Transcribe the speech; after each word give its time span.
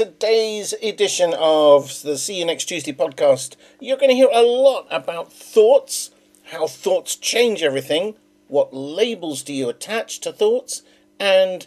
Today's 0.00 0.72
edition 0.82 1.34
of 1.36 2.00
the 2.00 2.16
See 2.16 2.38
You 2.38 2.46
Next 2.46 2.64
Tuesday 2.64 2.94
podcast, 2.94 3.56
you're 3.80 3.98
going 3.98 4.08
to 4.08 4.16
hear 4.16 4.30
a 4.32 4.40
lot 4.40 4.86
about 4.90 5.30
thoughts, 5.30 6.10
how 6.44 6.66
thoughts 6.66 7.16
change 7.16 7.62
everything, 7.62 8.14
what 8.48 8.72
labels 8.72 9.42
do 9.42 9.52
you 9.52 9.68
attach 9.68 10.20
to 10.20 10.32
thoughts, 10.32 10.80
and 11.18 11.66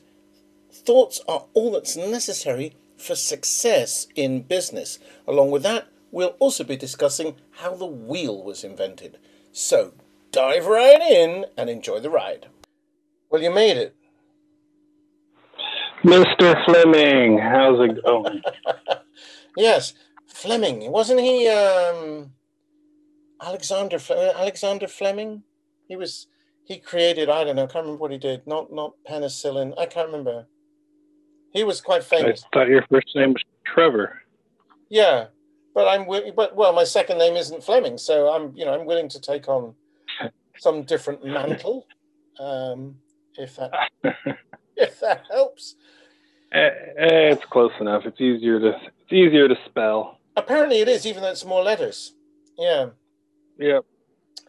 thoughts 0.72 1.22
are 1.28 1.46
all 1.54 1.74
that's 1.74 1.96
necessary 1.96 2.76
for 2.98 3.14
success 3.14 4.08
in 4.16 4.42
business. 4.42 4.98
Along 5.28 5.52
with 5.52 5.62
that, 5.62 5.90
we'll 6.10 6.36
also 6.40 6.64
be 6.64 6.76
discussing 6.76 7.36
how 7.58 7.76
the 7.76 7.86
wheel 7.86 8.42
was 8.42 8.64
invented. 8.64 9.20
So 9.52 9.94
dive 10.32 10.66
right 10.66 11.02
in 11.02 11.46
and 11.56 11.70
enjoy 11.70 12.00
the 12.00 12.10
ride. 12.10 12.48
Well, 13.30 13.44
you 13.44 13.52
made 13.52 13.78
it. 13.78 13.96
Mr. 16.04 16.66
Fleming, 16.66 17.38
how's 17.38 17.80
it 17.80 18.04
going? 18.04 18.42
yes, 19.58 19.94
Fleming. 20.28 20.92
Wasn't 20.92 21.20
he 21.20 21.48
um, 21.48 22.32
Alexander 23.42 23.98
Alexander 24.10 24.88
Fleming? 24.88 25.44
He 25.88 25.96
was. 25.96 26.28
He 26.66 26.78
created. 26.80 27.30
I 27.30 27.44
don't 27.44 27.56
know. 27.56 27.64
I 27.64 27.68
can't 27.68 27.86
remember 27.86 28.02
what 28.02 28.12
he 28.12 28.18
did. 28.18 28.46
Not 28.46 28.72
not 28.74 28.96
penicillin. 29.10 29.74
I 29.78 29.86
can't 29.86 30.08
remember. 30.08 30.48
He 31.52 31.64
was 31.64 31.80
quite 31.80 32.04
famous. 32.04 32.44
I 32.46 32.58
thought 32.58 32.68
your 32.68 32.86
first 32.90 33.16
name 33.16 33.34
was 33.34 33.44
Trevor. 33.66 34.22
Yeah, 34.90 35.28
but 35.74 35.88
I'm. 35.88 36.06
But 36.36 36.56
well, 36.56 36.74
my 36.74 36.84
second 36.84 37.18
name 37.18 37.36
isn't 37.36 37.64
Fleming, 37.64 37.98
so 37.98 38.28
I'm. 38.30 38.54
You 38.56 38.66
know, 38.66 38.74
I'm 38.74 38.86
willing 38.86 39.08
to 39.10 39.22
take 39.22 39.48
on 39.48 39.74
some 40.58 40.84
different 40.84 41.26
mantle, 41.26 41.88
um, 42.40 42.96
if 43.38 43.56
that 43.56 43.72
if 44.76 45.00
that 45.00 45.24
helps. 45.32 45.76
Eh, 46.54 46.60
eh, 46.60 47.32
it's 47.32 47.46
close 47.46 47.72
enough. 47.80 48.06
It's 48.06 48.22
easier 48.22 48.60
to 48.60 48.70
it's 48.70 49.12
easier 49.12 49.48
to 49.48 49.56
spell. 49.66 50.20
Apparently, 50.36 50.80
it 50.80 50.88
is, 50.88 51.06
even 51.06 51.24
though 51.24 51.32
it's 51.32 51.46
more 51.46 51.64
letters. 51.64 52.14
Yeah. 52.58 52.90
Yep. 53.58 53.86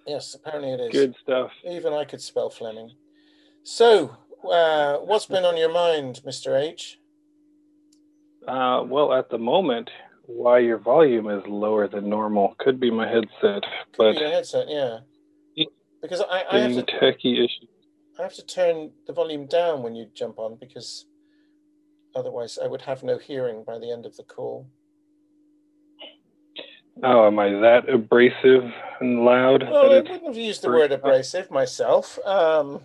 Yes, 0.06 0.34
apparently 0.34 0.72
it 0.72 0.80
is. 0.80 0.92
Good 0.92 1.14
stuff. 1.22 1.50
Even 1.68 1.92
I 1.92 2.04
could 2.04 2.20
spell 2.20 2.50
Fleming. 2.50 2.90
So, 3.62 4.16
uh, 4.50 4.98
what's 4.98 5.26
been 5.26 5.44
on 5.44 5.56
your 5.56 5.72
mind, 5.72 6.20
Mister 6.24 6.56
H? 6.56 6.98
Uh, 8.46 8.84
well, 8.86 9.14
at 9.14 9.30
the 9.30 9.38
moment, 9.38 9.90
why 10.26 10.58
your 10.58 10.76
volume 10.78 11.30
is 11.30 11.42
lower 11.46 11.88
than 11.88 12.10
normal 12.10 12.54
could 12.58 12.78
be 12.78 12.90
my 12.90 13.08
headset, 13.08 13.62
Could 13.62 13.96
but 13.96 14.12
be 14.12 14.20
your 14.20 14.30
headset, 14.30 14.66
yeah. 14.68 14.98
Because 16.02 16.20
I, 16.20 16.44
I 16.50 16.58
have 16.58 16.74
to 16.74 16.82
techie 16.82 17.38
issues. 17.38 17.68
I 18.18 18.22
have 18.22 18.34
to 18.34 18.44
turn 18.44 18.90
the 19.06 19.14
volume 19.14 19.46
down 19.46 19.82
when 19.82 19.94
you 19.94 20.06
jump 20.14 20.38
on 20.38 20.56
because 20.60 21.06
otherwise 22.14 22.58
I 22.62 22.66
would 22.66 22.82
have 22.82 23.02
no 23.02 23.18
hearing 23.18 23.64
by 23.64 23.78
the 23.78 23.90
end 23.90 24.06
of 24.06 24.16
the 24.16 24.22
call. 24.22 24.68
Oh, 27.02 27.26
am 27.26 27.38
I 27.40 27.48
that 27.48 27.88
abrasive 27.88 28.72
and 29.00 29.24
loud? 29.24 29.64
Well, 29.64 29.92
I 29.92 29.96
wouldn't 30.00 30.26
have 30.26 30.36
used 30.36 30.62
the 30.62 30.68
word 30.68 30.92
abrasive 30.92 31.50
myself. 31.50 32.18
Um, 32.24 32.80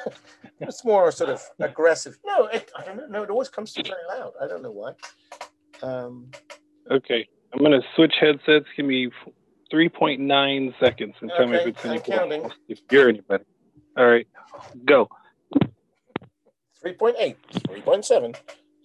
it's 0.60 0.84
more 0.84 1.10
sort 1.10 1.30
of 1.30 1.42
aggressive. 1.58 2.18
No, 2.26 2.46
it, 2.46 2.70
I 2.76 2.84
don't 2.84 2.98
know. 2.98 3.06
No, 3.08 3.22
it 3.22 3.30
always 3.30 3.48
comes 3.48 3.72
through 3.72 3.84
very 3.84 4.04
loud. 4.20 4.32
I 4.40 4.46
don't 4.46 4.62
know 4.62 4.70
why. 4.70 4.92
Um, 5.82 6.30
Okay, 6.90 7.28
I'm 7.52 7.62
gonna 7.62 7.82
switch 7.96 8.14
headsets. 8.18 8.66
Give 8.76 8.86
me 8.86 9.10
3.9 9.72 10.74
seconds 10.80 11.14
and 11.20 11.30
tell 11.36 11.46
me 11.46 11.56
if 11.56 11.66
it's 11.66 11.84
any 11.84 12.00
counting. 12.00 12.50
If 12.68 12.80
you're 12.90 13.08
any 13.10 13.20
better. 13.20 13.44
All 13.96 14.06
right, 14.06 14.26
go. 14.86 15.08
3.8, 16.84 17.36
3.7, 17.68 18.36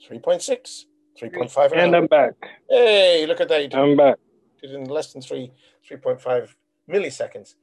3.6, 0.09 0.85
3.5. 1.21 1.71
And 1.71 1.81
And 1.81 1.95
I'm 1.95 2.07
back. 2.07 2.33
hey, 2.69 3.25
look 3.27 3.39
at 3.41 3.49
that. 3.49 3.61
You 3.61 3.67
did 3.69 3.79
I'm 3.79 3.95
back. 3.95 4.17
it 4.61 4.71
in 4.71 4.85
less 4.85 5.13
than 5.13 5.21
three, 5.21 5.51
3.5 5.89 6.55
milliseconds. 6.89 7.55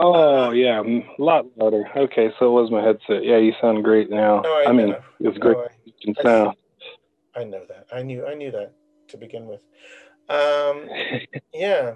Oh 0.00 0.52
yeah, 0.52 0.80
mm, 0.80 1.04
a 1.18 1.22
lot 1.22 1.46
louder. 1.56 1.82
Okay, 1.96 2.30
so 2.38 2.46
it 2.56 2.62
was 2.62 2.70
my 2.70 2.80
headset. 2.82 3.24
Yeah, 3.24 3.38
you 3.38 3.52
sound 3.60 3.82
great 3.82 4.08
now. 4.10 4.42
Oh, 4.44 4.62
I 4.64 4.70
I 4.70 4.72
mean, 4.72 4.90
know. 4.90 5.00
it's 5.20 5.38
great. 5.38 5.56
Can 6.02 6.14
I- 6.18 6.22
sound. 6.22 6.56
I 7.36 7.44
know 7.44 7.64
that. 7.68 7.86
I 7.92 8.02
knew. 8.02 8.24
I 8.26 8.34
knew 8.34 8.50
that 8.52 8.72
to 9.08 9.16
begin 9.16 9.46
with. 9.46 9.62
Um, 10.28 10.88
yeah. 11.52 11.94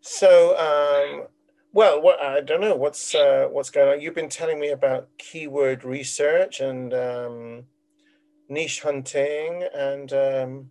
So, 0.00 0.56
um, 0.56 1.26
well, 1.72 2.00
what 2.00 2.20
I 2.20 2.40
don't 2.40 2.60
know 2.60 2.74
what's 2.76 3.14
uh, 3.14 3.48
what's 3.50 3.70
going 3.70 3.88
on. 3.88 4.00
You've 4.00 4.14
been 4.14 4.28
telling 4.28 4.60
me 4.60 4.68
about 4.68 5.08
keyword 5.18 5.84
research 5.84 6.60
and 6.60 6.92
um, 6.92 7.64
niche 8.48 8.82
hunting, 8.82 9.64
and 9.74 10.12
um, 10.12 10.70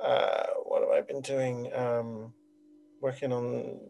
uh, 0.00 0.44
what 0.64 0.80
have 0.82 0.90
I 0.90 1.02
been 1.02 1.20
doing? 1.20 1.70
Um, 1.74 2.32
working 3.00 3.32
on 3.32 3.80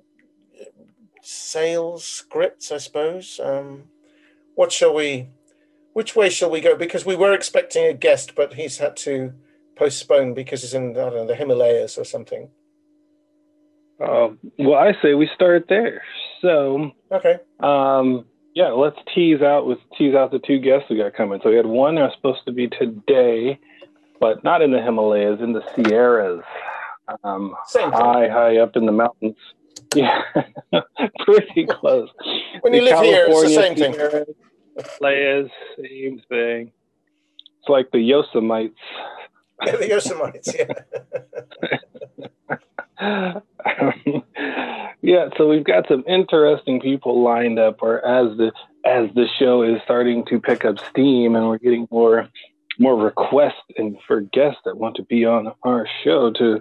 sales 1.23 2.05
scripts, 2.05 2.73
I 2.73 2.79
suppose. 2.79 3.41
Um, 3.43 3.85
what 4.56 4.73
shall 4.73 4.95
we? 4.95 5.29
Which 5.93 6.17
way 6.17 6.31
shall 6.31 6.50
we 6.50 6.61
go? 6.61 6.77
Because 6.77 7.06
we 7.06 7.17
were 7.17 7.33
expecting 7.33 7.85
a 7.85 7.95
guest, 7.95 8.35
but 8.35 8.55
he's 8.55 8.79
had 8.79 8.97
to 8.99 9.35
postpone 9.77 10.35
because 10.35 10.62
he's 10.62 10.75
in 10.75 10.91
I 10.91 10.95
don't 10.95 11.15
know 11.15 11.27
the 11.27 11.37
Himalayas 11.37 11.97
or 11.97 12.05
something. 12.05 12.50
Uh, 14.00 14.28
well, 14.59 14.75
I 14.78 14.92
say 15.03 15.14
we 15.14 15.28
start 15.34 15.66
there. 15.69 16.03
So, 16.41 16.92
Okay. 17.10 17.36
um, 17.60 18.25
yeah, 18.54 18.69
let's 18.69 18.97
tease 19.14 19.42
out 19.42 19.66
with 19.66 19.78
tease 19.97 20.14
out 20.14 20.31
the 20.31 20.38
two 20.38 20.59
guests 20.60 20.88
we 20.91 20.97
got 20.97 21.14
coming. 21.14 21.41
So 21.42 21.50
we 21.50 21.56
had 21.56 21.66
one 21.66 21.97
that 21.97 22.03
was 22.03 22.12
supposed 22.16 22.44
to 22.47 22.53
be 22.53 22.69
today, 22.69 23.58
but 24.20 24.42
not 24.44 24.62
in 24.62 24.70
the 24.72 24.81
Himalayas, 24.81 25.41
in 25.41 25.53
the 25.53 25.62
Sierras, 25.75 26.42
um, 27.25 27.54
Same 27.66 27.91
thing. 27.91 27.98
high, 28.00 28.28
high 28.28 28.56
up 28.58 28.76
in 28.76 28.87
the 28.87 28.92
mountains. 28.92 29.37
Yeah, 29.94 30.20
pretty 31.25 31.64
close. 31.66 32.10
When 32.60 32.75
you 32.75 32.81
The 32.81 32.91
live 32.91 32.98
here, 33.04 33.25
it's 33.26 33.42
the 33.42 33.48
California 33.48 33.62
same 33.62 33.75
thing. 33.75 33.92
Sierras, 33.94 34.28
Himalayas, 35.00 35.50
same 35.78 36.22
thing. 36.28 36.72
It's 37.60 37.69
like 37.69 37.91
the 37.91 37.98
Yosemites. 37.98 38.75
The 39.64 39.88
Yosemites, 39.88 40.54
yeah. 40.54 41.78
yeah, 45.03 45.28
so 45.36 45.48
we've 45.48 45.64
got 45.64 45.86
some 45.88 46.03
interesting 46.09 46.81
people 46.81 47.22
lined 47.22 47.59
up, 47.59 47.78
or 47.81 48.04
as 48.04 48.36
the 48.36 48.53
as 48.84 49.09
the 49.14 49.26
show 49.38 49.62
is 49.62 49.81
starting 49.84 50.25
to 50.26 50.41
pick 50.41 50.64
up 50.64 50.78
steam, 50.91 51.37
and 51.37 51.47
we're 51.47 51.58
getting 51.58 51.87
more 51.91 52.28
more 52.78 52.97
requests 52.97 53.54
and 53.76 53.97
for 54.06 54.20
guests 54.20 54.60
that 54.64 54.76
want 54.76 54.97
to 54.97 55.03
be 55.04 55.25
on 55.25 55.53
our 55.62 55.87
show 56.04 56.32
to 56.32 56.60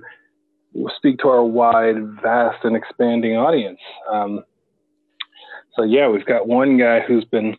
speak 0.95 1.19
to 1.19 1.29
our 1.29 1.43
wide, 1.43 2.21
vast, 2.21 2.63
and 2.63 2.75
expanding 2.75 3.35
audience. 3.35 3.79
Um, 4.11 4.43
so 5.75 5.83
yeah, 5.83 6.07
we've 6.09 6.25
got 6.25 6.47
one 6.47 6.77
guy 6.77 7.01
who's 7.01 7.25
been 7.25 7.55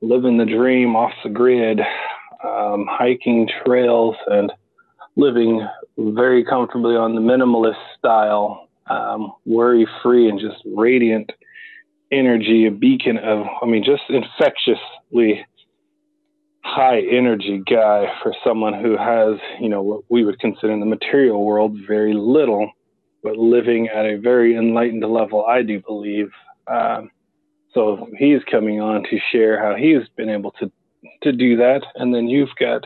living 0.00 0.38
the 0.38 0.46
dream 0.46 0.96
off 0.96 1.12
the 1.22 1.30
grid, 1.30 1.80
um, 2.44 2.86
hiking 2.90 3.48
trails 3.64 4.16
and 4.26 4.52
living 5.16 5.66
very 5.98 6.44
comfortably 6.44 6.96
on 6.96 7.14
the 7.14 7.20
minimalist 7.20 7.82
style, 7.98 8.68
um, 8.88 9.32
worry 9.44 9.86
free 10.02 10.28
and 10.28 10.40
just 10.40 10.56
radiant 10.64 11.32
energy, 12.10 12.66
a 12.66 12.70
beacon 12.70 13.18
of, 13.18 13.46
I 13.60 13.66
mean, 13.66 13.84
just 13.84 14.02
infectiously 14.08 15.44
high 16.62 17.00
energy 17.00 17.62
guy 17.68 18.06
for 18.22 18.34
someone 18.44 18.74
who 18.74 18.96
has, 18.96 19.38
you 19.60 19.68
know, 19.68 19.82
what 19.82 20.04
we 20.08 20.24
would 20.24 20.38
consider 20.38 20.72
in 20.72 20.80
the 20.80 20.86
material 20.86 21.44
world 21.44 21.76
very 21.86 22.14
little, 22.14 22.70
but 23.22 23.36
living 23.36 23.88
at 23.88 24.06
a 24.06 24.18
very 24.18 24.56
enlightened 24.56 25.04
level, 25.04 25.44
I 25.44 25.62
do 25.62 25.80
believe. 25.80 26.30
Um, 26.66 27.10
so 27.74 28.08
he's 28.18 28.42
coming 28.50 28.80
on 28.80 29.02
to 29.04 29.18
share 29.32 29.60
how 29.62 29.74
he's 29.74 30.08
been 30.16 30.30
able 30.30 30.52
to 30.52 30.70
to 31.22 31.32
do 31.32 31.56
that, 31.56 31.82
and 31.94 32.12
then 32.12 32.26
you've 32.26 32.54
got 32.58 32.84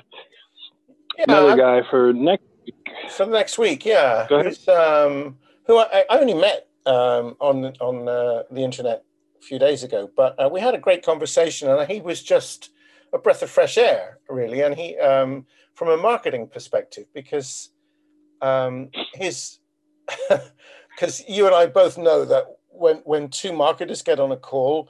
another 1.27 1.57
guy 1.57 1.81
for 1.91 2.13
next 2.13 2.45
week. 2.65 2.89
for 3.11 3.27
next 3.27 3.59
week, 3.59 3.85
yeah. 3.85 4.27
Go 4.29 4.41
ahead. 4.41 4.69
Um, 4.69 5.39
who 5.67 5.79
I, 5.79 6.05
I 6.11 6.19
only 6.19 6.35
met 6.35 6.69
um, 6.87 7.37
on 7.41 7.67
on 7.81 8.09
uh, 8.09 8.43
the 8.51 8.63
internet 8.63 9.05
a 9.41 9.43
few 9.43 9.59
days 9.59 9.83
ago, 9.83 10.11
but 10.17 10.35
uh, 10.43 10.49
we 10.49 10.61
had 10.61 10.75
a 10.75 10.79
great 10.79 11.05
conversation, 11.05 11.69
and 11.69 11.91
he 11.91 12.01
was 12.01 12.23
just 12.23 12.71
a 13.13 13.19
breath 13.19 13.43
of 13.43 13.51
fresh 13.51 13.77
air, 13.77 14.19
really. 14.29 14.63
And 14.63 14.75
he, 14.75 14.97
um, 14.99 15.47
from 15.75 15.89
a 15.89 15.97
marketing 15.97 16.49
perspective, 16.49 17.07
because 17.15 17.71
um, 18.41 18.91
his, 19.15 19.59
because 20.29 21.23
you 21.29 21.47
and 21.47 21.55
I 21.55 21.67
both 21.67 21.99
know 21.99 22.25
that 22.25 22.47
when 22.69 22.97
when 23.05 23.29
two 23.29 23.53
marketers 23.53 24.03
get 24.03 24.19
on 24.19 24.33
a 24.33 24.37
call, 24.37 24.89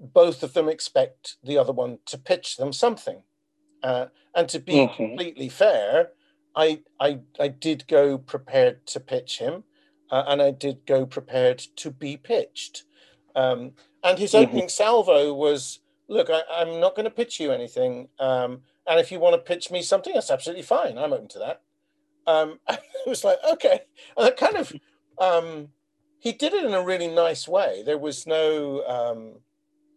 both 0.00 0.42
of 0.42 0.52
them 0.52 0.68
expect 0.68 1.36
the 1.42 1.56
other 1.58 1.72
one 1.72 1.98
to 2.06 2.18
pitch 2.18 2.56
them 2.56 2.72
something. 2.72 3.22
Uh, 3.82 4.06
and 4.34 4.48
to 4.48 4.58
be 4.58 4.74
mm-hmm. 4.74 4.94
completely 4.94 5.48
fair, 5.48 6.10
I, 6.54 6.80
I 7.00 7.20
I 7.40 7.48
did 7.48 7.86
go 7.88 8.18
prepared 8.18 8.86
to 8.88 9.00
pitch 9.00 9.38
him, 9.38 9.64
uh, 10.10 10.24
and 10.26 10.42
I 10.42 10.50
did 10.50 10.86
go 10.86 11.06
prepared 11.06 11.58
to 11.76 11.90
be 11.90 12.16
pitched. 12.16 12.84
Um, 13.34 13.72
and 14.04 14.18
his 14.18 14.32
mm-hmm. 14.32 14.44
opening 14.44 14.68
salvo 14.68 15.32
was, 15.32 15.80
"Look, 16.08 16.28
I, 16.30 16.42
am 16.62 16.80
not 16.80 16.94
going 16.94 17.04
to 17.04 17.10
pitch 17.10 17.40
you 17.40 17.52
anything, 17.52 18.08
um, 18.18 18.60
and 18.86 19.00
if 19.00 19.10
you 19.10 19.18
want 19.18 19.34
to 19.34 19.38
pitch 19.38 19.70
me 19.70 19.82
something, 19.82 20.12
that's 20.12 20.30
absolutely 20.30 20.64
fine. 20.64 20.98
I'm 20.98 21.12
open 21.12 21.28
to 21.28 21.38
that." 21.38 21.62
Um, 22.26 22.60
it 22.68 22.80
was 23.06 23.24
like, 23.24 23.38
okay, 23.52 23.80
and 24.16 24.26
that 24.26 24.36
kind 24.36 24.56
of 24.56 24.72
um, 25.18 25.68
he 26.18 26.32
did 26.32 26.52
it 26.52 26.64
in 26.64 26.74
a 26.74 26.84
really 26.84 27.08
nice 27.08 27.48
way. 27.48 27.82
There 27.84 27.98
was 27.98 28.26
no 28.26 28.86
um, 28.86 29.40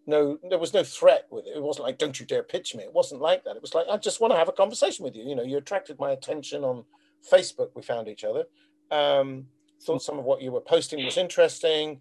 no 0.08 0.38
there 0.50 0.60
was 0.60 0.74
no 0.74 0.84
threat 0.84 1.26
with 1.30 1.48
it. 1.48 1.56
It 1.56 1.64
wasn't 1.64 1.86
like 1.86 1.98
don't 1.98 2.20
you 2.20 2.26
dare 2.26 2.44
pitch 2.44 2.76
me. 2.76 2.84
It 2.84 2.94
wasn't 2.94 3.22
like 3.22 3.44
that. 3.44 3.56
It 3.56 3.62
was 3.62 3.74
like 3.74 3.88
I 3.90 3.98
just 3.98 4.22
want 4.22 4.34
to 4.34 4.38
have 4.38 4.50
a 4.50 4.54
conversation 4.54 5.04
with 5.04 5.16
you. 5.16 5.24
You 5.24 5.36
know, 5.36 5.44
you 5.44 5.58
attracted 5.58 6.00
my 6.00 6.12
attention 6.12 6.64
on 6.64 6.86
Facebook. 7.32 7.70
We 7.76 7.82
found 7.82 8.08
each 8.08 8.24
other. 8.24 8.46
Um, 8.92 9.48
thought 9.82 10.02
some 10.02 10.20
of 10.20 10.26
what 10.26 10.42
you 10.42 10.52
were 10.52 10.62
posting 10.62 11.04
was 11.04 11.18
interesting. 11.18 12.00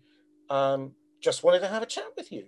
Um, 0.51 0.93
just 1.21 1.43
wanted 1.43 1.61
to 1.61 1.69
have 1.69 1.83
a 1.83 1.87
chat 1.87 2.09
with 2.17 2.31
you, 2.31 2.45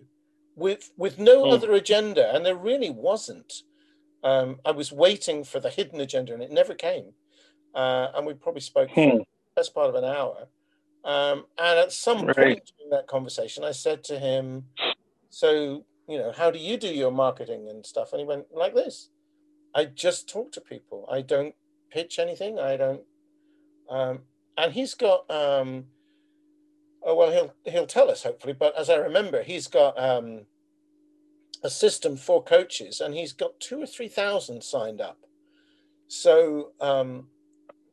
with 0.54 0.90
with 0.96 1.18
no 1.18 1.44
mm. 1.44 1.52
other 1.52 1.72
agenda, 1.72 2.34
and 2.34 2.44
there 2.44 2.56
really 2.56 2.90
wasn't. 2.90 3.62
Um, 4.22 4.58
I 4.64 4.72
was 4.72 4.92
waiting 4.92 5.44
for 5.44 5.60
the 5.60 5.70
hidden 5.70 6.00
agenda, 6.00 6.34
and 6.34 6.42
it 6.42 6.50
never 6.50 6.74
came. 6.74 7.12
Uh, 7.74 8.08
and 8.14 8.26
we 8.26 8.34
probably 8.34 8.62
spoke 8.62 8.88
for 8.88 9.10
hmm. 9.10 9.18
the 9.18 9.24
best 9.54 9.74
part 9.74 9.90
of 9.90 9.94
an 9.94 10.04
hour. 10.04 10.48
Um, 11.04 11.44
and 11.58 11.78
at 11.78 11.92
some 11.92 12.26
right. 12.26 12.36
point 12.36 12.72
in 12.82 12.90
that 12.90 13.06
conversation, 13.06 13.62
I 13.62 13.72
said 13.72 14.02
to 14.04 14.18
him, 14.18 14.64
so, 15.36 15.84
you 16.08 16.16
know, 16.16 16.32
how 16.32 16.50
do 16.50 16.58
you 16.58 16.78
do 16.78 16.88
your 16.88 17.10
marketing 17.10 17.68
and 17.68 17.84
stuff? 17.84 18.14
And 18.14 18.20
he 18.20 18.26
went, 18.26 18.46
like 18.54 18.74
this. 18.74 19.10
I 19.74 19.84
just 19.84 20.30
talk 20.30 20.50
to 20.52 20.62
people. 20.62 21.06
I 21.12 21.20
don't 21.20 21.54
pitch 21.90 22.18
anything. 22.18 22.58
I 22.58 22.78
don't. 22.78 23.02
Um, 23.90 24.20
and 24.56 24.72
he's 24.72 24.94
got, 24.94 25.30
um, 25.30 25.88
oh, 27.02 27.14
well, 27.14 27.30
he'll, 27.30 27.52
he'll 27.70 27.86
tell 27.86 28.10
us 28.10 28.22
hopefully, 28.22 28.54
but 28.58 28.74
as 28.78 28.88
I 28.88 28.94
remember, 28.94 29.42
he's 29.42 29.66
got 29.66 29.98
um, 30.02 30.46
a 31.62 31.68
system 31.68 32.16
for 32.16 32.42
coaches 32.42 33.02
and 33.02 33.12
he's 33.12 33.34
got 33.34 33.60
two 33.60 33.82
or 33.82 33.86
3,000 33.86 34.64
signed 34.64 35.02
up. 35.02 35.18
So 36.08 36.70
um, 36.80 37.26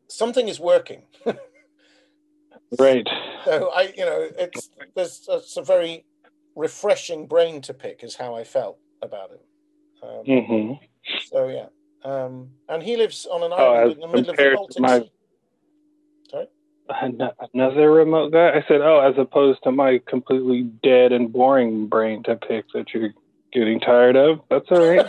something 0.07 0.48
is 0.48 0.62
working. 0.62 1.01
right. 2.80 3.06
So 3.44 3.69
I, 3.75 3.94
you 3.98 4.06
know, 4.06 4.30
it's, 4.40 4.69
there's, 4.95 5.28
it's 5.30 5.57
a 5.57 5.62
very 5.62 6.06
refreshing 6.56 7.28
brain 7.28 7.62
to 7.62 7.74
pick 7.74 8.04
is 8.04 8.16
how 8.16 8.36
I 8.36 8.44
felt 8.44 8.78
about 9.02 9.32
it. 9.32 9.46
Um, 10.02 10.26
mm-hmm. 10.26 10.86
So 11.28 11.48
yeah, 11.48 11.68
um, 12.04 12.50
and 12.70 12.84
he 12.84 12.98
lives 12.98 13.26
on 13.26 13.44
an 13.44 13.52
oh, 13.54 13.74
island 13.74 13.86
oh, 13.88 13.94
in 13.94 14.00
the 14.00 14.08
middle 14.08 14.30
of 14.32 14.38
the 14.38 14.52
Baltic 14.56 14.82
my, 14.82 15.00
Sea. 15.00 15.12
Sorry. 16.30 16.48
Another 17.54 17.92
remote 17.92 18.34
guy. 18.34 18.52
I 18.52 18.66
said, 18.68 18.82
"Oh, 18.82 19.00
as 19.00 19.18
opposed 19.18 19.64
to 19.64 19.72
my 19.72 20.02
completely 20.06 20.64
dead 20.84 21.12
and 21.12 21.32
boring 21.32 21.88
brain 21.88 22.24
to 22.24 22.36
pick 22.36 22.66
that 22.74 22.94
you're 22.94 23.14
getting 23.54 23.80
tired 23.80 24.16
of. 24.16 24.42
That's 24.50 24.70
all 24.70 24.86
right. 24.86 25.06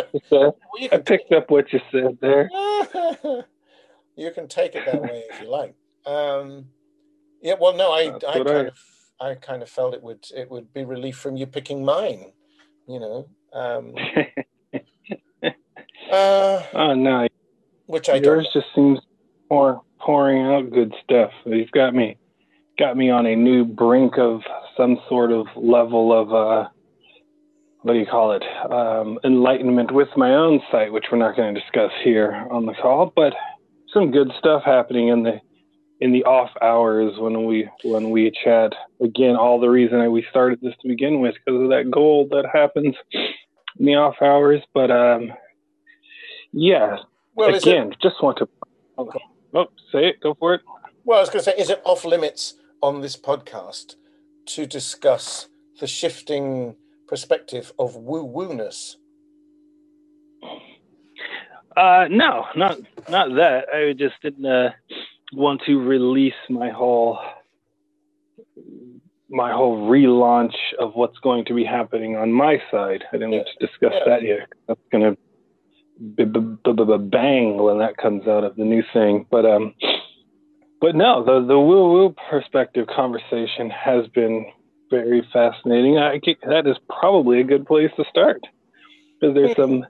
well, 0.30 0.56
I 0.90 0.98
picked 0.98 1.32
up 1.32 1.50
what 1.50 1.72
you 1.72 1.80
said 1.92 2.18
there. 2.20 2.50
you 4.16 4.30
can 4.32 4.48
take 4.48 4.74
it 4.74 4.84
that 4.86 5.00
way 5.00 5.24
if 5.30 5.42
you 5.42 5.50
like. 5.50 5.74
Um, 6.06 6.66
yeah. 7.42 7.54
Well, 7.60 7.76
no, 7.76 7.92
I, 7.92 8.16
I 8.16 8.18
kind 8.18 8.48
I, 8.48 8.54
of 8.66 8.78
I 9.20 9.34
kind 9.34 9.62
of 9.62 9.68
felt 9.68 9.94
it 9.94 10.02
would 10.02 10.26
it 10.34 10.50
would 10.50 10.72
be 10.72 10.84
relief 10.84 11.16
from 11.16 11.36
you 11.36 11.46
picking 11.46 11.84
mine, 11.84 12.32
you 12.86 13.00
know. 13.00 13.28
Um, 13.52 13.94
uh, 16.12 16.62
oh 16.74 16.94
no, 16.94 17.26
which 17.86 18.08
I 18.08 18.16
yours 18.16 18.48
don't. 18.52 18.62
just 18.62 18.74
seems 18.74 19.00
more 19.50 19.82
pouring 19.98 20.42
out 20.42 20.70
good 20.70 20.94
stuff. 21.02 21.30
You've 21.44 21.70
got 21.72 21.94
me 21.94 22.16
got 22.78 22.96
me 22.96 23.10
on 23.10 23.26
a 23.26 23.34
new 23.34 23.64
brink 23.64 24.18
of 24.18 24.42
some 24.76 24.98
sort 25.08 25.32
of 25.32 25.46
level 25.56 26.12
of 26.12 26.32
uh, 26.32 26.68
what 27.82 27.94
do 27.94 27.98
you 27.98 28.06
call 28.06 28.32
it 28.32 28.44
um, 28.70 29.18
enlightenment 29.24 29.90
with 29.90 30.08
my 30.16 30.34
own 30.34 30.60
site, 30.70 30.92
which 30.92 31.06
we're 31.10 31.18
not 31.18 31.36
going 31.36 31.54
to 31.54 31.60
discuss 31.60 31.90
here 32.04 32.46
on 32.50 32.66
the 32.66 32.74
call, 32.74 33.12
but 33.16 33.32
some 33.92 34.10
good 34.10 34.30
stuff 34.38 34.62
happening 34.64 35.08
in 35.08 35.22
the 35.22 35.40
in 36.00 36.12
the 36.12 36.24
off 36.24 36.50
hours 36.62 37.14
when 37.18 37.44
we 37.44 37.68
when 37.84 38.10
we 38.10 38.32
chat. 38.44 38.72
Again, 39.02 39.36
all 39.36 39.60
the 39.60 39.68
reason 39.70 39.98
that 40.00 40.10
we 40.10 40.24
started 40.30 40.60
this 40.60 40.74
to 40.82 40.88
begin 40.88 41.20
with 41.20 41.34
because 41.34 41.62
of 41.62 41.68
that 41.70 41.90
goal 41.90 42.28
that 42.30 42.46
happens 42.52 42.94
in 43.12 43.86
the 43.86 43.94
off 43.94 44.16
hours. 44.22 44.62
But 44.74 44.90
um, 44.90 45.32
yeah, 46.52 46.98
well, 47.34 47.54
again, 47.54 47.92
it, 47.92 47.98
just 48.02 48.22
want 48.22 48.38
to 48.38 48.48
oh, 48.98 49.10
oh, 49.54 49.66
say 49.92 50.08
it. 50.08 50.20
Go 50.20 50.34
for 50.34 50.54
it. 50.54 50.62
Well, 51.04 51.18
I 51.18 51.22
was 51.22 51.30
going 51.30 51.44
to 51.44 51.50
say, 51.50 51.56
is 51.56 51.70
it 51.70 51.80
off 51.84 52.04
limits 52.04 52.54
on 52.82 53.00
this 53.00 53.16
podcast 53.16 53.94
to 54.46 54.66
discuss 54.66 55.48
the 55.80 55.86
shifting 55.86 56.76
perspective 57.08 57.72
of 57.78 57.96
woo 57.96 58.26
wooness? 58.26 58.96
Uh, 61.76 62.06
no, 62.10 62.46
not 62.56 62.78
not 63.08 63.34
that. 63.36 63.66
I 63.74 63.92
just 63.92 64.14
didn't. 64.22 64.46
Uh, 64.46 64.70
want 65.32 65.62
to 65.66 65.78
release 65.78 66.34
my 66.48 66.70
whole 66.70 67.18
my 69.30 69.52
whole 69.52 69.88
relaunch 69.88 70.54
of 70.78 70.94
what's 70.94 71.18
going 71.18 71.44
to 71.44 71.54
be 71.54 71.64
happening 71.64 72.16
on 72.16 72.32
my 72.32 72.56
side. 72.70 73.04
I 73.12 73.16
didn't 73.16 73.32
yeah. 73.32 73.38
want 73.38 73.48
to 73.58 73.66
discuss 73.66 73.92
yeah. 73.94 74.04
that 74.06 74.22
yet. 74.22 74.48
That's 74.66 74.80
going 74.90 75.04
to 75.04 75.18
b- 76.16 76.24
b- 76.24 76.72
b- 76.72 77.08
bang 77.10 77.58
when 77.58 77.78
that 77.78 77.96
comes 77.98 78.26
out 78.26 78.44
of 78.44 78.56
the 78.56 78.64
new 78.64 78.82
thing. 78.92 79.26
But 79.30 79.44
um, 79.44 79.74
but 80.80 80.94
no, 80.94 81.24
the 81.24 81.46
the 81.46 81.58
woo 81.58 81.92
woo 81.92 82.14
perspective 82.30 82.86
conversation 82.86 83.70
has 83.70 84.06
been 84.08 84.46
very 84.90 85.26
fascinating. 85.32 85.98
I 85.98 86.20
that 86.48 86.66
is 86.66 86.76
probably 86.88 87.40
a 87.40 87.44
good 87.44 87.66
place 87.66 87.90
to 87.96 88.04
start 88.08 88.40
because 89.20 89.34
there's 89.34 89.56
some 89.56 89.84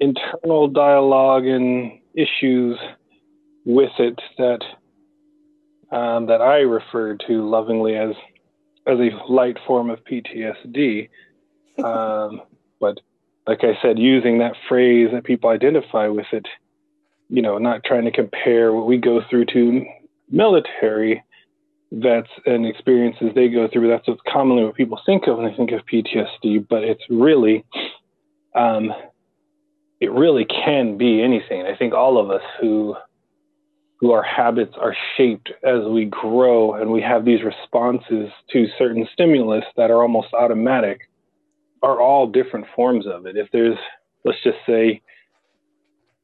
internal 0.00 0.66
dialogue 0.66 1.46
and 1.46 1.92
issues 2.14 2.78
with 3.64 3.92
it 3.98 4.18
that 4.38 4.60
um, 5.90 6.26
that 6.26 6.40
I 6.40 6.58
refer 6.58 7.16
to 7.26 7.48
lovingly 7.48 7.96
as 7.96 8.14
as 8.86 8.98
a 8.98 9.10
light 9.30 9.58
form 9.66 9.90
of 9.90 10.00
PTSD. 10.04 11.08
Um, 11.80 12.42
but 12.78 13.00
like 13.46 13.60
I 13.64 13.78
said, 13.80 13.98
using 13.98 14.38
that 14.38 14.52
phrase 14.68 15.08
that 15.12 15.24
people 15.24 15.48
identify 15.48 16.08
with 16.08 16.26
it, 16.32 16.46
you 17.30 17.40
know, 17.40 17.56
not 17.56 17.84
trying 17.84 18.04
to 18.04 18.10
compare 18.10 18.70
what 18.70 18.86
we 18.86 18.98
go 18.98 19.22
through 19.30 19.46
to 19.46 19.86
military 20.30 21.22
vets 21.92 22.28
and 22.44 22.66
experiences 22.66 23.30
they 23.34 23.48
go 23.48 23.66
through. 23.66 23.88
That's 23.88 24.06
what's 24.06 24.20
commonly 24.30 24.64
what 24.64 24.74
people 24.74 25.00
think 25.06 25.26
of 25.26 25.38
when 25.38 25.50
they 25.50 25.56
think 25.56 25.72
of 25.72 25.80
PTSD, 25.86 26.68
but 26.68 26.84
it's 26.84 27.02
really, 27.08 27.64
um, 28.54 28.92
it 30.00 30.10
really 30.12 30.44
can 30.44 30.98
be 30.98 31.22
anything. 31.22 31.62
I 31.62 31.76
think 31.76 31.94
all 31.94 32.18
of 32.18 32.30
us 32.30 32.42
who 32.60 32.94
who 34.00 34.12
our 34.12 34.22
habits 34.22 34.74
are 34.80 34.96
shaped 35.16 35.50
as 35.62 35.84
we 35.84 36.06
grow 36.06 36.74
and 36.74 36.90
we 36.90 37.02
have 37.02 37.24
these 37.24 37.42
responses 37.42 38.30
to 38.50 38.66
certain 38.78 39.06
stimulus 39.12 39.64
that 39.76 39.90
are 39.90 40.02
almost 40.02 40.32
automatic 40.32 41.02
are 41.82 42.00
all 42.00 42.26
different 42.26 42.66
forms 42.74 43.06
of 43.06 43.26
it. 43.26 43.36
If 43.36 43.48
there's, 43.52 43.76
let's 44.24 44.42
just 44.42 44.56
say, 44.66 45.02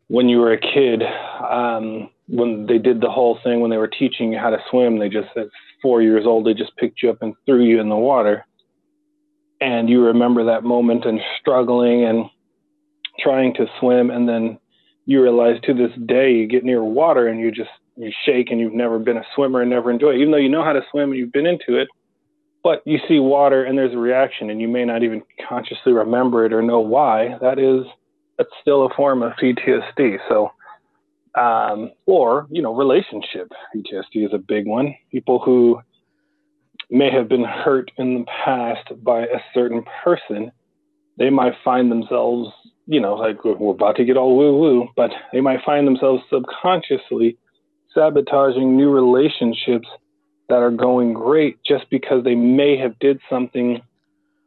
when 0.08 0.28
you 0.28 0.38
were 0.38 0.52
a 0.52 0.60
kid, 0.60 1.02
um, 1.02 2.10
when 2.28 2.66
they 2.66 2.78
did 2.78 3.00
the 3.00 3.10
whole 3.10 3.38
thing, 3.44 3.60
when 3.60 3.70
they 3.70 3.76
were 3.76 3.88
teaching 3.88 4.32
you 4.32 4.38
how 4.38 4.50
to 4.50 4.58
swim, 4.70 4.98
they 4.98 5.08
just, 5.08 5.28
at 5.36 5.48
four 5.82 6.00
years 6.00 6.24
old, 6.26 6.46
they 6.46 6.54
just 6.54 6.76
picked 6.76 7.02
you 7.02 7.10
up 7.10 7.22
and 7.22 7.34
threw 7.44 7.64
you 7.64 7.80
in 7.80 7.88
the 7.88 7.96
water. 7.96 8.46
And 9.60 9.88
you 9.88 10.02
remember 10.02 10.44
that 10.46 10.64
moment 10.64 11.04
and 11.04 11.20
struggling 11.40 12.04
and 12.04 12.26
trying 13.18 13.54
to 13.54 13.66
swim 13.80 14.10
and 14.10 14.28
then 14.28 14.58
you 15.06 15.22
realize 15.22 15.60
to 15.62 15.72
this 15.72 15.92
day 16.06 16.32
you 16.32 16.46
get 16.46 16.64
near 16.64 16.82
water 16.82 17.28
and 17.28 17.40
you 17.40 17.50
just 17.50 17.70
you 17.96 18.12
shake 18.24 18.50
and 18.50 18.60
you've 18.60 18.74
never 18.74 18.98
been 18.98 19.16
a 19.16 19.24
swimmer 19.34 19.62
and 19.62 19.70
never 19.70 19.90
enjoy 19.90 20.10
it. 20.10 20.16
Even 20.18 20.32
though 20.32 20.36
you 20.36 20.48
know 20.48 20.64
how 20.64 20.72
to 20.72 20.82
swim 20.90 21.10
and 21.10 21.18
you've 21.18 21.32
been 21.32 21.46
into 21.46 21.80
it 21.80 21.88
but 22.66 22.82
you 22.84 22.98
see 23.06 23.20
water 23.20 23.62
and 23.62 23.78
there's 23.78 23.94
a 23.94 23.98
reaction 23.98 24.50
and 24.50 24.60
you 24.60 24.66
may 24.66 24.84
not 24.84 25.04
even 25.04 25.22
consciously 25.48 25.92
remember 25.92 26.44
it 26.44 26.52
or 26.52 26.60
know 26.62 26.80
why. 26.80 27.38
That 27.40 27.60
is 27.60 27.86
that's 28.36 28.50
still 28.60 28.84
a 28.84 28.94
form 28.94 29.22
of 29.22 29.32
ptsd 29.40 30.18
so 30.28 30.50
um, 31.36 31.92
or 32.06 32.48
you 32.50 32.62
know 32.62 32.74
relationship. 32.74 33.52
Ptsd 33.74 34.26
is 34.26 34.32
a 34.32 34.38
big 34.38 34.66
one. 34.66 34.96
People 35.12 35.38
who 35.38 35.80
may 36.90 37.10
have 37.10 37.28
been 37.28 37.44
hurt 37.44 37.92
in 37.98 38.18
the 38.18 38.24
past 38.44 38.88
by 39.02 39.20
a 39.20 39.38
certain 39.54 39.84
person 40.02 40.50
they 41.18 41.30
might 41.30 41.54
find 41.64 41.90
themselves 41.90 42.50
you 42.86 43.00
know, 43.00 43.14
like 43.14 43.44
we're 43.44 43.72
about 43.72 43.96
to 43.96 44.04
get 44.04 44.16
all 44.16 44.36
woo 44.36 44.58
woo, 44.58 44.88
but 44.96 45.10
they 45.32 45.40
might 45.40 45.64
find 45.64 45.86
themselves 45.86 46.22
subconsciously 46.32 47.36
sabotaging 47.92 48.76
new 48.76 48.90
relationships 48.90 49.88
that 50.48 50.56
are 50.56 50.70
going 50.70 51.12
great 51.12 51.58
just 51.66 51.88
because 51.90 52.22
they 52.22 52.34
may 52.34 52.76
have 52.76 52.98
did 52.98 53.18
something 53.28 53.80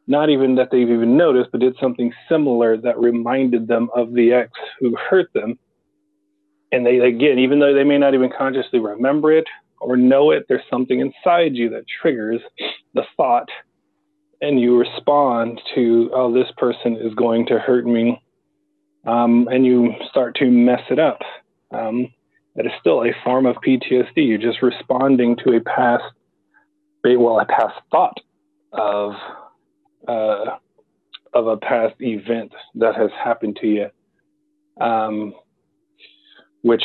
not 0.06 0.30
even 0.30 0.56
that 0.56 0.70
they've 0.72 0.90
even 0.90 1.16
noticed 1.16 1.50
but 1.52 1.60
did 1.60 1.76
something 1.80 2.12
similar 2.28 2.76
that 2.76 2.98
reminded 2.98 3.68
them 3.68 3.88
of 3.94 4.12
the 4.12 4.32
ex 4.32 4.50
who 4.80 4.96
hurt 4.96 5.32
them. 5.34 5.58
And 6.72 6.86
they 6.86 6.98
again 6.98 7.38
even 7.38 7.60
though 7.60 7.74
they 7.74 7.84
may 7.84 7.98
not 7.98 8.14
even 8.14 8.30
consciously 8.36 8.78
remember 8.78 9.32
it 9.32 9.46
or 9.80 9.96
know 9.96 10.30
it 10.30 10.46
there's 10.48 10.62
something 10.70 11.00
inside 11.00 11.54
you 11.54 11.68
that 11.70 11.84
triggers 12.00 12.40
the 12.94 13.02
thought 13.16 13.48
and 14.40 14.58
you 14.60 14.78
respond 14.78 15.60
to 15.74 16.10
oh 16.14 16.32
this 16.32 16.50
person 16.56 16.96
is 16.96 17.14
going 17.14 17.46
to 17.46 17.58
hurt 17.58 17.86
me 17.86 18.20
um, 19.06 19.48
and 19.50 19.64
you 19.64 19.94
start 20.08 20.36
to 20.36 20.46
mess 20.46 20.82
it 20.90 20.98
up. 20.98 21.20
Um, 21.72 22.12
that 22.56 22.66
is 22.66 22.72
still 22.80 23.04
a 23.04 23.12
form 23.24 23.46
of 23.46 23.56
ptsd 23.64 24.10
you're 24.16 24.36
just 24.36 24.60
responding 24.60 25.36
to 25.36 25.56
a 25.56 25.60
past 25.60 26.02
well 27.04 27.38
a 27.38 27.46
past 27.46 27.74
thought 27.92 28.18
of 28.72 29.12
uh, 30.08 30.56
of 31.32 31.46
a 31.46 31.56
past 31.56 31.94
event 32.00 32.52
that 32.74 32.96
has 32.96 33.10
happened 33.22 33.56
to 33.60 33.66
you. 33.66 33.86
Um, 34.84 35.34
which 36.62 36.82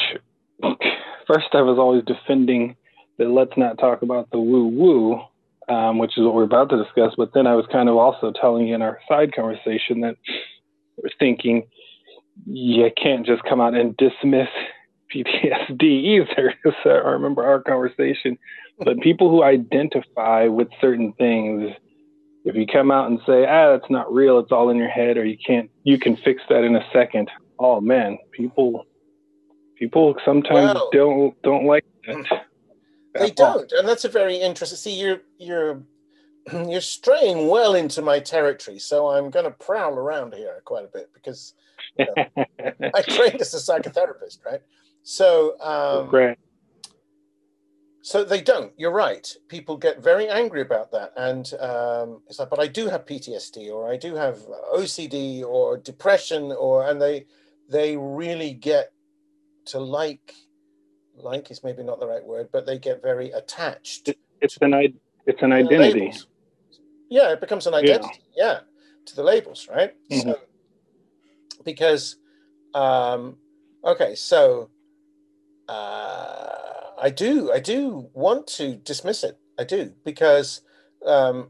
first 0.62 1.48
I 1.53 1.62
was 1.62 1.77
always 1.79 2.03
defending 2.05 2.75
that 3.17 3.29
let's 3.29 3.57
not 3.57 3.77
talk 3.77 4.01
about 4.01 4.29
the 4.31 4.39
woo 4.39 4.67
woo, 4.67 5.22
um, 5.74 5.98
which 5.98 6.17
is 6.17 6.24
what 6.24 6.34
we're 6.36 6.43
about 6.43 6.69
to 6.69 6.84
discuss. 6.84 7.13
But 7.17 7.34
then 7.34 7.48
I 7.48 7.55
was 7.55 7.65
kind 7.72 7.89
of 7.89 7.95
also 7.95 8.34
telling 8.39 8.67
you 8.67 8.75
in 8.75 8.81
our 8.81 9.00
side 9.07 9.34
conversation 9.34 10.01
that 10.01 10.17
we're 10.98 11.10
thinking 11.19 11.67
you 12.46 12.89
can't 13.01 13.25
just 13.25 13.44
come 13.44 13.62
out 13.62 13.75
and 13.75 13.96
dismiss 13.98 14.50
PTSD 15.13 15.82
either. 15.82 16.54
so 16.84 16.89
I 16.89 17.10
remember 17.12 17.46
our 17.46 17.62
conversation. 17.62 18.38
But 18.80 19.00
people 19.00 19.30
who 19.30 19.44
identify 19.44 20.48
with 20.48 20.68
certain 20.82 21.13
things, 21.13 21.72
if 22.44 22.56
you 22.56 22.68
come 22.68 22.92
out 22.92 23.10
and 23.10 23.20
say, 23.25 23.46
ah, 23.46 23.72
that's 23.72 23.89
not 23.89 24.13
real, 24.13 24.39
it's 24.39 24.51
all 24.51 24.70
in 24.70 24.77
your 24.77 24.89
head, 24.89 25.18
or 25.18 25.25
you 25.25 25.38
can't, 25.46 25.70
you 25.84 25.98
can 25.98 26.18
fix 26.18 26.42
that 26.50 26.63
in 26.63 26.75
a 26.75 26.86
second. 26.92 27.30
Oh 27.58 27.80
man, 27.80 28.18
people 28.32 28.86
People 29.75 30.15
sometimes 30.24 30.80
don't 30.92 31.42
don't 31.42 31.65
like 31.65 31.86
that. 32.08 32.42
They 33.13 33.32
don't, 33.32 33.72
and 33.72 33.88
that's 33.88 34.06
a 34.06 34.10
very 34.10 34.38
interesting. 34.38 34.77
See, 34.77 35.00
you're 35.00 35.22
you're 35.38 35.84
you're 36.68 36.82
straying 36.82 37.50
well 37.50 37.75
into 37.75 38.01
my 38.01 38.20
territory, 38.20 38.80
so 38.80 39.10
I'm 39.10 39.30
going 39.30 39.46
to 39.46 39.51
prowl 39.51 39.96
around 39.96 40.34
here 40.34 40.62
quite 40.63 40.86
a 40.86 40.89
bit 40.94 41.10
because 41.13 41.54
you 41.98 42.06
know, 42.15 42.89
I 42.94 43.01
trained 43.01 43.42
as 43.42 43.54
a 43.54 43.58
psychotherapist, 43.58 44.46
right? 44.46 44.62
So, 45.04 45.60
um, 45.60 46.10
right. 46.10 46.38
So 48.01 48.24
they 48.24 48.42
don't. 48.42 48.72
You're 48.77 48.92
right. 48.92 49.27
People 49.48 49.77
get 49.77 50.04
very 50.04 50.27
angry 50.30 50.62
about 50.62 50.92
that, 50.92 51.12
and 51.18 51.51
um, 51.60 52.22
it's 52.27 52.38
like, 52.38 52.51
but 52.51 52.60
I 52.60 52.68
do 52.68 52.88
have 52.88 53.06
PTSD, 53.06 53.72
or 53.72 53.92
I 53.92 53.98
do 53.98 54.15
have 54.15 54.38
OCD, 54.74 55.44
or 55.44 55.77
depression, 55.77 56.51
or 56.51 56.88
and 56.88 57.01
they 57.01 57.25
they 57.68 57.98
really 57.98 58.54
get 58.54 58.92
to 59.68 59.80
like 59.80 60.36
like 61.15 61.50
is 61.50 61.63
maybe 61.63 61.82
not 61.82 62.00
the 62.00 62.08
right 62.08 62.24
word, 62.24 62.50
but 62.51 62.68
they 62.68 62.77
get 62.77 63.01
very 63.01 63.32
attached. 63.32 64.10
It's 64.42 64.58
an 64.62 65.00
it's 65.25 65.42
an 65.42 65.51
identity. 65.51 66.13
Yeah, 67.10 67.32
it 67.32 67.42
becomes 67.42 67.65
an 67.65 67.74
identity. 67.74 68.22
Yeah, 68.36 68.46
yeah 68.46 68.60
to 69.06 69.15
the 69.15 69.24
labels, 69.24 69.68
right? 69.70 69.94
Mm-hmm. 70.12 70.30
So 70.30 70.39
because 71.65 72.17
um, 72.74 73.38
okay, 73.84 74.15
so 74.15 74.69
uh, 75.67 76.55
I 77.01 77.10
do 77.10 77.51
I 77.51 77.60
do 77.60 78.10
want 78.13 78.48
to 78.48 78.75
dismiss 78.75 79.24
it. 79.24 79.38
I 79.60 79.63
do 79.63 79.93
because 80.03 80.62
um, 81.05 81.50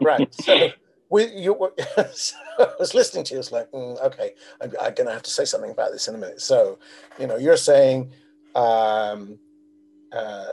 right. 0.00 0.32
So 0.34 0.72
we, 1.10 1.26
you, 1.26 1.54
I 1.96 2.68
was 2.78 2.94
listening 2.94 3.24
to 3.24 3.34
you. 3.34 3.40
It's 3.40 3.52
like, 3.52 3.70
mm, 3.70 4.00
okay, 4.02 4.32
I'm, 4.60 4.72
I'm 4.80 4.94
going 4.94 5.06
to 5.06 5.12
have 5.12 5.22
to 5.22 5.30
say 5.30 5.44
something 5.44 5.70
about 5.70 5.92
this 5.92 6.08
in 6.08 6.14
a 6.14 6.18
minute. 6.18 6.40
So, 6.40 6.78
you 7.18 7.26
know, 7.26 7.36
you're 7.36 7.56
saying, 7.56 8.12
um, 8.54 9.38
uh, 10.12 10.46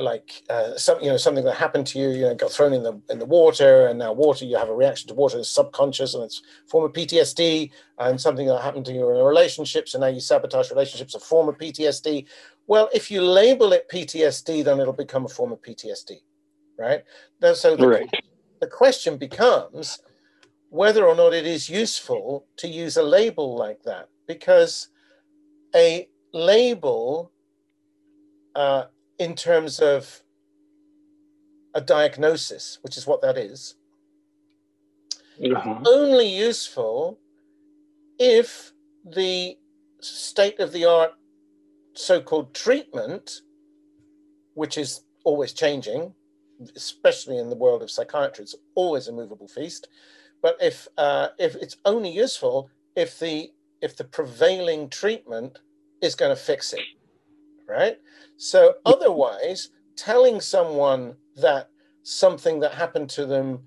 like 0.00 0.42
uh, 0.50 0.76
some, 0.76 1.00
you 1.00 1.08
know, 1.08 1.16
something 1.16 1.44
that 1.44 1.54
happened 1.54 1.86
to 1.88 1.98
you, 1.98 2.08
you 2.10 2.22
know, 2.22 2.34
got 2.34 2.50
thrown 2.50 2.72
in 2.72 2.82
the 2.82 3.00
in 3.10 3.18
the 3.18 3.24
water, 3.24 3.86
and 3.86 3.98
now 3.98 4.12
water, 4.12 4.44
you 4.44 4.56
have 4.56 4.68
a 4.68 4.74
reaction 4.74 5.08
to 5.08 5.14
water, 5.14 5.38
it's 5.38 5.48
subconscious, 5.48 6.14
and 6.14 6.24
it's 6.24 6.42
form 6.66 6.84
of 6.84 6.92
PTSD, 6.92 7.70
and 7.98 8.20
something 8.20 8.46
that 8.46 8.62
happened 8.62 8.86
to 8.86 8.92
you 8.92 9.10
in 9.10 9.16
a 9.16 9.24
relationship, 9.24 9.88
so 9.88 9.98
now 9.98 10.06
you 10.06 10.20
sabotage 10.20 10.70
relationships, 10.70 11.14
a 11.14 11.20
form 11.20 11.48
of 11.48 11.56
PTSD. 11.58 12.26
Well, 12.66 12.88
if 12.92 13.10
you 13.10 13.22
label 13.22 13.72
it 13.72 13.88
PTSD, 13.88 14.64
then 14.64 14.80
it'll 14.80 14.92
become 14.92 15.24
a 15.24 15.28
form 15.28 15.52
of 15.52 15.62
PTSD, 15.62 16.20
right? 16.78 17.02
So 17.54 17.76
the, 17.76 17.88
right 17.88 18.10
the 18.60 18.66
question 18.66 19.16
becomes 19.16 20.00
whether 20.70 21.06
or 21.06 21.14
not 21.14 21.32
it 21.32 21.46
is 21.46 21.68
useful 21.68 22.46
to 22.56 22.68
use 22.68 22.96
a 22.96 23.02
label 23.02 23.56
like 23.56 23.82
that, 23.84 24.08
because 24.26 24.88
a 25.74 26.08
label, 26.32 27.32
uh, 28.54 28.84
in 29.18 29.34
terms 29.34 29.80
of 29.80 30.22
a 31.74 31.80
diagnosis, 31.80 32.78
which 32.82 32.96
is 32.96 33.06
what 33.06 33.22
that 33.22 33.36
is, 33.36 33.74
uh-huh. 35.42 35.80
only 35.86 36.28
useful 36.28 37.18
if 38.18 38.72
the 39.04 39.56
state 40.00 40.58
of 40.60 40.72
the 40.72 40.84
art 40.84 41.12
so 41.94 42.20
called 42.20 42.54
treatment, 42.54 43.42
which 44.54 44.78
is 44.78 45.02
always 45.24 45.52
changing, 45.52 46.14
especially 46.76 47.38
in 47.38 47.48
the 47.48 47.56
world 47.56 47.82
of 47.82 47.90
psychiatry, 47.90 48.42
it's 48.44 48.54
always 48.74 49.08
a 49.08 49.12
movable 49.12 49.48
feast. 49.48 49.88
But 50.42 50.56
if 50.60 50.88
uh, 50.96 51.28
if 51.38 51.56
it's 51.56 51.76
only 51.84 52.10
useful 52.10 52.70
if 52.94 53.18
the 53.18 53.52
if 53.80 53.96
the 53.96 54.04
prevailing 54.04 54.88
treatment 54.88 55.58
is 56.02 56.14
going 56.14 56.34
to 56.34 56.40
fix 56.40 56.72
it, 56.72 56.80
right? 57.68 57.98
So 58.36 58.74
otherwise, 58.86 59.70
telling 59.96 60.40
someone 60.40 61.14
that 61.36 61.70
something 62.02 62.60
that 62.60 62.72
happened 62.72 63.10
to 63.10 63.26
them 63.26 63.60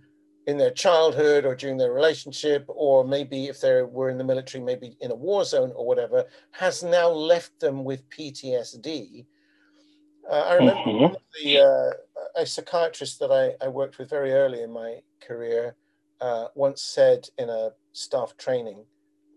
in 0.47 0.57
their 0.57 0.71
childhood 0.71 1.45
or 1.45 1.55
during 1.55 1.77
their 1.77 1.93
relationship, 1.93 2.65
or 2.67 3.05
maybe 3.05 3.45
if 3.45 3.61
they 3.61 3.83
were 3.83 4.09
in 4.09 4.17
the 4.17 4.23
military, 4.23 4.63
maybe 4.63 4.97
in 5.01 5.11
a 5.11 5.15
war 5.15 5.45
zone 5.45 5.71
or 5.75 5.85
whatever, 5.85 6.25
has 6.51 6.83
now 6.83 7.09
left 7.09 7.59
them 7.59 7.83
with 7.83 8.09
PTSD. 8.09 9.25
Uh, 10.29 10.33
I 10.33 10.53
remember 10.55 10.81
mm-hmm. 10.81 11.13
the 11.43 11.59
uh, 11.59 12.41
a 12.41 12.45
psychiatrist 12.45 13.19
that 13.19 13.31
I, 13.31 13.63
I 13.63 13.67
worked 13.67 13.97
with 13.97 14.09
very 14.09 14.31
early 14.31 14.61
in 14.61 14.71
my 14.71 15.01
career 15.25 15.75
uh, 16.21 16.47
once 16.55 16.81
said 16.81 17.27
in 17.37 17.49
a 17.49 17.71
staff 17.93 18.35
training, 18.37 18.85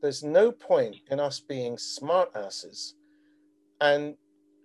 there's 0.03 0.23
no 0.23 0.53
point 0.53 0.97
in 1.11 1.19
us 1.19 1.41
being 1.41 1.77
smartasses 1.77 2.93
and 3.81 4.15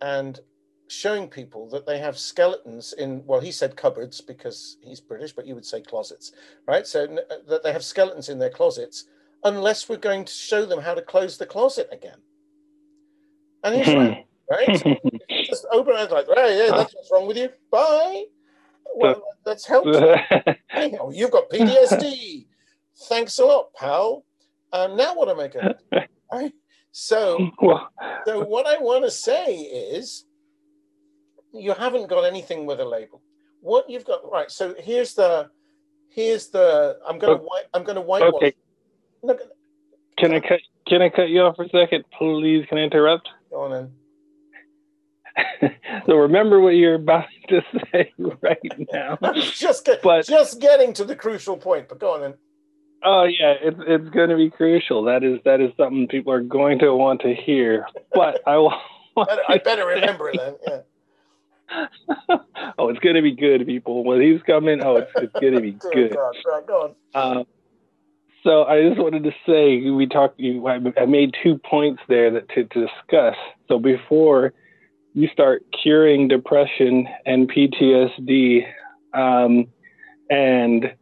and 0.02 0.40
showing 0.88 1.28
people 1.28 1.70
that 1.70 1.86
they 1.86 2.00
have 2.00 2.18
skeletons 2.18 2.94
in 2.94 3.24
well 3.26 3.40
he 3.40 3.52
said 3.52 3.76
cupboards 3.76 4.22
because 4.22 4.78
he's 4.82 5.00
british 5.00 5.34
but 5.34 5.46
you 5.46 5.54
would 5.54 5.66
say 5.66 5.82
closets 5.82 6.32
right 6.68 6.88
so 6.88 7.04
uh, 7.04 7.36
that 7.48 7.62
they 7.64 7.72
have 7.72 7.84
skeletons 7.84 8.30
in 8.30 8.40
their 8.40 8.50
closets 8.50 9.06
unless 9.44 9.88
we're 9.88 9.98
going 9.98 10.26
to 10.26 10.34
show 10.34 10.66
them 10.66 10.82
how 10.82 10.96
to 10.96 11.02
close 11.02 11.38
the 11.38 11.46
closet 11.46 11.88
again 11.92 12.18
and 13.64 13.76
he's 13.76 13.94
right 13.94 14.26
right 14.50 15.06
just 15.46 15.68
open 15.72 15.96
eyes 15.96 16.10
like 16.10 16.28
right 16.28 16.56
yeah 16.56 16.72
that's 16.76 16.96
what's 16.96 17.10
wrong 17.12 17.28
with 17.28 17.38
you 17.38 17.50
bye 17.72 18.24
well, 18.96 19.24
that's 19.46 19.66
helpful. 19.66 20.16
You've 21.12 21.32
got 21.32 21.50
PTSD. 21.50 22.46
Thanks 23.08 23.40
a 23.40 23.46
lot, 23.46 23.74
pal. 23.74 24.26
Um, 24.74 24.96
now 24.96 25.16
what 25.16 25.30
am 25.30 25.40
I 25.40 25.48
going 25.48 25.66
to 25.66 25.78
do? 25.92 26.00
Right? 26.32 26.54
So, 26.92 27.52
so 28.26 28.44
what 28.44 28.68
I 28.68 28.78
want 28.80 29.06
to 29.06 29.12
say 29.12 29.56
is, 29.56 30.26
you 31.54 31.74
haven't 31.74 32.08
got 32.08 32.24
anything 32.24 32.66
with 32.66 32.80
a 32.80 32.86
label. 32.86 33.22
What 33.62 33.90
you've 33.90 34.06
got, 34.06 34.30
right? 34.32 34.50
So 34.50 34.76
here's 34.78 35.14
the, 35.16 35.50
here's 36.10 36.48
the. 36.48 36.98
I'm 37.08 37.20
going 37.20 37.38
to 37.38 37.44
oh. 37.44 37.48
wipe. 37.48 37.68
I'm 37.74 37.84
going 37.84 37.96
to 37.96 38.02
whitewash. 38.02 38.34
Okay. 38.36 38.54
No, 39.24 39.38
can 40.18 40.34
I 40.34 40.40
cut? 40.40 40.60
Can 40.88 41.02
I 41.02 41.10
cut 41.10 41.30
you 41.30 41.42
off 41.42 41.56
for 41.56 41.66
a 41.66 41.70
second, 41.70 42.06
please? 42.18 42.66
Can 42.68 42.78
I 42.78 42.82
interrupt? 42.82 43.30
Go 43.50 43.62
on 43.62 43.72
then. 43.72 43.92
so 46.06 46.16
remember 46.16 46.60
what 46.60 46.72
you're 46.72 46.96
about 46.96 47.26
to 47.50 47.62
say 47.92 48.12
right 48.18 48.90
now. 48.92 49.18
just 49.34 49.86
get, 49.86 50.02
but, 50.02 50.26
just 50.26 50.60
getting 50.60 50.94
to 50.94 51.06
the 51.06 51.16
crucial 51.16 51.58
point, 51.58 51.88
but 51.88 52.00
go 52.00 52.14
on 52.14 52.22
then. 52.22 52.34
Oh 53.04 53.24
yeah, 53.24 53.54
it's 53.62 53.80
it's 53.88 54.10
going 54.10 54.30
to 54.30 54.36
be 54.36 54.50
crucial. 54.50 55.04
That 55.04 55.24
is 55.24 55.40
that 55.46 55.62
is 55.62 55.72
something 55.78 56.08
people 56.08 56.34
are 56.34 56.42
going 56.42 56.80
to 56.80 56.94
want 56.96 57.22
to 57.22 57.34
hear. 57.34 57.86
But 58.14 58.42
I 58.48 58.58
will. 58.58 58.74
I 59.18 59.58
better 59.64 59.86
remember 59.86 60.32
then. 60.36 60.56
Yeah. 60.68 60.80
oh, 62.78 62.90
it's 62.90 63.00
going 63.00 63.16
to 63.16 63.22
be 63.22 63.36
good, 63.36 63.66
people. 63.66 64.04
When 64.04 64.22
he's 64.22 64.42
coming, 64.44 64.82
oh, 64.84 64.98
it's, 64.98 65.12
it's 65.16 65.34
going 65.34 65.54
to 65.54 65.62
be 65.62 65.72
good. 65.94 66.16
God, 66.16 66.36
God, 66.46 66.68
go. 66.68 66.96
Um, 67.14 67.46
so 68.44 68.64
I 68.64 68.88
just 68.88 69.00
wanted 69.00 69.24
to 69.24 69.32
say 69.46 69.90
we 69.90 70.08
talked. 70.08 70.40
You, 70.40 70.68
I 70.68 71.06
made 71.06 71.36
two 71.44 71.58
points 71.58 72.02
there 72.08 72.32
that 72.32 72.50
to, 72.50 72.64
to 72.64 72.88
discuss. 72.88 73.36
So 73.68 73.80
before 73.80 74.54
you 75.14 75.28
start 75.28 75.64
curing 75.84 76.28
depression 76.28 77.08
and 77.26 77.52
PTSD, 77.52 78.66
um, 79.14 79.68
and 80.30 80.94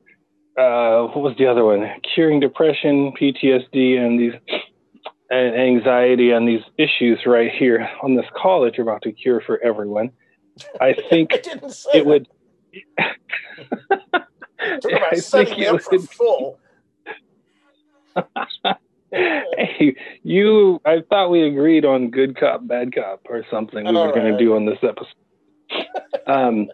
uh, 0.58 1.04
what 1.08 1.22
was 1.22 1.36
the 1.38 1.46
other 1.48 1.64
one? 1.64 1.88
Curing 2.16 2.40
depression, 2.40 3.12
PTSD, 3.20 3.98
and 3.98 4.20
these 4.20 4.34
and 5.30 5.56
anxiety 5.56 6.32
and 6.32 6.48
these 6.48 6.62
issues 6.78 7.20
right 7.26 7.52
here 7.52 7.90
on 8.02 8.16
this 8.16 8.26
call 8.36 8.62
that 8.62 8.78
you're 8.78 8.88
about 8.88 9.02
to 9.04 9.12
cure 9.12 9.42
for 9.46 9.60
everyone. 9.64 10.10
I 10.80 10.94
think 11.10 11.34
I 11.34 11.38
it 11.38 11.62
that. 11.94 12.06
would. 12.06 12.28
I 14.60 15.20
think 15.20 15.58
it 15.60 15.72
would- 15.92 16.10
fall. 16.10 16.60
hey, 19.12 19.96
you, 20.24 20.82
I 20.86 21.02
thought 21.10 21.30
we 21.30 21.44
agreed 21.44 21.86
on 21.86 22.10
good 22.10 22.38
cop, 22.40 22.66
bad 22.68 22.94
cop 22.96 23.22
or 23.30 23.46
something 23.52 23.86
we 23.86 23.96
All 23.96 24.08
were 24.08 24.14
going 24.14 24.32
to 24.32 24.38
do 24.40 24.56
on 24.56 24.66
this 24.66 24.80
episode. 24.82 25.88
um, 26.26 26.68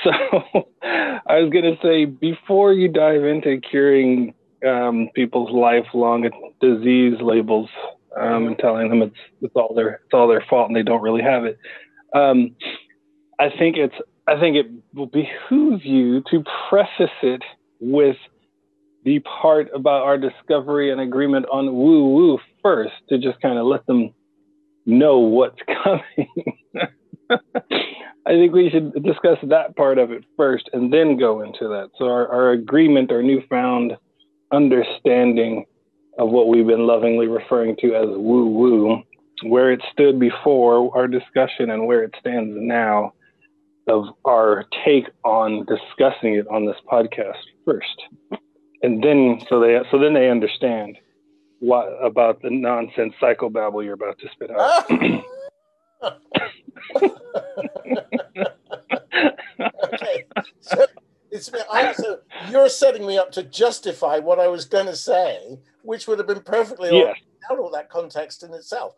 so 0.04 0.68
I 0.84 1.40
was 1.40 1.50
going 1.50 1.64
to 1.64 1.78
say 1.82 2.04
before 2.04 2.72
you 2.72 2.88
dive 2.88 3.24
into 3.24 3.60
curing 3.60 4.34
um, 4.66 5.08
people's 5.14 5.50
lifelong 5.50 6.28
disease 6.60 7.14
labels 7.20 7.68
um, 8.18 8.48
and 8.48 8.58
telling 8.58 8.88
them 8.88 9.02
it's 9.02 9.16
it's 9.40 9.54
all 9.56 9.74
their 9.74 10.00
it's 10.04 10.12
all 10.14 10.28
their 10.28 10.44
fault 10.48 10.68
and 10.68 10.76
they 10.76 10.82
don't 10.82 11.02
really 11.02 11.22
have 11.22 11.44
it, 11.44 11.58
um, 12.14 12.54
I 13.38 13.48
think 13.58 13.76
it's 13.76 13.94
I 14.26 14.38
think 14.38 14.56
it 14.56 14.66
will 14.94 15.06
behoove 15.06 15.84
you 15.84 16.22
to 16.30 16.44
preface 16.68 17.16
it 17.22 17.42
with 17.80 18.16
the 19.04 19.20
part 19.20 19.68
about 19.74 20.02
our 20.02 20.18
discovery 20.18 20.92
and 20.92 21.00
agreement 21.00 21.46
on 21.50 21.72
woo 21.74 22.14
woo 22.14 22.38
first 22.62 22.92
to 23.08 23.18
just 23.18 23.40
kind 23.40 23.58
of 23.58 23.66
let 23.66 23.86
them 23.86 24.12
know 24.86 25.18
what's 25.18 25.58
coming. 25.84 26.28
I 28.26 28.30
think 28.32 28.52
we 28.52 28.70
should 28.70 28.92
discuss 29.02 29.38
that 29.44 29.76
part 29.76 29.98
of 29.98 30.12
it 30.12 30.24
first 30.36 30.68
and 30.72 30.92
then 30.92 31.16
go 31.16 31.40
into 31.40 31.68
that. 31.68 31.90
So, 31.98 32.06
our, 32.06 32.28
our 32.28 32.50
agreement, 32.50 33.12
our 33.12 33.22
newfound 33.22 33.96
understanding 34.52 35.64
of 36.18 36.30
what 36.30 36.48
we've 36.48 36.66
been 36.66 36.86
lovingly 36.86 37.28
referring 37.28 37.76
to 37.76 37.94
as 37.94 38.08
woo 38.08 38.46
woo, 38.46 39.02
where 39.44 39.72
it 39.72 39.80
stood 39.92 40.18
before 40.20 40.96
our 40.96 41.08
discussion 41.08 41.70
and 41.70 41.86
where 41.86 42.02
it 42.02 42.14
stands 42.20 42.54
now 42.56 43.14
of 43.88 44.04
our 44.24 44.66
take 44.84 45.08
on 45.24 45.64
discussing 45.64 46.34
it 46.34 46.46
on 46.48 46.66
this 46.66 46.76
podcast 46.90 47.38
first 47.64 48.02
and 48.82 49.02
then 49.02 49.40
so 49.48 49.60
they 49.60 49.78
so 49.90 49.98
then 49.98 50.14
they 50.14 50.30
understand 50.30 50.96
what 51.58 51.86
about 52.02 52.40
the 52.42 52.50
nonsense 52.50 53.14
psychobabble 53.20 53.84
you're 53.84 53.94
about 53.94 54.18
to 54.18 54.28
spit 54.32 54.50
out. 54.50 54.90
okay. 59.92 60.24
So 60.60 60.86
it's 61.30 61.50
I, 61.70 61.92
so 61.92 62.20
you're 62.50 62.68
setting 62.68 63.06
me 63.06 63.18
up 63.18 63.32
to 63.32 63.42
justify 63.42 64.18
what 64.18 64.38
I 64.38 64.48
was 64.48 64.64
going 64.64 64.86
to 64.86 64.96
say, 64.96 65.58
which 65.82 66.06
would 66.06 66.18
have 66.18 66.26
been 66.26 66.42
perfectly 66.42 66.90
yes, 66.92 67.16
out 67.50 67.58
all 67.58 67.70
that 67.70 67.88
context 67.88 68.42
in 68.42 68.52
itself. 68.54 68.94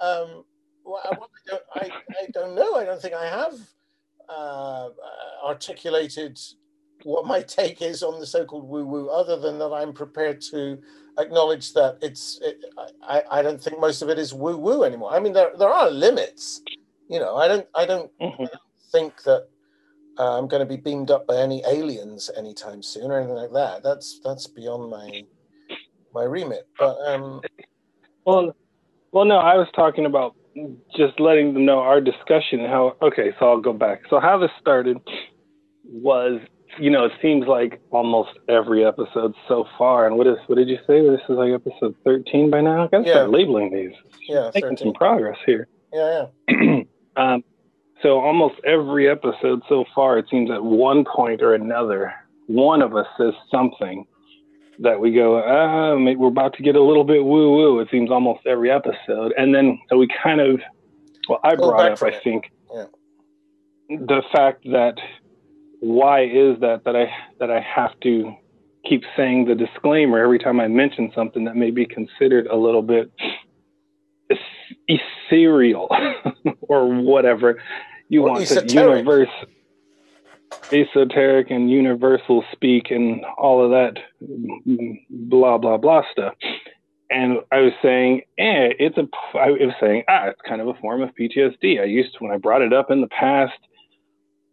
Um, 0.00 0.44
well, 0.84 1.00
I, 1.04 1.14
don't, 1.46 1.62
I, 1.74 1.90
I 2.22 2.26
don't 2.32 2.54
know. 2.54 2.76
I 2.76 2.84
don't 2.84 3.00
think 3.00 3.14
I 3.14 3.26
have 3.26 3.54
uh, 4.28 4.88
articulated 5.44 6.38
what 7.04 7.26
my 7.26 7.42
take 7.42 7.80
is 7.82 8.02
on 8.02 8.18
the 8.18 8.26
so-called 8.26 8.68
woo-woo, 8.68 9.08
other 9.08 9.38
than 9.38 9.58
that 9.58 9.72
I'm 9.72 9.92
prepared 9.92 10.40
to 10.50 10.78
acknowledge 11.18 11.72
that 11.74 11.98
it's. 12.02 12.38
It, 12.42 12.64
I, 13.02 13.22
I 13.30 13.42
don't 13.42 13.60
think 13.60 13.80
most 13.80 14.02
of 14.02 14.08
it 14.08 14.18
is 14.18 14.32
woo-woo 14.34 14.84
anymore. 14.84 15.12
I 15.12 15.20
mean, 15.20 15.32
there 15.32 15.52
there 15.58 15.68
are 15.70 15.90
limits. 15.90 16.62
You 17.08 17.18
know, 17.20 17.36
I 17.36 17.48
don't 17.48 17.66
I 17.74 17.86
don't 17.86 18.10
Mhm. 18.20 18.48
think 18.92 19.22
that 19.24 19.46
uh, 20.18 20.38
I'm 20.38 20.48
going 20.48 20.60
to 20.60 20.66
be 20.66 20.76
beamed 20.80 21.10
up 21.10 21.26
by 21.26 21.36
any 21.36 21.62
aliens 21.66 22.30
anytime 22.36 22.82
soon 22.82 23.10
or 23.10 23.18
anything 23.18 23.36
like 23.36 23.52
that. 23.52 23.82
That's 23.82 24.20
that's 24.24 24.46
beyond 24.46 24.90
my 24.90 25.22
my 26.12 26.24
remit. 26.24 26.66
But 26.78 26.96
um, 27.06 27.40
Well, 28.24 28.54
well, 29.12 29.24
no, 29.24 29.38
I 29.38 29.56
was 29.56 29.68
talking 29.74 30.06
about 30.06 30.34
just 30.96 31.18
letting 31.20 31.54
them 31.54 31.64
know 31.64 31.78
our 31.78 32.00
discussion 32.00 32.60
how. 32.60 32.96
Okay, 33.00 33.32
so 33.38 33.46
I'll 33.48 33.60
go 33.60 33.72
back. 33.72 34.02
So 34.10 34.20
how 34.20 34.38
this 34.38 34.50
started 34.60 34.98
was, 35.84 36.40
you 36.80 36.90
know, 36.90 37.04
it 37.04 37.12
seems 37.20 37.46
like 37.46 37.80
almost 37.90 38.30
every 38.48 38.84
episode 38.84 39.34
so 39.48 39.66
far. 39.76 40.06
And 40.06 40.16
what 40.16 40.26
is 40.26 40.36
what 40.46 40.56
did 40.56 40.68
you 40.68 40.78
say? 40.86 41.00
This 41.06 41.20
is 41.28 41.36
like 41.36 41.52
episode 41.52 41.94
thirteen 42.04 42.50
by 42.50 42.60
now. 42.60 42.84
I 42.84 42.86
gotta 42.88 43.04
Yeah. 43.06 43.12
start 43.14 43.30
labeling 43.30 43.72
these. 43.72 43.92
yeah, 44.28 44.50
Making 44.54 44.70
13. 44.70 44.76
some 44.78 44.92
progress 44.94 45.38
here. 45.46 45.68
yeah, 45.92 46.26
yeah. 46.48 46.80
um, 47.16 47.44
so 48.02 48.20
almost 48.20 48.54
every 48.64 49.08
episode 49.08 49.62
so 49.68 49.84
far, 49.94 50.18
it 50.18 50.26
seems 50.30 50.50
at 50.50 50.62
one 50.62 51.04
point 51.04 51.42
or 51.42 51.54
another, 51.54 52.12
one 52.46 52.80
of 52.82 52.94
us 52.94 53.06
says 53.18 53.34
something 53.50 54.06
that 54.78 55.00
we 55.00 55.12
go, 55.12 55.42
ah, 55.42 55.96
maybe 55.96 56.14
we're 56.16 56.28
about 56.28 56.54
to 56.54 56.62
get 56.62 56.76
a 56.76 56.82
little 56.82 57.02
bit 57.02 57.24
woo 57.24 57.56
woo. 57.56 57.80
It 57.80 57.88
seems 57.90 58.10
almost 58.12 58.46
every 58.46 58.70
episode, 58.70 59.32
and 59.36 59.52
then 59.54 59.78
so 59.88 59.98
we 59.98 60.06
kind 60.22 60.40
of, 60.40 60.60
well, 61.28 61.40
I 61.42 61.56
brought 61.56 61.90
up, 61.90 62.02
I 62.02 62.12
think, 62.20 62.52
Yeah. 62.72 62.84
the 63.88 64.22
fact 64.32 64.62
that 64.66 64.94
why 65.80 66.24
is 66.24 66.60
that 66.60 66.82
that 66.84 66.96
I 66.96 67.10
that 67.40 67.50
I 67.50 67.60
have 67.60 67.98
to 68.00 68.34
keep 68.88 69.02
saying 69.16 69.46
the 69.46 69.54
disclaimer 69.54 70.18
every 70.18 70.38
time 70.38 70.60
I 70.60 70.68
mention 70.68 71.12
something 71.14 71.44
that 71.44 71.56
may 71.56 71.70
be 71.70 71.86
considered 71.86 72.46
a 72.46 72.56
little 72.56 72.82
bit 72.82 73.10
ethereal 74.88 75.88
or 76.62 76.88
whatever 77.02 77.60
you 78.08 78.22
Or 78.22 78.30
want 78.30 78.46
to 78.46 78.66
universe 78.66 79.28
esoteric 80.72 81.50
and 81.50 81.70
universal 81.70 82.44
speak 82.52 82.90
and 82.90 83.24
all 83.38 83.64
of 83.64 83.70
that 83.70 84.02
blah 85.08 85.58
blah 85.58 85.76
blah 85.76 86.02
stuff 86.12 86.34
and 87.10 87.38
I 87.50 87.60
was 87.60 87.72
saying, 87.82 88.22
eh, 88.38 88.76
it's 88.78 88.98
a. 88.98 89.08
I 89.38 89.50
was 89.50 89.72
saying, 89.80 90.04
ah, 90.08 90.26
it's 90.26 90.40
kind 90.46 90.60
of 90.60 90.68
a 90.68 90.74
form 90.74 91.02
of 91.02 91.10
PTSD. 91.18 91.80
I 91.80 91.84
used 91.84 92.12
to 92.12 92.18
when 92.24 92.32
I 92.32 92.36
brought 92.36 92.62
it 92.62 92.72
up 92.72 92.90
in 92.90 93.00
the 93.00 93.08
past. 93.08 93.58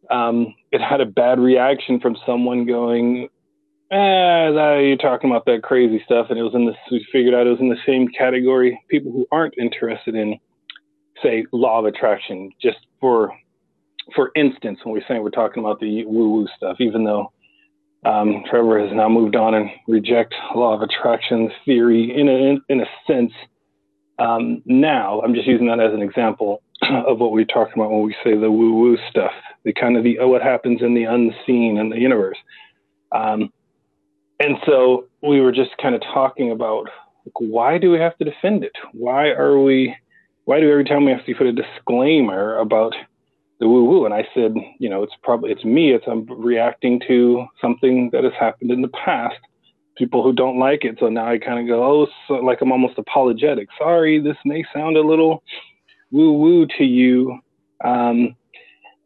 Um, 0.10 0.54
it 0.72 0.82
had 0.82 1.02
a 1.02 1.06
bad 1.06 1.40
reaction 1.40 2.00
from 2.00 2.18
someone 2.26 2.66
going, 2.66 3.30
eh, 3.92 4.50
you're 4.80 4.98
talking 4.98 5.30
about 5.30 5.46
that 5.46 5.64
crazy 5.64 6.02
stuff, 6.06 6.28
and 6.30 6.40
it 6.40 6.44
was 6.44 6.56
in 6.56 6.66
this. 6.66 6.76
We 6.92 7.06
figured 7.12 7.34
out 7.34 7.48
it 7.48 7.52
was 7.52 7.60
in 7.60 7.70
the 7.70 7.78
same 7.86 8.08
category. 8.08 8.80
People 8.90 9.12
who 9.12 9.28
aren't 9.32 9.56
interested 9.58 10.16
in, 10.16 10.40
say, 11.24 11.46
law 11.52 11.80
of 11.80 11.86
attraction, 11.86 12.52
just 12.62 12.78
for, 13.00 13.34
for 14.16 14.32
instance, 14.36 14.80
when 14.84 14.94
we're 14.94 15.06
saying 15.08 15.24
we're 15.24 15.30
talking 15.30 15.64
about 15.64 15.80
the 15.80 16.06
woo-woo 16.06 16.48
stuff, 16.58 16.78
even 16.80 17.04
though 17.04 17.32
um, 18.06 18.44
Trevor 18.50 18.80
has 18.86 18.96
now 18.96 19.10
moved 19.10 19.36
on 19.36 19.56
and 19.56 19.70
reject 19.88 20.36
law 20.56 20.76
of 20.76 20.82
attraction 20.82 21.52
theory 21.66 22.14
in 22.16 22.28
a, 22.28 22.32
in, 22.32 22.62
in 22.70 22.82
a 22.82 22.86
sense. 23.08 23.32
Um, 24.20 24.62
now, 24.66 25.22
I'm 25.22 25.34
just 25.34 25.48
using 25.48 25.68
that 25.68 25.80
as 25.80 25.94
an 25.94 26.02
example 26.02 26.62
of 27.08 27.20
what 27.20 27.32
we're 27.32 27.46
talking 27.46 27.74
about 27.76 27.92
when 27.92 28.04
we 28.04 28.16
say 28.24 28.38
the 28.38 28.52
woo 28.52 28.74
woo 28.74 28.98
stuff, 29.10 29.32
the 29.64 29.74
kind 29.74 29.98
of 29.98 30.04
the 30.04 30.20
oh, 30.20 30.28
what 30.28 30.42
happens 30.42 30.82
in 30.82 30.94
the 30.94 31.04
unseen 31.04 31.78
in 31.78 31.90
the 31.90 32.00
universe. 32.00 32.38
Um, 33.12 33.52
and 34.40 34.58
so 34.66 35.06
we 35.22 35.40
were 35.40 35.52
just 35.52 35.72
kind 35.82 35.96
of 35.96 36.02
talking 36.02 36.52
about 36.52 36.88
like, 37.26 37.40
why 37.40 37.78
do 37.78 37.92
we 37.92 38.00
have 38.00 38.18
to 38.18 38.26
defend 38.26 38.64
it? 38.64 38.74
Why 38.94 39.30
are 39.30 39.60
we? 39.60 39.96
Why 40.44 40.60
do 40.60 40.70
every 40.70 40.86
time 40.86 41.06
we 41.06 41.12
have 41.12 41.26
to 41.26 41.34
put 41.34 41.48
a 41.48 41.54
disclaimer 41.54 42.58
about 42.58 42.94
the 43.60 43.68
woo 43.68 43.86
woo. 43.86 44.06
And 44.06 44.14
I 44.14 44.28
said, 44.34 44.54
you 44.80 44.90
know, 44.90 45.04
it's 45.04 45.14
probably 45.24 45.52
it's 45.52 45.64
me. 45.64 45.94
It's 45.94 46.06
I'm 46.08 46.26
reacting 46.26 47.02
to 47.08 47.46
something 47.62 48.10
that 48.12 48.24
has 48.24 48.34
happened 48.40 48.72
in 48.72 48.82
the 48.82 48.90
past. 48.90 49.38
People 49.98 50.24
who 50.24 50.34
don't 50.34 50.60
like 50.60 50.84
it. 50.84 50.98
So 51.00 51.08
now 51.08 51.32
I 51.32 51.38
kind 51.38 51.60
of 51.60 51.68
go, 51.68 51.84
oh, 51.84 52.08
so 52.28 52.34
like 52.36 52.62
I'm 52.62 52.72
almost 52.72 52.98
apologetic. 52.98 53.70
Sorry, 53.78 54.20
this 54.20 54.38
may 54.44 54.64
sound 54.74 54.98
a 54.98 55.02
little 55.02 55.42
woo 56.12 56.34
woo 56.34 56.68
to 56.78 56.84
you. 56.84 57.40
Um, 57.84 58.36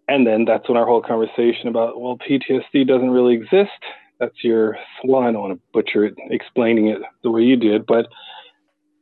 and 0.08 0.26
then 0.26 0.46
that's 0.46 0.68
when 0.68 0.78
our 0.78 0.86
whole 0.86 1.02
conversation 1.02 1.68
about 1.68 2.00
well, 2.00 2.18
PTSD 2.18 2.88
doesn't 2.88 3.12
really 3.12 3.36
exist. 3.36 3.72
That's 4.20 4.44
your 4.44 4.78
well, 5.04 5.22
I 5.22 5.32
don't 5.32 5.42
want 5.42 5.54
to 5.54 5.62
butcher 5.72 6.06
it, 6.06 6.16
explaining 6.30 6.88
it 6.88 7.00
the 7.24 7.32
way 7.32 7.42
you 7.42 7.56
did, 7.56 7.86
but 7.86 8.08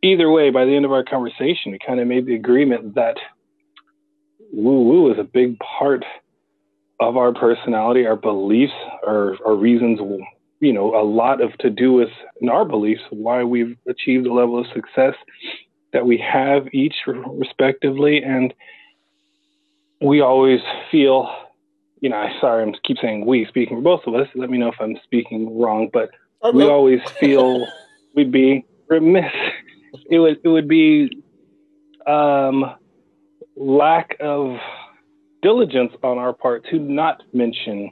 either 0.03 0.29
way, 0.29 0.49
by 0.49 0.65
the 0.65 0.75
end 0.75 0.85
of 0.85 0.91
our 0.91 1.03
conversation, 1.03 1.71
we 1.71 1.79
kind 1.85 1.99
of 1.99 2.07
made 2.07 2.25
the 2.25 2.35
agreement 2.35 2.95
that 2.95 3.17
woo 4.51 4.83
woo 4.83 5.11
is 5.11 5.19
a 5.19 5.23
big 5.23 5.57
part 5.59 6.05
of 6.99 7.17
our 7.17 7.33
personality, 7.33 8.05
our 8.05 8.15
beliefs, 8.15 8.73
our, 9.05 9.35
our 9.45 9.55
reasons, 9.55 9.99
you 10.59 10.73
know, 10.73 10.99
a 10.99 11.05
lot 11.05 11.41
of 11.41 11.55
to 11.59 11.69
do 11.69 11.93
with 11.93 12.09
in 12.41 12.49
our 12.49 12.65
beliefs, 12.65 13.01
why 13.11 13.43
we've 13.43 13.77
achieved 13.87 14.25
the 14.25 14.33
level 14.33 14.59
of 14.59 14.65
success 14.73 15.13
that 15.93 16.05
we 16.05 16.17
have 16.17 16.67
each 16.73 16.95
respectively. 17.05 18.21
And 18.23 18.53
we 20.01 20.21
always 20.21 20.59
feel, 20.91 21.29
you 22.01 22.09
know, 22.09 22.27
sorry, 22.39 22.63
I'm 22.63 22.73
keep 22.83 22.97
saying 23.01 23.25
we 23.25 23.45
speaking 23.45 23.77
for 23.77 23.81
both 23.81 24.07
of 24.07 24.15
us. 24.15 24.27
Let 24.35 24.49
me 24.49 24.57
know 24.57 24.69
if 24.69 24.75
I'm 24.79 24.97
speaking 25.03 25.59
wrong, 25.59 25.89
but 25.91 26.09
I 26.43 26.51
we 26.51 26.63
will. 26.63 26.71
always 26.71 27.01
feel 27.19 27.65
we'd 28.15 28.31
be 28.31 28.65
remiss. 28.87 29.31
It 30.09 30.19
would 30.19 30.39
it 30.43 30.47
would 30.47 30.67
be 30.67 31.23
um, 32.05 32.75
lack 33.55 34.15
of 34.19 34.57
diligence 35.41 35.93
on 36.03 36.17
our 36.17 36.33
part 36.33 36.65
to 36.71 36.79
not 36.79 37.21
mention 37.33 37.91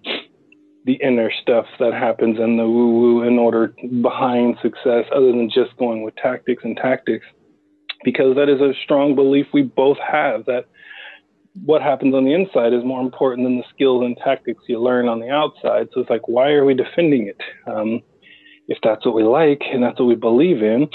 the 0.85 0.93
inner 0.93 1.31
stuff 1.41 1.65
that 1.79 1.93
happens 1.93 2.37
in 2.39 2.57
the 2.57 2.63
woo 2.63 2.99
woo 2.99 3.23
in 3.23 3.39
order 3.39 3.73
behind 4.01 4.55
success, 4.61 5.05
other 5.15 5.27
than 5.27 5.49
just 5.49 5.75
going 5.77 6.03
with 6.03 6.15
tactics 6.15 6.63
and 6.63 6.77
tactics, 6.77 7.25
because 8.05 8.35
that 8.35 8.47
is 8.47 8.61
a 8.61 8.73
strong 8.83 9.15
belief 9.15 9.47
we 9.51 9.63
both 9.63 9.97
have 9.97 10.45
that 10.45 10.65
what 11.63 11.81
happens 11.81 12.13
on 12.13 12.25
the 12.25 12.33
inside 12.33 12.73
is 12.73 12.83
more 12.83 13.01
important 13.01 13.45
than 13.45 13.57
the 13.57 13.63
skills 13.73 14.03
and 14.03 14.17
tactics 14.17 14.63
you 14.67 14.79
learn 14.79 15.07
on 15.07 15.19
the 15.19 15.29
outside. 15.29 15.87
So 15.93 16.01
it's 16.01 16.09
like, 16.09 16.27
why 16.27 16.51
are 16.51 16.65
we 16.65 16.73
defending 16.73 17.27
it? 17.27 17.39
Um, 17.65 18.01
if 18.67 18.77
that's 18.83 19.05
what 19.05 19.15
we 19.15 19.23
like 19.23 19.61
and 19.71 19.81
that's 19.81 19.99
what 19.99 20.07
we 20.07 20.15
believe 20.15 20.61
in, 20.61 20.89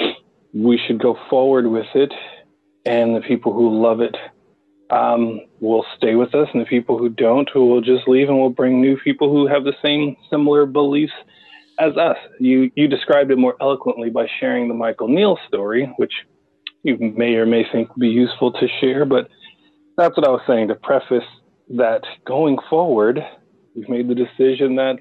we 0.52 0.78
should 0.86 1.00
go 1.00 1.16
forward 1.30 1.66
with 1.66 1.86
it. 1.94 2.12
And 2.84 3.16
the 3.16 3.20
people 3.20 3.52
who 3.52 3.80
love 3.80 4.00
it 4.00 4.16
um, 4.90 5.40
will 5.60 5.84
stay 5.96 6.14
with 6.14 6.34
us, 6.34 6.48
and 6.52 6.60
the 6.60 6.66
people 6.66 6.98
who 6.98 7.08
don't, 7.08 7.48
who 7.52 7.66
will 7.66 7.80
just 7.80 8.08
leave, 8.08 8.28
and 8.28 8.38
we'll 8.38 8.50
bring 8.50 8.80
new 8.80 8.98
people 8.98 9.30
who 9.30 9.46
have 9.46 9.64
the 9.64 9.74
same 9.84 10.16
similar 10.30 10.66
beliefs 10.66 11.12
as 11.78 11.96
us. 11.96 12.16
You 12.38 12.70
you 12.74 12.88
described 12.88 13.30
it 13.30 13.36
more 13.36 13.54
eloquently 13.60 14.10
by 14.10 14.26
sharing 14.40 14.66
the 14.66 14.74
Michael 14.74 15.08
Neill 15.08 15.38
story, 15.46 15.92
which 15.98 16.12
you 16.82 16.96
may 16.98 17.34
or 17.34 17.46
may 17.46 17.64
think 17.70 17.90
would 17.90 18.00
be 18.00 18.08
useful 18.08 18.52
to 18.52 18.68
share, 18.80 19.04
but 19.04 19.28
that's 19.96 20.16
what 20.16 20.26
I 20.26 20.30
was 20.30 20.42
saying 20.46 20.68
to 20.68 20.74
preface 20.74 21.24
that 21.76 22.02
going 22.24 22.58
forward, 22.68 23.24
we've 23.74 23.88
made 23.88 24.08
the 24.08 24.14
decision 24.14 24.76
that 24.76 24.98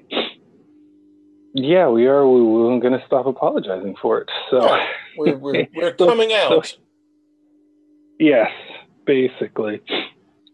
yeah, 1.54 1.88
we 1.88 2.06
are. 2.06 2.26
We, 2.28 2.42
we're 2.42 2.78
going 2.78 2.98
to 2.98 3.04
stop 3.06 3.26
apologizing 3.26 3.96
for 4.00 4.20
it. 4.20 4.28
So 4.50 4.64
yeah, 4.64 4.86
we're, 5.16 5.36
we're, 5.36 5.68
we're 5.74 5.92
coming 5.98 6.32
out. 6.32 6.66
So, 6.66 6.76
yes, 8.18 8.50
basically. 9.04 9.82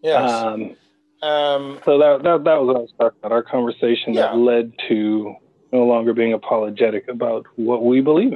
Yes. 0.02 0.30
Um, 0.30 0.76
um, 1.22 1.80
so 1.84 1.98
that, 1.98 2.22
that 2.22 2.44
that 2.44 2.60
was 2.60 2.66
what 2.66 2.76
I 2.76 2.80
was 2.80 2.92
talking 2.98 3.18
about. 3.18 3.32
Our 3.32 3.42
conversation 3.42 4.14
yeah. 4.14 4.22
that 4.22 4.36
led 4.36 4.72
to 4.88 5.34
no 5.72 5.84
longer 5.84 6.14
being 6.14 6.32
apologetic 6.32 7.08
about 7.08 7.46
what 7.56 7.84
we 7.84 8.00
believe 8.00 8.32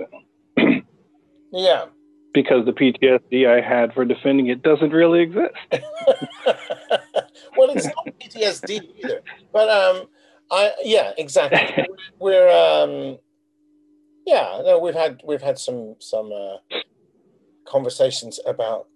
in. 0.57 0.85
yeah. 1.53 1.87
Because 2.33 2.65
the 2.65 2.73
PTSD 2.73 3.49
I 3.49 3.61
had 3.61 3.93
for 3.93 4.05
defending 4.05 4.47
it 4.47 4.63
doesn't 4.63 4.91
really 4.91 5.21
exist. 5.23 5.55
well, 7.57 7.71
it's 7.71 7.87
not 7.87 8.07
PTSD 8.21 8.81
either. 8.99 9.21
But 9.53 9.69
um, 9.69 10.07
I 10.51 10.73
yeah, 10.85 11.13
exactly. 11.19 11.87
We're 12.21 12.49
um, 12.49 13.19
yeah, 14.27 14.63
no, 14.65 14.79
we've 14.79 14.95
had 14.95 15.23
we've 15.25 15.43
had 15.43 15.59
some 15.59 15.97
some 15.99 16.31
uh, 16.33 16.59
conversations 17.67 18.39
about 18.47 18.87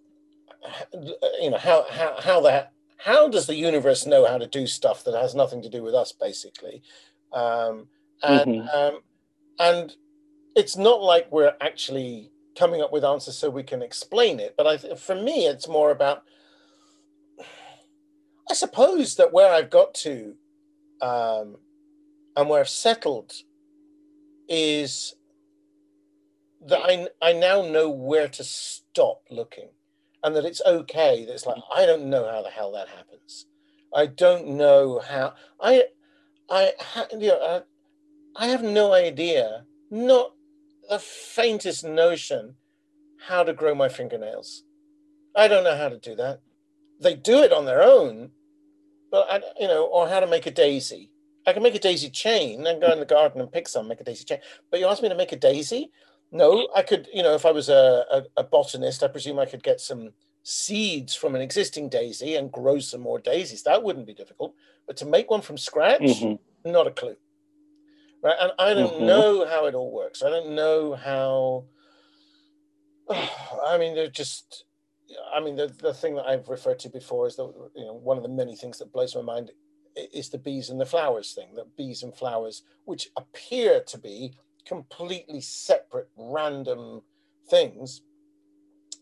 you 1.41 1.51
know 1.51 1.59
how 1.59 1.87
how 1.91 2.17
how 2.21 2.41
that 2.43 2.73
how 2.99 3.29
does 3.29 3.47
the 3.47 3.55
universe 3.55 4.07
know 4.07 4.27
how 4.27 4.39
to 4.39 4.47
do 4.47 4.67
stuff 4.67 5.05
that 5.05 5.15
has 5.15 5.35
nothing 5.35 5.63
to 5.63 5.69
do 5.69 5.83
with 5.83 5.95
us 5.95 6.13
basically 6.13 6.83
um, 7.33 7.89
and 8.23 8.63
mm-hmm. 8.63 8.77
um, 8.77 9.01
and 9.59 9.97
it's 10.57 10.77
not 10.77 11.03
like 11.03 11.31
we're 11.31 11.55
actually 11.61 12.31
coming 12.57 12.81
up 12.83 12.93
with 12.93 13.05
answers 13.05 13.37
so 13.37 13.51
we 13.51 13.63
can 13.63 13.83
explain 13.83 14.41
it 14.41 14.55
but 14.57 14.67
I, 14.67 14.77
for 14.97 15.15
me 15.15 15.47
it's 15.47 15.69
more 15.69 15.91
about 15.91 16.23
i 18.51 18.55
suppose 18.55 19.17
that 19.17 19.33
where 19.33 19.53
i've 19.53 19.71
got 19.71 19.95
to 19.95 20.35
um, 21.03 21.57
and 22.37 22.49
where 22.49 22.61
i've 22.61 22.69
settled 22.69 23.33
is 24.49 25.15
that 26.67 26.81
I, 26.83 27.09
I 27.21 27.33
now 27.33 27.63
know 27.63 27.91
where 27.91 28.29
to 28.29 28.45
stop 28.45 29.23
looking 29.31 29.69
and 30.23 30.35
that 30.35 30.45
it's 30.45 30.63
okay. 30.67 31.25
That 31.25 31.35
it's 31.35 31.47
like 31.47 31.63
I 31.75 31.87
don't 31.87 32.07
know 32.07 32.29
how 32.31 32.43
the 32.43 32.51
hell 32.51 32.73
that 32.73 32.89
happens. 32.89 33.47
I 33.95 34.07
don't 34.07 34.49
know 34.49 35.01
how. 35.07 35.35
I, 35.61 35.85
I, 36.51 36.73
you 37.13 37.29
know, 37.29 37.63
I, 38.39 38.45
I 38.45 38.49
have 38.49 38.63
no 38.63 38.93
idea, 38.93 39.65
not 39.91 40.33
the 40.89 40.99
faintest 40.99 41.85
notion, 41.85 42.55
how 43.27 43.43
to 43.43 43.53
grow 43.53 43.75
my 43.75 43.89
fingernails. 43.89 44.65
I 45.37 45.49
don't 45.49 45.65
know 45.65 45.77
how 45.77 45.89
to 45.89 45.99
do 45.99 46.15
that. 46.17 46.41
They 47.01 47.15
do 47.15 47.43
it 47.43 47.53
on 47.53 47.65
their 47.65 47.83
own, 47.83 48.31
but 49.11 49.27
I, 49.31 49.41
you 49.61 49.69
know, 49.69 49.85
or 49.85 50.09
how 50.09 50.21
to 50.21 50.27
make 50.27 50.47
a 50.47 50.51
daisy. 50.51 51.11
I 51.47 51.53
can 51.53 51.63
make 51.63 51.75
a 51.75 51.81
daisy 51.81 52.09
chain 52.09 52.67
and 52.67 52.81
go 52.81 52.93
in 52.93 53.01
the 53.01 53.07
garden 53.07 53.41
and 53.41 53.53
pick 53.53 53.69
some, 53.69 53.89
make 53.89 54.01
a 54.01 54.05
daisy 54.05 54.25
chain. 54.25 54.39
But 54.71 54.81
you 54.81 54.87
ask 54.87 55.03
me 55.03 55.09
to 55.09 55.15
make 55.15 55.33
a 55.33 55.37
daisy? 55.37 55.91
No, 56.33 56.69
I 56.75 56.83
could, 56.83 57.09
you 57.13 57.23
know, 57.23 57.35
if 57.35 57.45
I 57.45 57.53
was 57.53 57.69
a, 57.69 58.05
a, 58.11 58.23
a, 58.39 58.45
botanist, 58.45 59.03
I 59.03 59.09
presume 59.09 59.39
I 59.39 59.47
could 59.47 59.63
get 59.63 59.81
some 59.81 60.11
seeds 60.43 61.15
from 61.15 61.35
an 61.35 61.41
existing 61.41 61.89
daisy 61.89 62.37
and 62.37 62.51
grow 62.51 62.79
some 62.79 63.03
more 63.03 63.19
daisies. 63.19 63.63
That 63.63 63.83
wouldn't 63.83 64.07
be 64.07 64.15
difficult. 64.15 64.55
But 64.87 64.97
to 64.99 65.07
make 65.07 65.31
one 65.31 65.43
from 65.43 65.59
scratch, 65.59 66.01
mm-hmm. 66.01 66.71
not 66.71 66.87
a 66.87 66.91
clue. 66.91 67.17
Right. 68.25 68.37
And 68.41 68.53
I 68.59 68.73
don't 68.73 68.95
mm-hmm. 68.95 69.07
know 69.07 69.47
how 69.47 69.67
it 69.67 69.75
all 69.75 69.93
works. 69.93 70.23
I 70.23 70.31
don't 70.31 70.55
know 70.55 70.95
how. 70.95 71.67
Oh, 73.09 73.61
I 73.69 73.77
mean, 73.77 73.95
they're 73.95 74.09
just. 74.09 74.65
I 75.33 75.39
mean, 75.39 75.55
the, 75.55 75.69
the 75.69 75.93
thing 75.93 76.15
that 76.17 76.25
I've 76.25 76.49
referred 76.49 76.79
to 76.81 76.89
before 76.89 77.27
is 77.27 77.37
that, 77.37 77.53
you 77.77 77.85
know, 77.85 77.93
one 77.93 78.17
of 78.17 78.23
the 78.23 78.29
many 78.29 78.57
things 78.57 78.79
that 78.79 78.93
blows 78.93 79.15
my 79.15 79.21
mind 79.21 79.51
is 80.13 80.31
the 80.31 80.39
bees 80.39 80.71
and 80.71 80.81
the 80.81 80.87
flowers 80.87 81.35
thing 81.35 81.55
that 81.55 81.77
bees 81.77 82.03
and 82.03 82.17
flowers, 82.17 82.63
which 82.87 83.11
appear 83.17 83.81
to 83.87 83.99
be 83.99 84.33
completely 84.67 85.41
separate, 85.43 86.09
random 86.17 87.03
things 87.49 88.01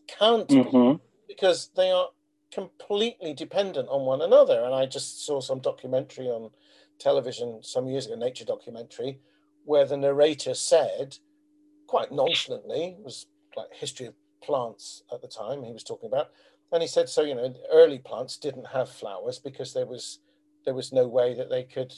can't 0.07 0.49
mm-hmm. 0.49 0.93
be 0.93 0.99
because 1.27 1.71
they 1.75 1.89
are 1.89 2.09
completely 2.51 3.33
dependent 3.33 3.87
on 3.89 4.05
one 4.05 4.21
another. 4.21 4.61
And 4.63 4.75
I 4.75 4.85
just 4.85 5.25
saw 5.25 5.39
some 5.39 5.59
documentary 5.59 6.27
on 6.27 6.51
television 6.99 7.59
some 7.61 7.87
years 7.87 8.05
ago, 8.05 8.15
nature 8.15 8.45
documentary, 8.45 9.19
where 9.65 9.85
the 9.85 9.97
narrator 9.97 10.53
said, 10.53 11.17
quite 11.87 12.11
nonchalantly, 12.11 12.95
it 12.97 13.03
was 13.03 13.27
like 13.55 13.67
history 13.71 14.07
of 14.07 14.13
plants 14.41 15.03
at 15.11 15.21
the 15.21 15.27
time 15.27 15.63
he 15.63 15.71
was 15.71 15.83
talking 15.83 16.07
about, 16.07 16.31
and 16.71 16.81
he 16.81 16.87
said, 16.87 17.07
so 17.07 17.21
you 17.21 17.35
know, 17.35 17.53
early 17.71 17.99
plants 17.99 18.37
didn't 18.37 18.67
have 18.67 18.89
flowers 18.89 19.39
because 19.39 19.73
there 19.73 19.85
was 19.85 20.19
there 20.65 20.73
was 20.73 20.93
no 20.93 21.07
way 21.07 21.35
that 21.35 21.49
they 21.49 21.63
could 21.63 21.93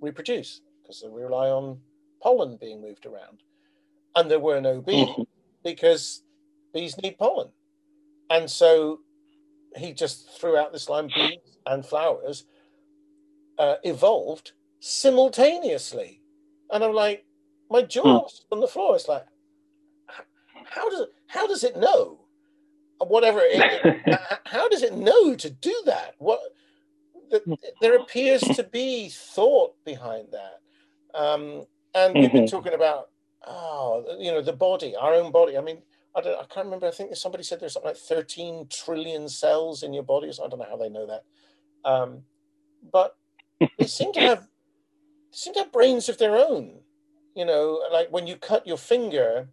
reproduce 0.00 0.62
because 0.82 1.00
they 1.00 1.08
rely 1.08 1.48
on 1.48 1.78
pollen 2.22 2.56
being 2.60 2.80
moved 2.80 3.06
around. 3.06 3.42
And 4.14 4.30
there 4.30 4.40
were 4.40 4.60
no 4.60 4.80
bees 4.80 5.08
mm-hmm. 5.08 5.22
because 5.64 6.22
bees 6.72 6.96
need 6.98 7.18
pollen. 7.18 7.48
And 8.30 8.48
so 8.48 9.00
he 9.76 9.92
just 9.92 10.28
threw 10.40 10.56
out 10.56 10.72
this 10.72 10.88
line 10.88 11.10
bees 11.14 11.38
and 11.66 11.84
flowers 11.84 12.44
uh, 13.60 13.76
evolved 13.84 14.52
simultaneously. 14.80 16.22
And 16.72 16.82
I'm 16.82 16.94
like, 16.94 17.26
my 17.70 17.82
jaw 17.82 18.24
mm. 18.24 18.30
on 18.50 18.60
the 18.60 18.66
floor. 18.66 18.96
It's 18.96 19.06
like, 19.06 19.26
how 20.64 20.88
does 20.88 21.00
it, 21.00 21.08
how 21.26 21.46
does 21.46 21.62
it 21.62 21.76
know? 21.76 22.20
Whatever, 22.98 23.40
it, 23.42 24.20
how 24.44 24.68
does 24.68 24.82
it 24.82 24.94
know 24.94 25.34
to 25.34 25.50
do 25.50 25.74
that? 25.86 26.14
What 26.18 26.40
hmm. 27.32 27.54
there 27.80 27.96
appears 27.96 28.40
to 28.40 28.62
be 28.62 29.08
thought 29.10 29.74
behind 29.84 30.28
that. 30.32 31.18
Um, 31.18 31.64
and 31.94 32.14
we've 32.14 32.32
been 32.32 32.44
mm-hmm. 32.44 32.56
talking 32.56 32.74
about, 32.74 33.08
oh, 33.46 34.16
you 34.18 34.30
know, 34.30 34.42
the 34.42 34.52
body, 34.52 34.94
our 34.96 35.14
own 35.14 35.32
body. 35.32 35.56
I 35.56 35.60
mean, 35.60 35.78
I, 36.14 36.20
don't, 36.20 36.38
I 36.38 36.44
can't 36.52 36.66
remember. 36.66 36.86
I 36.86 36.90
think 36.90 37.14
somebody 37.16 37.42
said 37.44 37.60
there's 37.60 37.72
something 37.72 37.90
like 37.90 37.96
13 37.96 38.68
trillion 38.70 39.28
cells 39.28 39.82
in 39.82 39.92
your 39.92 40.02
body. 40.02 40.32
So 40.32 40.44
I 40.44 40.48
don't 40.48 40.58
know 40.58 40.66
how 40.68 40.76
they 40.76 40.90
know 40.90 41.06
that. 41.06 41.24
Um, 41.84 42.22
but 42.92 43.16
they 43.78 43.86
seem 43.86 44.12
to 44.14 44.20
have 44.20 44.46
seem 45.32 45.54
to 45.54 45.60
have 45.60 45.72
brains 45.72 46.08
of 46.08 46.18
their 46.18 46.36
own. 46.36 46.80
You 47.34 47.44
know, 47.44 47.82
like 47.92 48.08
when 48.10 48.26
you 48.26 48.36
cut 48.36 48.66
your 48.66 48.76
finger, 48.76 49.48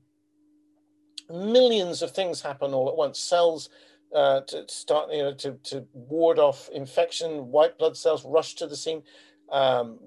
millions 1.29 2.01
of 2.01 2.11
things 2.11 2.41
happen 2.41 2.73
all 2.73 2.89
at 2.89 2.97
once. 2.97 3.19
Cells 3.19 3.69
uh, 4.15 4.41
to 4.41 4.67
start, 4.67 5.11
you 5.11 5.23
know, 5.23 5.33
to, 5.35 5.53
to 5.63 5.85
ward 5.93 6.39
off 6.39 6.69
infection, 6.73 7.51
white 7.51 7.77
blood 7.77 7.95
cells 7.95 8.25
rush 8.25 8.55
to 8.55 8.67
the 8.67 8.75
scene 8.75 9.03
um, 9.51 9.99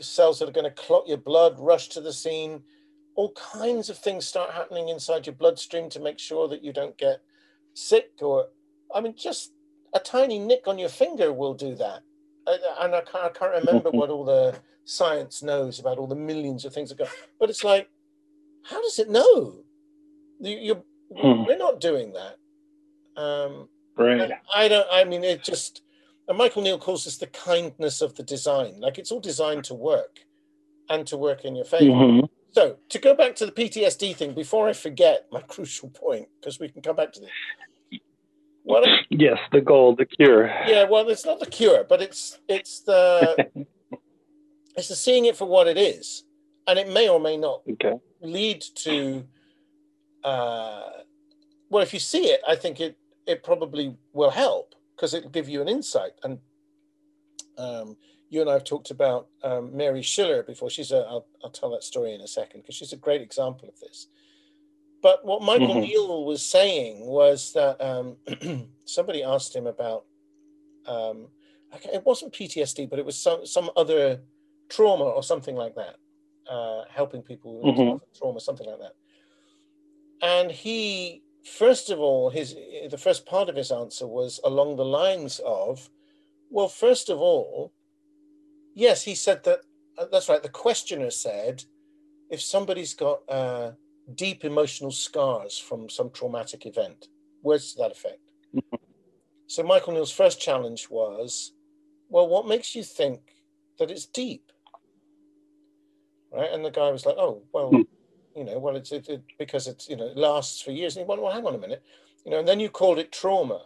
cells 0.00 0.38
that 0.38 0.48
are 0.48 0.52
going 0.52 0.64
to 0.64 0.70
clot 0.70 1.06
your 1.06 1.18
blood 1.18 1.58
rush 1.58 1.88
to 1.88 2.00
the 2.00 2.12
scene. 2.12 2.62
All 3.14 3.32
kinds 3.32 3.88
of 3.88 3.98
things 3.98 4.26
start 4.26 4.52
happening 4.52 4.88
inside 4.88 5.26
your 5.26 5.34
bloodstream 5.34 5.88
to 5.90 6.00
make 6.00 6.18
sure 6.18 6.48
that 6.48 6.62
you 6.62 6.72
don't 6.72 6.96
get 6.98 7.22
sick. 7.74 8.10
Or, 8.20 8.48
I 8.94 9.00
mean, 9.00 9.14
just 9.16 9.52
a 9.94 9.98
tiny 9.98 10.38
nick 10.38 10.66
on 10.66 10.78
your 10.78 10.88
finger 10.88 11.32
will 11.32 11.54
do 11.54 11.74
that. 11.76 12.02
And 12.46 12.94
I 12.94 13.00
can't, 13.00 13.24
I 13.24 13.28
can't 13.30 13.66
remember 13.66 13.90
what 13.90 14.10
all 14.10 14.24
the 14.24 14.58
science 14.84 15.42
knows 15.42 15.78
about 15.78 15.98
all 15.98 16.06
the 16.06 16.14
millions 16.14 16.64
of 16.64 16.72
things 16.72 16.90
that 16.90 16.98
go. 16.98 17.06
But 17.40 17.50
it's 17.50 17.64
like, 17.64 17.88
how 18.62 18.80
does 18.82 18.98
it 18.98 19.10
know? 19.10 19.64
You, 20.40 20.84
hmm. 21.16 21.44
we're 21.44 21.58
not 21.58 21.80
doing 21.80 22.12
that. 22.12 23.20
Um, 23.20 23.68
right. 23.96 24.32
I 24.54 24.68
don't. 24.68 24.86
I 24.92 25.04
mean, 25.04 25.24
it 25.24 25.42
just 25.42 25.82
and 26.28 26.38
Michael 26.38 26.62
Neill 26.62 26.78
calls 26.78 27.04
this 27.04 27.18
the 27.18 27.26
kindness 27.28 28.00
of 28.00 28.14
the 28.16 28.22
design. 28.22 28.80
Like 28.80 28.98
it's 28.98 29.12
all 29.12 29.20
designed 29.20 29.64
to 29.64 29.74
work 29.74 30.20
and 30.88 31.06
to 31.06 31.16
work 31.16 31.44
in 31.44 31.54
your 31.54 31.64
favor. 31.64 31.84
Mm-hmm. 31.84 32.26
So 32.52 32.76
to 32.88 32.98
go 32.98 33.14
back 33.14 33.36
to 33.36 33.46
the 33.46 33.52
PTSD 33.52 34.16
thing, 34.16 34.34
before 34.34 34.68
I 34.68 34.72
forget 34.72 35.26
my 35.30 35.40
crucial 35.48 35.90
point, 35.90 36.28
because 36.40 36.58
we 36.58 36.68
can 36.68 36.82
come 36.82 36.96
back 36.96 37.12
to 37.12 37.20
this. 37.20 37.30
Well, 38.76 38.98
yes, 39.08 39.38
the 39.52 39.60
goal, 39.60 39.96
the 39.96 40.04
cure. 40.04 40.46
Yeah, 40.66 40.84
well, 40.84 41.08
it's 41.08 41.24
not 41.24 41.40
the 41.40 41.46
cure, 41.46 41.84
but 41.88 42.02
it's 42.02 42.38
it's 42.48 42.80
the 42.80 43.48
it's 44.76 44.88
the 44.88 44.96
seeing 44.96 45.24
it 45.24 45.36
for 45.36 45.46
what 45.46 45.66
it 45.66 45.78
is, 45.78 46.24
and 46.66 46.78
it 46.78 46.88
may 46.88 47.08
or 47.08 47.18
may 47.18 47.36
not 47.36 47.62
okay. 47.70 47.94
lead 48.20 48.62
to. 48.76 49.24
Uh, 50.22 50.90
well, 51.70 51.82
if 51.82 51.94
you 51.94 52.00
see 52.00 52.26
it, 52.26 52.40
I 52.46 52.54
think 52.54 52.80
it 52.80 52.98
it 53.26 53.42
probably 53.42 53.96
will 54.12 54.30
help 54.30 54.74
because 54.94 55.14
it'll 55.14 55.30
give 55.30 55.48
you 55.48 55.62
an 55.62 55.68
insight. 55.68 56.12
And 56.22 56.38
um, 57.56 57.96
you 58.28 58.42
and 58.42 58.50
I 58.50 58.54
have 58.54 58.64
talked 58.64 58.90
about 58.90 59.28
um, 59.42 59.74
Mary 59.74 60.02
Schiller 60.02 60.42
before. 60.42 60.68
She's 60.68 60.92
a. 60.92 60.98
I'll, 60.98 61.26
I'll 61.42 61.50
tell 61.50 61.70
that 61.70 61.82
story 61.82 62.12
in 62.12 62.20
a 62.20 62.28
second 62.28 62.60
because 62.60 62.74
she's 62.74 62.92
a 62.92 62.96
great 62.96 63.22
example 63.22 63.70
of 63.70 63.80
this. 63.80 64.08
But 65.02 65.24
what 65.24 65.42
Michael 65.42 65.68
mm-hmm. 65.68 65.80
Neill 65.80 66.24
was 66.24 66.44
saying 66.44 67.06
was 67.06 67.52
that 67.52 67.80
um, 67.80 68.16
somebody 68.84 69.22
asked 69.22 69.54
him 69.54 69.66
about. 69.66 70.04
Um, 70.86 71.28
it 71.92 72.04
wasn't 72.04 72.32
PTSD, 72.32 72.88
but 72.88 72.98
it 72.98 73.04
was 73.04 73.18
some 73.18 73.44
some 73.44 73.70
other 73.76 74.20
trauma 74.68 75.04
or 75.04 75.22
something 75.22 75.56
like 75.56 75.74
that, 75.74 75.96
uh, 76.50 76.82
helping 76.88 77.22
people 77.22 77.60
with 77.62 77.76
mm-hmm. 77.76 78.18
trauma, 78.18 78.40
something 78.40 78.66
like 78.66 78.78
that. 78.78 78.92
And 80.22 80.50
he, 80.50 81.22
first 81.44 81.90
of 81.90 81.98
all, 81.98 82.30
his 82.30 82.54
the 82.90 82.98
first 82.98 83.26
part 83.26 83.48
of 83.48 83.56
his 83.56 83.70
answer 83.70 84.06
was 84.06 84.40
along 84.44 84.76
the 84.76 84.84
lines 84.84 85.40
of, 85.44 85.90
well, 86.50 86.68
first 86.68 87.10
of 87.10 87.20
all, 87.20 87.72
yes, 88.74 89.02
he 89.02 89.14
said 89.14 89.44
that. 89.44 89.60
Uh, 89.98 90.06
that's 90.12 90.28
right. 90.28 90.42
The 90.42 90.50
questioner 90.50 91.10
said, 91.10 91.64
if 92.28 92.40
somebody's 92.42 92.92
got 92.92 93.20
uh, 93.28 93.72
deep 94.14 94.44
emotional 94.44 94.90
scars 94.90 95.58
from 95.58 95.88
some 95.88 96.10
traumatic 96.10 96.66
event, 96.66 97.08
words 97.42 97.72
to 97.72 97.78
that 97.78 97.92
effect. 97.92 98.20
so 99.46 99.62
Michael 99.62 99.94
Neill's 99.94 100.12
first 100.12 100.40
challenge 100.40 100.88
was, 100.90 101.52
well, 102.08 102.28
what 102.28 102.46
makes 102.46 102.74
you 102.74 102.82
think 102.82 103.20
that 103.78 103.90
it's 103.90 104.06
deep? 104.06 104.52
Right, 106.32 106.50
and 106.52 106.64
the 106.64 106.70
guy 106.70 106.90
was 106.90 107.06
like, 107.06 107.16
oh, 107.18 107.42
well, 107.52 107.70
hmm 107.70 107.82
you 108.36 108.44
know, 108.44 108.58
well, 108.58 108.76
it's 108.76 108.92
it, 108.92 109.08
it, 109.08 109.22
because 109.38 109.66
it's 109.66 109.88
you 109.88 109.96
know 109.96 110.08
it 110.08 110.16
lasts 110.16 110.60
for 110.60 110.70
years. 110.70 110.94
And 110.94 111.04
he 111.04 111.08
went, 111.08 111.22
well, 111.22 111.32
hang 111.32 111.46
on 111.46 111.54
a 111.54 111.58
minute, 111.58 111.82
you 112.24 112.30
know, 112.30 112.38
and 112.38 112.46
then 112.46 112.60
you 112.60 112.68
called 112.68 112.98
it 112.98 113.10
trauma. 113.10 113.62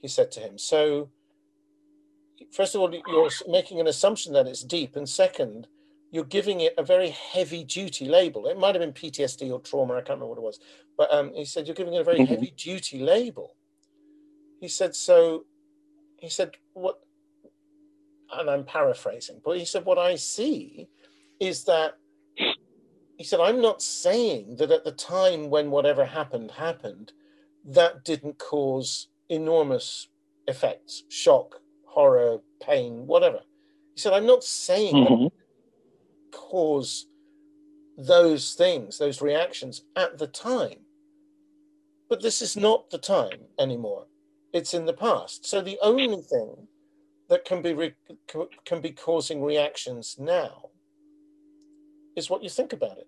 He 0.00 0.08
said 0.08 0.32
to 0.32 0.40
him. 0.40 0.56
So, 0.56 1.10
first 2.50 2.74
of 2.74 2.80
all, 2.80 2.90
you're 2.90 3.30
making 3.46 3.80
an 3.80 3.86
assumption 3.86 4.32
that 4.32 4.46
it's 4.46 4.64
deep, 4.64 4.96
and 4.96 5.06
second, 5.06 5.66
you're 6.10 6.24
giving 6.24 6.60
it 6.60 6.74
a 6.76 6.82
very 6.82 7.10
heavy 7.10 7.64
duty 7.64 8.06
label. 8.06 8.46
It 8.46 8.58
might 8.58 8.74
have 8.74 8.82
been 8.82 8.92
PTSD 8.92 9.50
or 9.52 9.60
trauma. 9.60 9.94
I 9.94 9.98
can't 9.98 10.20
remember 10.20 10.26
what 10.26 10.38
it 10.38 10.42
was, 10.42 10.60
but 10.96 11.12
um, 11.14 11.32
he 11.34 11.44
said 11.44 11.66
you're 11.66 11.76
giving 11.76 11.94
it 11.94 12.00
a 12.00 12.04
very 12.04 12.18
mm-hmm. 12.18 12.34
heavy 12.34 12.52
duty 12.56 12.98
label. 13.00 13.56
He 14.60 14.68
said 14.68 14.94
so. 14.94 15.44
He 16.18 16.28
said 16.28 16.52
what, 16.74 17.00
and 18.32 18.50
I'm 18.50 18.64
paraphrasing, 18.64 19.40
but 19.44 19.58
he 19.58 19.64
said 19.64 19.84
what 19.84 19.98
I 19.98 20.16
see 20.16 20.88
is 21.40 21.64
that 21.64 21.94
he 23.20 23.24
said, 23.24 23.40
I'm 23.40 23.60
not 23.60 23.82
saying 23.82 24.56
that 24.56 24.70
at 24.70 24.82
the 24.82 24.92
time 24.92 25.50
when 25.50 25.70
whatever 25.70 26.06
happened 26.06 26.52
happened, 26.52 27.12
that 27.66 28.02
didn't 28.02 28.38
cause 28.38 29.08
enormous 29.28 30.08
effects, 30.46 31.02
shock, 31.10 31.56
horror, 31.84 32.38
pain, 32.62 33.06
whatever. 33.06 33.40
He 33.94 34.00
said, 34.00 34.14
I'm 34.14 34.24
not 34.24 34.42
saying 34.42 34.94
mm-hmm. 34.94 35.24
that 35.24 35.32
cause 36.32 37.06
those 37.96 38.54
things, 38.54 38.98
those 38.98 39.20
reactions 39.20 39.82
at 39.96 40.18
the 40.18 40.26
time. 40.26 40.78
But 42.08 42.22
this 42.22 42.42
is 42.42 42.56
not 42.56 42.90
the 42.90 42.98
time 42.98 43.40
anymore. 43.58 44.06
It's 44.52 44.74
in 44.74 44.86
the 44.86 44.92
past. 44.92 45.46
So 45.46 45.60
the 45.60 45.78
only 45.82 46.22
thing 46.22 46.66
that 47.28 47.44
can 47.44 47.62
be 47.62 47.72
re- 47.72 47.94
can 48.64 48.80
be 48.80 48.90
causing 48.90 49.42
reactions 49.42 50.16
now 50.18 50.70
is 52.16 52.28
what 52.28 52.42
you 52.42 52.50
think 52.50 52.72
about 52.72 52.98
it. 52.98 53.06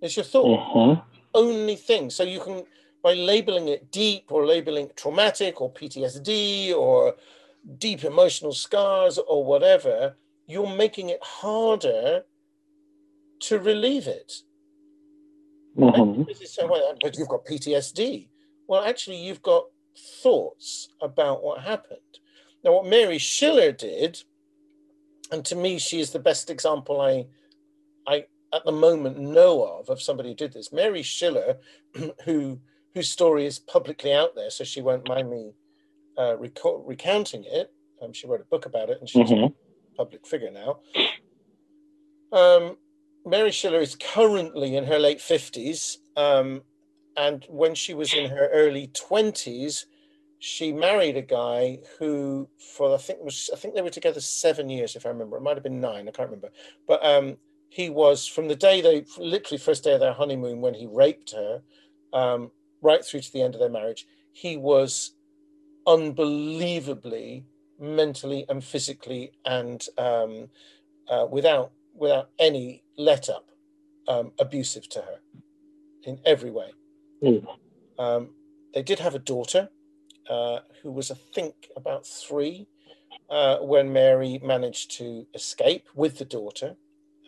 It's 0.00 0.16
your 0.16 0.24
thought. 0.24 0.74
Mm-hmm. 0.74 1.00
Only 1.34 1.76
thing. 1.76 2.08
So 2.08 2.22
you 2.22 2.40
can, 2.40 2.64
by 3.02 3.12
labeling 3.14 3.68
it 3.68 3.90
deep 3.90 4.30
or 4.30 4.46
labeling 4.46 4.86
it 4.86 4.96
traumatic 4.96 5.60
or 5.60 5.72
PTSD 5.72 6.72
or 6.72 7.16
deep 7.76 8.04
emotional 8.04 8.52
scars 8.52 9.18
or 9.18 9.44
whatever, 9.44 10.16
you're 10.48 10.74
making 10.74 11.10
it 11.10 11.20
harder 11.22 12.24
to 13.40 13.58
relieve 13.58 14.08
it. 14.08 14.32
Mm-hmm. 15.76 16.22
but 17.00 17.16
you've 17.16 17.28
got 17.28 17.44
PTSD. 17.44 18.28
Well, 18.66 18.82
actually, 18.82 19.18
you've 19.18 19.42
got 19.42 19.66
thoughts 20.22 20.88
about 21.00 21.44
what 21.44 21.60
happened. 21.60 22.00
Now, 22.64 22.72
what 22.72 22.86
Mary 22.86 23.18
Schiller 23.18 23.70
did, 23.70 24.24
and 25.30 25.44
to 25.44 25.54
me, 25.54 25.78
she 25.78 26.00
is 26.00 26.10
the 26.10 26.18
best 26.18 26.50
example 26.50 27.00
I, 27.00 27.26
I, 28.06 28.24
at 28.52 28.64
the 28.64 28.72
moment 28.72 29.18
know 29.18 29.62
of 29.62 29.88
of 29.88 30.02
somebody 30.02 30.30
who 30.30 30.34
did 30.34 30.52
this. 30.54 30.72
Mary 30.72 31.02
Schiller, 31.02 31.58
who 32.24 32.58
whose 32.94 33.10
story 33.10 33.46
is 33.46 33.60
publicly 33.60 34.12
out 34.12 34.34
there, 34.34 34.50
so 34.50 34.64
she 34.64 34.80
won't 34.80 35.06
mind 35.06 35.30
me 35.30 35.52
uh, 36.16 36.34
reco- 36.36 36.82
recounting 36.84 37.44
it. 37.46 37.70
Um, 38.02 38.12
she 38.12 38.26
wrote 38.26 38.40
a 38.40 38.44
book 38.44 38.66
about 38.66 38.90
it, 38.90 38.98
and 38.98 39.08
she's 39.08 39.30
mm-hmm. 39.30 39.54
Public 39.98 40.26
figure 40.26 40.50
now. 40.50 40.78
Um, 42.32 42.78
Mary 43.26 43.50
Schiller 43.50 43.80
is 43.80 43.96
currently 43.96 44.76
in 44.76 44.84
her 44.84 44.98
late 44.98 45.20
fifties, 45.20 45.98
um, 46.16 46.62
and 47.16 47.44
when 47.48 47.74
she 47.74 47.92
was 47.92 48.14
in 48.14 48.30
her 48.30 48.48
early 48.52 48.90
twenties, 48.94 49.86
she 50.38 50.72
married 50.72 51.16
a 51.18 51.22
guy 51.22 51.80
who, 51.98 52.48
for 52.76 52.94
I 52.94 52.98
think 52.98 53.18
was 53.22 53.50
I 53.52 53.56
think 53.56 53.74
they 53.74 53.82
were 53.82 53.90
together 53.90 54.20
seven 54.20 54.70
years, 54.70 54.96
if 54.96 55.04
I 55.04 55.10
remember. 55.10 55.36
It 55.36 55.42
might 55.42 55.56
have 55.56 55.62
been 55.62 55.80
nine, 55.80 56.08
I 56.08 56.12
can't 56.12 56.30
remember. 56.30 56.50
But 56.86 57.04
um, 57.04 57.36
he 57.68 57.90
was 57.90 58.26
from 58.26 58.48
the 58.48 58.56
day 58.56 58.80
they 58.80 59.04
literally 59.18 59.58
first 59.58 59.84
day 59.84 59.94
of 59.94 60.00
their 60.00 60.14
honeymoon 60.14 60.60
when 60.60 60.74
he 60.74 60.86
raped 60.86 61.32
her 61.32 61.60
um, 62.12 62.50
right 62.80 63.04
through 63.04 63.20
to 63.20 63.32
the 63.32 63.42
end 63.42 63.54
of 63.54 63.60
their 63.60 63.70
marriage 63.70 64.06
he 64.32 64.56
was 64.56 65.12
unbelievably 65.86 67.44
mentally 67.78 68.44
and 68.48 68.62
physically 68.62 69.32
and 69.44 69.86
um, 69.98 70.48
uh, 71.08 71.26
without 71.30 71.72
without 71.94 72.30
any 72.38 72.82
let 72.96 73.28
up 73.28 73.50
um, 74.06 74.32
abusive 74.38 74.88
to 74.88 75.00
her 75.00 75.20
in 76.04 76.18
every 76.24 76.50
way 76.50 76.70
mm. 77.22 78.28
they 78.74 78.82
did 78.82 78.98
have 78.98 79.14
a 79.14 79.18
daughter 79.18 79.68
uh, 80.28 80.60
who 80.82 80.90
was 80.90 81.10
i 81.10 81.16
think 81.34 81.54
about 81.76 82.06
three 82.06 82.66
uh, 83.30 83.58
when 83.58 83.92
mary 83.92 84.40
managed 84.42 84.90
to 84.90 85.26
escape 85.34 85.86
with 85.94 86.18
the 86.18 86.24
daughter 86.24 86.76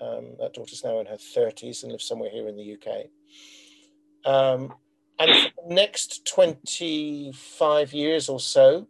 um, 0.01 0.37
that 0.39 0.55
daughter's 0.55 0.85
now 0.85 0.99
in 0.99 1.07
her 1.07 1.17
30s 1.17 1.83
and 1.83 1.93
lives 1.93 2.07
somewhere 2.07 2.31
here 2.31 2.49
in 2.49 2.57
the 2.57 2.75
UK. 2.75 3.07
Um, 4.25 4.75
and 5.19 5.31
for 5.31 5.69
the 5.69 5.75
next 5.75 6.27
25 6.27 7.93
years 7.93 8.29
or 8.29 8.41
so, 8.41 8.89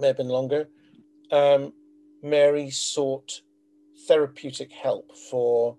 may 0.00 0.08
have 0.08 0.16
been 0.16 0.28
longer, 0.28 0.68
um, 1.30 1.72
Mary 2.22 2.70
sought 2.70 3.42
therapeutic 4.06 4.72
help 4.72 5.16
for 5.30 5.76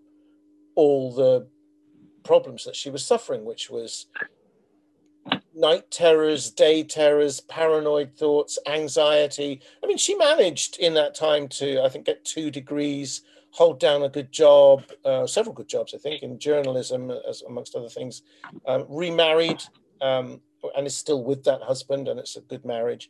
all 0.76 1.14
the 1.14 1.48
problems 2.24 2.64
that 2.66 2.76
she 2.76 2.90
was 2.90 3.06
suffering, 3.06 3.46
which 3.46 3.70
was 3.70 4.08
night 5.54 5.90
terrors, 5.92 6.52
day 6.52 6.84
terrors, 6.84 7.40
paranoid 7.42 8.16
thoughts, 8.16 8.58
anxiety. 8.68 9.62
I 9.84 9.88
mean, 9.88 9.98
she 9.98 10.16
managed 10.16 10.78
in 10.78 10.94
that 10.94 11.16
time 11.16 11.48
to, 11.50 11.84
I 11.84 11.90
think, 11.90 12.06
get 12.06 12.24
two 12.24 12.52
degrees 12.52 13.22
hold 13.52 13.80
down 13.80 14.04
a 14.04 14.10
good 14.10 14.32
job, 14.32 14.84
uh, 15.06 15.26
several 15.26 15.56
good 15.56 15.68
jobs, 15.68 15.94
I 15.94 15.98
think, 15.98 16.24
in 16.24 16.40
journalism, 16.40 17.12
as 17.12 17.42
amongst 17.42 17.76
other 17.76 17.90
things. 17.90 18.22
Um, 18.68 18.86
remarried 18.88 19.64
um, 20.02 20.42
and 20.76 20.86
is 20.86 20.96
still 20.96 21.24
with 21.24 21.44
that 21.46 21.62
husband, 21.62 22.08
and 22.08 22.20
it's 22.20 22.36
a 22.36 22.42
good 22.42 22.66
marriage. 22.66 23.10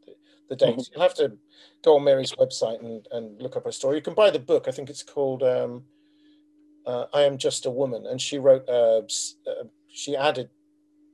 the, 0.48 0.56
dates. 0.56 0.90
You'll 0.92 1.02
have 1.02 1.14
to 1.14 1.36
go 1.84 1.96
on 1.96 2.04
Mary's 2.04 2.32
website 2.32 2.80
and, 2.80 3.06
and 3.12 3.40
look 3.42 3.56
up 3.56 3.64
her 3.64 3.72
story. 3.72 3.96
You 3.96 4.02
can 4.02 4.14
buy 4.14 4.30
the 4.30 4.38
book. 4.38 4.64
I 4.66 4.70
think 4.70 4.88
it's 4.88 5.02
called 5.02 5.42
um, 5.42 5.84
uh, 6.86 7.04
"I 7.12 7.22
Am 7.22 7.36
Just 7.36 7.66
a 7.66 7.70
Woman," 7.70 8.06
and 8.06 8.20
she 8.20 8.38
wrote. 8.38 8.66
Uh, 8.68 9.02
uh, 9.46 9.64
she 9.90 10.16
added 10.16 10.48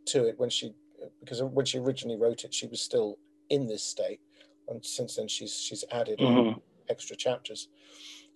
to 0.07 0.27
it 0.27 0.39
when 0.39 0.51
she 0.51 0.75
because 1.21 1.43
when 1.43 1.67
she 1.67 1.79
originally 1.79 2.19
wrote 2.19 2.45
it, 2.45 2.55
she 2.55 2.67
was 2.67 2.81
still 2.81 3.19
in 3.51 3.67
this 3.67 3.83
state, 3.83 4.21
and 4.69 4.85
since 4.85 5.17
then 5.17 5.29
she's 5.29 5.55
she's 5.55 5.85
added 5.91 6.21
Mhm. 6.21 6.61
extra 6.89 7.17
chapters. 7.17 7.69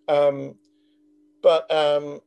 Um, 0.09 0.57
but 1.43 1.71
um, 1.71 2.21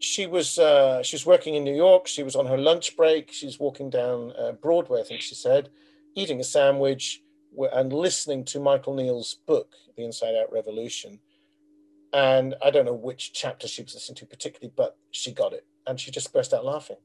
she 0.00 0.26
was 0.26 0.58
uh, 0.58 1.02
she 1.02 1.14
was 1.14 1.26
working 1.26 1.54
in 1.54 1.62
New 1.64 1.74
York. 1.76 2.06
She 2.06 2.22
was 2.22 2.34
on 2.34 2.46
her 2.46 2.58
lunch 2.58 2.96
break. 2.96 3.30
She's 3.32 3.60
walking 3.60 3.90
down 3.90 4.32
uh, 4.38 4.52
Broadway, 4.52 5.00
I 5.00 5.04
think 5.04 5.20
she 5.20 5.34
said, 5.34 5.68
eating 6.16 6.40
a 6.40 6.44
sandwich 6.44 7.22
and 7.72 7.92
listening 7.92 8.44
to 8.46 8.60
Michael 8.60 8.94
Neill's 8.94 9.34
book, 9.46 9.74
The 9.96 10.04
Inside 10.04 10.34
Out 10.34 10.52
Revolution. 10.52 11.20
And 12.12 12.54
I 12.64 12.70
don't 12.70 12.86
know 12.86 12.94
which 12.94 13.32
chapter 13.32 13.68
she 13.68 13.82
was 13.82 13.94
listening 13.94 14.16
to 14.16 14.26
particularly, 14.26 14.72
but 14.74 14.96
she 15.10 15.32
got 15.32 15.52
it, 15.52 15.66
and 15.86 16.00
she 16.00 16.10
just 16.10 16.32
burst 16.32 16.52
out 16.54 16.64
laughing. 16.64 16.96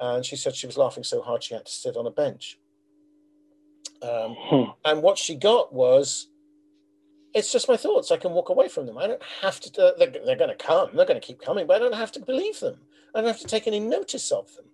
And 0.00 0.24
she 0.24 0.36
said 0.36 0.56
she 0.56 0.66
was 0.66 0.78
laughing 0.78 1.04
so 1.04 1.20
hard 1.22 1.44
she 1.44 1.54
had 1.54 1.66
to 1.66 1.72
sit 1.72 1.96
on 1.96 2.06
a 2.06 2.10
bench. 2.10 2.58
Um, 4.02 4.34
Hmm. 4.36 4.70
and 4.84 5.02
what 5.02 5.18
she 5.18 5.36
got 5.36 5.72
was 5.72 6.28
it's 7.34 7.52
just 7.52 7.68
my 7.68 7.76
thoughts. 7.76 8.10
I 8.10 8.16
can 8.16 8.32
walk 8.32 8.48
away 8.50 8.68
from 8.68 8.86
them. 8.86 8.98
I 8.98 9.06
don't 9.06 9.22
have 9.40 9.58
to 9.60 9.82
uh, 9.82 9.92
they're, 9.98 10.10
they're 10.24 10.36
going 10.36 10.50
to 10.56 10.64
come. 10.66 10.90
They're 10.94 11.06
going 11.06 11.20
to 11.20 11.26
keep 11.26 11.40
coming 11.40 11.66
but 11.66 11.76
i 11.76 11.78
don't 11.78 11.94
have 11.94 12.12
to 12.12 12.20
believe 12.20 12.60
them. 12.60 12.76
I 13.14 13.20
don't 13.20 13.28
have 13.28 13.40
to 13.40 13.46
take 13.46 13.66
any 13.66 13.80
notice 13.80 14.30
of 14.30 14.54
them. 14.56 14.66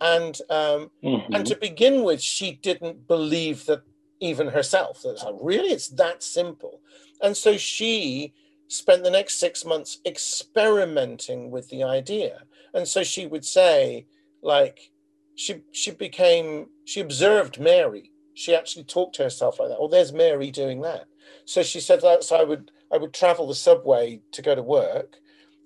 And 0.00 0.38
um, 0.50 0.90
Mhm. 1.02 1.34
and 1.34 1.46
to 1.46 1.56
begin 1.56 2.04
with 2.04 2.20
she 2.20 2.52
didn't 2.52 3.06
believe 3.08 3.66
that 3.66 3.82
even 4.20 4.48
herself. 4.48 5.02
That 5.02 5.10
it's 5.12 5.24
like 5.24 5.34
really? 5.40 5.70
It's 5.70 5.88
that 5.88 6.22
simple. 6.22 6.80
And 7.22 7.36
so 7.36 7.56
she 7.56 8.34
spent 8.68 9.04
the 9.04 9.10
next 9.10 9.38
six 9.38 9.64
months 9.64 10.00
experimenting 10.04 11.50
with 11.50 11.68
the 11.68 11.82
idea. 11.84 12.42
And 12.74 12.86
so 12.86 13.02
she 13.02 13.26
would 13.26 13.44
say 13.44 14.06
like 14.42 14.90
she 15.34 15.62
she 15.72 15.90
became 15.92 16.66
she 16.84 17.00
observed 17.00 17.58
mary. 17.58 18.12
She 18.34 18.54
actually 18.54 18.84
talked 18.84 19.14
to 19.16 19.22
herself 19.22 19.58
like 19.58 19.70
that. 19.70 19.78
Oh 19.78 19.88
there's 19.88 20.12
mary 20.12 20.50
doing 20.50 20.82
that 20.82 21.06
so 21.44 21.62
she 21.62 21.80
said 21.80 22.00
that 22.02 22.24
so 22.24 22.36
i 22.36 22.44
would 22.44 22.70
i 22.92 22.96
would 22.96 23.12
travel 23.12 23.46
the 23.46 23.54
subway 23.54 24.20
to 24.32 24.42
go 24.42 24.54
to 24.54 24.62
work. 24.62 25.16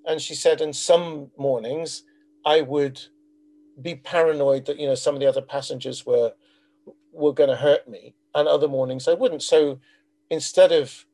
And 0.07 0.21
she 0.21 0.35
said 0.35 0.61
and 0.61 0.75
some 0.75 1.31
mornings 1.37 2.05
i 2.45 2.61
would 2.61 3.01
be 3.81 3.95
paranoid 3.95 4.67
that 4.67 4.79
you 4.79 4.87
know 4.87 4.95
some 4.95 5.15
of 5.15 5.21
the 5.21 5.29
other 5.29 5.43
passengers 5.43 6.05
were 6.05 6.33
were 7.13 7.35
going 7.35 7.51
to 7.51 7.57
hurt 7.57 7.89
me. 7.89 8.15
And 8.35 8.49
other 8.49 8.69
mornings 8.69 9.09
i 9.09 9.15
wouldn't. 9.15 9.43
So 9.43 9.81
instead 10.31 10.73
of 10.73 11.07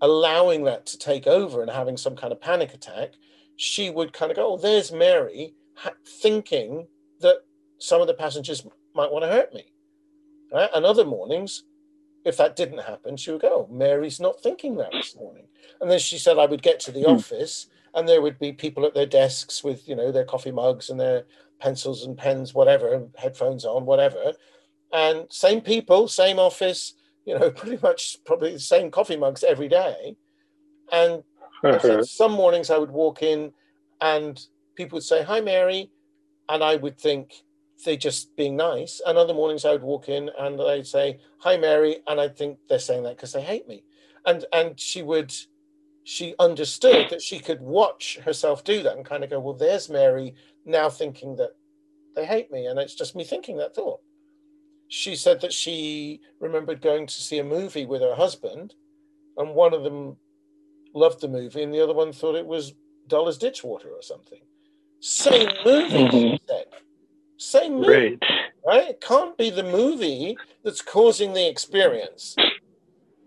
allowing 0.00 0.64
that 0.64 0.86
to 0.86 0.98
take 0.98 1.26
over 1.26 1.60
and 1.62 1.70
having 1.70 1.96
some 1.96 2.14
kind 2.14 2.32
of 2.32 2.40
panic 2.40 2.72
attack 2.72 3.14
she 3.56 3.90
would 3.90 4.12
kind 4.12 4.30
of 4.30 4.36
go 4.36 4.52
oh 4.52 4.56
there's 4.56 4.92
mary 4.92 5.54
thinking 6.22 6.86
that 7.20 7.38
some 7.78 8.00
of 8.00 8.06
the 8.06 8.14
passengers 8.14 8.66
might 8.94 9.10
want 9.10 9.24
to 9.24 9.30
hurt 9.30 9.54
me. 9.54 9.72
Right? 10.52 10.70
And 10.74 10.84
other 10.84 11.04
mornings 11.04 11.64
if 12.28 12.36
that 12.36 12.56
didn't 12.56 12.78
happen 12.78 13.16
she 13.16 13.30
would 13.30 13.40
go 13.42 13.66
oh, 13.68 13.74
mary's 13.74 14.20
not 14.20 14.40
thinking 14.42 14.76
that 14.76 14.96
this 14.96 15.16
morning 15.16 15.46
and 15.80 15.90
then 15.90 15.98
she 15.98 16.18
said 16.18 16.38
i 16.38 16.46
would 16.46 16.62
get 16.62 16.78
to 16.80 16.92
the 16.92 17.04
Hmm. 17.04 17.16
office 17.16 17.68
and 17.94 18.08
there 18.08 18.22
would 18.22 18.38
be 18.38 18.52
people 18.52 18.84
at 18.86 18.94
their 18.94 19.06
desks 19.06 19.64
with 19.64 19.88
you 19.88 19.96
know 19.96 20.12
their 20.12 20.24
coffee 20.24 20.52
mugs 20.52 20.90
and 20.90 21.00
their 21.00 21.24
pencils 21.60 22.04
and 22.04 22.16
pens 22.16 22.54
whatever 22.54 23.08
headphones 23.16 23.64
on 23.64 23.84
whatever 23.86 24.32
and 24.92 25.26
same 25.30 25.60
people 25.60 26.06
same 26.08 26.38
office 26.38 26.94
you 27.24 27.38
know 27.38 27.50
pretty 27.60 27.78
much 27.82 28.18
probably 28.24 28.52
the 28.52 28.60
same 28.60 28.90
coffee 28.90 29.16
mugs 29.16 29.42
every 29.42 29.68
day 29.68 30.16
and 30.92 31.22
said, 31.80 32.04
some 32.04 32.32
mornings 32.32 32.70
I 32.70 32.78
would 32.78 32.90
walk 32.90 33.22
in 33.22 33.52
and 34.00 34.40
people 34.76 34.96
would 34.96 35.02
say, 35.02 35.22
Hi, 35.22 35.40
Mary. 35.40 35.90
And 36.48 36.64
I 36.64 36.76
would 36.76 36.98
think 36.98 37.32
they 37.84 37.96
just 37.96 38.34
being 38.36 38.56
nice. 38.56 39.00
And 39.06 39.16
other 39.16 39.34
mornings 39.34 39.64
I 39.64 39.72
would 39.72 39.82
walk 39.82 40.08
in 40.08 40.30
and 40.38 40.60
I'd 40.60 40.86
say, 40.86 41.18
Hi, 41.38 41.56
Mary. 41.56 41.98
And 42.06 42.20
I'd 42.20 42.36
think 42.36 42.58
they're 42.68 42.78
saying 42.78 43.04
that 43.04 43.16
because 43.16 43.32
they 43.32 43.42
hate 43.42 43.68
me. 43.68 43.84
And 44.26 44.44
and 44.52 44.78
she 44.78 45.02
would 45.02 45.34
she 46.04 46.34
understood 46.38 47.10
that 47.10 47.22
she 47.22 47.38
could 47.38 47.60
watch 47.60 48.18
herself 48.24 48.64
do 48.64 48.82
that 48.82 48.96
and 48.96 49.04
kind 49.04 49.22
of 49.24 49.30
go, 49.30 49.40
Well, 49.40 49.54
there's 49.54 49.88
Mary 49.88 50.34
now 50.64 50.88
thinking 50.88 51.36
that 51.36 51.52
they 52.16 52.26
hate 52.26 52.50
me. 52.50 52.66
And 52.66 52.78
it's 52.78 52.94
just 52.94 53.16
me 53.16 53.24
thinking 53.24 53.56
that 53.58 53.74
thought. 53.74 54.00
She 54.88 55.16
said 55.16 55.40
that 55.42 55.52
she 55.52 56.20
remembered 56.40 56.80
going 56.80 57.06
to 57.06 57.14
see 57.14 57.38
a 57.38 57.44
movie 57.44 57.84
with 57.84 58.00
her 58.00 58.14
husband, 58.14 58.74
and 59.36 59.54
one 59.54 59.74
of 59.74 59.84
them 59.84 60.16
loved 60.94 61.20
the 61.20 61.28
movie, 61.28 61.62
and 61.62 61.74
the 61.74 61.82
other 61.82 61.92
one 61.92 62.10
thought 62.10 62.34
it 62.34 62.46
was 62.46 62.72
dull 63.06 63.28
as 63.28 63.36
ditch 63.36 63.62
water 63.62 63.90
or 63.90 64.00
something. 64.00 64.40
Same 65.00 65.50
movie, 65.64 65.90
she 65.90 66.04
mm-hmm. 66.06 66.36
said. 66.48 66.64
Same 67.38 67.74
movie, 67.76 67.86
Great. 67.86 68.22
right? 68.66 68.90
It 68.90 69.00
can't 69.00 69.36
be 69.38 69.50
the 69.50 69.62
movie 69.64 70.40
that's 70.64 70.82
causing 70.82 71.32
the 71.32 71.48
experience, 71.48 72.36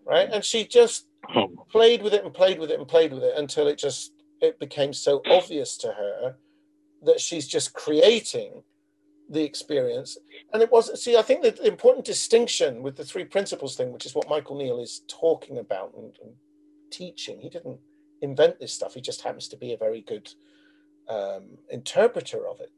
right? 0.05 0.29
And 0.31 0.43
she 0.45 0.65
just 0.65 1.07
Hmm. 1.27 1.55
played 1.71 2.01
with 2.01 2.13
it 2.13 2.23
and 2.25 2.33
played 2.33 2.59
with 2.59 2.71
it 2.71 2.79
and 2.79 2.87
played 2.87 3.13
with 3.13 3.23
it 3.23 3.37
until 3.37 3.67
it 3.67 3.77
just 3.77 4.13
it 4.41 4.59
became 4.59 4.93
so 4.93 5.23
obvious 5.29 5.77
to 5.77 5.87
her 5.93 6.37
that 7.03 7.19
she's 7.21 7.47
just 7.47 7.73
creating 7.73 8.63
the 9.29 9.43
experience 9.43 10.17
and 10.53 10.61
it 10.61 10.71
wasn't 10.71 10.97
see 10.99 11.15
i 11.17 11.21
think 11.21 11.41
that 11.41 11.57
the 11.57 11.67
important 11.67 12.05
distinction 12.05 12.83
with 12.83 12.97
the 12.97 13.05
three 13.05 13.23
principles 13.23 13.75
thing 13.77 13.93
which 13.93 14.05
is 14.05 14.13
what 14.13 14.29
michael 14.29 14.57
neill 14.57 14.81
is 14.81 15.01
talking 15.07 15.57
about 15.57 15.93
and, 15.97 16.17
and 16.21 16.33
teaching 16.91 17.39
he 17.39 17.49
didn't 17.49 17.79
invent 18.21 18.59
this 18.59 18.73
stuff 18.73 18.93
he 18.93 19.01
just 19.01 19.21
happens 19.21 19.47
to 19.47 19.57
be 19.57 19.73
a 19.73 19.77
very 19.77 20.01
good 20.01 20.29
um, 21.09 21.57
interpreter 21.69 22.47
of 22.47 22.59
it 22.59 22.71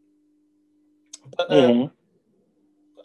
but 1.37 1.51
um, 1.51 1.57
Mhm. 1.57 1.91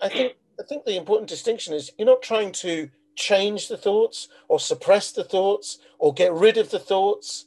I 0.01 0.09
think 0.09 0.37
I 0.61 0.65
think 0.65 0.85
the 0.85 0.97
important 0.97 1.29
distinction 1.29 1.75
is 1.75 1.93
you're 1.99 2.07
not 2.07 2.23
trying 2.23 2.53
to 2.53 2.91
change 3.15 3.69
the 3.69 3.77
thoughts 3.77 4.29
or 4.49 4.59
suppress 4.61 5.13
the 5.13 5.25
thoughts 5.25 5.79
or 5.99 6.13
get 6.13 6.33
rid 6.33 6.57
of 6.57 6.71
the 6.71 6.79
thoughts. 6.79 7.47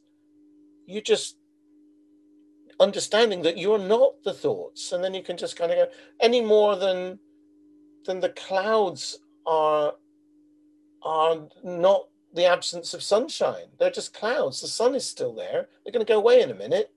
You 0.86 1.02
just 1.02 1.38
understanding 2.80 3.42
that 3.44 3.58
you're 3.58 3.80
not 3.80 4.24
the 4.24 4.34
thoughts, 4.34 4.92
and 4.92 5.04
then 5.04 5.14
you 5.14 5.24
can 5.24 5.38
just 5.38 5.56
kind 5.56 5.72
of 5.72 5.78
go 5.78 5.92
any 6.20 6.42
more 6.42 6.76
than 6.76 7.20
than 8.06 8.20
the 8.20 8.30
clouds 8.30 9.20
are 9.46 9.94
are 11.04 11.48
not 11.64 12.08
the 12.34 12.46
absence 12.46 12.94
of 12.94 13.04
sunshine. 13.04 13.68
They're 13.78 13.92
just 13.92 14.14
clouds. 14.14 14.62
The 14.62 14.68
sun 14.68 14.96
is 14.96 15.06
still 15.06 15.34
there. 15.34 15.68
They're 15.84 15.92
going 15.92 16.06
to 16.06 16.12
go 16.12 16.18
away 16.18 16.42
in 16.42 16.52
a 16.52 16.56
minute. 16.56 16.92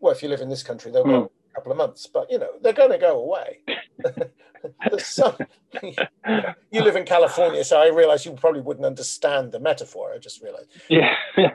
Well, 0.00 0.12
if 0.12 0.22
you 0.22 0.28
live 0.28 0.40
in 0.42 0.50
this 0.50 0.62
country, 0.62 0.90
they'll 0.90 1.04
go 1.04 1.24
a 1.24 1.28
couple 1.54 1.72
of 1.72 1.78
months, 1.78 2.06
but 2.06 2.30
you 2.30 2.38
know 2.38 2.50
they're 2.62 2.72
going 2.72 2.90
to 2.90 2.98
go 2.98 3.20
away. 3.20 3.60
sun, 4.98 5.36
you 5.82 6.82
live 6.82 6.96
in 6.96 7.04
California, 7.04 7.64
so 7.64 7.80
I 7.80 7.88
realize 7.88 8.24
you 8.24 8.32
probably 8.32 8.60
wouldn't 8.60 8.86
understand 8.86 9.52
the 9.52 9.60
metaphor. 9.60 10.12
I 10.14 10.18
just 10.18 10.42
realized. 10.42 10.68
Yeah. 10.88 11.14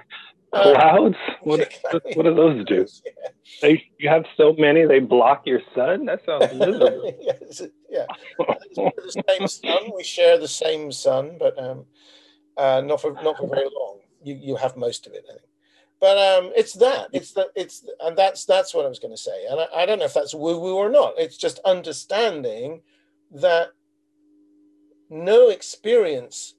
Clouds? 0.51 1.15
what, 1.43 1.71
what 2.15 2.23
do 2.23 2.33
those 2.33 2.65
do? 2.65 2.87
Yeah. 3.05 3.29
They, 3.61 3.83
you 3.97 4.09
have 4.09 4.25
so 4.37 4.53
many, 4.57 4.85
they 4.85 4.99
block 4.99 5.41
your 5.45 5.61
sun? 5.75 6.05
That 6.05 6.23
sounds 6.23 6.53
miserable. 6.53 7.17
yes, 7.19 7.63
yeah. 7.89 8.05
the 8.37 9.23
same 9.27 9.47
sun. 9.47 9.91
We 9.95 10.03
share 10.03 10.37
the 10.37 10.47
same 10.47 10.91
sun, 10.91 11.37
but 11.39 11.57
um, 11.57 11.85
uh, 12.55 12.81
not 12.85 13.01
for 13.01 13.13
not 13.13 13.37
for 13.37 13.47
very 13.47 13.69
long. 13.73 13.99
You 14.23 14.35
you 14.35 14.55
have 14.57 14.77
most 14.77 15.07
of 15.07 15.13
it, 15.13 15.25
I 15.27 15.33
think. 15.33 15.49
But 15.99 16.17
um, 16.17 16.51
it's 16.55 16.73
that. 16.73 17.09
It's 17.11 17.33
that. 17.33 17.47
It's 17.55 17.85
and 18.01 18.17
that's 18.17 18.45
that's 18.45 18.73
what 18.73 18.85
I 18.85 18.89
was 18.89 18.99
going 18.99 19.13
to 19.13 19.21
say. 19.21 19.45
And 19.49 19.59
I, 19.59 19.83
I 19.83 19.85
don't 19.85 19.99
know 19.99 20.05
if 20.05 20.13
that's 20.13 20.33
woo 20.33 20.59
woo 20.59 20.75
or 20.75 20.89
not. 20.89 21.13
It's 21.17 21.37
just 21.37 21.59
understanding 21.65 22.81
that 23.31 23.69
no 25.09 25.49
experience 25.49 26.55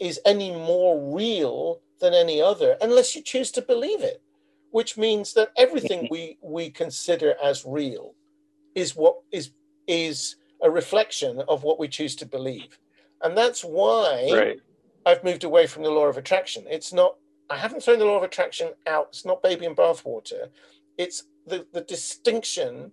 is 0.00 0.20
any 0.26 0.50
more 0.50 1.14
real 1.14 1.80
than 2.00 2.12
any 2.12 2.42
other 2.42 2.76
unless 2.82 3.14
you 3.14 3.22
choose 3.22 3.50
to 3.52 3.62
believe 3.62 4.02
it 4.02 4.20
which 4.72 4.98
means 4.98 5.32
that 5.34 5.52
everything 5.56 6.08
we 6.10 6.36
we 6.42 6.68
consider 6.68 7.34
as 7.42 7.64
real 7.64 8.14
is 8.74 8.96
what 8.96 9.16
is 9.30 9.50
is 9.86 10.36
a 10.62 10.70
reflection 10.70 11.40
of 11.48 11.62
what 11.62 11.78
we 11.78 11.86
choose 11.86 12.16
to 12.16 12.26
believe 12.26 12.78
and 13.22 13.36
that's 13.36 13.62
why 13.62 14.28
right. 14.32 14.60
i've 15.06 15.22
moved 15.22 15.44
away 15.44 15.66
from 15.66 15.84
the 15.84 15.90
law 15.90 16.06
of 16.06 16.16
attraction 16.16 16.64
it's 16.68 16.92
not 16.92 17.14
i 17.52 17.56
haven't 17.56 17.82
thrown 17.82 17.98
the 17.98 18.04
law 18.04 18.16
of 18.16 18.22
attraction 18.22 18.70
out 18.86 19.06
it's 19.08 19.24
not 19.24 19.42
baby 19.42 19.66
in 19.66 19.74
bathwater 19.74 20.48
it's 20.98 21.24
the 21.46 21.66
the 21.72 21.82
distinction 21.82 22.92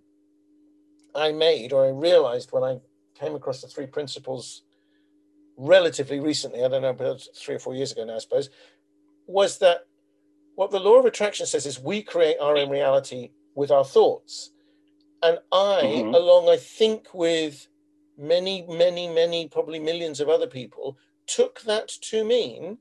i 1.14 1.32
made 1.32 1.72
or 1.72 1.84
i 1.84 1.90
realized 1.90 2.52
when 2.52 2.62
i 2.62 2.78
came 3.18 3.34
across 3.34 3.60
the 3.60 3.68
three 3.68 3.86
principles 3.86 4.62
relatively 5.56 6.20
recently 6.20 6.64
i 6.64 6.68
don't 6.68 6.82
know 6.82 6.92
but 6.92 7.22
three 7.36 7.54
or 7.54 7.58
four 7.58 7.74
years 7.74 7.92
ago 7.92 8.04
now 8.04 8.16
i 8.16 8.18
suppose 8.18 8.50
was 9.26 9.58
that 9.58 9.86
what 10.60 10.70
the 10.70 10.78
law 10.78 10.98
of 10.98 11.06
attraction 11.06 11.46
says 11.46 11.64
is 11.64 11.80
we 11.80 12.02
create 12.02 12.36
our 12.40 12.56
own 12.56 12.68
reality 12.68 13.30
with 13.54 13.70
our 13.70 13.84
thoughts. 13.84 14.50
And 15.22 15.38
I, 15.52 15.80
mm-hmm. 15.84 16.14
along, 16.14 16.48
I 16.48 16.56
think, 16.56 17.14
with 17.14 17.66
many, 18.18 18.66
many, 18.68 19.08
many, 19.08 19.48
probably 19.48 19.78
millions 19.78 20.20
of 20.20 20.28
other 20.28 20.46
people, 20.46 20.98
took 21.26 21.60
that 21.62 21.88
to 22.10 22.24
mean 22.24 22.78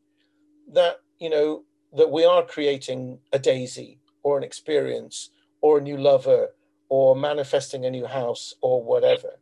that, 0.74 0.98
you 1.20 1.30
know, 1.30 1.64
that 1.94 2.12
we 2.12 2.24
are 2.26 2.44
creating 2.44 3.20
a 3.32 3.40
daisy 3.40 4.00
or 4.24 4.38
an 4.38 4.44
experience 4.44 5.30
or 5.62 5.80
a 5.80 5.82
new 5.82 5.98
lover 5.98 6.50
or 6.90 7.16
manifesting 7.16 7.86
a 7.86 7.90
new 7.90 8.06
house 8.06 8.54
or 8.62 8.84
whatever. 8.84 9.40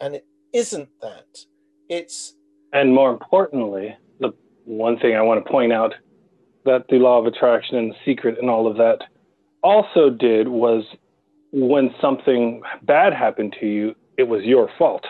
And 0.00 0.16
it 0.16 0.26
isn't 0.52 0.88
that. 1.00 1.38
It's. 1.88 2.34
And 2.72 2.94
more 2.94 3.10
importantly, 3.10 3.96
the 4.20 4.32
one 4.64 4.98
thing 4.98 5.14
I 5.14 5.22
want 5.22 5.44
to 5.44 5.50
point 5.50 5.72
out 5.72 5.94
that 6.64 6.86
the 6.88 6.96
law 6.96 7.18
of 7.18 7.26
attraction 7.26 7.76
and 7.76 7.90
the 7.92 7.96
secret 8.04 8.38
and 8.38 8.50
all 8.50 8.66
of 8.66 8.76
that 8.78 8.98
also 9.62 10.10
did 10.10 10.48
was 10.48 10.84
when 11.52 11.94
something 12.00 12.62
bad 12.82 13.12
happened 13.12 13.54
to 13.60 13.66
you, 13.66 13.94
it 14.18 14.24
was 14.24 14.42
your 14.44 14.70
fault. 14.78 15.04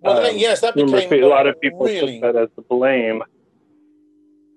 Well, 0.00 0.26
um, 0.26 0.36
yes, 0.36 0.60
that 0.60 0.74
became 0.74 1.24
a 1.24 1.26
lot 1.26 1.46
of 1.46 1.60
people 1.60 1.86
really, 1.86 2.20
took 2.20 2.34
that 2.34 2.40
as 2.40 2.48
the 2.54 2.62
blame. 2.62 3.22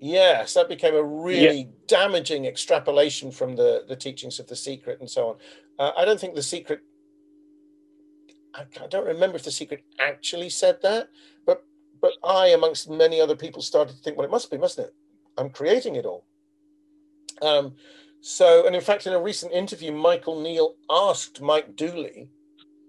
Yes, 0.04 0.56
that 0.56 0.68
became 0.68 0.96
a 0.96 1.04
really 1.04 1.60
yeah. 1.60 1.72
damaging 1.86 2.46
extrapolation 2.46 3.30
from 3.30 3.56
the 3.56 3.86
the 3.88 3.96
teachings 3.96 4.40
of 4.40 4.48
the 4.48 4.56
secret 4.56 5.00
and 5.00 5.08
so 5.08 5.30
on. 5.30 5.36
Uh, 5.78 5.92
I 5.96 6.06
don't 6.06 6.20
think 6.20 6.34
the 6.34 6.42
secret. 6.42 6.82
I, 8.56 8.64
I 8.82 8.88
don't 8.88 9.06
remember 9.06 9.36
if 9.36 9.44
the 9.44 9.52
secret 9.52 9.84
actually 10.00 10.50
said 10.50 10.82
that, 10.82 11.10
but 11.46 11.64
but 12.02 12.14
I, 12.24 12.48
amongst 12.48 12.90
many 12.90 13.22
other 13.22 13.36
people, 13.36 13.62
started 13.62 13.96
to 13.96 14.02
think, 14.02 14.18
well, 14.18 14.26
it 14.26 14.32
must 14.32 14.50
be, 14.50 14.58
mustn't 14.58 14.88
it? 14.88 14.96
I'm 15.38 15.52
creating 15.52 15.96
it 15.96 16.06
all. 16.08 16.26
Um, 17.44 17.76
so, 18.22 18.66
and 18.66 18.76
in 18.76 18.82
fact, 18.82 19.06
in 19.06 19.14
a 19.14 19.22
recent 19.22 19.52
interview, 19.52 19.92
Michael 19.92 20.42
Neill 20.42 20.78
asked 20.90 21.42
Mike 21.42 21.76
Dooley 21.76 22.28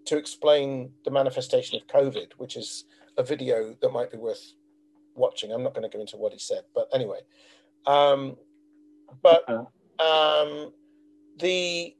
to 0.07 0.17
explain 0.17 0.91
the 1.05 1.11
manifestation 1.11 1.77
of 1.79 1.87
COVID, 1.89 2.33
which 2.39 2.57
is 2.57 2.85
a 3.19 3.23
video 3.23 3.77
that 3.83 3.93
might 3.93 4.11
be 4.11 4.17
worth 4.17 4.55
watching. 5.15 5.53
I'm 5.53 5.63
not 5.63 5.75
going 5.75 5.89
to 5.89 5.95
go 5.95 6.01
into 6.01 6.17
what 6.17 6.33
he 6.33 6.39
said, 6.39 6.63
but 6.75 6.89
anyway. 6.93 7.21
Um, 7.87 8.37
but 9.23 9.49
um, 9.99 10.73
the 11.39 11.95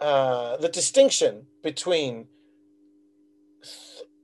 uh, 0.00 0.56
the 0.56 0.68
distinction 0.68 1.46
between 1.62 2.26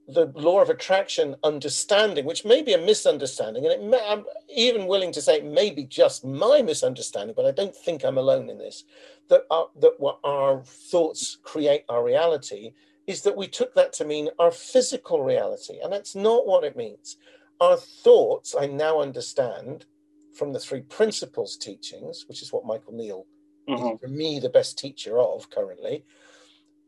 the 0.08 0.32
law 0.36 0.62
of 0.62 0.70
attraction 0.70 1.34
understanding, 1.42 2.24
which 2.24 2.44
may 2.44 2.62
be 2.62 2.72
a 2.72 2.78
misunderstanding, 2.78 3.64
and 3.64 3.72
it 3.72 3.82
may, 3.82 4.00
I'm 4.08 4.24
even 4.54 4.86
willing 4.86 5.12
to 5.12 5.20
say 5.20 5.36
it 5.36 5.44
may 5.44 5.70
be 5.70 5.84
just 5.84 6.24
my 6.24 6.62
misunderstanding, 6.62 7.34
but 7.36 7.44
I 7.44 7.50
don't 7.50 7.74
think 7.74 8.04
I'm 8.04 8.16
alone 8.16 8.48
in 8.48 8.58
this. 8.58 8.84
That 9.28 9.42
our, 9.50 9.66
that 9.80 9.94
what 9.98 10.20
our 10.22 10.62
thoughts 10.64 11.36
create 11.42 11.84
our 11.88 12.04
reality 12.04 12.72
is 13.08 13.22
that 13.22 13.36
we 13.36 13.48
took 13.48 13.74
that 13.74 13.92
to 13.94 14.04
mean 14.04 14.28
our 14.38 14.52
physical 14.52 15.22
reality, 15.22 15.78
and 15.82 15.92
that's 15.92 16.14
not 16.14 16.46
what 16.46 16.64
it 16.64 16.76
means. 16.76 17.16
Our 17.60 17.76
thoughts, 17.76 18.54
I 18.58 18.66
now 18.66 19.00
understand 19.00 19.86
from 20.34 20.52
the 20.52 20.58
three 20.58 20.82
principles 20.82 21.56
teachings, 21.56 22.24
which 22.28 22.42
is 22.42 22.52
what 22.52 22.66
Michael 22.66 22.92
Neill 22.92 23.26
mm-hmm. 23.68 23.94
is 23.94 24.00
for 24.00 24.08
me 24.08 24.38
the 24.38 24.50
best 24.50 24.78
teacher 24.78 25.18
of 25.18 25.48
currently, 25.50 26.04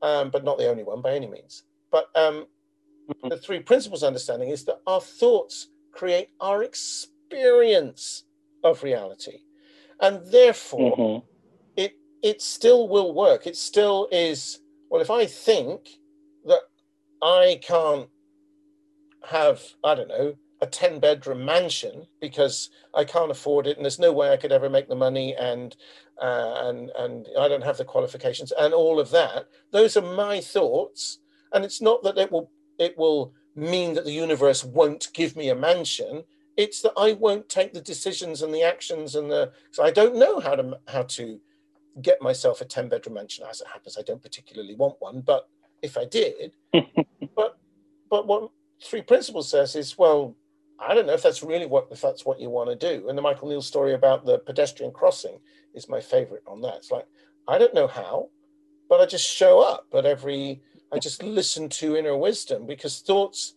um, 0.03 0.31
but 0.31 0.45
not 0.45 0.59
the 0.59 0.69
only 0.69 0.85
one 0.85 1.01
by 1.01 1.15
any 1.15 1.27
means. 1.27 1.65
But 1.91 2.09
um, 2.15 2.47
the 3.29 3.39
three 3.39 3.61
principles 3.61 4.03
understanding 4.03 4.51
is 4.51 4.65
that 4.65 4.81
our 4.87 5.01
thoughts 5.01 5.69
create 5.93 6.29
our 6.41 6.63
experience 6.63 8.25
of 8.63 8.83
reality. 8.83 9.39
And 10.01 10.25
therefore, 10.27 10.97
mm-hmm. 10.97 11.27
it 11.77 11.95
it 12.23 12.43
still 12.43 12.89
will 12.89 13.15
work. 13.15 13.47
It 13.47 13.57
still 13.57 14.09
is, 14.13 14.61
well, 14.91 15.01
if 15.01 15.11
I 15.11 15.27
think 15.27 15.89
that 16.45 16.61
I 17.23 17.59
can't 17.63 18.09
have, 19.25 19.61
I 19.83 19.95
don't 19.95 20.09
know, 20.09 20.35
a 20.61 20.67
10 20.67 21.01
bedroom 21.01 21.45
mansion 21.45 22.07
because 22.21 22.71
I 22.95 23.05
can't 23.05 23.31
afford 23.31 23.67
it 23.67 23.77
and 23.77 23.85
there's 23.85 23.99
no 23.99 24.13
way 24.13 24.33
I 24.33 24.37
could 24.37 24.53
ever 24.53 24.69
make 24.69 24.89
the 24.89 24.97
money 24.97 25.35
and 25.37 25.77
uh, 26.21 26.55
and 26.65 26.91
and 26.99 27.29
I 27.39 27.49
don't 27.49 27.65
have 27.65 27.77
the 27.77 27.85
qualifications 27.85 28.53
and 28.59 28.75
all 28.75 28.99
of 28.99 29.11
that. 29.11 29.47
Those 29.71 29.97
are 29.97 30.15
my 30.17 30.41
thoughts. 30.41 31.19
And 31.53 31.65
it's 31.65 31.81
not 31.81 32.03
that 32.03 32.19
it 32.19 32.33
will 32.33 32.51
it 32.79 32.99
will 32.99 33.33
mean 33.55 33.95
that 33.95 34.05
the 34.05 34.13
universe 34.13 34.65
won't 34.65 35.09
give 35.15 35.37
me 35.37 35.49
a 35.51 35.55
mansion. 35.55 36.25
It's 36.57 36.83
that 36.83 36.93
i 36.99 37.13
won't 37.13 37.49
take 37.49 37.73
the 37.73 37.81
decisions 37.81 38.43
and 38.43 38.53
the 38.53 38.65
actions 38.65 39.15
and 39.15 39.31
the 39.31 39.53
so 39.71 39.85
i 39.85 39.93
don't 39.93 40.17
know 40.17 40.41
how 40.41 40.57
to 40.57 40.79
how 40.89 41.05
to 41.05 41.41
get 42.03 42.23
myself 42.23 42.61
a 42.61 42.65
10 42.65 42.89
bedroom 42.89 43.15
mansion 43.15 43.45
as 43.51 43.61
it 43.61 43.69
happens. 43.69 43.97
I 43.99 44.03
don't 44.03 44.23
particularly 44.23 44.75
want 44.77 44.97
one 45.01 45.21
but 45.21 45.49
if 45.83 45.97
i 45.97 46.05
did 46.05 46.53
but 47.37 47.59
but 48.11 48.27
what 48.27 48.51
three 48.83 49.03
principles 49.03 49.51
says 49.51 49.77
is 49.77 49.99
well 49.99 50.37
i 50.79 50.95
don't 50.95 51.07
know 51.07 51.15
if 51.15 51.23
that's 51.23 51.43
really 51.43 51.67
what 51.67 51.89
if 51.91 52.01
that's 52.01 52.25
what 52.25 52.41
you 52.41 52.51
want 52.51 52.69
to 52.69 52.77
do 52.77 53.09
and 53.09 53.17
the 53.17 53.23
michael 53.23 53.49
Neill 53.49 53.63
story 53.63 53.95
about 53.95 54.25
the 54.25 54.39
pedestrian 54.39 54.93
crossing 54.93 55.39
is 55.75 55.89
my 55.89 56.01
favorite 56.01 56.43
on 56.47 56.61
that 56.63 56.77
it's 56.77 56.91
like 56.91 57.07
i 57.47 57.59
don't 57.59 57.75
know 57.75 57.87
how 57.87 58.29
but 58.89 59.01
i 59.01 59.07
just 59.07 59.29
show 59.29 59.61
up 59.61 59.87
at 59.95 60.07
every 60.07 60.61
I 60.93 60.99
just 60.99 61.23
listen 61.23 61.69
to 61.71 61.97
inner 61.97 62.17
wisdom 62.17 62.67
because 62.67 63.01
thoughts 63.01 63.55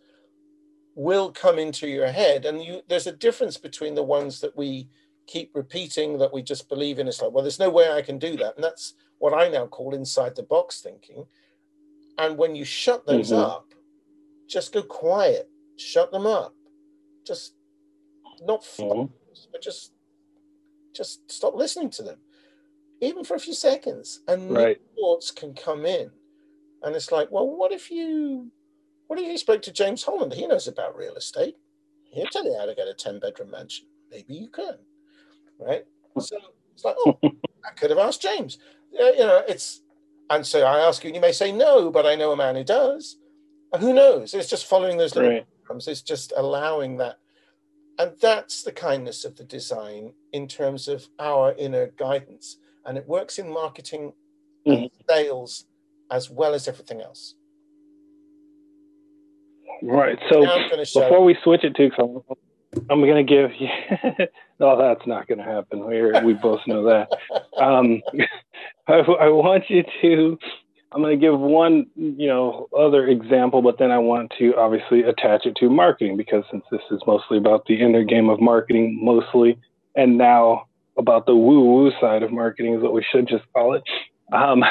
will 0.96 1.32
come 1.32 1.58
into 1.58 1.88
your 1.88 2.08
head. 2.08 2.46
And 2.46 2.62
you, 2.62 2.82
there's 2.90 3.08
a 3.08 3.12
difference 3.12 3.58
between 3.58 3.96
the 3.96 4.04
ones 4.04 4.42
that 4.42 4.56
we 4.58 4.90
keep 5.28 5.52
repeating 5.54 6.18
that 6.18 6.34
we 6.34 6.42
just 6.42 6.68
believe 6.68 7.00
in. 7.00 7.08
It's 7.08 7.22
like, 7.22 7.32
well, 7.32 7.44
there's 7.44 7.60
no 7.60 7.70
way 7.70 7.90
I 7.92 8.02
can 8.02 8.20
do 8.20 8.36
that. 8.38 8.56
And 8.56 8.64
that's 8.64 8.94
what 9.20 9.34
I 9.34 9.48
now 9.48 9.68
call 9.68 9.96
inside 9.96 10.36
the 10.36 10.44
box 10.44 10.82
thinking. 10.82 11.26
And 12.18 12.38
when 12.38 12.56
you 12.56 12.66
shut 12.66 13.06
those 13.06 13.32
mm-hmm. 13.32 13.40
up, 13.40 13.74
just 14.48 14.74
go 14.74 14.84
quiet, 14.84 15.50
shut 15.78 16.12
them 16.12 16.26
up. 16.26 16.54
Just 17.26 17.54
not 18.44 18.62
mm-hmm. 18.64 19.14
but 19.52 19.62
just 19.62 19.94
just 20.94 21.32
stop 21.32 21.56
listening 21.56 21.90
to 21.92 22.04
them, 22.04 22.18
even 23.00 23.24
for 23.24 23.36
a 23.36 23.40
few 23.40 23.54
seconds. 23.54 24.22
And 24.28 24.52
right. 24.52 24.82
thoughts 24.98 25.32
can 25.32 25.54
come 25.54 25.86
in 25.86 26.12
and 26.84 26.96
it's 26.96 27.12
like, 27.12 27.32
well, 27.32 27.48
what 27.48 27.72
if 27.72 27.92
you, 27.92 28.52
what 29.08 29.20
if 29.20 29.28
you 29.28 29.38
spoke 29.38 29.62
to 29.64 29.72
James 29.72 30.04
Holland? 30.04 30.34
He 30.34 30.48
knows 30.48 30.68
about 30.68 30.98
real 30.98 31.16
estate. 31.16 31.56
He'll 32.12 32.26
tell 32.28 32.44
you 32.44 32.56
how 32.58 32.66
to 32.66 32.76
get 32.76 32.88
a 32.88 32.94
10 32.94 33.20
bedroom 33.20 33.52
mansion. 33.52 33.88
Maybe 34.10 34.34
you 34.34 34.50
can, 34.50 34.78
right? 35.60 35.86
So 36.20 36.38
it's 36.74 36.84
like, 36.84 36.96
oh, 37.00 37.18
I 37.24 37.72
could 37.76 37.90
have 37.90 38.00
asked 38.00 38.22
James. 38.22 38.58
you 38.92 39.20
know, 39.20 39.44
it's, 39.48 39.82
and 40.30 40.46
so 40.46 40.66
I 40.66 40.80
ask 40.80 41.04
you, 41.04 41.10
and 41.10 41.16
you 41.16 41.22
may 41.22 41.32
say 41.32 41.52
no, 41.52 41.92
but 41.92 42.06
I 42.06 42.16
know 42.16 42.32
a 42.32 42.38
man 42.38 42.56
who 42.56 42.64
does. 42.64 43.18
And 43.74 43.82
who 43.82 43.94
knows? 43.94 44.34
It's 44.34 44.50
just 44.50 44.66
following 44.66 44.98
those 44.98 45.16
little 45.16 45.32
right. 45.32 45.46
Programs. 45.72 45.88
It's 45.88 46.02
just 46.02 46.34
allowing 46.36 46.98
that. 46.98 47.18
And 47.98 48.14
that's 48.22 48.64
the 48.64 48.72
kindness 48.72 49.26
of 49.26 49.36
the 49.36 49.44
design 49.44 50.14
in 50.32 50.48
terms 50.48 50.88
of 50.88 51.08
our 51.20 51.54
inner 51.58 51.88
guidance. 51.98 52.58
And 52.86 52.98
it 52.98 53.08
works 53.08 53.38
in 53.38 53.52
marketing 53.52 54.14
and 54.66 54.90
sales 55.10 55.66
as 56.10 56.30
well 56.30 56.54
as 56.54 56.68
everything 56.68 57.02
else. 57.02 57.36
Right. 59.84 60.18
So 60.32 60.42
before 60.94 61.24
we 61.24 61.36
switch 61.44 61.64
it 61.64 61.76
to, 61.76 61.90
I'm 62.90 63.02
going 63.02 63.26
to 63.26 63.36
give 63.36 63.52
you. 63.60 63.68
no, 64.60 64.78
that's 64.82 65.06
not 65.08 65.28
going 65.28 65.40
to 65.40 65.44
happen. 65.44 65.86
We 65.86 66.12
we 66.22 66.34
both 66.34 66.62
know 66.68 66.84
that. 66.86 67.10
Um, 67.62 68.02
I, 68.88 68.94
I 68.94 69.28
want 69.30 69.66
you 69.70 69.84
to. 70.02 70.38
I'm 70.94 71.02
going 71.02 71.18
to 71.18 71.26
give 71.26 71.40
one, 71.40 71.88
you 71.96 72.28
know, 72.28 72.68
other 72.78 73.08
example, 73.08 73.62
but 73.62 73.78
then 73.80 73.92
I 73.92 74.00
want 74.00 74.34
to 74.40 74.54
obviously 74.58 75.04
attach 75.04 75.46
it 75.46 75.56
to 75.58 75.70
marketing 75.70 76.18
because 76.18 76.44
since 76.52 76.64
this 76.70 76.82
is 76.92 77.00
mostly 77.08 77.38
about 77.38 77.66
the 77.66 77.82
inner 77.82 78.04
game 78.04 78.30
of 78.30 78.42
marketing, 78.42 79.00
mostly, 79.02 79.58
and 79.96 80.18
now 80.18 80.68
about 80.98 81.26
the 81.26 81.36
woo 81.36 81.62
woo 81.64 81.92
side 82.02 82.24
of 82.24 82.32
marketing 82.32 82.76
is 82.76 82.82
what 82.82 82.94
we 82.94 83.06
should 83.10 83.28
just 83.28 83.44
call 83.54 83.76
it. 83.76 83.84
Um, 84.34 84.64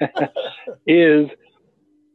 is 0.86 1.28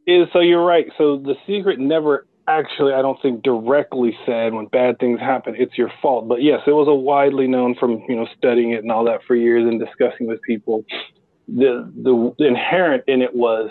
is 0.07 0.27
so 0.33 0.39
you're 0.39 0.65
right. 0.65 0.87
So 0.97 1.17
the 1.17 1.35
secret 1.45 1.79
never 1.79 2.25
actually, 2.47 2.93
I 2.93 3.01
don't 3.01 3.21
think 3.21 3.43
directly 3.43 4.17
said 4.25 4.53
when 4.53 4.65
bad 4.65 4.99
things 4.99 5.19
happen, 5.19 5.55
it's 5.57 5.77
your 5.77 5.91
fault. 6.01 6.27
But 6.27 6.41
yes, 6.41 6.61
it 6.65 6.71
was 6.71 6.87
a 6.87 6.95
widely 6.95 7.47
known 7.47 7.75
from 7.79 8.03
you 8.07 8.15
know 8.15 8.27
studying 8.37 8.71
it 8.71 8.83
and 8.83 8.91
all 8.91 9.05
that 9.05 9.21
for 9.27 9.35
years 9.35 9.67
and 9.67 9.79
discussing 9.79 10.27
with 10.27 10.41
people. 10.41 10.83
The 11.55 11.91
the, 11.95 12.45
inherent 12.45 13.03
in 13.07 13.21
it 13.21 13.35
was 13.35 13.69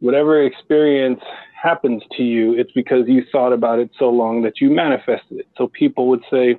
whatever 0.00 0.42
experience 0.42 1.20
happens 1.60 2.02
to 2.16 2.22
you, 2.22 2.54
it's 2.54 2.72
because 2.72 3.04
you 3.06 3.24
thought 3.30 3.52
about 3.52 3.78
it 3.78 3.90
so 3.98 4.10
long 4.10 4.42
that 4.42 4.60
you 4.60 4.70
manifested 4.70 5.38
it. 5.38 5.46
So 5.56 5.68
people 5.68 6.08
would 6.08 6.22
say, 6.30 6.56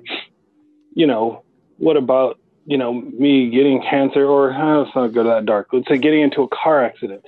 you 0.94 1.06
know, 1.06 1.44
what 1.76 1.96
about 1.96 2.38
you 2.66 2.78
know 2.78 2.92
me 2.94 3.50
getting 3.50 3.82
cancer 3.82 4.24
or 4.24 4.52
oh, 4.52 4.82
let's 4.82 4.96
not 4.96 5.12
go 5.12 5.24
that 5.24 5.46
dark. 5.46 5.68
Let's 5.72 5.88
say 5.88 5.98
getting 5.98 6.22
into 6.22 6.42
a 6.42 6.48
car 6.48 6.84
accident 6.84 7.24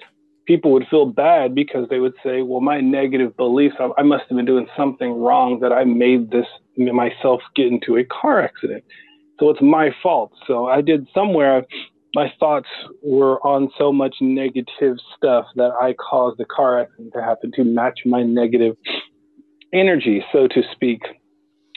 people 0.47 0.71
would 0.73 0.87
feel 0.89 1.07
bad 1.07 1.55
because 1.55 1.89
they 1.89 1.99
would 1.99 2.15
say, 2.25 2.43
well, 2.43 2.61
my 2.61 2.81
negative 2.81 3.37
beliefs, 3.37 3.75
I 3.99 4.03
must 4.03 4.25
have 4.29 4.37
been 4.37 4.47
doing 4.47 4.69
something 4.77 5.21
wrong 5.21 5.61
that 5.61 5.73
I 5.73 5.85
made 5.85 6.31
this 6.31 6.47
myself 6.77 7.41
get 7.55 7.67
into 7.67 7.97
a 7.97 8.05
car 8.05 8.41
accident. 8.41 8.85
So 9.41 9.51
it's 9.51 9.61
my 9.61 9.91
fault. 10.03 10.33
So 10.47 10.67
I 10.67 10.81
did 10.81 11.07
somewhere, 11.13 11.67
my 12.17 12.33
thoughts 12.41 12.69
were 13.03 13.39
on 13.47 13.69
so 13.77 13.93
much 13.93 14.17
negative 14.23 14.97
stuff 15.15 15.45
that 15.57 15.73
I 15.79 15.93
caused 15.93 16.39
the 16.39 16.47
car 16.47 16.81
accident 16.81 17.13
to 17.13 17.23
happen 17.23 17.53
to 17.57 17.63
match 17.63 18.01
my 18.07 18.23
negative 18.23 18.75
energy, 19.75 20.25
so 20.33 20.49
to 20.49 20.63
speak, 20.73 21.03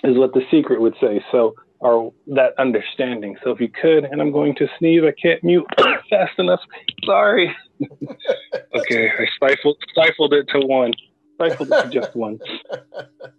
is 0.05 0.17
what 0.17 0.33
the 0.33 0.41
secret 0.49 0.79
would 0.79 0.95
say. 1.01 1.21
So, 1.29 1.55
or 1.81 2.13
that 2.27 2.53
understanding. 2.57 3.35
So 3.43 3.51
if 3.51 3.59
you 3.59 3.67
could, 3.67 4.05
and 4.05 4.21
I'm 4.21 4.31
going 4.31 4.55
to 4.55 4.67
sneeze, 4.79 5.01
I 5.03 5.13
can't 5.21 5.43
mute 5.43 5.65
fast 6.09 6.39
enough. 6.39 6.61
Sorry. 7.05 7.53
okay, 7.81 9.09
I 9.09 9.25
stifled 9.35 9.75
stifled 9.91 10.31
it 10.31 10.47
to 10.53 10.65
one. 10.65 10.93
Stifled 11.35 11.69
it 11.69 11.83
to 11.83 11.89
just 11.89 12.15
one. 12.15 12.39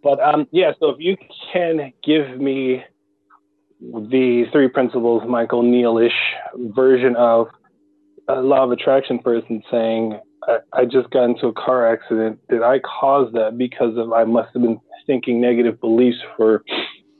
But 0.03 0.18
um, 0.18 0.46
yeah. 0.51 0.72
So 0.80 0.88
if 0.88 0.96
you 0.98 1.14
can 1.53 1.92
give 2.03 2.40
me 2.40 2.82
the 3.81 4.45
three 4.53 4.68
principles, 4.68 5.22
Michael 5.26 5.62
Neillish 5.62 6.12
version 6.55 7.16
of 7.16 7.49
a 8.28 8.41
law 8.41 8.64
of 8.64 8.72
attraction 8.72 9.18
person 9.18 9.62
saying, 9.70 10.18
I, 10.47 10.59
I 10.72 10.85
just 10.85 11.11
got 11.11 11.24
into 11.24 11.47
a 11.47 11.53
car 11.53 11.93
accident. 11.93 12.41
Did 12.49 12.62
I 12.62 12.81
cause 12.81 13.33
that 13.33 13.57
because 13.59 13.97
of 13.97 14.12
I 14.12 14.24
must 14.24 14.51
have 14.55 14.62
been 14.62 14.81
thinking 15.07 15.41
negative 15.41 15.81
beliefs 15.81 16.18
for 16.37 16.62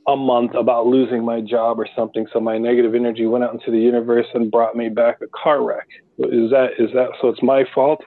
a 0.07 0.17
month 0.17 0.55
about 0.55 0.87
losing 0.87 1.25
my 1.25 1.41
job 1.41 1.79
or 1.79 1.87
something. 1.97 2.27
So 2.33 2.41
my 2.41 2.59
negative 2.59 2.95
energy 2.95 3.27
went 3.27 3.45
out 3.45 3.53
into 3.53 3.71
the 3.71 3.79
universe 3.79 4.27
and 4.35 4.51
brought 4.51 4.77
me 4.77 4.89
back 4.89 5.19
a 5.23 5.27
car 5.29 5.63
wreck. 5.63 5.87
Is 6.19 6.51
that 6.51 6.71
is 6.79 6.91
that 6.95 7.11
so? 7.21 7.29
It's 7.29 7.43
my 7.43 7.65
fault. 7.75 8.03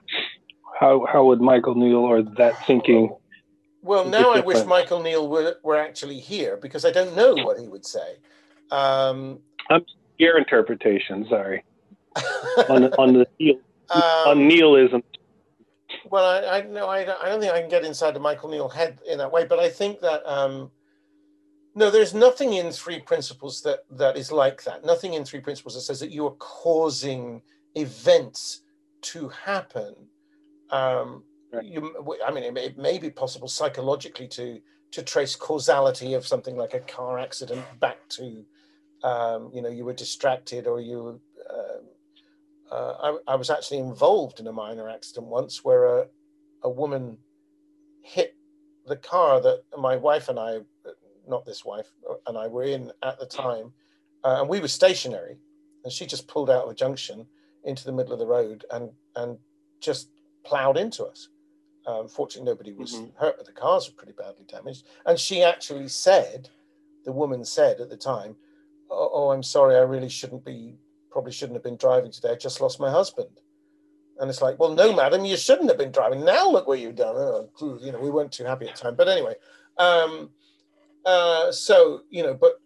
How 0.80 1.06
how 1.12 1.26
would 1.26 1.42
Michael 1.42 1.76
Neill 1.76 1.98
or 1.98 2.22
that 2.38 2.66
thinking? 2.66 3.16
Well, 3.82 4.08
now 4.08 4.32
I 4.32 4.40
wish 4.40 4.66
Michael 4.66 5.02
Neill 5.02 5.28
were, 5.28 5.58
were 5.62 5.78
actually 5.78 6.20
here 6.20 6.58
because 6.58 6.86
I 6.86 6.92
don't 6.92 7.16
know 7.18 7.36
what 7.36 7.60
he 7.60 7.68
would 7.68 7.86
say. 7.86 8.18
Um, 8.74 9.40
I'm 9.70 9.86
your 10.18 10.38
interpretation. 10.38 11.28
Sorry, 11.30 11.64
on 12.70 12.86
on 12.94 13.14
the 13.14 13.28
Neill, 13.40 13.60
um, 13.92 14.02
on 14.02 14.38
Neillism. 14.50 15.04
Well, 16.10 16.26
I, 16.26 16.58
I 16.58 16.62
no, 16.64 16.88
I, 16.88 17.02
I 17.02 17.30
don't 17.30 17.40
think 17.40 17.54
I 17.54 17.62
can 17.62 17.70
get 17.70 17.86
inside 17.86 18.16
the 18.16 18.20
Michael 18.20 18.50
Neill 18.50 18.70
head 18.70 19.00
in 19.08 19.20
that 19.20 19.32
way, 19.32 19.46
but 19.46 19.60
I 19.60 19.70
think 19.70 20.02
that. 20.02 20.28
Um, 20.30 20.72
no, 21.76 21.90
there's 21.90 22.14
nothing 22.14 22.54
in 22.54 22.72
three 22.72 23.00
principles 23.00 23.64
that 23.64 23.80
that 23.90 24.16
is 24.16 24.32
like 24.32 24.64
that. 24.64 24.86
Nothing 24.86 25.16
in 25.16 25.26
three 25.26 25.40
principles 25.40 25.74
that 25.74 25.82
says 25.82 26.00
that 26.02 26.12
you 26.12 26.28
are 26.28 26.36
causing 26.38 27.42
events 27.74 28.62
to 29.02 29.28
happen. 29.30 29.96
Um, 30.70 31.24
right. 31.52 31.66
you, 31.66 31.96
I 32.24 32.32
mean, 32.32 32.44
it 32.44 32.54
may, 32.54 32.66
it 32.66 32.78
may, 32.78 33.00
be 33.00 33.10
possible 33.10 33.48
psychologically 33.48 34.28
to 34.30 34.62
to 34.92 35.02
trace 35.02 35.36
causality 35.36 36.14
of 36.14 36.28
something 36.28 36.56
like 36.56 36.76
a 36.76 36.80
car 36.80 37.18
accident 37.18 37.66
back 37.80 37.98
to, 38.10 38.46
um, 39.04 39.52
you 39.54 39.62
know, 39.62 39.70
you 39.70 39.86
were 39.86 39.94
distracted 39.94 40.68
or 40.68 40.80
you. 40.80 41.20
Uh, 41.50 42.74
uh, 42.74 43.18
I, 43.28 43.34
I, 43.34 43.36
was 43.36 43.52
actually 43.52 43.78
involved 43.78 44.40
in 44.40 44.48
a 44.48 44.52
minor 44.52 44.90
accident 44.90 45.28
once 45.28 45.64
where 45.64 46.00
a, 46.00 46.08
a 46.64 46.70
woman 46.70 47.18
hit 48.02 48.36
the 48.88 48.96
car 48.96 49.40
that 49.42 49.64
my 49.78 49.96
wife 49.96 50.28
and 50.28 50.40
I 50.40 50.62
not 51.28 51.46
this 51.46 51.64
wife, 51.64 51.92
and 52.28 52.38
I 52.38 52.48
were 52.48 52.64
in 52.64 52.92
at 53.02 53.20
the 53.20 53.26
time, 53.26 53.72
uh, 54.24 54.38
and 54.40 54.50
we 54.50 54.60
were 54.60 54.68
stationary, 54.68 55.38
and 55.84 55.92
she 55.92 56.06
just 56.06 56.28
pulled 56.28 56.50
out 56.50 56.66
of 56.66 56.72
a 56.72 56.76
junction 56.76 57.26
into 57.64 57.86
the 57.86 57.92
middle 57.92 58.14
of 58.14 58.20
the 58.20 58.26
road 58.26 58.66
and 58.72 58.90
and 59.16 59.38
just 59.80 60.10
ploughed 60.44 60.78
into 60.78 61.06
us. 61.06 61.30
Um, 61.86 62.08
fortunately, 62.08 62.50
nobody 62.50 62.74
was 62.74 62.94
mm-hmm. 62.94 63.18
hurt, 63.18 63.38
but 63.38 63.46
the 63.46 63.52
cars 63.52 63.90
were 63.90 63.96
pretty 63.96 64.14
badly 64.14 64.46
damaged. 64.48 64.86
And 65.06 65.20
she 65.20 65.44
actually 65.44 65.90
said, 65.90 66.50
the 67.04 67.12
woman 67.12 67.44
said 67.44 67.82
at 67.82 67.90
the 67.90 67.98
time, 67.98 68.38
"Oh, 68.94 69.10
oh 69.14 69.32
I'm 69.32 69.44
sorry, 69.44 69.76
I 69.76 69.82
really 69.82 70.10
shouldn't 70.10 70.46
be, 70.46 70.76
probably 71.12 71.32
shouldn't 71.32 71.56
have 71.56 71.64
been 71.64 71.78
driving 71.78 72.12
today. 72.12 72.32
I 72.32 72.36
just 72.36 72.62
lost 72.62 72.80
my 72.80 72.92
husband." 72.92 73.40
And 74.20 74.30
it's 74.30 74.42
like, 74.42 74.60
well, 74.60 74.74
no, 74.74 74.94
madam, 74.94 75.26
you 75.26 75.36
shouldn't 75.36 75.70
have 75.70 75.78
been 75.78 75.92
driving. 75.92 76.24
Now 76.24 76.50
look 76.50 76.68
what 76.68 76.80
you've 76.80 76.96
done. 76.96 77.16
Oh, 77.18 77.50
you 77.82 77.92
know, 77.92 78.00
we 78.00 78.12
weren't 78.12 78.32
too 78.32 78.46
happy 78.46 78.68
at 78.68 78.76
the 78.76 78.82
time. 78.82 78.96
But 78.96 79.10
anyway, 79.10 79.34
um, 79.78 80.30
uh, 81.06 81.52
so, 81.52 82.02
you 82.10 82.24
know, 82.24 82.34
but 82.34 82.62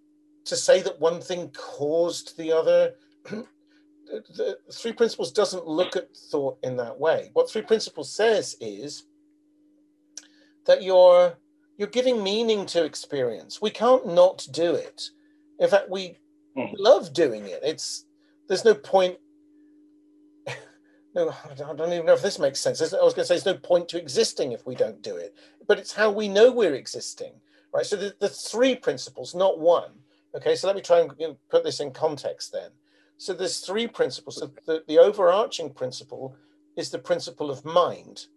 to 0.45 0.55
say 0.55 0.82
that 0.82 0.99
one 0.99 1.21
thing 1.21 1.49
caused 1.49 2.38
the 2.38 2.51
other, 2.51 2.93
the 3.25 4.57
three 4.71 4.93
principles 4.93 5.32
doesn't 5.32 5.67
look 5.67 5.95
at 5.95 6.15
thought 6.15 6.57
in 6.63 6.78
that 6.78 6.99
way. 6.99 7.30
What 7.34 7.49
three 7.49 7.61
principles 7.61 8.13
says 8.13 8.55
is 8.59 9.05
that 10.65 10.84
you're 10.84 11.38
you're 11.78 11.88
giving 11.88 12.23
meaning 12.23 12.65
to 12.65 12.84
experience. 12.84 13.61
We 13.61 13.69
can't 13.69 14.07
not 14.07 14.47
do 14.51 14.73
it. 14.73 15.11
In 15.60 15.70
fact, 15.70 15.89
we 15.89 16.18
mm. 16.55 16.74
love 16.78 17.14
doing 17.14 17.45
it. 17.45 17.62
It's 17.64 18.05
there's 18.47 18.66
no 18.66 18.74
point. 18.74 19.18
No, 21.16 21.34
I 21.49 21.74
don't 21.74 21.91
even 21.91 22.05
know 22.05 22.14
if 22.14 22.22
this 22.22 22.38
makes 22.38 22.60
sense. 22.60 22.80
I 22.80 23.03
was 23.03 23.16
going 23.16 23.24
to 23.24 23.26
say 23.26 23.34
there's 23.34 23.45
no 23.47 23.55
point 23.55 23.89
to 23.89 23.97
existing 23.97 24.51
if 24.51 24.68
we 24.68 24.76
don't 24.76 25.01
do 25.01 25.16
it. 25.16 25.34
But 25.68 25.80
it's 25.80 25.91
how 25.91 26.12
we 26.12 26.28
know 26.28 26.51
we're 26.51 26.76
existing 26.76 27.32
right? 27.74 27.86
So 27.86 27.95
the, 27.95 28.16
the 28.20 28.30
three 28.30 28.76
principles, 28.76 29.36
not 29.36 29.60
one. 29.60 29.91
Okay, 30.36 30.55
so 30.55 30.68
let 30.68 30.76
me 30.76 30.82
try 30.82 30.99
and 30.99 31.38
put 31.49 31.64
this 31.64 31.80
in 31.80 31.91
context 31.91 32.51
then. 32.51 32.72
So 33.18 33.34
there's 33.34 33.60
three 33.60 33.88
principles. 33.88 34.38
So 34.38 34.51
the, 34.66 34.84
the 34.88 34.99
overarching 34.99 35.74
principle 35.74 36.36
is 36.76 36.89
the 36.89 36.99
principle 36.99 37.49
of 37.49 37.66
mind, 37.66 38.28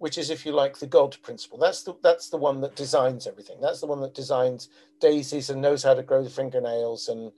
which 0.00 0.16
is, 0.16 0.30
if 0.30 0.46
you 0.46 0.52
like, 0.52 0.78
the 0.78 0.86
God 0.86 1.14
principle. 1.22 1.58
That's 1.58 1.82
the 1.82 1.94
that's 2.02 2.30
the 2.30 2.38
one 2.38 2.62
that 2.62 2.74
designs 2.74 3.26
everything. 3.26 3.58
That's 3.60 3.80
the 3.80 3.86
one 3.86 4.00
that 4.00 4.14
designs 4.14 4.70
daisies 4.98 5.50
and 5.50 5.60
knows 5.60 5.82
how 5.82 5.92
to 5.92 6.02
grow 6.02 6.24
the 6.24 6.30
fingernails 6.30 7.08
and 7.10 7.30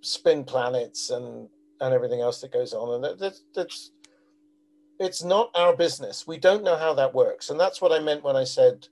spin 0.00 0.42
planets 0.42 1.10
and 1.10 1.48
and 1.80 1.94
everything 1.94 2.20
else 2.20 2.40
that 2.40 2.52
goes 2.52 2.72
on. 2.72 2.96
And 2.96 3.04
that, 3.04 3.18
that, 3.20 3.38
that's 3.54 3.92
it's 4.98 5.22
not 5.22 5.52
our 5.54 5.74
business. 5.76 6.26
We 6.26 6.36
don't 6.36 6.64
know 6.64 6.76
how 6.76 6.94
that 6.94 7.14
works, 7.14 7.48
and 7.50 7.60
that's 7.60 7.80
what 7.80 7.92
I 7.92 8.00
meant 8.00 8.24
when 8.24 8.34
I 8.34 8.44
said 8.44 8.88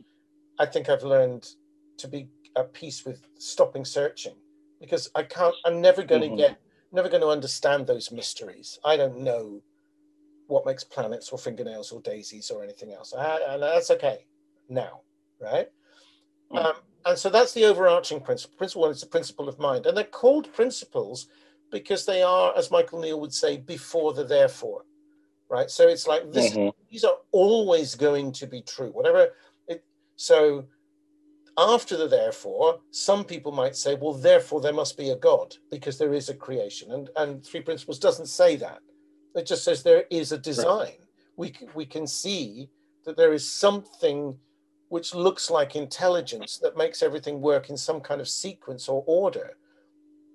I 0.60 0.64
think 0.64 0.88
I've 0.88 1.02
learned 1.02 1.48
to 1.96 2.06
be 2.06 2.28
at 2.56 2.72
peace 2.72 3.04
with 3.04 3.20
stopping 3.36 3.84
searching 3.84 4.36
because 4.80 5.10
I 5.16 5.24
can't. 5.24 5.56
I'm 5.64 5.80
never 5.80 6.04
going 6.04 6.20
to 6.20 6.28
mm-hmm. 6.28 6.36
get, 6.36 6.60
never 6.92 7.08
going 7.08 7.22
to 7.22 7.30
understand 7.30 7.88
those 7.88 8.12
mysteries. 8.12 8.78
I 8.84 8.96
don't 8.96 9.18
know 9.18 9.60
what 10.50 10.66
makes 10.66 10.84
planets 10.84 11.30
or 11.30 11.38
fingernails 11.38 11.92
or 11.92 12.00
daisies 12.00 12.50
or 12.50 12.62
anything 12.62 12.92
else, 12.92 13.12
and 13.16 13.62
that's 13.62 13.90
okay 13.90 14.26
now, 14.68 15.00
right? 15.40 15.68
Mm-hmm. 16.52 16.66
Um, 16.66 16.74
and 17.06 17.18
so 17.18 17.30
that's 17.30 17.52
the 17.52 17.64
overarching 17.64 18.20
principle. 18.20 18.56
Principle 18.58 18.82
one 18.82 18.90
is 18.90 19.00
the 19.00 19.06
principle 19.06 19.48
of 19.48 19.58
mind, 19.58 19.86
and 19.86 19.96
they're 19.96 20.04
called 20.04 20.52
principles 20.52 21.28
because 21.70 22.04
they 22.04 22.22
are, 22.22 22.56
as 22.56 22.70
Michael 22.70 23.00
Neill 23.00 23.20
would 23.20 23.32
say, 23.32 23.56
before 23.56 24.12
the 24.12 24.24
therefore, 24.24 24.84
right? 25.48 25.70
So 25.70 25.88
it's 25.88 26.06
like 26.06 26.32
this; 26.32 26.52
mm-hmm. 26.52 26.70
these 26.90 27.04
are 27.04 27.16
always 27.32 27.94
going 27.94 28.32
to 28.32 28.46
be 28.46 28.62
true. 28.62 28.90
Whatever. 28.90 29.28
It, 29.68 29.84
so 30.16 30.66
after 31.60 31.96
the 31.96 32.08
therefore, 32.08 32.80
some 32.90 33.24
people 33.24 33.52
might 33.52 33.76
say, 33.76 33.94
well, 33.94 34.14
therefore 34.14 34.60
there 34.60 34.72
must 34.72 34.96
be 34.96 35.10
a 35.10 35.16
God 35.16 35.54
because 35.70 35.98
there 35.98 36.14
is 36.14 36.28
a 36.28 36.34
creation. 36.34 36.92
And, 36.92 37.10
and 37.16 37.44
Three 37.44 37.60
Principles 37.60 37.98
doesn't 37.98 38.26
say 38.26 38.56
that. 38.56 38.80
It 39.34 39.46
just 39.46 39.64
says 39.64 39.82
there 39.82 40.04
is 40.10 40.32
a 40.32 40.38
design. 40.38 40.94
We, 41.36 41.54
we 41.74 41.86
can 41.86 42.06
see 42.06 42.68
that 43.04 43.16
there 43.16 43.32
is 43.32 43.50
something 43.50 44.38
which 44.88 45.14
looks 45.14 45.50
like 45.50 45.76
intelligence 45.76 46.58
that 46.58 46.76
makes 46.76 47.02
everything 47.02 47.40
work 47.40 47.70
in 47.70 47.76
some 47.76 48.00
kind 48.00 48.20
of 48.20 48.28
sequence 48.28 48.88
or 48.88 49.04
order. 49.06 49.56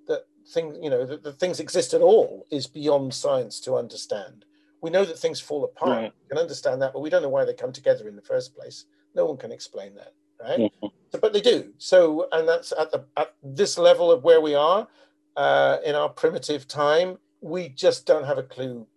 That 0.08 0.26
thing 0.48 0.82
you 0.82 0.90
know 0.90 1.06
that, 1.06 1.24
that 1.24 1.40
things 1.40 1.60
exist 1.60 1.94
at 1.94 2.02
all 2.02 2.46
is 2.52 2.66
beyond 2.68 3.14
science 3.14 3.60
to 3.62 3.76
understand. 3.76 4.46
We 4.82 4.90
know 4.90 5.04
that 5.04 5.20
things 5.20 5.40
fall 5.40 5.66
apart. 5.66 5.90
Right. 5.90 6.14
we 6.24 6.30
can 6.30 6.38
understand 6.38 6.82
that 6.82 6.94
but 6.94 7.02
we 7.02 7.10
don't 7.10 7.22
know 7.22 7.30
why 7.30 7.44
they 7.44 7.54
come 7.54 7.74
together 7.74 8.08
in 8.08 8.16
the 8.16 8.22
first 8.22 8.56
place. 8.56 8.86
No 9.14 9.26
one 9.26 9.38
can 9.38 9.52
explain 9.52 9.94
that 9.96 10.14
right? 10.42 10.60
Mm-hmm. 10.60 10.88
so, 11.12 11.20
but 11.20 11.34
they 11.34 11.42
do. 11.42 11.74
So 11.78 12.28
and 12.32 12.48
that's 12.48 12.72
at 12.78 12.92
the 12.92 13.06
at 13.18 13.34
this 13.44 13.78
level 13.78 14.12
of 14.12 14.24
where 14.24 14.42
we 14.42 14.56
are 14.56 14.88
uh, 15.36 15.78
in 15.86 15.96
our 15.96 16.10
primitive 16.10 16.68
time 16.68 17.18
we 17.54 17.70
just 17.70 18.06
don't 18.06 18.26
have 18.26 18.38
a 18.38 18.44
clue 18.56 18.88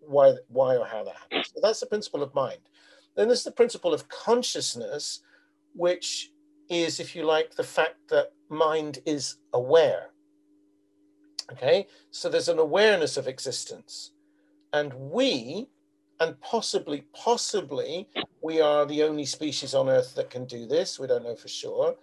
why 0.00 0.34
why 0.48 0.76
or 0.76 0.86
how 0.86 1.02
that 1.04 1.16
happens 1.22 1.52
that's 1.62 1.80
the 1.80 1.86
principle 1.86 2.22
of 2.22 2.34
mind 2.34 2.60
then 3.16 3.28
there's 3.28 3.44
the 3.44 3.50
principle 3.50 3.92
of 3.92 4.08
consciousness, 4.08 5.20
which 5.74 6.30
is, 6.68 7.00
if 7.00 7.14
you 7.14 7.24
like, 7.24 7.54
the 7.54 7.64
fact 7.64 7.96
that 8.08 8.32
mind 8.48 9.00
is 9.04 9.36
aware. 9.52 10.10
Okay, 11.50 11.86
so 12.10 12.28
there's 12.28 12.48
an 12.48 12.58
awareness 12.58 13.16
of 13.16 13.28
existence. 13.28 14.12
And 14.72 14.94
we, 14.94 15.68
and 16.20 16.40
possibly, 16.40 17.04
possibly, 17.12 18.08
we 18.40 18.60
are 18.60 18.86
the 18.86 19.02
only 19.02 19.26
species 19.26 19.74
on 19.74 19.88
Earth 19.90 20.14
that 20.14 20.30
can 20.30 20.46
do 20.46 20.66
this. 20.66 20.98
We 20.98 21.06
don't 21.06 21.24
know 21.24 21.36
for 21.36 21.48
sure. 21.48 21.96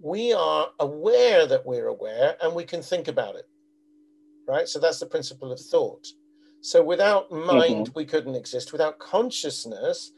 We 0.00 0.32
are 0.32 0.68
aware 0.78 1.46
that 1.46 1.66
we're 1.66 1.88
aware 1.88 2.36
and 2.42 2.54
we 2.54 2.64
can 2.64 2.82
think 2.82 3.08
about 3.08 3.34
it. 3.34 3.48
Right? 4.46 4.68
So 4.68 4.78
that's 4.78 5.00
the 5.00 5.06
principle 5.06 5.52
of 5.52 5.60
thought. 5.60 6.06
So 6.60 6.82
without 6.82 7.30
mind, 7.30 7.88
mm-hmm. 7.88 7.92
we 7.98 8.04
couldn't 8.04 8.36
exist. 8.36 8.72
Without 8.72 8.98
consciousness, 8.98 10.12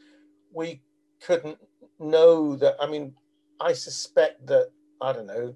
we 0.53 0.81
couldn't 1.21 1.57
know 1.99 2.55
that. 2.55 2.75
I 2.79 2.87
mean, 2.87 3.13
I 3.59 3.73
suspect 3.73 4.45
that 4.47 4.69
I 5.01 5.13
don't 5.13 5.27
know, 5.27 5.55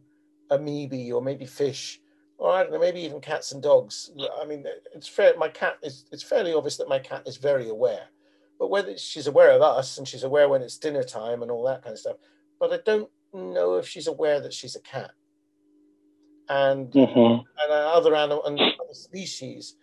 amoeba 0.49 1.11
or 1.11 1.21
maybe 1.21 1.45
fish, 1.45 1.99
or 2.37 2.51
I 2.51 2.63
don't 2.63 2.71
know, 2.71 2.79
maybe 2.79 3.01
even 3.01 3.21
cats 3.21 3.51
and 3.51 3.61
dogs. 3.61 4.11
I 4.41 4.45
mean, 4.45 4.65
it's 4.95 5.07
fair. 5.07 5.37
My 5.37 5.49
cat 5.49 5.77
is. 5.83 6.05
It's 6.11 6.23
fairly 6.23 6.53
obvious 6.53 6.77
that 6.77 6.89
my 6.89 6.99
cat 6.99 7.27
is 7.27 7.37
very 7.37 7.69
aware, 7.69 8.07
but 8.57 8.69
whether 8.69 8.97
she's 8.97 9.27
aware 9.27 9.51
of 9.51 9.61
us 9.61 9.97
and 9.97 10.07
she's 10.07 10.23
aware 10.23 10.49
when 10.49 10.61
it's 10.61 10.77
dinner 10.77 11.03
time 11.03 11.41
and 11.41 11.51
all 11.51 11.63
that 11.65 11.83
kind 11.83 11.93
of 11.93 11.99
stuff. 11.99 12.17
But 12.59 12.73
I 12.73 12.79
don't 12.85 13.09
know 13.33 13.75
if 13.75 13.87
she's 13.87 14.07
aware 14.07 14.41
that 14.41 14.53
she's 14.53 14.75
a 14.75 14.81
cat. 14.81 15.11
And 16.49 16.91
mm-hmm. 16.91 17.41
and 17.61 17.71
other 17.71 18.15
animal 18.15 18.43
and 18.45 18.59
other 18.59 18.93
species 18.93 19.75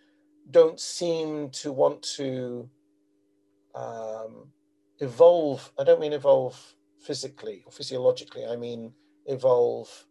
don't 0.51 0.79
seem 0.79 1.49
to 1.49 1.71
want 1.71 2.01
to 2.17 2.69
um, 3.73 4.47
evolve, 4.99 5.71
I 5.79 5.83
don't 5.83 5.99
mean 5.99 6.13
evolve 6.13 6.59
physically 6.99 7.63
or 7.65 7.71
physiologically, 7.71 8.45
I 8.45 8.55
mean 8.55 8.91
evolve, 9.25 10.05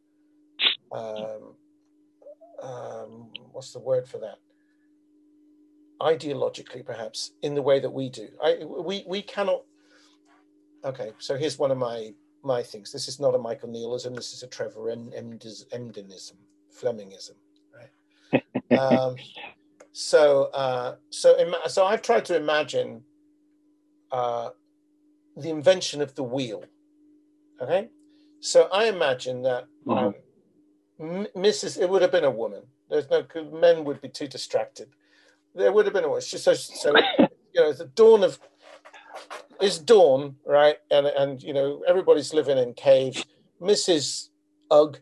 um, 0.93 1.55
um, 2.63 3.31
what's 3.53 3.73
the 3.73 3.81
word 3.81 4.07
for 4.07 4.19
that? 4.19 4.39
Ideologically, 6.01 6.85
perhaps, 6.85 7.33
in 7.43 7.55
the 7.55 7.63
way 7.63 7.81
that 7.81 7.91
we 7.91 8.09
do. 8.09 8.29
I, 8.43 8.65
we, 8.65 9.05
we 9.07 9.23
cannot. 9.23 9.63
Okay, 10.85 11.13
so 11.19 11.37
here's 11.37 11.59
one 11.59 11.71
of 11.71 11.79
my 11.79 12.13
my 12.47 12.63
things. 12.63 12.93
This 12.93 13.09
is 13.09 13.21
not 13.21 13.35
a 13.35 13.39
Michael 13.39 13.69
Neillism. 13.69 14.15
This 14.15 14.33
is 14.33 14.43
a 14.43 14.47
Trevor 14.47 14.91
and 14.91 15.13
Emdenism, 15.13 16.35
Flemingism, 16.73 17.33
right? 17.75 18.79
um, 18.79 19.17
so, 19.93 20.45
uh, 20.55 20.97
so, 21.11 21.37
so 21.69 21.85
I've 21.85 22.03
tried 22.03 22.25
to 22.27 22.37
imagine 22.37 23.03
uh, 24.13 24.51
the 25.37 25.51
invention 25.51 26.01
of 26.01 26.15
the 26.15 26.23
wheel. 26.23 26.65
Okay, 27.61 27.89
so 28.41 28.69
I 28.73 28.85
imagine 28.85 29.43
that 29.43 29.65
um, 29.89 30.15
Mrs. 31.01 31.81
It 31.81 31.89
would 31.89 32.03
have 32.03 32.13
been 32.13 32.25
a 32.25 32.31
woman. 32.31 32.63
There's 32.89 33.09
no 33.11 33.25
men 33.53 33.85
would 33.85 34.01
be 34.01 34.09
too 34.09 34.29
distracted. 34.29 34.89
There 35.55 35.73
would 35.73 35.87
have 35.87 35.95
been 35.95 36.05
a 36.05 36.09
woman. 36.09 36.23
So, 36.23 36.53
so 36.55 36.93
you 37.19 37.61
know, 37.61 37.73
the 37.73 37.87
dawn 37.87 38.23
of 38.23 38.39
is 39.61 39.79
dawn, 39.79 40.37
right? 40.45 40.77
And 40.91 41.07
and 41.07 41.43
you 41.43 41.53
know, 41.53 41.83
everybody's 41.89 42.35
living 42.35 42.59
in 42.59 42.75
caves. 42.75 43.25
Mrs. 43.61 44.29
Ugg 44.71 44.99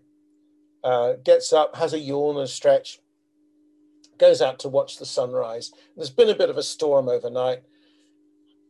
uh, 0.83 1.15
gets 1.25 1.53
up, 1.53 1.77
has 1.77 1.93
a 1.93 1.99
yawn 1.99 2.37
and 2.37 2.49
stretch, 2.49 3.01
goes 4.19 4.41
out 4.41 4.59
to 4.61 4.69
watch 4.69 4.99
the 4.99 5.07
sunrise. 5.07 5.73
There's 5.97 6.11
been 6.11 6.29
a 6.29 6.37
bit 6.37 6.51
of 6.51 6.57
a 6.57 6.63
storm 6.63 7.09
overnight. 7.09 7.63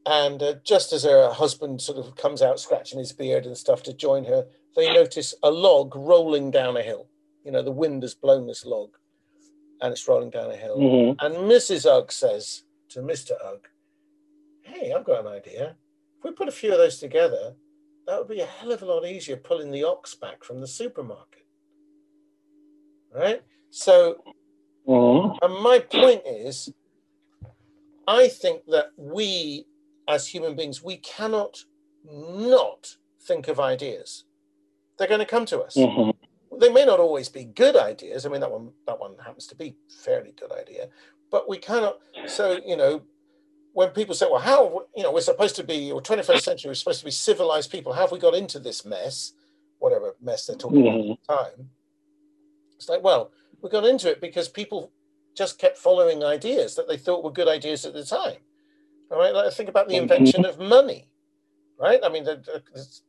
And 0.06 0.42
uh, 0.42 0.54
just 0.64 0.92
as 0.92 1.04
her 1.04 1.30
husband 1.32 1.80
sort 1.80 1.98
of 1.98 2.14
comes 2.16 2.42
out 2.42 2.60
scratching 2.60 2.98
his 2.98 3.12
beard 3.12 3.46
and 3.46 3.56
stuff 3.56 3.82
to 3.84 3.94
join 3.94 4.24
her, 4.24 4.46
they 4.76 4.92
notice 4.92 5.34
a 5.42 5.50
log 5.50 5.96
rolling 5.96 6.50
down 6.50 6.76
a 6.76 6.82
hill. 6.82 7.08
You 7.44 7.52
know, 7.52 7.62
the 7.62 7.70
wind 7.70 8.02
has 8.02 8.14
blown 8.14 8.46
this 8.46 8.66
log 8.66 8.90
and 9.80 9.92
it's 9.92 10.06
rolling 10.06 10.30
down 10.30 10.50
a 10.50 10.56
hill. 10.56 10.78
Mm-hmm. 10.78 11.24
And 11.24 11.50
Mrs. 11.50 11.86
Ugg 11.86 12.12
says 12.12 12.64
to 12.90 13.00
Mr. 13.00 13.32
Ugg, 13.44 13.68
Hey, 14.64 14.92
I've 14.92 15.04
got 15.04 15.20
an 15.20 15.32
idea. 15.32 15.76
If 16.18 16.24
we 16.24 16.32
put 16.32 16.48
a 16.48 16.52
few 16.52 16.72
of 16.72 16.78
those 16.78 16.98
together, 16.98 17.54
that 18.06 18.18
would 18.18 18.28
be 18.28 18.40
a 18.40 18.46
hell 18.46 18.72
of 18.72 18.82
a 18.82 18.86
lot 18.86 19.06
easier 19.06 19.36
pulling 19.36 19.70
the 19.70 19.84
ox 19.84 20.14
back 20.14 20.44
from 20.44 20.60
the 20.60 20.66
supermarket. 20.66 21.46
Right? 23.14 23.42
So, 23.70 24.16
mm-hmm. 24.86 25.36
and 25.42 25.62
my 25.62 25.78
point 25.78 26.22
is, 26.26 26.72
I 28.06 28.28
think 28.28 28.62
that 28.66 28.88
we 28.96 29.66
as 30.08 30.26
human 30.26 30.54
beings, 30.54 30.82
we 30.82 30.96
cannot 30.98 31.64
not 32.10 32.96
think 33.22 33.48
of 33.48 33.58
ideas. 33.58 34.24
They're 34.98 35.08
going 35.08 35.20
to 35.20 35.26
come 35.26 35.46
to 35.46 35.60
us. 35.60 35.76
Mm-hmm. 35.76 36.58
They 36.60 36.70
may 36.70 36.84
not 36.84 37.00
always 37.00 37.28
be 37.28 37.44
good 37.44 37.76
ideas. 37.76 38.26
I 38.26 38.28
mean, 38.28 38.40
that 38.40 38.50
one 38.50 38.70
that 38.86 39.00
one 39.00 39.16
happens 39.24 39.46
to 39.48 39.56
be 39.56 39.74
fairly 40.04 40.32
good 40.38 40.52
idea, 40.52 40.88
but 41.30 41.48
we 41.48 41.58
cannot. 41.58 41.98
So 42.26 42.60
you 42.64 42.76
know, 42.76 43.02
when 43.74 43.90
people 43.90 44.14
say, 44.14 44.26
"Well, 44.30 44.40
how 44.40 44.86
you 44.96 45.02
know 45.02 45.12
we're 45.12 45.20
supposed 45.20 45.56
to 45.56 45.64
be, 45.64 45.92
or 45.92 46.00
21st 46.00 46.42
century, 46.42 46.70
we're 46.70 46.74
supposed 46.74 47.00
to 47.00 47.04
be 47.04 47.10
civilized 47.10 47.70
people," 47.70 47.92
how 47.92 48.02
have 48.02 48.12
we 48.12 48.18
got 48.18 48.34
into 48.34 48.58
this 48.58 48.84
mess? 48.84 49.32
Whatever 49.78 50.14
mess 50.22 50.46
they're 50.46 50.56
talking 50.56 50.84
mm-hmm. 50.84 51.12
about 51.26 51.50
at 51.50 51.56
the 51.56 51.60
time. 51.60 51.70
It's 52.76 52.88
like, 52.88 53.02
well, 53.02 53.32
we 53.60 53.70
got 53.70 53.84
into 53.84 54.10
it 54.10 54.20
because 54.20 54.48
people 54.48 54.92
just 55.34 55.58
kept 55.58 55.76
following 55.76 56.22
ideas 56.22 56.76
that 56.76 56.88
they 56.88 56.96
thought 56.96 57.24
were 57.24 57.32
good 57.32 57.48
ideas 57.48 57.84
at 57.84 57.92
the 57.92 58.04
time. 58.04 58.38
All 59.10 59.18
right, 59.18 59.34
like, 59.34 59.52
think 59.52 59.68
about 59.68 59.88
the 59.88 59.96
invention 59.96 60.44
of 60.44 60.58
money, 60.58 61.08
right? 61.78 62.00
I 62.02 62.08
mean, 62.08 62.26
it's 62.74 63.02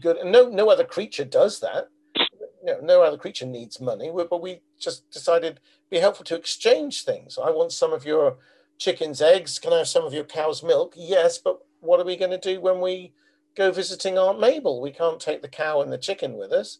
good. 0.00 0.18
No, 0.24 0.48
no 0.48 0.70
other 0.70 0.84
creature 0.84 1.24
does 1.24 1.60
that. 1.60 1.88
You 2.16 2.74
know, 2.74 2.80
no 2.82 3.02
other 3.02 3.16
creature 3.16 3.46
needs 3.46 3.80
money, 3.80 4.10
but 4.12 4.40
we 4.40 4.60
just 4.78 5.10
decided 5.10 5.60
be 5.90 5.98
helpful 5.98 6.24
to 6.26 6.36
exchange 6.36 7.04
things. 7.04 7.38
I 7.42 7.50
want 7.50 7.72
some 7.72 7.92
of 7.92 8.04
your 8.04 8.36
chicken's 8.78 9.20
eggs. 9.20 9.58
Can 9.58 9.72
I 9.72 9.78
have 9.78 9.88
some 9.88 10.04
of 10.04 10.14
your 10.14 10.24
cow's 10.24 10.62
milk? 10.62 10.94
Yes, 10.96 11.38
but 11.38 11.58
what 11.80 12.00
are 12.00 12.04
we 12.04 12.16
going 12.16 12.30
to 12.30 12.38
do 12.38 12.60
when 12.60 12.80
we 12.80 13.12
go 13.56 13.70
visiting 13.70 14.16
Aunt 14.16 14.40
Mabel? 14.40 14.80
We 14.80 14.90
can't 14.90 15.20
take 15.20 15.42
the 15.42 15.48
cow 15.48 15.82
and 15.82 15.92
the 15.92 15.98
chicken 15.98 16.36
with 16.36 16.52
us. 16.52 16.78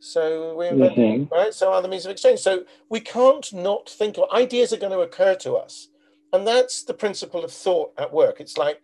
So 0.00 0.56
we 0.56 0.66
mm-hmm. 0.66 1.32
right? 1.32 1.52
So 1.52 1.72
other 1.72 1.88
means 1.88 2.06
of 2.06 2.10
exchange. 2.10 2.40
So 2.40 2.64
we 2.88 3.00
can't 3.00 3.52
not 3.52 3.88
think 3.88 4.16
of 4.16 4.30
ideas 4.32 4.72
are 4.72 4.78
going 4.78 4.92
to 4.92 5.00
occur 5.00 5.34
to 5.36 5.54
us. 5.54 5.88
And 6.32 6.46
that's 6.46 6.82
the 6.84 6.94
principle 6.94 7.44
of 7.44 7.52
thought 7.52 7.92
at 7.98 8.12
work. 8.12 8.40
It's 8.40 8.56
like 8.56 8.82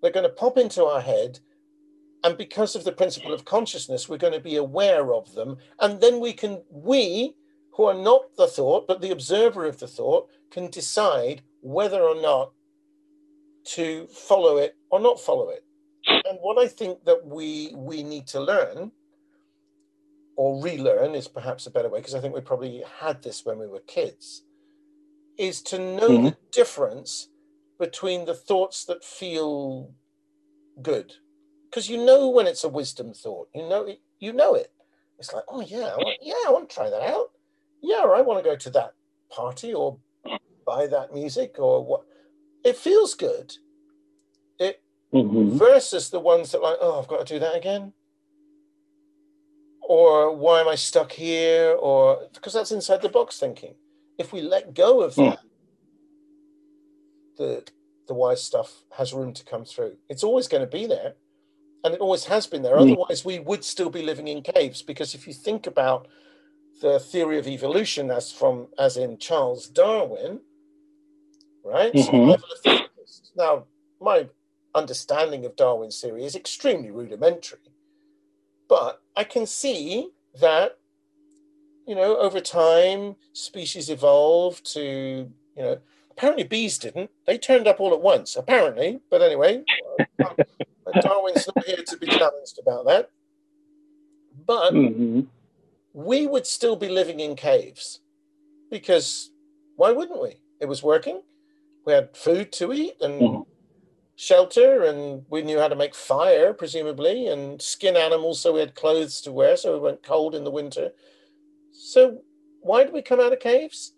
they're 0.00 0.10
going 0.10 0.28
to 0.28 0.34
pop 0.34 0.56
into 0.56 0.84
our 0.84 1.00
head. 1.00 1.40
And 2.22 2.38
because 2.38 2.74
of 2.74 2.84
the 2.84 2.92
principle 2.92 3.34
of 3.34 3.44
consciousness, 3.44 4.08
we're 4.08 4.16
going 4.16 4.32
to 4.32 4.40
be 4.40 4.56
aware 4.56 5.12
of 5.12 5.34
them. 5.34 5.58
And 5.80 6.00
then 6.00 6.20
we 6.20 6.32
can, 6.32 6.62
we 6.70 7.34
who 7.72 7.84
are 7.84 7.94
not 7.94 8.36
the 8.36 8.46
thought, 8.46 8.86
but 8.86 9.00
the 9.00 9.10
observer 9.10 9.66
of 9.66 9.80
the 9.80 9.88
thought, 9.88 10.28
can 10.50 10.70
decide 10.70 11.42
whether 11.64 12.02
or 12.02 12.20
not 12.20 12.52
to 13.64 14.06
follow 14.08 14.58
it 14.58 14.76
or 14.90 15.00
not 15.00 15.18
follow 15.18 15.48
it. 15.48 15.64
And 16.06 16.38
what 16.42 16.58
I 16.58 16.68
think 16.68 17.04
that 17.06 17.26
we 17.26 17.72
we 17.74 18.02
need 18.02 18.26
to 18.28 18.40
learn 18.40 18.92
or 20.36 20.62
relearn 20.62 21.14
is 21.14 21.28
perhaps 21.28 21.66
a 21.66 21.70
better 21.70 21.88
way, 21.88 22.00
because 22.00 22.14
I 22.14 22.20
think 22.20 22.34
we 22.34 22.40
probably 22.40 22.84
had 23.00 23.22
this 23.22 23.44
when 23.44 23.58
we 23.58 23.66
were 23.66 23.80
kids, 23.80 24.42
is 25.38 25.62
to 25.62 25.78
know 25.78 26.10
mm-hmm. 26.10 26.24
the 26.26 26.36
difference 26.52 27.28
between 27.78 28.26
the 28.26 28.34
thoughts 28.34 28.84
that 28.84 29.02
feel 29.02 29.94
good 30.82 31.14
because 31.70 31.88
you 31.88 32.04
know 32.04 32.28
when 32.28 32.46
it's 32.46 32.64
a 32.64 32.68
wisdom 32.68 33.12
thought 33.12 33.48
you 33.54 33.68
know 33.68 33.84
it, 33.84 34.00
you 34.20 34.32
know 34.32 34.54
it 34.54 34.72
it's 35.18 35.32
like 35.32 35.44
oh 35.48 35.60
yeah 35.60 35.92
I 35.92 35.96
want, 35.96 36.18
yeah 36.22 36.34
i 36.46 36.50
want 36.50 36.68
to 36.68 36.74
try 36.74 36.90
that 36.90 37.02
out 37.02 37.30
yeah 37.82 38.02
i 38.04 38.20
want 38.20 38.42
to 38.42 38.48
go 38.48 38.56
to 38.56 38.70
that 38.70 38.94
party 39.30 39.74
or 39.74 39.98
buy 40.64 40.86
that 40.86 41.12
music 41.12 41.56
or 41.58 41.84
what 41.84 42.02
it 42.64 42.76
feels 42.76 43.14
good 43.14 43.54
it 44.58 44.82
mm-hmm. 45.12 45.56
versus 45.56 46.10
the 46.10 46.20
ones 46.20 46.52
that 46.52 46.62
like 46.62 46.76
oh 46.80 47.00
i've 47.00 47.08
got 47.08 47.26
to 47.26 47.34
do 47.34 47.38
that 47.38 47.56
again 47.56 47.92
or 49.82 50.34
why 50.34 50.60
am 50.60 50.68
i 50.68 50.74
stuck 50.74 51.12
here 51.12 51.76
or 51.80 52.28
because 52.32 52.52
that's 52.52 52.72
inside 52.72 53.02
the 53.02 53.08
box 53.08 53.38
thinking 53.38 53.74
if 54.18 54.32
we 54.32 54.40
let 54.40 54.74
go 54.74 55.02
of 55.02 55.14
hmm. 55.14 55.24
that, 55.24 55.40
the 57.36 57.64
the 58.06 58.14
wise 58.14 58.42
stuff 58.42 58.84
has 58.96 59.12
room 59.12 59.32
to 59.32 59.44
come 59.44 59.64
through. 59.64 59.96
It's 60.08 60.22
always 60.22 60.48
going 60.48 60.62
to 60.62 60.70
be 60.70 60.86
there, 60.86 61.14
and 61.82 61.94
it 61.94 62.00
always 62.00 62.24
has 62.26 62.46
been 62.46 62.62
there. 62.62 62.76
Mm. 62.76 62.92
Otherwise, 62.92 63.24
we 63.24 63.38
would 63.38 63.64
still 63.64 63.90
be 63.90 64.02
living 64.02 64.28
in 64.28 64.42
caves. 64.42 64.82
Because 64.82 65.14
if 65.14 65.26
you 65.26 65.32
think 65.32 65.66
about 65.66 66.08
the 66.80 66.98
theory 66.98 67.38
of 67.38 67.46
evolution 67.46 68.10
as 68.10 68.32
from 68.32 68.68
as 68.78 68.96
in 68.96 69.18
Charles 69.18 69.68
Darwin, 69.68 70.40
right? 71.64 71.92
Mm-hmm. 71.92 72.84
now, 73.36 73.64
my 74.00 74.28
understanding 74.74 75.44
of 75.44 75.56
Darwin's 75.56 76.00
theory 76.00 76.24
is 76.24 76.36
extremely 76.36 76.90
rudimentary, 76.90 77.72
but 78.68 79.00
I 79.16 79.24
can 79.24 79.46
see 79.46 80.10
that 80.40 80.78
you 81.86 81.94
know 81.94 82.16
over 82.16 82.40
time 82.40 83.16
species 83.32 83.90
evolved 83.90 84.64
to 84.72 85.30
you 85.56 85.62
know 85.62 85.78
apparently 86.10 86.44
bees 86.44 86.78
didn't 86.78 87.10
they 87.26 87.38
turned 87.38 87.66
up 87.66 87.80
all 87.80 87.92
at 87.92 88.00
once 88.00 88.36
apparently 88.36 89.00
but 89.10 89.22
anyway 89.22 89.62
darwin's 91.02 91.48
not 91.54 91.64
here 91.66 91.82
to 91.86 91.96
be 91.98 92.06
challenged 92.06 92.58
about 92.60 92.86
that 92.86 93.10
but 94.46 94.72
mm-hmm. 94.72 95.20
we 95.92 96.26
would 96.26 96.46
still 96.46 96.76
be 96.76 96.88
living 96.88 97.20
in 97.20 97.34
caves 97.36 98.00
because 98.70 99.30
why 99.76 99.90
wouldn't 99.90 100.20
we 100.20 100.36
it 100.60 100.66
was 100.66 100.82
working 100.82 101.22
we 101.84 101.92
had 101.92 102.16
food 102.16 102.52
to 102.52 102.72
eat 102.72 102.94
and 103.00 103.20
mm-hmm. 103.20 103.42
shelter 104.16 104.84
and 104.84 105.24
we 105.28 105.42
knew 105.42 105.58
how 105.58 105.68
to 105.68 105.76
make 105.76 105.94
fire 105.94 106.52
presumably 106.52 107.26
and 107.28 107.60
skin 107.60 107.96
animals 107.96 108.40
so 108.40 108.52
we 108.52 108.60
had 108.60 108.74
clothes 108.74 109.20
to 109.22 109.32
wear 109.32 109.56
so 109.56 109.74
we 109.74 109.80
weren't 109.80 110.02
cold 110.02 110.34
in 110.34 110.44
the 110.44 110.50
winter. 110.50 110.90
So 111.72 112.22
why 112.60 112.84
do 112.84 112.92
we 112.92 113.02
come 113.02 113.20
out 113.20 113.32
of 113.32 113.40
caves? 113.40 113.94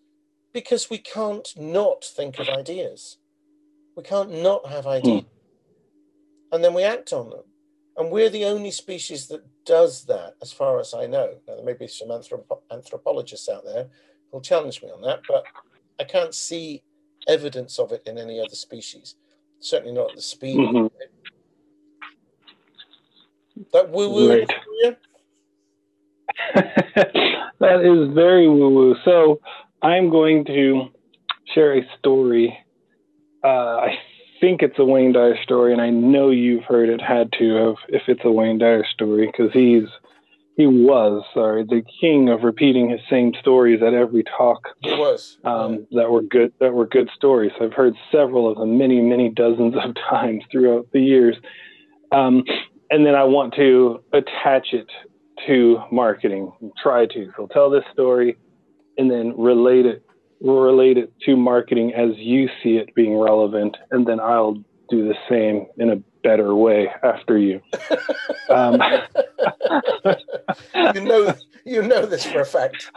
Because 0.53 0.91
we 0.91 0.99
can't 0.99 1.49
not 1.57 2.05
think 2.05 2.39
of 2.39 2.49
ideas. 2.49 3.19
We 3.97 4.03
can't 4.03 4.43
not 4.43 4.67
have 4.67 4.87
ideas. 4.87 5.23
Mm. 5.23 5.27
and 6.53 6.65
then 6.65 6.75
we 6.75 6.83
act 6.83 7.13
on 7.13 7.31
them. 7.31 7.45
And 7.99 8.11
we're 8.11 8.29
the 8.29 8.45
only 8.45 8.71
species 8.71 9.27
that 9.29 9.43
does 9.65 10.05
that 10.05 10.35
as 10.43 10.53
far 10.53 10.79
as 10.79 10.95
i 10.95 11.07
know. 11.07 11.35
Now 11.49 11.57
there 11.57 11.65
may 11.65 11.73
be 11.73 11.89
some 11.89 12.09
anthrop- 12.09 12.61
anthropologists 12.71 13.49
out 13.49 13.65
there 13.65 13.89
who'll 14.31 14.41
challenge 14.41 14.83
me 14.83 14.91
on 14.91 15.03
that 15.03 15.21
but 15.29 15.45
i 16.01 16.05
can't 16.05 16.35
see 16.35 16.83
evidence 17.27 17.79
of 17.79 17.93
it 17.93 18.03
in 18.07 18.19
any 18.19 18.41
other 18.41 18.55
species. 18.55 19.15
Certainly 19.61 19.95
not 19.95 20.11
at 20.11 20.17
the 20.17 20.23
speed. 20.23 20.59
Mm-hmm. 20.59 20.87
That 23.73 23.91
woo 23.91 24.11
woo. 24.11 24.31
Right. 24.31 24.51
that 26.55 27.81
is 27.81 28.15
very 28.15 28.49
woo 28.49 28.71
woo. 28.71 28.97
So 29.05 29.41
I'm 29.83 30.11
going 30.11 30.45
to 30.47 30.89
share 31.55 31.79
a 31.79 31.83
story. 31.99 32.57
Uh, 33.43 33.77
I 33.79 33.99
think 34.41 34.63
it's 34.63 34.79
a 34.79 34.85
Wayne 34.85 35.13
Dyer 35.13 35.37
story, 35.43 35.73
and 35.73 35.81
I 35.81 35.91
know 35.91 36.31
you've 36.31 36.65
heard 36.65 36.89
it. 36.89 37.01
Had 37.01 37.33
to 37.39 37.55
have 37.55 37.77
if 37.89 38.03
it's 38.09 38.21
a 38.25 38.31
Wayne 38.31 38.59
Dyer 38.59 38.85
story 38.93 39.27
because 39.27 39.53
he's 39.53 39.89
he 40.57 40.67
was 40.67 41.23
sorry 41.35 41.65
the 41.65 41.83
king 42.01 42.31
of 42.31 42.43
repeating 42.43 42.89
his 42.89 43.01
same 43.11 43.33
stories 43.41 43.83
at 43.83 43.93
every 43.93 44.25
talk. 44.25 44.69
He 44.81 44.91
was 44.91 45.37
um, 45.45 45.87
that 45.93 46.11
were 46.11 46.23
good 46.23 46.53
that 46.61 46.73
were 46.73 46.87
good 46.87 47.11
stories. 47.15 47.53
I've 47.61 47.75
heard 47.75 47.95
several 48.11 48.51
of 48.51 48.57
them, 48.57 48.79
many 48.79 49.01
many 49.03 49.29
dozens 49.29 49.75
of 49.77 49.95
times 50.11 50.45
throughout 50.51 50.89
the 50.93 51.01
years. 51.01 51.37
Um, 52.11 52.43
and 52.89 53.05
then 53.05 53.15
I 53.15 53.25
want 53.25 53.55
to 53.55 54.03
attach 54.13 54.69
it 54.73 54.87
to 55.47 55.83
marketing. 55.93 56.53
Try 56.83 57.07
to 57.07 57.31
so 57.37 57.49
tell 57.53 57.69
this 57.69 57.85
story, 57.93 58.39
and 58.97 59.11
then 59.11 59.35
relate 59.37 59.85
it 59.85 60.03
relate 60.41 60.97
it 60.97 61.13
to 61.27 61.37
marketing 61.37 61.93
as 61.95 62.17
you 62.17 62.49
see 62.63 62.77
it 62.77 62.95
being 62.95 63.19
relevant, 63.19 63.77
and 63.91 64.07
then 64.07 64.21
I'll 64.21 64.55
do 64.89 65.07
the 65.07 65.15
same 65.29 65.67
in 65.77 65.91
a 65.91 65.97
better 66.27 66.55
way 66.57 66.91
after 67.05 67.39
you. 67.39 67.61
Um, 68.51 68.83
you 70.95 71.01
know, 71.01 71.35
you 71.65 71.83
know 71.83 72.05
this 72.05 72.27
for 72.27 72.41
a 72.41 72.45
fact. 72.45 72.91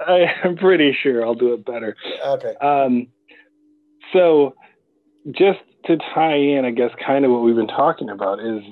I 0.00 0.26
am 0.44 0.56
pretty 0.56 0.96
sure 1.02 1.24
I'll 1.24 1.36
do 1.36 1.54
it 1.54 1.64
better. 1.64 1.96
Okay. 2.26 2.54
Um, 2.60 3.06
so, 4.12 4.54
just 5.30 5.60
to 5.86 5.96
tie 6.14 6.36
in, 6.36 6.64
I 6.64 6.72
guess, 6.72 6.90
kind 7.04 7.24
of 7.24 7.30
what 7.30 7.42
we've 7.42 7.56
been 7.56 7.68
talking 7.68 8.10
about 8.10 8.40
is, 8.40 8.62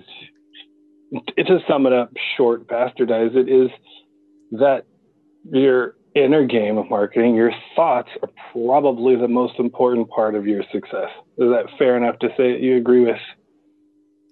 to 1.38 1.58
sum 1.68 1.86
it 1.86 1.92
up 1.92 2.10
short, 2.36 2.66
bastardize 2.66 3.36
it, 3.36 3.48
is 3.48 3.70
that 4.52 4.86
your 5.44 5.94
inner 6.14 6.46
game 6.46 6.76
of 6.76 6.88
marketing, 6.90 7.34
your 7.34 7.52
thoughts 7.74 8.08
are 8.22 8.30
probably 8.52 9.16
the 9.16 9.28
most 9.28 9.58
important 9.58 10.08
part 10.10 10.34
of 10.34 10.46
your 10.46 10.62
success. 10.72 11.10
Is 11.38 11.50
that 11.50 11.66
fair 11.78 11.96
enough 11.96 12.18
to 12.20 12.28
say 12.36 12.52
that 12.52 12.60
you 12.60 12.76
agree 12.76 13.04
with? 13.04 13.18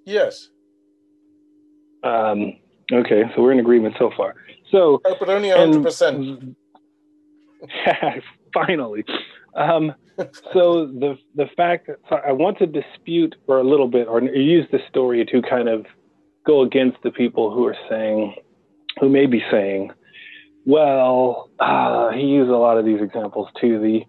Yes. 0.04 0.48
Um, 2.02 2.54
okay, 2.92 3.22
so 3.34 3.42
we're 3.42 3.52
in 3.52 3.60
agreement 3.60 3.94
so 3.98 4.10
far. 4.16 4.34
So, 4.70 5.00
oh, 5.04 5.16
but 5.18 5.28
only 5.28 5.50
hundred 5.50 5.82
percent. 5.82 6.56
Finally, 8.54 9.04
um, 9.54 9.94
so 10.52 10.86
the 10.86 11.16
the 11.34 11.46
fact 11.56 11.86
that 11.86 11.96
so 12.08 12.16
I 12.16 12.32
want 12.32 12.58
to 12.58 12.66
dispute 12.66 13.36
for 13.46 13.58
a 13.58 13.64
little 13.64 13.88
bit, 13.88 14.08
or 14.08 14.20
use 14.20 14.66
the 14.72 14.80
story 14.88 15.24
to 15.26 15.42
kind 15.42 15.68
of 15.68 15.86
go 16.46 16.62
against 16.62 16.98
the 17.04 17.10
people 17.10 17.54
who 17.54 17.66
are 17.66 17.76
saying, 17.88 18.34
who 18.98 19.08
may 19.08 19.26
be 19.26 19.42
saying, 19.50 19.92
well, 20.64 21.50
uh, 21.60 22.10
he 22.10 22.22
used 22.22 22.50
a 22.50 22.56
lot 22.56 22.78
of 22.78 22.84
these 22.84 23.00
examples 23.00 23.48
too. 23.60 23.78
The 23.78 24.00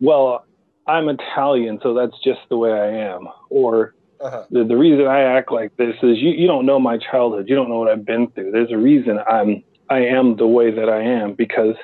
well, 0.00 0.44
I'm 0.86 1.08
Italian, 1.08 1.80
so 1.82 1.94
that's 1.94 2.14
just 2.24 2.40
the 2.50 2.56
way 2.56 2.72
I 2.72 3.14
am, 3.14 3.28
or 3.50 3.94
uh-huh. 4.20 4.44
The, 4.50 4.64
the 4.64 4.76
reason 4.76 5.06
I 5.06 5.22
act 5.22 5.52
like 5.52 5.76
this 5.76 5.94
is 6.02 6.18
you, 6.18 6.30
you 6.30 6.46
don't 6.46 6.66
know 6.66 6.80
my 6.80 6.98
childhood. 6.98 7.48
You 7.48 7.54
don't 7.54 7.68
know 7.68 7.78
what 7.78 7.88
I've 7.88 8.04
been 8.04 8.30
through. 8.30 8.50
There's 8.50 8.72
a 8.72 8.78
reason 8.78 9.18
I'm 9.18 9.62
I 9.90 10.00
am 10.00 10.36
the 10.36 10.46
way 10.46 10.70
that 10.70 10.88
I 10.88 11.02
am 11.02 11.34
because 11.34 11.74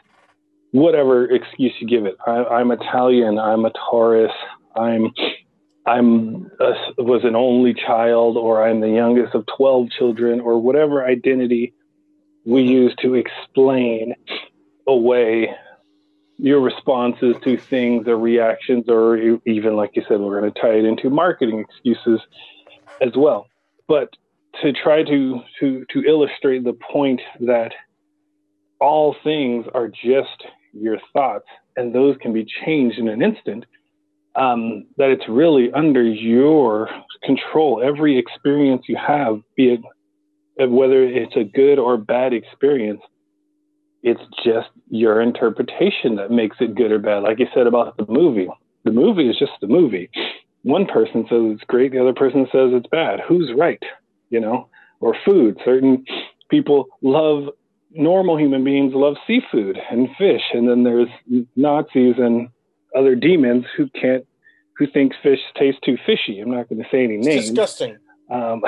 whatever 0.73 1.31
excuse 1.31 1.73
you 1.81 1.87
give 1.87 2.07
it, 2.07 2.17
I, 2.27 2.45
I'm 2.45 2.71
Italian. 2.71 3.39
I'm 3.39 3.65
a 3.65 3.73
Taurus. 3.91 4.33
I'm 4.77 5.13
I'm 5.87 6.51
a, 6.61 7.03
was 7.03 7.23
an 7.25 7.37
only 7.37 7.75
child, 7.75 8.37
or 8.37 8.67
I'm 8.67 8.81
the 8.81 8.89
youngest 8.89 9.35
of 9.35 9.45
twelve 9.57 9.91
children, 9.91 10.41
or 10.41 10.61
whatever 10.61 11.07
identity 11.07 11.75
we 12.45 12.63
use 12.63 12.95
to 13.03 13.15
explain 13.15 14.15
away 14.87 15.49
your 16.39 16.61
responses 16.61 17.37
to 17.45 17.57
things 17.57 18.09
or 18.09 18.17
reactions, 18.17 18.89
or 18.89 19.17
even 19.47 19.77
like 19.77 19.91
you 19.95 20.03
said, 20.09 20.21
we're 20.21 20.41
going 20.41 20.53
to 20.53 20.61
tie 20.61 20.75
it 20.75 20.85
into 20.85 21.11
marketing 21.11 21.61
excuses 21.61 22.21
as 23.01 23.13
well. 23.17 23.47
But 23.87 24.11
to 24.63 24.73
try 24.73 25.03
to 25.03 25.41
to 25.61 25.85
to 25.91 26.05
illustrate 26.05 26.65
the 26.65 26.73
point 26.73 27.21
that 27.41 27.73
all 28.81 29.15
things 29.25 29.67
are 29.75 29.89
just 29.89 30.45
your 30.73 30.99
thoughts, 31.13 31.47
and 31.77 31.95
those 31.95 32.17
can 32.21 32.33
be 32.33 32.47
changed 32.65 32.99
in 32.99 33.09
an 33.09 33.23
instant. 33.23 33.65
Um, 34.37 34.87
that 34.97 35.11
it's 35.11 35.29
really 35.29 35.71
under 35.73 36.03
your 36.03 36.91
control. 37.23 37.81
Every 37.85 38.19
experience 38.19 38.83
you 38.89 38.97
have, 38.97 39.41
be 39.57 39.75
it 39.75 40.71
whether 40.71 41.05
it's 41.05 41.37
a 41.37 41.45
good 41.45 41.79
or 41.79 41.97
bad 41.97 42.33
experience, 42.33 43.01
it's 44.05 44.21
just 44.45 44.69
your 44.91 45.23
interpretation 45.23 46.17
that 46.17 46.31
makes 46.31 46.59
it 46.61 46.75
good 46.75 46.93
or 46.93 46.99
bad. 46.99 47.23
Like 47.23 47.39
you 47.39 47.47
said 47.55 47.67
about 47.67 47.97
the 47.97 48.05
movie, 48.07 48.49
the 48.85 48.93
movie 48.93 49.31
is 49.31 49.39
just 49.39 49.53
the 49.63 49.67
movie. 49.67 50.11
One 50.63 50.85
person 50.85 51.25
says 51.25 51.41
it's 51.41 51.65
great, 51.65 51.93
the 51.93 52.03
other 52.03 52.13
person 52.13 52.45
says 52.53 52.71
it's 52.73 52.87
bad. 52.89 53.21
Who's 53.27 53.51
right? 53.57 53.83
You 54.29 54.41
know, 54.41 54.69
or 55.01 55.17
food. 55.25 55.59
Certain 55.65 56.05
people 56.51 56.89
love 57.01 57.49
normal 57.93 58.39
human 58.39 58.63
beings 58.63 58.93
love 58.95 59.17
seafood 59.27 59.79
and 59.91 60.09
fish, 60.19 60.43
and 60.53 60.69
then 60.69 60.85
there's 60.85 61.09
Nazis 61.57 62.17
and 62.19 62.49
other 62.95 63.15
demons 63.15 63.65
who 63.75 63.89
can't, 63.99 64.27
who 64.77 64.87
think 64.87 65.15
fish 65.23 65.41
tastes 65.59 65.81
too 65.83 65.97
fishy. 66.05 66.41
I'm 66.41 66.51
not 66.51 66.69
going 66.69 66.83
to 66.83 66.89
say 66.93 67.05
any 67.05 67.17
it's 67.17 67.27
names. 67.27 67.47
Disgusting. 67.47 67.97
Um, 68.31 68.63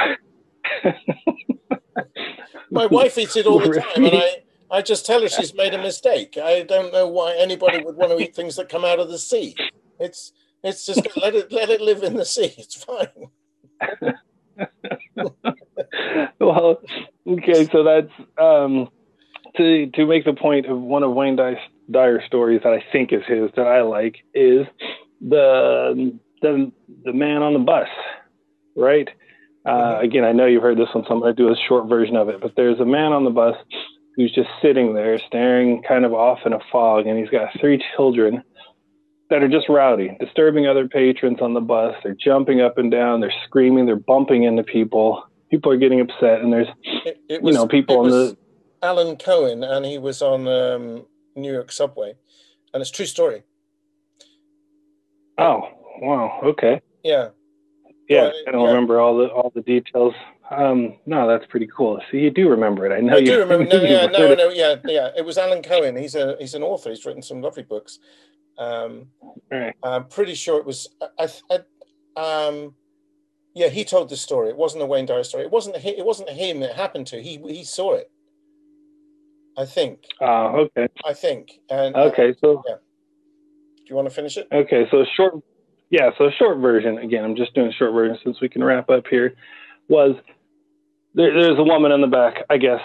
My 2.70 2.87
wife 2.87 3.18
eats 3.18 3.37
it 3.37 3.47
all 3.47 3.59
the 3.59 3.80
time, 3.80 4.05
and 4.05 4.16
I 4.16 4.43
I 4.71 4.83
just 4.83 5.07
tell 5.07 5.23
her 5.23 5.29
she's 5.29 5.55
made 5.55 5.75
a 5.75 5.79
mistake. 5.79 6.37
I 6.43 6.62
don't 6.62 6.93
know 6.93 7.07
why 7.07 7.37
anybody 7.37 7.83
would 7.83 7.97
want 7.97 8.11
to 8.11 8.19
eat 8.19 8.35
things 8.35 8.57
that 8.57 8.69
come 8.69 8.85
out 8.85 8.99
of 8.99 9.09
the 9.09 9.19
sea. 9.19 9.55
It's 9.99 10.33
it's 10.62 10.85
just 10.85 11.07
let 11.17 11.35
it 11.35 11.53
let 11.53 11.71
it 11.71 11.81
live 11.81 12.03
in 12.03 12.17
the 12.17 12.25
sea. 12.25 12.55
It's 12.59 12.85
fine. 12.85 13.09
well, 16.41 16.81
okay, 17.27 17.69
so 17.71 17.85
that's 17.85 18.11
um, 18.39 18.89
to 19.57 19.87
to 19.91 20.07
make 20.07 20.25
the 20.25 20.33
point 20.33 20.67
of 20.67 20.81
one 20.81 21.03
of 21.03 21.12
Wayne 21.12 21.37
Dyer 21.37 22.23
stories 22.27 22.61
that 22.64 22.73
I 22.73 22.85
think 22.93 23.12
is 23.12 23.23
his 23.27 23.51
that 23.57 23.67
I 23.67 23.83
like 23.83 24.17
is 24.35 24.67
the 25.21 26.19
the 26.43 26.73
the 27.05 27.12
man 27.12 27.43
on 27.43 27.53
the 27.53 27.61
bus, 27.61 27.89
right? 28.75 29.09
Uh, 29.64 29.71
mm-hmm. 29.71 30.05
again, 30.05 30.25
I 30.25 30.33
know 30.33 30.47
you've 30.47 30.62
heard 30.62 30.79
this 30.79 30.89
one, 30.95 31.05
so 31.07 31.14
I'm 31.14 31.21
going 31.21 31.35
to 31.35 31.43
do 31.43 31.49
a 31.49 31.57
short 31.69 31.89
version 31.89 32.17
of 32.17 32.29
it. 32.29 32.41
But 32.41 32.53
there's 32.57 32.79
a 32.79 32.85
man 32.85 33.12
on 33.12 33.25
the 33.25 33.31
bus 33.31 33.57
who's 34.17 34.33
just 34.33 34.49
sitting 34.62 34.95
there 34.95 35.19
staring 35.27 35.83
kind 35.87 36.05
of 36.05 36.14
off 36.14 36.41
in 36.47 36.53
a 36.53 36.59
fog 36.73 37.07
and 37.07 37.19
he's 37.19 37.29
got 37.29 37.49
three 37.61 37.83
children 37.95 38.43
that 39.29 39.43
are 39.43 39.49
just 39.49 39.69
rowdy, 39.69 40.17
disturbing 40.21 40.67
other 40.67 40.89
patrons 40.89 41.39
on 41.41 41.53
the 41.55 41.61
bus. 41.61 41.95
They're 42.03 42.14
jumping 42.14 42.61
up 42.61 42.79
and 42.79 42.91
down, 42.91 43.21
they're 43.21 43.33
screaming, 43.45 43.87
they're 43.87 43.97
bumping 43.97 44.45
into 44.45 44.62
people. 44.62 45.25
People 45.51 45.71
are 45.73 45.77
getting 45.77 46.01
upset, 46.01 46.41
and 46.41 46.53
there's 46.53 46.69
It, 47.05 47.21
it 47.29 47.43
was, 47.43 47.55
you 47.55 47.61
know 47.61 47.69
people 47.69 47.99
on 48.01 48.11
the 48.11 48.37
Alan 48.83 49.17
Cohen, 49.17 49.62
and 49.62 49.85
he 49.87 49.99
was 49.99 50.21
on 50.23 50.49
um, 50.49 51.07
New 51.37 51.53
York 51.53 51.71
subway, 51.71 52.14
and 52.73 52.81
it's 52.81 52.91
a 52.91 52.93
true 52.93 53.07
story. 53.07 53.45
oh 55.39 55.62
wow 56.01 56.41
okay 56.43 56.81
Yeah, 57.05 57.29
yeah 58.09 58.23
Well, 58.23 58.33
I 58.47 58.51
don't 58.51 58.62
yeah. 58.62 58.69
remember 58.69 59.01
all 59.01 59.17
the 59.19 59.27
all 59.27 59.53
the 59.55 59.62
details. 59.62 60.14
Um, 60.51 60.97
no, 61.07 61.26
that's 61.28 61.44
pretty 61.47 61.66
cool. 61.76 62.01
See, 62.11 62.18
you 62.18 62.30
do 62.30 62.49
remember 62.49 62.86
it. 62.86 62.97
I 62.97 63.01
know 63.01 63.14
I 63.14 63.18
you 63.18 63.26
do 63.26 63.38
remember. 63.40 63.64
No, 63.76 63.82
yeah, 63.82 64.07
no, 64.07 64.34
no, 64.34 64.49
yeah, 64.51 64.76
yeah. 64.84 65.11
It 65.16 65.24
was 65.24 65.38
Alan 65.38 65.62
Cohen. 65.62 65.97
He's 65.97 66.14
a 66.14 66.36
he's 66.38 66.55
an 66.55 66.62
author. 66.62 66.90
He's 66.90 67.05
written 67.05 67.22
some 67.22 67.40
lovely 67.42 67.62
books. 67.64 67.99
Um, 68.59 69.09
Right. 69.51 69.74
I'm 69.82 70.07
pretty 70.09 70.34
sure 70.34 70.59
it 70.59 70.66
was. 70.66 70.88
I, 71.18 71.28
I, 71.51 72.47
um, 72.47 72.74
yeah, 73.55 73.68
he 73.68 73.84
told 73.84 74.09
the 74.09 74.16
story. 74.16 74.49
It 74.49 74.57
wasn't 74.57 74.82
a 74.82 74.86
Wayne 74.86 75.07
Dyer 75.07 75.24
story. 75.24 75.44
It 75.44 75.51
wasn't. 75.51 75.76
It 75.84 76.05
wasn't 76.05 76.30
him. 76.30 76.62
It 76.62 76.72
happened 76.74 77.07
to. 77.09 77.20
He 77.22 77.38
he 77.38 77.64
saw 77.64 77.94
it. 77.94 78.11
I 79.59 79.64
think. 79.64 80.01
Oh, 80.20 80.68
okay. 80.76 80.88
I 81.05 81.12
think. 81.12 81.61
And 81.70 81.97
uh, 81.97 82.01
Okay, 82.12 82.34
so 82.40 82.62
Yeah. 82.68 82.74
do 82.74 83.84
you 83.88 83.97
want 83.97 84.09
to 84.09 84.14
finish 84.14 84.36
it? 84.36 84.49
Okay, 84.53 84.86
so 84.90 85.05
short, 85.16 85.34
yeah, 85.90 86.11
so 86.18 86.30
short 86.38 86.59
version 86.59 86.99
again. 86.99 87.24
I'm 87.24 87.34
just 87.36 87.55
doing 87.55 87.72
short 87.78 87.92
version 87.94 88.18
since 88.22 88.40
we 88.40 88.49
can 88.51 88.62
wrap 88.62 88.90
up 88.90 89.07
here. 89.09 89.34
Was 89.88 90.14
there, 91.17 91.33
there's 91.33 91.59
a 91.59 91.64
woman 91.64 91.91
in 91.93 92.01
the 92.01 92.07
back, 92.07 92.45
I 92.49 92.59
guess, 92.59 92.81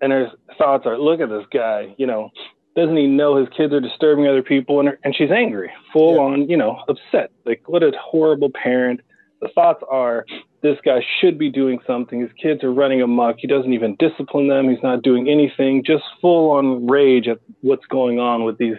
and 0.00 0.12
her 0.12 0.30
thoughts 0.56 0.86
are, 0.86 0.98
look 0.98 1.20
at 1.20 1.28
this 1.28 1.44
guy. 1.52 1.94
You 1.98 2.06
know, 2.06 2.30
doesn't 2.76 2.96
he 2.96 3.06
know 3.06 3.36
his 3.36 3.48
kids 3.56 3.72
are 3.74 3.80
disturbing 3.80 4.26
other 4.26 4.42
people? 4.42 4.80
And 4.80 4.88
her, 4.88 4.98
and 5.04 5.14
she's 5.14 5.30
angry, 5.30 5.70
full 5.92 6.14
Yeah. 6.14 6.22
on, 6.22 6.48
you 6.48 6.56
know, 6.56 6.78
upset. 6.88 7.30
Like, 7.44 7.62
what 7.66 7.82
a 7.82 7.92
horrible 8.00 8.50
parent. 8.50 9.00
The 9.42 9.48
thoughts 9.54 9.82
are, 9.90 10.24
this 10.62 10.78
guy 10.84 11.04
should 11.20 11.38
be 11.38 11.50
doing 11.50 11.78
something. 11.86 12.20
His 12.20 12.32
kids 12.40 12.64
are 12.64 12.72
running 12.72 13.02
amok. 13.02 13.36
He 13.38 13.46
doesn't 13.46 13.72
even 13.72 13.96
discipline 13.98 14.48
them. 14.48 14.70
He's 14.70 14.82
not 14.82 15.02
doing 15.02 15.28
anything. 15.28 15.84
Just 15.84 16.04
full 16.22 16.52
on 16.52 16.86
rage 16.86 17.28
at 17.28 17.38
what's 17.60 17.84
going 17.86 18.18
on 18.18 18.44
with 18.44 18.56
these 18.58 18.76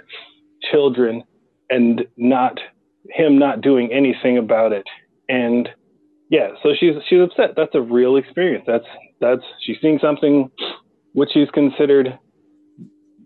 children 0.71 1.23
and 1.69 2.05
not 2.17 2.59
him 3.09 3.37
not 3.37 3.61
doing 3.61 3.91
anything 3.91 4.37
about 4.37 4.73
it. 4.73 4.85
And 5.29 5.69
yeah, 6.29 6.49
so 6.61 6.69
she's 6.77 6.93
she's 7.07 7.21
upset. 7.21 7.55
That's 7.55 7.73
a 7.75 7.81
real 7.81 8.17
experience. 8.17 8.65
That's 8.67 8.85
that's 9.21 9.43
she's 9.61 9.77
seeing 9.81 9.99
something 10.01 10.51
which 11.13 11.29
she's 11.33 11.49
considered 11.51 12.17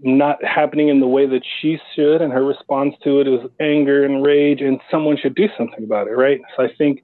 not 0.04 0.44
happening 0.44 0.90
in 0.90 1.00
the 1.00 1.08
way 1.08 1.28
that 1.28 1.42
she 1.60 1.78
should, 1.96 2.22
and 2.22 2.34
her 2.34 2.44
response 2.44 2.96
to 3.04 3.20
it 3.20 3.28
is 3.28 3.40
anger 3.60 4.04
and 4.04 4.26
rage, 4.26 4.62
and 4.62 4.80
someone 4.90 5.18
should 5.18 5.36
do 5.36 5.48
something 5.58 5.84
about 5.84 6.08
it, 6.08 6.12
right? 6.12 6.40
So 6.56 6.64
I 6.64 6.70
think 6.78 7.04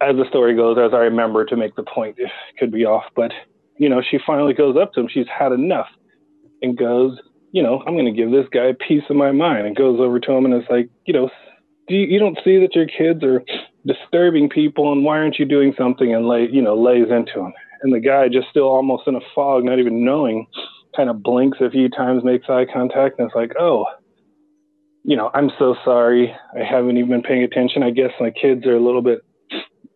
as 0.00 0.16
the 0.16 0.24
story 0.28 0.54
goes, 0.54 0.78
as 0.78 0.94
I 0.94 0.98
remember 0.98 1.44
to 1.44 1.56
make 1.56 1.74
the 1.76 1.82
point, 1.82 2.16
it 2.18 2.30
could 2.58 2.72
be 2.72 2.84
off, 2.84 3.04
but 3.14 3.32
you 3.78 3.88
know, 3.88 4.02
she 4.08 4.18
finally 4.26 4.54
goes 4.54 4.76
up 4.80 4.92
to 4.92 5.00
him. 5.00 5.08
She's 5.08 5.26
had 5.28 5.52
enough 5.52 5.86
and 6.62 6.76
goes, 6.76 7.18
you 7.52 7.62
know, 7.62 7.82
I'm 7.86 7.94
going 7.94 8.06
to 8.06 8.12
give 8.12 8.30
this 8.30 8.46
guy 8.52 8.66
a 8.66 8.74
piece 8.74 9.04
of 9.08 9.16
my 9.16 9.32
mind 9.32 9.66
and 9.66 9.76
goes 9.76 10.00
over 10.00 10.20
to 10.20 10.32
him 10.32 10.44
and 10.44 10.54
is 10.54 10.68
like, 10.68 10.90
you 11.06 11.14
know, 11.14 11.30
do 11.88 11.94
you, 11.94 12.06
you 12.06 12.18
don't 12.18 12.38
see 12.44 12.58
that 12.58 12.74
your 12.74 12.86
kids 12.86 13.22
are 13.24 13.42
disturbing 13.86 14.48
people 14.48 14.92
and 14.92 15.04
why 15.04 15.18
aren't 15.18 15.38
you 15.38 15.44
doing 15.44 15.74
something 15.76 16.14
and 16.14 16.28
lay, 16.28 16.48
you 16.50 16.62
know, 16.62 16.76
lays 16.76 17.10
into 17.10 17.40
him. 17.40 17.52
And 17.82 17.92
the 17.92 18.00
guy 18.00 18.28
just 18.28 18.48
still 18.50 18.68
almost 18.68 19.06
in 19.06 19.14
a 19.14 19.20
fog, 19.34 19.64
not 19.64 19.78
even 19.78 20.04
knowing, 20.04 20.46
kind 20.96 21.08
of 21.08 21.22
blinks 21.22 21.58
a 21.60 21.70
few 21.70 21.88
times, 21.88 22.24
makes 22.24 22.48
eye 22.48 22.66
contact 22.72 23.18
and 23.18 23.26
it's 23.26 23.34
like, 23.34 23.52
oh, 23.58 23.86
you 25.04 25.16
know, 25.16 25.30
I'm 25.32 25.50
so 25.58 25.74
sorry. 25.84 26.34
I 26.54 26.64
haven't 26.64 26.98
even 26.98 27.10
been 27.10 27.22
paying 27.22 27.42
attention. 27.42 27.82
I 27.82 27.90
guess 27.90 28.10
my 28.20 28.30
kids 28.30 28.66
are 28.66 28.76
a 28.76 28.84
little 28.84 29.02
bit 29.02 29.20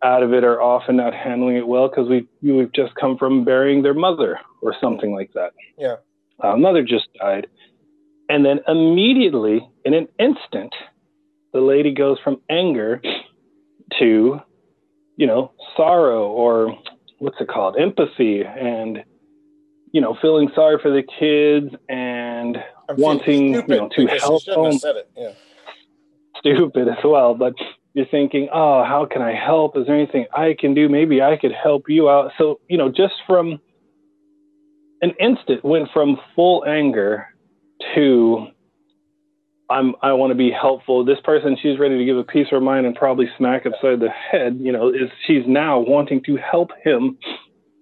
out 0.03 0.23
of 0.23 0.33
it 0.33 0.43
or 0.43 0.61
off 0.61 0.83
and 0.87 0.97
not 0.97 1.13
handling 1.13 1.55
it 1.55 1.67
well 1.67 1.87
because 1.87 2.09
we 2.09 2.27
we've 2.41 2.73
just 2.73 2.93
come 2.95 3.17
from 3.17 3.45
burying 3.45 3.83
their 3.83 3.93
mother 3.93 4.39
or 4.61 4.75
something 4.81 5.13
like 5.13 5.31
that. 5.33 5.53
Yeah. 5.77 5.95
Uh, 6.39 6.57
mother 6.57 6.83
just 6.83 7.07
died, 7.19 7.47
and 8.27 8.43
then 8.43 8.59
immediately, 8.67 9.69
in 9.85 9.93
an 9.93 10.07
instant, 10.19 10.73
the 11.53 11.61
lady 11.61 11.93
goes 11.93 12.17
from 12.23 12.41
anger 12.49 13.01
to, 13.99 14.39
you 15.15 15.27
know, 15.27 15.51
sorrow 15.77 16.27
or 16.27 16.77
what's 17.19 17.39
it 17.39 17.47
called, 17.47 17.77
empathy, 17.77 18.43
and 18.43 19.03
you 19.91 20.01
know, 20.01 20.17
feeling 20.21 20.49
sorry 20.55 20.79
for 20.81 20.89
the 20.89 21.03
kids 21.03 21.73
and 21.87 22.57
I'm 22.89 22.97
wanting, 22.97 23.53
you 23.53 23.67
know, 23.67 23.89
to 23.95 24.07
help 24.07 24.43
them. 24.45 24.79
Yeah. 25.15 25.33
stupid 26.43 26.87
as 26.87 27.03
well, 27.03 27.33
but 27.33 27.53
you're 27.93 28.05
thinking, 28.07 28.49
oh, 28.51 28.83
how 28.83 29.07
can 29.09 29.21
I 29.21 29.33
help? 29.33 29.77
Is 29.77 29.85
there 29.85 29.95
anything 29.95 30.25
I 30.35 30.55
can 30.59 30.73
do? 30.73 30.89
Maybe 30.89 31.21
I 31.21 31.37
could 31.37 31.51
help 31.51 31.83
you 31.87 32.09
out. 32.09 32.31
So, 32.37 32.59
you 32.67 32.77
know, 32.77 32.89
just 32.89 33.13
from 33.27 33.59
an 35.01 35.13
instant 35.19 35.63
went 35.63 35.89
from 35.93 36.17
full 36.35 36.65
anger 36.65 37.27
to 37.95 38.47
I'm 39.73 39.95
I 40.01 40.13
want 40.13 40.31
to 40.31 40.35
be 40.35 40.51
helpful. 40.51 41.03
This 41.03 41.19
person 41.23 41.57
she's 41.61 41.79
ready 41.79 41.97
to 41.97 42.05
give 42.05 42.17
a 42.17 42.23
piece 42.23 42.47
of 42.47 42.51
her 42.51 42.61
mind 42.61 42.85
and 42.85 42.95
probably 42.95 43.27
smack 43.37 43.65
upside 43.65 43.99
the 43.99 44.09
head, 44.09 44.57
you 44.61 44.71
know, 44.71 44.89
is 44.89 45.09
she's 45.25 45.43
now 45.47 45.79
wanting 45.79 46.21
to 46.25 46.37
help 46.37 46.69
him 46.83 47.17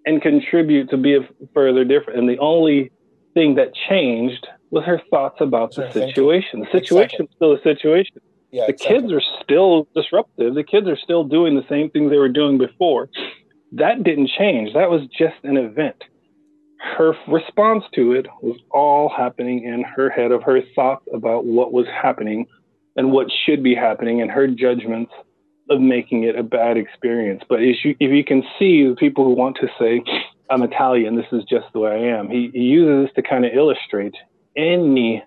and 0.06 0.22
contribute 0.22 0.90
to 0.90 0.98
be 0.98 1.16
a 1.16 1.20
further 1.54 1.84
different. 1.84 2.20
And 2.20 2.30
the 2.30 2.40
only 2.40 2.92
thing 3.34 3.56
that 3.56 3.70
changed 3.90 4.48
was 4.72 4.84
her 4.86 5.02
thoughts 5.10 5.38
about 5.42 5.76
the 5.76 5.84
thinking. 5.90 6.10
situation. 6.10 6.60
The 6.62 6.80
situation's 6.80 7.30
still 7.36 7.54
a 7.54 7.62
situation 7.62 8.16
Yeah. 8.52 8.66
the 8.68 8.74
exactly. 8.74 9.00
kids 9.02 9.14
are 9.14 9.22
still 9.44 9.88
disruptive. 9.96 10.56
The 10.56 10.64
kids 10.64 10.88
are 10.88 10.98
still 10.98 11.24
doing 11.26 11.56
the 11.56 11.66
same 11.70 11.90
things 11.92 12.10
they 12.10 12.18
were 12.18 12.30
doing 12.30 12.58
before. 12.58 13.10
That 13.74 14.04
didn't 14.04 14.30
change. 14.38 14.74
That 14.74 14.90
was 14.90 15.02
just 15.18 15.36
an 15.44 15.58
event. 15.58 16.02
Her 16.82 17.14
response 17.28 17.84
to 17.94 18.14
it 18.14 18.28
was 18.42 18.58
all 18.72 19.10
happening 19.10 19.64
in 19.64 19.84
her 19.84 20.10
head 20.10 20.32
of 20.32 20.44
her 20.44 20.62
thoughts 20.76 21.06
about 21.14 21.46
what 21.46 21.72
was 21.72 21.86
happening 21.88 22.48
and 22.96 23.12
what 23.12 23.28
should 23.46 23.64
be 23.64 23.76
happening 23.76 24.22
and 24.22 24.32
her 24.32 24.48
judgments 24.48 25.12
of 25.70 25.80
making 25.80 26.24
it 26.24 26.36
a 26.36 26.44
bad 26.44 26.78
experience. 26.78 27.44
But 27.48 27.62
if 27.62 27.78
you, 27.86 27.96
if 28.00 28.12
you 28.12 28.24
can 28.24 28.44
see 28.58 28.88
the 28.88 28.96
people 28.96 29.24
who 29.24 29.34
want 29.34 29.58
to 29.62 29.68
say, 29.80 30.04
I'm 30.50 30.64
Italian, 30.64 31.16
this 31.16 31.28
is 31.32 31.44
just 31.44 31.68
the 31.72 31.80
way 31.80 31.92
I 31.92 32.20
am, 32.20 32.30
he, 32.30 32.50
he 32.54 32.62
uses 32.62 33.08
this 33.08 33.16
to 33.16 33.30
kind 33.30 33.46
of 33.46 33.54
illustrate 33.54 34.16
any 34.58 35.24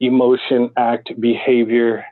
emotion, 0.00 0.70
act, 0.76 1.12
behavior, 1.20 2.04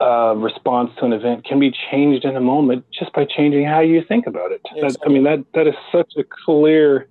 uh, 0.00 0.34
response 0.36 0.90
to 0.98 1.04
an 1.04 1.12
event 1.12 1.44
can 1.44 1.60
be 1.60 1.72
changed 1.90 2.24
in 2.24 2.36
a 2.36 2.40
moment 2.40 2.84
just 2.98 3.12
by 3.12 3.24
changing 3.24 3.64
how 3.64 3.80
you 3.80 4.02
think 4.06 4.26
about 4.26 4.50
it. 4.50 4.60
That, 4.80 4.96
I 5.06 5.08
mean, 5.08 5.24
that 5.24 5.44
that 5.54 5.66
is 5.66 5.74
such 5.92 6.12
a 6.18 6.24
clear, 6.44 7.08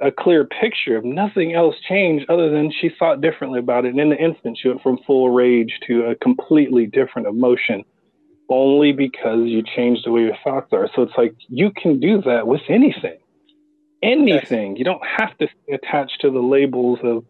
a 0.00 0.10
clear 0.10 0.44
picture 0.44 0.96
of 0.96 1.04
nothing 1.04 1.52
else 1.54 1.74
changed 1.88 2.28
other 2.28 2.50
than 2.50 2.72
she 2.80 2.90
thought 2.98 3.20
differently 3.20 3.58
about 3.58 3.84
it. 3.84 3.90
And 3.90 4.00
in 4.00 4.10
the 4.10 4.16
instant, 4.16 4.58
she 4.60 4.68
went 4.68 4.82
from 4.82 4.98
full 5.06 5.30
rage 5.30 5.78
to 5.86 6.06
a 6.06 6.14
completely 6.14 6.86
different 6.86 7.28
emotion, 7.28 7.84
only 8.48 8.92
because 8.92 9.40
you 9.44 9.62
changed 9.62 10.02
the 10.04 10.10
way 10.10 10.22
your 10.22 10.36
thoughts 10.42 10.72
are. 10.72 10.88
So 10.94 11.02
it's 11.02 11.16
like 11.16 11.34
you 11.48 11.70
can 11.70 12.00
do 12.00 12.22
that 12.22 12.46
with 12.46 12.62
anything, 12.68 13.18
anything. 14.02 14.76
You 14.76 14.84
don't 14.84 15.04
have 15.18 15.36
to 15.38 15.46
stay 15.46 15.74
attached 15.74 16.20
to 16.22 16.30
the 16.30 16.40
labels 16.40 16.98
of 17.02 17.24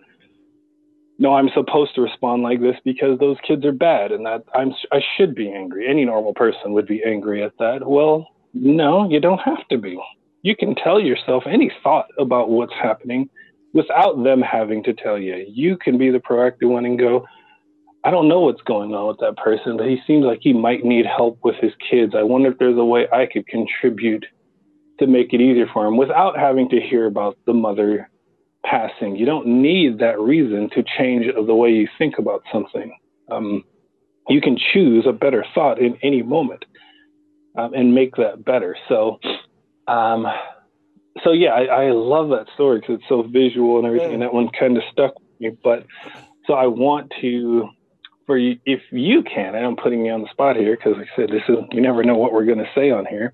no, 1.19 1.35
I'm 1.35 1.51
supposed 1.53 1.95
to 1.97 2.01
respond 2.01 2.43
like 2.43 2.63
this 2.63 2.77
because 2.83 3.19
those 3.19 3.37
kids 3.47 3.63
are 3.67 3.73
bad 3.73 4.11
and 4.11 4.25
that 4.25 4.43
I'm 4.55 4.73
I 4.91 5.01
should 5.17 5.35
be 5.35 5.53
angry. 5.53 5.87
Any 5.87 6.07
normal 6.07 6.33
person 6.33 6.73
would 6.73 6.87
be 6.87 7.03
angry 7.05 7.43
at 7.43 7.53
that. 7.59 7.87
Well, 7.87 8.27
no, 8.55 9.09
you 9.11 9.21
don't 9.21 9.39
have 9.39 9.69
to 9.69 9.77
be. 9.77 10.01
You 10.43 10.57
can 10.57 10.75
tell 10.75 11.01
yourself 11.01 11.45
any 11.47 11.71
thought 11.83 12.07
about 12.19 12.51
what's 12.51 12.73
happening 12.73 13.29
without 13.73 14.23
them 14.23 14.41
having 14.41 14.83
to 14.85 14.95
tell 14.95 15.19
you. 15.19 15.45
You 15.49 15.77
can 15.77 15.99
be 15.99 16.11
the 16.11 16.19
proactive 16.19 16.69
one 16.69 16.85
and 16.85 16.99
go, 16.99 17.27
I 18.03 18.11
don't 18.11 18.29
know 18.29 18.41
what's 18.41 18.63
going 18.63 18.95
on 18.95 19.09
with 19.09 19.19
that 19.19 19.37
person, 19.37 19.77
but 19.77 19.87
he 19.87 19.99
seems 20.07 20.25
like 20.25 20.39
he 20.41 20.55
might 20.55 20.85
need 20.85 21.05
help 21.05 21.39
with 21.45 21.57
his 21.57 21.73
kids. 21.91 22.15
I 22.17 22.23
wonder 22.23 22.51
if 22.51 22.59
there's 22.59 22.79
a 22.79 22.85
way 22.85 23.07
I 23.13 23.27
could 23.27 23.47
contribute 23.47 24.25
to 24.99 25.07
make 25.07 25.33
it 25.33 25.41
easier 25.41 25.67
for 25.73 25.87
him 25.87 25.97
without 25.97 26.39
having 26.39 26.69
to 26.71 26.81
hear 26.81 27.07
about 27.07 27.37
the 27.47 27.53
mother 27.53 28.09
passing. 28.65 29.17
You 29.17 29.27
don't 29.27 29.47
need 29.47 29.99
that 29.99 30.19
reason 30.19 30.71
to 30.71 30.83
change 30.99 31.27
the 31.35 31.55
way 31.55 31.71
you 31.71 31.89
think 31.99 32.19
about 32.19 32.43
something. 32.53 32.97
Um, 33.31 33.65
you 34.29 34.41
can 34.41 34.59
choose 34.73 35.07
a 35.07 35.13
better 35.13 35.45
thought 35.55 35.79
in 35.79 35.99
any 36.03 36.23
moment 36.23 36.65
um, 37.57 37.75
and 37.75 37.95
make 37.95 38.17
that 38.17 38.45
better. 38.45 38.77
So, 38.89 39.19
um, 39.91 40.27
so 41.25 41.33
yeah, 41.33 41.51
I, 41.51 41.87
I 41.87 41.91
love 41.91 42.31
that 42.31 42.47
story 42.55 42.81
because 42.81 42.97
it's 42.97 43.09
so 43.09 43.23
visual 43.23 43.79
and 43.79 43.87
everything. 43.87 44.15
And 44.15 44.23
that 44.23 44.33
one 44.33 44.49
kind 44.59 44.77
of 44.77 44.83
stuck 44.93 45.15
with 45.19 45.41
me. 45.41 45.59
But 45.63 45.87
so 46.47 46.55
I 46.55 46.67
want 46.67 47.13
to, 47.21 47.69
for 48.27 48.39
you, 48.39 48.59
if 48.65 48.81
you 48.93 49.23
can, 49.23 49.55
and 49.55 49.67
I'm 49.67 49.77
putting 49.77 50.07
you 50.07 50.13
on 50.13 50.23
the 50.23 50.31
spot 50.31 50.57
here 50.57 50.77
because 50.77 50.97
like 50.97 51.09
I 51.13 51.17
said, 51.17 51.31
this 51.31 51.43
is 51.49 51.57
you 51.73 51.81
never 51.81 52.05
know 52.05 52.17
what 52.17 52.33
we're 52.33 52.45
going 52.45 52.59
to 52.59 52.71
say 52.75 52.91
on 52.91 53.05
here. 53.07 53.33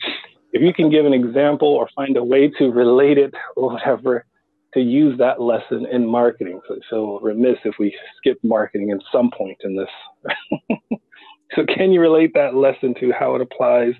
If 0.52 0.62
you 0.62 0.72
can 0.72 0.90
give 0.90 1.04
an 1.04 1.12
example 1.12 1.68
or 1.68 1.88
find 1.94 2.16
a 2.16 2.24
way 2.24 2.50
to 2.58 2.70
relate 2.70 3.18
it 3.18 3.34
or 3.56 3.72
whatever 3.72 4.24
to 4.74 4.80
use 4.80 5.18
that 5.18 5.40
lesson 5.40 5.86
in 5.90 6.06
marketing. 6.06 6.60
So, 6.68 6.78
so 6.90 7.20
remiss 7.20 7.56
if 7.64 7.74
we 7.78 7.96
skip 8.18 8.38
marketing 8.42 8.90
at 8.90 8.98
some 9.12 9.30
point 9.30 9.56
in 9.64 9.76
this. 9.76 10.68
so, 11.54 11.64
can 11.64 11.92
you 11.92 12.00
relate 12.00 12.32
that 12.34 12.54
lesson 12.54 12.94
to 13.00 13.12
how 13.12 13.36
it 13.36 13.42
applies 13.42 13.94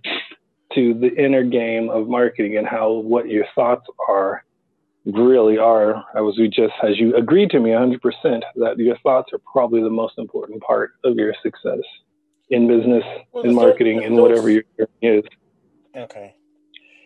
to 0.74 0.94
the 0.94 1.14
inner 1.16 1.44
game 1.44 1.88
of 1.88 2.08
marketing 2.08 2.56
and 2.56 2.66
how 2.66 2.92
what 2.92 3.28
your 3.28 3.46
thoughts 3.54 3.86
are 4.08 4.44
really 5.04 5.58
are? 5.58 6.04
As 6.16 6.36
we 6.38 6.48
just, 6.48 6.74
as 6.82 6.98
you 6.98 7.14
agreed 7.16 7.50
to 7.50 7.60
me 7.60 7.70
100%, 7.70 7.98
that 8.56 8.78
your 8.78 8.98
thoughts 8.98 9.32
are 9.32 9.40
probably 9.50 9.82
the 9.82 9.90
most 9.90 10.18
important 10.18 10.62
part 10.62 10.92
of 11.04 11.16
your 11.16 11.34
success 11.42 11.80
in 12.50 12.68
business, 12.68 13.04
well, 13.32 13.44
in 13.44 13.54
marketing, 13.54 14.02
in 14.02 14.16
whatever 14.16 14.50
your 14.50 14.62
journey 14.76 15.18
is. 15.18 15.24
Okay. 15.96 16.34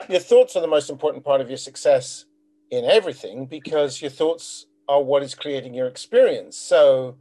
Your 0.08 0.20
thoughts 0.20 0.56
are 0.56 0.60
the 0.60 0.68
most 0.68 0.90
important 0.90 1.24
part 1.24 1.40
of 1.40 1.48
your 1.48 1.58
success 1.58 2.24
in 2.70 2.84
everything 2.84 3.46
because 3.46 4.00
your 4.00 4.10
thoughts 4.10 4.66
are 4.88 5.02
what 5.02 5.22
is 5.22 5.34
creating 5.34 5.74
your 5.74 5.86
experience. 5.86 6.56
So 6.56 7.16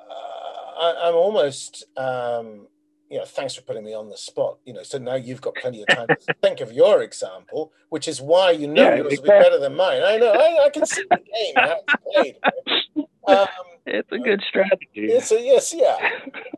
uh, 0.00 0.94
I, 1.04 1.08
am 1.08 1.14
almost, 1.14 1.84
um, 1.96 2.66
you 3.12 3.18
know, 3.18 3.26
thanks 3.26 3.54
for 3.54 3.60
putting 3.60 3.84
me 3.84 3.92
on 3.92 4.08
the 4.08 4.16
spot. 4.16 4.56
You 4.64 4.72
know, 4.72 4.82
so 4.82 4.96
now 4.96 5.16
you've 5.16 5.42
got 5.42 5.54
plenty 5.56 5.82
of 5.82 5.88
time 5.88 6.06
to 6.08 6.34
think 6.42 6.62
of 6.62 6.72
your 6.72 7.02
example, 7.02 7.70
which 7.90 8.08
is 8.08 8.22
why 8.22 8.52
you 8.52 8.66
know 8.66 8.82
yeah, 8.82 8.96
yours 8.96 9.12
exactly. 9.12 9.30
will 9.30 9.38
be 9.38 9.44
better 9.44 9.58
than 9.58 9.76
mine. 9.76 10.02
I 10.02 10.16
know. 10.16 10.32
I, 10.32 10.64
I 10.64 10.70
can 10.70 10.86
see 10.86 11.04
the 11.10 11.16
game 11.18 11.54
how 11.54 11.76
it's 11.86 11.94
played. 12.14 13.06
Um, 13.28 13.46
it's 13.84 14.10
a 14.10 14.18
good 14.18 14.42
strategy. 14.48 14.88
It's 14.94 15.30
a, 15.30 15.40
yes, 15.40 15.74
yeah. 15.76 15.96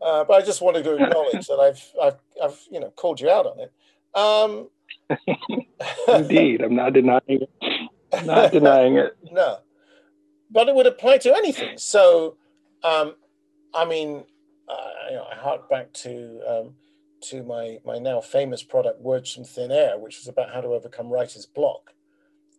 Uh, 0.01 0.23
but 0.25 0.35
I 0.35 0.47
just 0.47 0.63
wanted 0.63 0.85
to 0.85 0.95
acknowledge 0.95 1.47
that 1.49 1.59
I've, 1.59 1.93
I've, 2.01 2.21
I've, 2.43 2.61
you 2.71 2.79
know, 2.79 2.91
called 2.91 3.21
you 3.21 3.29
out 3.29 3.47
on 3.47 3.59
it. 3.59 3.73
Um, 4.15 4.69
Indeed, 6.09 6.63
I'm 6.63 6.77
not 6.77 6.93
denying 6.93 7.21
it. 7.27 7.51
not 8.25 8.53
denying 8.53 8.97
it. 8.97 9.17
no, 9.33 9.59
but 10.51 10.69
it 10.69 10.75
would 10.75 10.87
apply 10.87 11.19
to 11.19 11.35
anything. 11.35 11.79
So, 11.79 12.37
um, 12.85 13.17
I 13.75 13.85
mean, 13.85 14.25
uh, 14.69 14.91
you 15.11 15.17
know, 15.17 15.27
I 15.31 15.35
hark 15.37 15.69
back 15.69 15.93
to 15.95 16.41
um, 16.47 16.75
to 17.29 17.43
my 17.43 17.79
my 17.85 17.99
now 17.99 18.21
famous 18.21 18.63
product, 18.63 19.01
Words 19.01 19.33
from 19.33 19.45
Thin 19.45 19.71
Air, 19.71 19.99
which 19.99 20.19
was 20.19 20.29
about 20.29 20.53
how 20.53 20.61
to 20.61 20.69
overcome 20.69 21.11
writer's 21.11 21.47
block. 21.47 21.95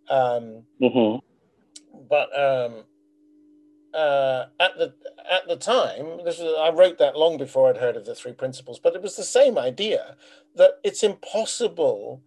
Um, 0.09 0.63
mm-hmm. 0.81 1.17
But 2.09 2.29
um, 2.37 2.83
uh, 3.93 4.45
at 4.59 4.77
the 4.77 4.93
at 5.31 5.47
the 5.47 5.55
time, 5.55 6.19
this 6.23 6.39
was, 6.39 6.55
I 6.59 6.69
wrote 6.69 6.97
that 6.99 7.17
long 7.17 7.37
before 7.37 7.69
I'd 7.69 7.77
heard 7.77 7.95
of 7.95 8.05
the 8.05 8.15
three 8.15 8.33
principles. 8.33 8.79
But 8.79 8.95
it 8.95 9.01
was 9.01 9.15
the 9.15 9.23
same 9.23 9.57
idea 9.57 10.15
that 10.55 10.73
it's 10.83 11.03
impossible 11.03 12.21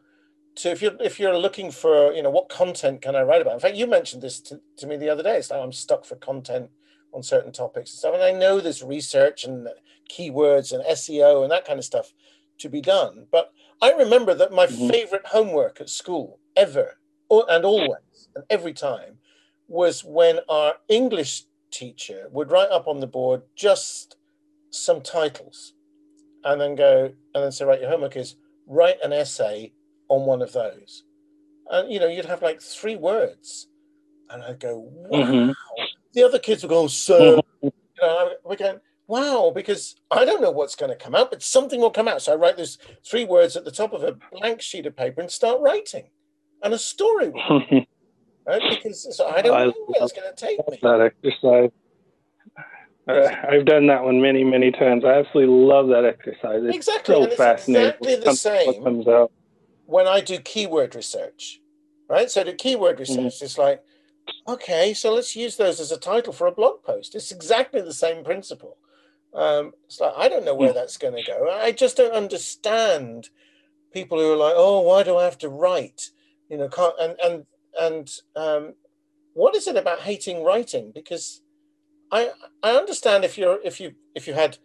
to 0.57 0.71
if 0.71 0.83
you're 0.83 0.97
if 1.01 1.21
you're 1.21 1.39
looking 1.39 1.71
for 1.71 2.13
you 2.13 2.23
know 2.23 2.31
what 2.31 2.49
content 2.49 3.03
can 3.03 3.15
I 3.15 3.23
write 3.23 3.43
about. 3.43 3.55
In 3.55 3.61
fact, 3.61 3.77
you 3.77 3.87
mentioned 3.87 4.23
this 4.23 4.41
to, 4.41 4.61
to 4.79 4.87
me 4.87 4.97
the 4.97 5.09
other 5.09 5.23
day. 5.23 5.37
It's 5.37 5.51
like 5.51 5.63
I'm 5.63 5.73
stuck 5.73 6.05
for 6.05 6.17
content 6.17 6.71
on 7.13 7.23
certain 7.23 7.53
topics 7.53 7.91
and 7.91 7.99
stuff. 7.99 8.15
And 8.15 8.23
I 8.23 8.33
know 8.33 8.61
there's 8.61 8.83
research 8.83 9.45
and 9.45 9.69
keywords 10.11 10.73
and 10.73 10.85
SEO 10.85 11.43
and 11.43 11.51
that 11.51 11.67
kind 11.67 11.79
of 11.79 11.85
stuff 11.85 12.13
to 12.59 12.69
be 12.69 12.81
done. 12.81 13.27
But 13.31 13.53
I 13.81 13.93
remember 13.93 14.35
that 14.35 14.53
my 14.53 14.67
mm-hmm. 14.67 14.89
favorite 14.89 15.27
homework 15.27 15.81
at 15.81 15.89
school 15.89 16.39
ever 16.57 16.99
and 17.31 17.65
always 17.65 18.29
and 18.35 18.45
every 18.51 18.73
time 18.73 19.19
was 19.69 20.03
when 20.03 20.41
our 20.49 20.75
English 20.89 21.45
teacher 21.71 22.29
would 22.33 22.51
write 22.51 22.71
up 22.71 22.89
on 22.89 23.01
the 23.01 23.07
board 23.07 23.43
just 23.55 24.17
some 24.71 25.01
titles 25.03 25.75
and 26.45 26.61
then 26.61 26.75
go 26.75 27.13
and 27.35 27.45
then 27.45 27.53
say, 27.53 27.65
right, 27.65 27.81
your 27.81 27.91
homework 27.91 28.17
is 28.17 28.37
write 28.67 28.97
an 29.03 29.13
essay 29.13 29.73
on 30.09 30.27
one 30.27 30.43
of 30.43 30.53
those. 30.53 31.05
And 31.71 31.93
you 31.93 32.01
know, 32.01 32.07
you'd 32.07 32.25
have 32.25 32.43
like 32.43 32.61
three 32.61 32.97
words. 32.97 33.69
And 34.31 34.43
I'd 34.43 34.61
go, 34.61 34.91
wow. 34.93 35.19
Mm-hmm. 35.21 35.51
The 36.19 36.25
other 36.25 36.41
kids 36.41 36.65
would 36.65 36.71
going 36.71 36.89
so 36.89 37.43
mm-hmm. 37.63 37.67
you 37.67 37.73
know, 38.03 38.33
we're 38.45 38.57
going, 38.57 38.81
wow, 39.07 39.53
because 39.55 39.95
I 40.11 40.25
don't 40.25 40.43
know 40.43 40.51
what's 40.51 40.75
going 40.75 40.91
to 40.91 40.97
come 40.97 41.15
out, 41.15 41.31
but 41.31 41.45
something 41.45 41.81
will 41.81 41.93
come 41.93 42.09
out. 42.09 42.23
So 42.23 42.33
I 42.33 42.35
write 42.35 42.57
those 42.57 42.77
three 43.09 43.25
words 43.25 43.55
at 43.57 43.65
the 43.65 43.71
top 43.71 43.93
of 43.93 44.03
a 44.03 44.17
blank 44.33 44.61
sheet 44.61 44.87
of 44.87 44.97
paper 44.97 45.21
and 45.21 45.31
start 45.31 45.61
writing. 45.61 46.11
And 46.61 46.75
a 46.75 46.79
story 46.79 47.31
right? 48.49 48.63
Because 48.69 49.17
so 49.17 49.29
I 49.29 49.43
don't 49.43 49.57
I 49.57 49.67
know 49.67 49.75
where 49.87 50.03
it's 50.03 50.13
going 50.13 50.29
to 50.29 50.37
take 50.37 50.59
me. 50.69 50.79
That 50.83 51.01
exercise. 51.01 51.71
Uh, 53.07 53.35
I've 53.49 53.65
done 53.65 53.87
that 53.87 54.03
one 54.03 54.21
many, 54.21 54.43
many 54.43 54.73
times. 54.73 55.05
I 55.05 55.21
absolutely 55.21 55.55
love 55.55 55.87
that 55.89 56.05
exercise. 56.05 56.65
It's 56.65 56.77
exactly. 56.77 57.15
so 57.15 57.23
it's 57.23 57.37
fascinating. 57.37 57.95
Exactly 58.01 58.17
the 58.17 58.35
same 58.35 58.83
comes 58.83 59.07
out. 59.07 59.31
when 59.87 60.09
I 60.09 60.21
do 60.21 60.39
keyword 60.39 60.97
research, 60.97 61.61
right? 62.09 62.29
So 62.29 62.43
the 62.43 62.55
keyword 62.55 62.97
mm-hmm. 62.97 63.01
research 63.01 63.37
mm-hmm. 63.37 63.45
is 63.45 63.57
like, 63.57 63.83
okay, 64.47 64.95
so 64.95 65.15
let's 65.15 65.37
use 65.37 65.57
those 65.57 65.81
as 65.81 65.93
a 65.93 65.99
title 65.99 66.33
for 66.33 66.47
a 66.47 66.53
blog 66.53 66.83
post. 66.83 67.15
It's 67.15 67.33
exactly 67.33 67.81
the 67.81 67.93
same 67.93 68.25
principle. 68.25 68.77
Um, 69.35 69.73
it's 69.85 70.01
like 70.01 70.15
I 70.17 70.29
don't 70.29 70.45
know 70.45 70.55
where 70.55 70.71
mm-hmm. 70.71 70.79
that's 70.79 70.97
going 70.97 71.15
to 71.15 71.23
go. 71.23 71.51
I 71.51 71.73
just 71.73 71.97
don't 71.97 72.15
understand 72.15 73.29
people 73.93 74.19
who 74.19 74.33
are 74.33 74.37
like, 74.37 74.55
oh, 74.57 74.81
why 74.81 75.03
do 75.03 75.17
I 75.17 75.25
have 75.25 75.39
to 75.39 75.49
write? 75.49 76.11
You 76.49 76.59
know, 76.59 76.69
can't, 76.69 76.95
and 76.99 77.17
and 77.23 77.47
and 77.79 78.11
um, 78.37 78.75
what 79.35 79.55
is 79.55 79.67
it 79.67 79.77
about 79.77 80.01
hating 80.01 80.43
writing? 80.43 80.93
Because 80.95 81.43
I 82.11 82.31
I 82.63 82.73
understand 82.73 83.25
if 83.25 83.37
you're 83.37 83.59
if 83.65 83.81
you 83.81 83.95
if 84.15 84.27
you 84.27 84.35
had 84.35 84.59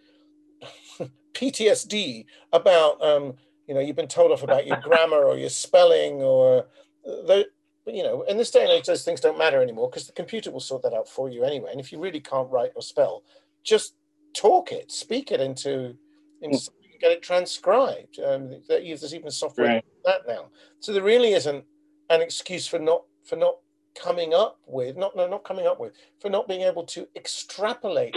PTSD 1.34 2.26
about 2.52 3.04
um, 3.04 3.34
you 3.68 3.74
know 3.74 3.82
you've 3.82 3.96
been 3.96 4.08
told 4.08 4.32
off 4.32 4.44
about 4.44 4.66
your 4.66 4.78
grammar 4.82 5.24
or 5.24 5.38
your 5.38 5.50
spelling 5.50 6.22
or 6.22 6.68
the 7.04 7.48
you 7.86 8.04
know 8.04 8.24
in 8.24 8.38
this 8.38 8.52
day 8.52 8.64
and 8.64 8.72
age 8.72 8.86
those 8.86 9.04
things 9.04 9.20
don't 9.20 9.38
matter 9.38 9.62
anymore 9.62 9.90
because 9.90 10.08
the 10.08 10.14
computer 10.14 10.52
will 10.52 10.60
sort 10.60 10.84
that 10.84 10.94
out 10.94 11.08
for 11.08 11.30
you 11.30 11.44
anyway. 11.44 11.70
And 11.72 11.80
if 11.80 11.92
you 11.92 12.00
really 12.00 12.20
can't 12.20 12.50
write 12.50 12.72
or 12.76 12.82
spell, 12.82 13.24
just 13.64 13.96
talk 14.34 14.72
it, 14.72 14.92
speak 14.92 15.32
it 15.32 15.42
into, 15.42 15.96
into 16.42 16.58
hmm. 16.58 17.00
get 17.00 17.12
it 17.12 17.22
transcribed. 17.22 18.20
Um, 18.20 18.62
there's 18.68 19.14
even 19.14 19.32
software 19.32 19.68
right. 19.68 19.86
that 20.06 20.22
now. 20.28 20.48
So 20.80 20.92
there 20.94 21.04
really 21.04 21.34
isn't 21.34 21.64
an 22.10 22.22
excuse 22.22 22.68
for 22.68 22.80
not 22.80 23.04
for 23.24 23.36
not 23.36 23.56
coming 23.96 24.34
up 24.34 24.60
with 24.66 24.98
not 24.98 25.16
no 25.16 25.28
not 25.28 25.44
coming 25.44 25.68
up 25.68 25.80
with 25.80 25.94
for 26.20 26.30
not 26.30 26.48
being 26.48 26.62
able 26.62 26.84
to 26.84 27.08
extrapolate 27.16 28.16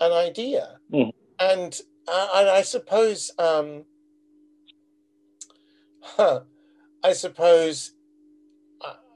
an 0.00 0.12
idea 0.12 0.78
mm. 0.92 1.12
and 1.40 1.80
uh, 2.06 2.28
and 2.34 2.48
I 2.48 2.62
suppose 2.62 3.32
um, 3.38 3.84
huh, 6.00 6.40
I 7.02 7.12
suppose 7.12 7.93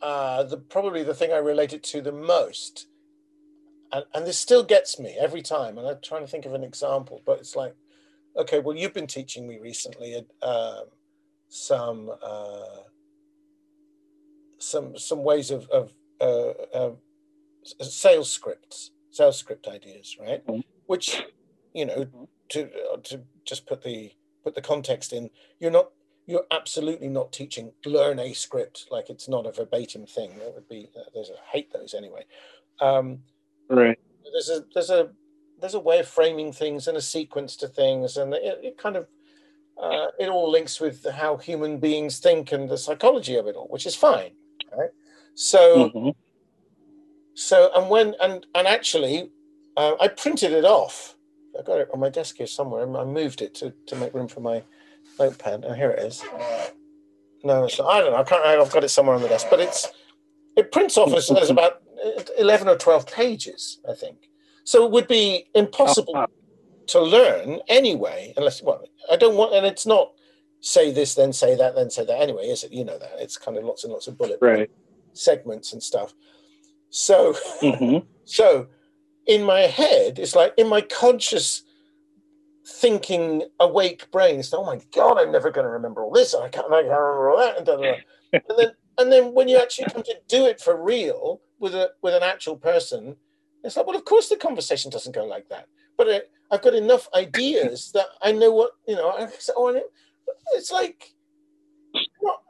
uh, 0.03 0.42
the 0.44 0.57
probably 0.57 1.03
the 1.03 1.14
thing 1.14 1.32
I 1.32 1.38
relate 1.38 1.72
it 1.72 1.82
to 1.84 2.01
the 2.01 2.12
most 2.12 2.86
and, 3.92 4.05
and 4.14 4.26
this 4.26 4.38
still 4.38 4.62
gets 4.62 4.99
me 4.99 5.16
every 5.18 5.42
time 5.42 5.78
and 5.78 5.86
I'm 5.86 5.99
trying 6.03 6.22
to 6.22 6.28
think 6.28 6.46
of 6.46 6.55
an 6.55 6.64
example 6.64 7.22
but 7.24 7.38
it's 7.38 7.57
like 7.57 7.74
okay 8.36 8.61
well 8.61 8.76
you've 8.76 8.94
been 8.94 9.07
teaching 9.07 9.46
me 9.46 9.59
recently 9.59 10.26
uh, 10.42 10.80
some 11.49 12.11
uh, 12.22 12.82
some 14.59 14.96
some 14.99 15.24
ways 15.24 15.51
of, 15.51 15.68
of 15.70 15.92
uh, 16.20 16.51
uh, 16.74 16.90
sales 17.80 18.30
scripts, 18.30 18.90
sales 19.11 19.38
script 19.38 19.66
ideas, 19.66 20.16
right? 20.20 20.46
Mm-hmm. 20.46 20.61
Which 20.86 21.22
you 21.72 21.86
know 21.86 22.07
to 22.51 22.70
uh, 22.92 22.96
to 23.05 23.22
just 23.44 23.66
put 23.66 23.82
the 23.82 24.12
put 24.44 24.55
the 24.55 24.62
context 24.62 25.12
in, 25.12 25.30
you're 25.59 25.70
not 25.70 25.90
you're 26.28 26.46
absolutely 26.52 27.08
not 27.08 27.32
teaching 27.32 27.72
learn 27.84 28.20
a 28.20 28.32
script 28.32 28.86
like 28.90 29.10
it's 29.10 29.28
not 29.28 29.46
a 29.46 29.52
verbatim 29.52 30.06
thing. 30.06 30.30
That 30.38 30.54
would 30.54 30.68
be 30.68 30.88
uh, 30.96 31.00
there's 31.12 31.30
a 31.30 31.40
hate 31.50 31.72
those 31.72 31.94
anyway. 31.94 32.24
Um, 32.80 33.18
right. 33.68 33.98
There's 34.32 34.50
a 34.50 34.64
there's 34.72 34.90
a 34.90 35.10
there's 35.60 35.74
a 35.74 35.80
way 35.80 35.98
of 35.98 36.06
framing 36.06 36.52
things 36.52 36.86
and 36.86 36.96
a 36.96 37.02
sequence 37.02 37.56
to 37.56 37.66
things, 37.66 38.16
and 38.16 38.32
it, 38.34 38.60
it 38.62 38.78
kind 38.78 38.94
of 38.94 39.08
uh, 39.82 40.08
it 40.20 40.28
all 40.28 40.48
links 40.48 40.80
with 40.80 41.04
how 41.10 41.36
human 41.36 41.78
beings 41.78 42.20
think 42.20 42.52
and 42.52 42.68
the 42.68 42.78
psychology 42.78 43.34
of 43.34 43.48
it 43.48 43.56
all, 43.56 43.66
which 43.66 43.86
is 43.86 43.96
fine 43.96 44.30
right? 44.76 44.90
So, 45.34 45.90
mm-hmm. 45.90 46.10
so 47.34 47.70
and 47.74 47.90
when 47.90 48.14
and 48.20 48.46
and 48.54 48.66
actually, 48.66 49.30
uh, 49.76 49.94
I 50.00 50.08
printed 50.08 50.52
it 50.52 50.64
off. 50.64 51.16
I 51.58 51.62
got 51.62 51.80
it 51.80 51.88
on 51.92 52.00
my 52.00 52.08
desk 52.08 52.36
here 52.36 52.46
somewhere. 52.46 52.82
I 52.96 53.04
moved 53.04 53.42
it 53.42 53.54
to, 53.56 53.72
to 53.86 53.96
make 53.96 54.14
room 54.14 54.28
for 54.28 54.40
my 54.40 54.62
notepad. 55.18 55.64
Oh, 55.66 55.72
here 55.72 55.90
it 55.90 56.00
is. 56.00 56.22
No, 57.44 57.64
it's 57.64 57.78
not, 57.78 57.88
I 57.88 58.00
don't 58.00 58.12
know. 58.12 58.18
I 58.18 58.24
can't. 58.24 58.44
I've 58.44 58.72
got 58.72 58.84
it 58.84 58.88
somewhere 58.88 59.14
on 59.14 59.22
the 59.22 59.28
desk, 59.28 59.46
but 59.50 59.60
it's 59.60 59.88
it 60.56 60.72
prints 60.72 60.96
off 60.96 61.14
as, 61.14 61.30
as 61.30 61.50
about 61.50 61.82
eleven 62.38 62.68
or 62.68 62.76
twelve 62.76 63.06
pages, 63.06 63.80
I 63.88 63.94
think. 63.94 64.28
So 64.64 64.84
it 64.84 64.92
would 64.92 65.08
be 65.08 65.46
impossible 65.54 66.16
oh, 66.16 66.26
to 66.88 67.00
learn 67.00 67.60
anyway, 67.68 68.34
unless 68.36 68.62
well, 68.62 68.84
I 69.10 69.16
don't 69.16 69.36
want, 69.36 69.54
and 69.54 69.64
it's 69.64 69.86
not 69.86 70.12
say 70.60 70.90
this, 70.90 71.14
then 71.14 71.32
say 71.32 71.54
that, 71.54 71.74
then 71.74 71.90
say 71.90 72.04
that. 72.04 72.20
Anyway, 72.20 72.46
is 72.48 72.64
it? 72.64 72.72
You 72.72 72.84
know 72.84 72.98
that 72.98 73.12
it's 73.18 73.36
kind 73.36 73.56
of 73.56 73.64
lots 73.64 73.84
and 73.84 73.92
lots 73.92 74.08
of 74.08 74.18
bullet 74.18 74.38
right. 74.40 74.70
segments 75.12 75.72
and 75.72 75.82
stuff. 75.82 76.12
So, 76.90 77.34
mm-hmm. 77.62 78.06
so 78.24 78.66
in 79.26 79.42
my 79.44 79.60
head, 79.60 80.18
it's 80.18 80.34
like 80.34 80.54
in 80.56 80.68
my 80.68 80.80
conscious 80.80 81.62
thinking, 82.68 83.44
awake 83.60 84.10
brain. 84.10 84.40
It's 84.40 84.52
oh 84.52 84.64
my 84.64 84.80
god, 84.94 85.18
I'm 85.18 85.32
never 85.32 85.50
going 85.50 85.64
to 85.64 85.70
remember 85.70 86.02
all 86.02 86.12
this. 86.12 86.34
I 86.34 86.48
can't, 86.48 86.66
I 86.66 86.82
can't 86.82 86.90
remember 86.90 87.30
all 87.30 87.38
that. 87.38 87.58
And, 87.58 87.68
and 87.68 88.42
then, 88.58 88.70
and 88.98 89.12
then 89.12 89.34
when 89.34 89.48
you 89.48 89.58
actually 89.58 89.86
come 89.90 90.02
to 90.02 90.16
do 90.28 90.46
it 90.46 90.60
for 90.60 90.80
real 90.80 91.40
with 91.58 91.74
a 91.74 91.90
with 92.02 92.14
an 92.14 92.22
actual 92.22 92.56
person, 92.56 93.16
it's 93.64 93.76
like, 93.76 93.86
well, 93.86 93.96
of 93.96 94.04
course 94.04 94.28
the 94.28 94.36
conversation 94.36 94.90
doesn't 94.90 95.14
go 95.14 95.24
like 95.24 95.48
that. 95.48 95.66
But 95.96 96.08
it, 96.08 96.30
I've 96.50 96.62
got 96.62 96.74
enough 96.74 97.08
ideas 97.14 97.90
that 97.92 98.06
I 98.22 98.32
know 98.32 98.52
what 98.52 98.72
you 98.86 98.96
know. 98.96 99.10
I 99.10 99.26
say, 99.38 99.52
oh, 99.56 99.80
it's 100.54 100.70
like 100.70 101.14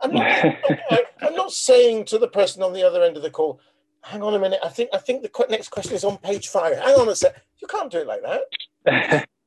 I'm 0.03 0.13
not, 0.13 0.57
I'm 1.23 1.35
not 1.35 1.53
saying 1.53 2.07
to 2.07 2.19
the 2.19 2.29
person 2.29 2.63
on 2.63 2.73
the 2.73 2.87
other 2.87 3.03
end 3.03 3.17
of 3.17 3.23
the 3.23 3.31
call, 3.31 3.61
hang 4.03 4.23
on 4.23 4.35
a 4.35 4.39
minute. 4.39 4.61
I 4.65 4.69
think 4.69 4.91
I 4.93 4.99
think 4.99 5.23
the 5.23 5.47
next 5.49 5.69
question 5.69 5.95
is 5.95 6.05
on 6.05 6.19
page 6.19 6.49
five. 6.49 6.77
Hang 6.79 6.97
on 6.97 7.09
a 7.09 7.15
sec. 7.15 7.35
You 7.61 7.69
can't 7.69 7.91
do 7.91 7.99
it 7.99 8.07
like 8.07 8.23
that. 8.23 9.29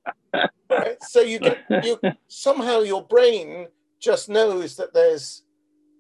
right? 0.70 1.04
So 1.04 1.22
you 1.22 1.40
get 1.40 1.60
you 1.84 2.00
somehow 2.28 2.80
your 2.82 3.04
brain 3.04 3.68
just 4.00 4.30
knows 4.30 4.76
that 4.78 4.94
there's 4.94 5.44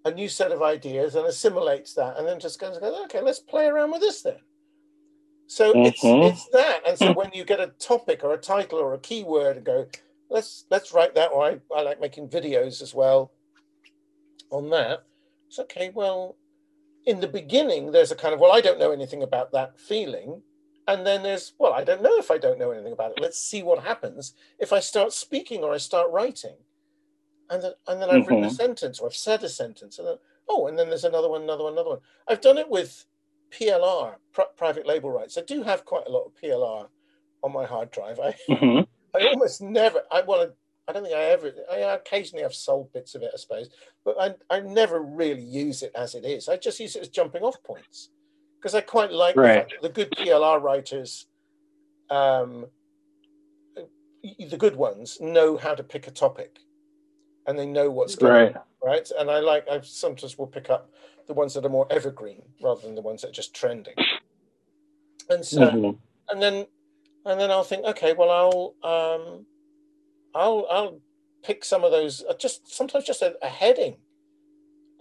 a 0.05 0.11
new 0.11 0.27
set 0.27 0.51
of 0.51 0.61
ideas 0.61 1.15
and 1.15 1.27
assimilates 1.27 1.93
that, 1.93 2.17
and 2.17 2.27
then 2.27 2.39
just 2.39 2.59
goes, 2.59 2.77
okay, 2.77 3.21
let's 3.21 3.39
play 3.39 3.67
around 3.67 3.91
with 3.91 4.01
this 4.01 4.21
then. 4.23 4.39
So 5.47 5.73
mm-hmm. 5.73 5.85
it's 5.85 6.01
it's 6.03 6.47
that, 6.53 6.81
and 6.87 6.97
so 6.97 7.13
when 7.13 7.31
you 7.33 7.43
get 7.43 7.59
a 7.59 7.67
topic 7.77 8.23
or 8.23 8.33
a 8.33 8.37
title 8.37 8.79
or 8.79 8.93
a 8.93 8.99
keyword 8.99 9.57
and 9.57 9.65
go, 9.65 9.87
let's 10.29 10.65
let's 10.71 10.93
write 10.93 11.13
that. 11.15 11.31
Or 11.31 11.45
I, 11.45 11.59
I 11.75 11.81
like 11.81 11.99
making 11.99 12.29
videos 12.29 12.81
as 12.81 12.93
well 12.95 13.31
on 14.49 14.69
that. 14.69 15.03
It's 15.47 15.59
okay. 15.59 15.91
Well, 15.93 16.37
in 17.05 17.19
the 17.19 17.27
beginning, 17.27 17.91
there's 17.91 18.11
a 18.11 18.15
kind 18.15 18.33
of 18.33 18.39
well, 18.39 18.53
I 18.53 18.61
don't 18.61 18.79
know 18.79 18.91
anything 18.91 19.23
about 19.23 19.51
that 19.51 19.77
feeling, 19.77 20.41
and 20.87 21.05
then 21.05 21.23
there's 21.23 21.53
well, 21.57 21.73
I 21.73 21.83
don't 21.83 22.01
know 22.01 22.17
if 22.17 22.31
I 22.31 22.37
don't 22.37 22.59
know 22.59 22.71
anything 22.71 22.93
about 22.93 23.11
it. 23.11 23.21
Let's 23.21 23.39
see 23.39 23.63
what 23.63 23.83
happens 23.83 24.33
if 24.59 24.73
I 24.73 24.79
start 24.79 25.13
speaking 25.13 25.63
or 25.63 25.73
I 25.73 25.77
start 25.77 26.11
writing, 26.11 26.55
and 27.49 27.63
then 27.63 27.71
and 27.87 28.01
then 28.01 28.09
I've 28.09 28.21
mm-hmm. 28.21 28.27
written 28.29 28.43
a 28.43 28.47
mm-hmm. 28.47 28.55
sentence 28.55 28.99
or 28.99 29.07
I've 29.07 29.15
said 29.15 29.43
a 29.43 29.49
sentence, 29.49 29.99
and 29.99 30.07
then 30.07 30.15
oh, 30.49 30.67
and 30.67 30.77
then 30.77 30.89
there's 30.89 31.03
another 31.03 31.29
one, 31.29 31.43
another 31.43 31.63
one, 31.63 31.73
another 31.73 31.89
one. 31.89 31.99
I've 32.27 32.41
done 32.41 32.57
it 32.57 32.69
with 32.69 33.05
PLR, 33.51 34.15
pr- 34.33 34.41
private 34.57 34.87
label 34.87 35.11
rights. 35.11 35.37
I 35.37 35.41
do 35.41 35.63
have 35.63 35.85
quite 35.85 36.07
a 36.07 36.11
lot 36.11 36.25
of 36.25 36.33
PLR 36.41 36.87
on 37.43 37.53
my 37.53 37.65
hard 37.65 37.91
drive. 37.91 38.19
I 38.19 38.35
mm-hmm. 38.49 38.81
I 39.15 39.27
almost 39.27 39.61
never. 39.61 40.01
I 40.11 40.21
want 40.21 40.49
to 40.49 40.55
I 40.87 40.93
don't 40.93 41.03
think 41.03 41.15
I 41.15 41.23
ever. 41.25 41.53
I 41.71 41.77
occasionally 41.93 42.43
have 42.43 42.55
sold 42.55 42.91
bits 42.91 43.13
of 43.15 43.21
it, 43.21 43.31
I 43.33 43.37
suppose, 43.37 43.69
but 44.03 44.15
I 44.19 44.33
I 44.49 44.61
never 44.61 45.01
really 45.01 45.43
use 45.43 45.83
it 45.83 45.91
as 45.95 46.15
it 46.15 46.25
is. 46.25 46.49
I 46.49 46.57
just 46.57 46.79
use 46.79 46.95
it 46.95 47.03
as 47.03 47.09
jumping 47.09 47.43
off 47.43 47.61
points 47.63 48.09
because 48.61 48.75
I 48.75 48.81
quite 48.81 49.11
like 49.11 49.35
right. 49.35 49.67
the, 49.81 49.87
the, 49.87 49.93
good 49.93 50.11
PLR 50.11 50.61
writers. 50.61 51.25
Um, 52.09 52.67
the 54.21 54.57
good 54.57 54.75
ones 54.75 55.17
know 55.19 55.57
how 55.57 55.73
to 55.73 55.83
pick 55.83 56.05
a 56.05 56.11
topic, 56.11 56.59
and 57.47 57.57
they 57.57 57.65
know 57.65 57.89
what's 57.89 58.15
going 58.15 58.33
right. 58.33 58.55
on, 58.55 58.63
right? 58.83 59.09
And 59.17 59.31
I 59.31 59.39
like. 59.39 59.65
I 59.69 59.81
sometimes 59.81 60.37
will 60.37 60.47
pick 60.47 60.69
up 60.69 60.91
the 61.27 61.33
ones 61.33 61.53
that 61.55 61.65
are 61.65 61.69
more 61.69 61.87
evergreen 61.89 62.43
rather 62.61 62.81
than 62.81 62.93
the 62.93 63.01
ones 63.01 63.21
that 63.21 63.29
are 63.29 63.33
just 63.33 63.55
trending. 63.55 63.95
And 65.29 65.43
so, 65.45 65.61
mm-hmm. 65.61 65.97
and 66.29 66.41
then, 66.41 66.67
and 67.25 67.39
then 67.39 67.49
I'll 67.49 67.63
think, 67.63 67.85
okay, 67.85 68.13
well, 68.13 68.29
I'll 68.83 68.91
um, 68.91 69.45
I'll 70.35 70.67
I'll 70.69 70.99
pick 71.43 71.65
some 71.65 71.83
of 71.83 71.91
those 71.91 72.23
uh, 72.29 72.35
just 72.37 72.71
sometimes 72.71 73.05
just 73.05 73.23
a, 73.23 73.35
a 73.41 73.47
heading, 73.47 73.97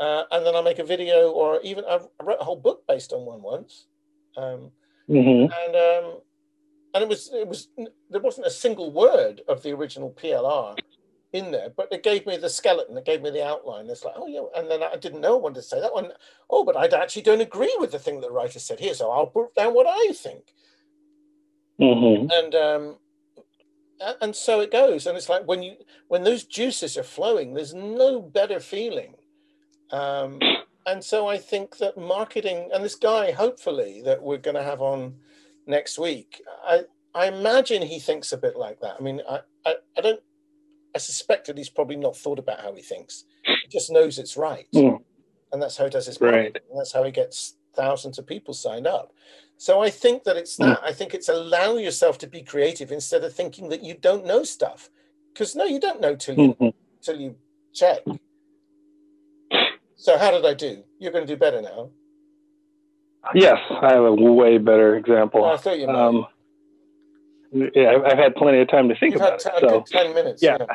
uh, 0.01 0.25
and 0.33 0.47
then 0.47 0.57
I'll 0.57 0.63
make 0.63 0.79
a 0.79 0.85
video 0.85 1.31
or 1.31 1.61
even 1.61 1.85
I 1.85 2.01
wrote 2.23 2.39
a 2.41 2.45
whole 2.45 2.57
book 2.57 2.85
based 2.89 3.13
on 3.13 3.27
one 3.27 3.43
once, 3.43 3.87
um, 4.37 4.71
mm-hmm. 5.09 5.53
and 5.53 5.77
um, 5.77 6.21
and 6.95 7.03
it 7.03 7.09
was 7.09 7.31
it 7.35 7.47
was 7.47 7.69
there 8.09 8.21
wasn't 8.21 8.47
a 8.47 8.51
single 8.51 8.91
word 8.91 9.43
of 9.47 9.63
the 9.63 9.73
original 9.73 10.11
PLR 10.11 10.77
in 11.35 11.51
there, 11.51 11.69
but 11.77 11.93
it 11.93 12.03
gave 12.03 12.27
me 12.27 12.39
the 12.39 12.49
skeleton, 12.49 12.97
it 12.97 13.05
gave 13.05 13.21
me 13.21 13.31
the 13.31 13.47
outline. 13.47 13.91
It's 13.91 14.03
like, 14.03 14.15
oh 14.17 14.27
yeah, 14.27 14.41
and 14.57 14.71
then 14.71 14.83
I 14.83 14.97
didn't 14.97 15.21
know 15.21 15.37
when 15.37 15.53
to 15.53 15.63
say 15.63 15.81
that 15.81 15.93
one. 15.93 16.13
Oh, 16.49 16.65
but 16.65 16.77
I 16.79 16.87
actually 16.87 17.23
don't 17.23 17.43
agree 17.43 17.77
with 17.79 17.93
the 17.93 17.99
thing 17.99 18.21
that 18.21 18.29
the 18.29 18.33
writer 18.33 18.59
said 18.59 18.81
here, 18.81 18.95
so 18.95 19.11
I'll 19.11 19.27
put 19.27 19.55
down 19.55 19.75
what 19.75 19.87
I 19.87 20.13
think. 20.15 20.55
Mm-hmm. 21.79 22.31
And 22.33 22.55
um, 22.55 22.97
and 24.23 24.35
so 24.35 24.61
it 24.61 24.73
goes 24.73 25.07
and 25.07 25.17
it's 25.17 25.29
like 25.29 25.47
when 25.47 25.63
you 25.63 25.77
when 26.09 26.25
those 26.25 26.45
juices 26.45 26.97
are 26.97 27.03
flowing 27.03 27.53
there's 27.53 27.75
no 27.75 28.23
better 28.23 28.59
feeling 28.59 29.15
um, 29.93 30.39
and 30.87 31.03
so 31.03 31.27
i 31.27 31.37
think 31.37 31.77
that 31.79 31.97
marketing 31.99 32.69
and 32.73 32.85
this 32.85 32.95
guy 32.95 33.31
hopefully 33.31 34.03
that 34.05 34.23
we're 34.23 34.39
going 34.39 34.57
to 34.57 34.63
have 34.63 34.81
on 34.81 35.15
next 35.67 35.99
week 35.99 36.43
i 36.65 36.81
i 37.15 37.27
imagine 37.27 37.83
he 37.83 37.99
thinks 37.99 38.33
a 38.33 38.39
bit 38.39 38.57
like 38.57 38.81
that 38.81 38.97
i 38.99 39.03
mean 39.03 39.21
i 39.29 39.41
i, 39.67 39.75
I 39.97 40.01
don't 40.01 40.21
i 40.95 40.99
suspect 40.99 41.47
that 41.47 41.59
he's 41.59 41.71
probably 41.71 41.97
not 41.97 42.17
thought 42.17 42.39
about 42.39 42.61
how 42.61 42.75
he 42.75 42.83
thinks 42.83 43.25
he 43.45 43.69
just 43.69 43.91
knows 43.91 44.19
it's 44.19 44.37
right 44.37 44.67
mm. 44.75 44.99
and 45.53 45.63
that's 45.63 45.77
how 45.77 45.85
he 45.85 45.91
does 45.91 46.07
his 46.07 46.21
right. 46.21 46.57
and 46.71 46.79
that's 46.79 46.93
how 46.93 47.05
he 47.05 47.11
gets 47.11 47.57
thousands 47.75 48.19
of 48.19 48.27
people 48.27 48.55
signed 48.55 48.87
up 48.87 49.13
so 49.61 49.83
I 49.83 49.91
think 49.91 50.25
that 50.25 50.39
it's 50.39 50.57
hmm. 50.57 50.63
that. 50.63 50.81
Mm. 50.81 50.85
I 50.85 50.93
think 50.95 51.13
it's 51.13 51.29
allow 51.29 51.77
yourself 51.77 52.17
to 52.19 52.27
be 52.27 52.41
creative 52.43 52.91
instead 52.91 53.25
of 53.25 53.35
thinking 53.35 53.69
that 53.69 53.83
you 53.83 53.93
don't 53.93 54.25
know 54.25 54.43
stuff. 54.43 54.89
Because 55.35 55.55
no, 55.55 55.67
you 55.67 55.79
don't 55.79 56.01
know 56.01 56.17
till 56.17 56.39
you 56.39 56.55
mm-hmm. 56.55 56.69
till 57.03 57.21
you 57.21 57.37
check. 57.75 57.99
So 60.01 60.17
how 60.17 60.31
did 60.31 60.47
I 60.47 60.55
do? 60.55 60.83
You're 60.99 61.13
going 61.13 61.27
to 61.27 61.33
do 61.35 61.39
better 61.39 61.61
now. 61.61 61.91
Yes, 63.35 63.59
I 63.71 63.93
have 63.93 64.03
a 64.03 64.15
way 64.15 64.57
better 64.57 64.97
example. 64.97 65.45
Oh, 65.45 65.53
I 65.53 65.57
thought 65.59 65.79
you 65.79 65.87
might. 65.87 65.95
Um, 65.95 66.27
yeah, 67.53 67.99
I've 68.07 68.17
had 68.17 68.35
plenty 68.35 68.61
of 68.61 68.71
time 68.71 68.89
to 68.89 68.95
think 68.99 69.13
You've 69.13 69.21
about 69.21 69.43
had 69.43 69.59
t- 69.59 69.67
it. 69.67 69.71
So, 69.71 69.85
ten 69.87 70.15
minutes. 70.15 70.43
Yeah. 70.43 70.57
yeah, 70.59 70.67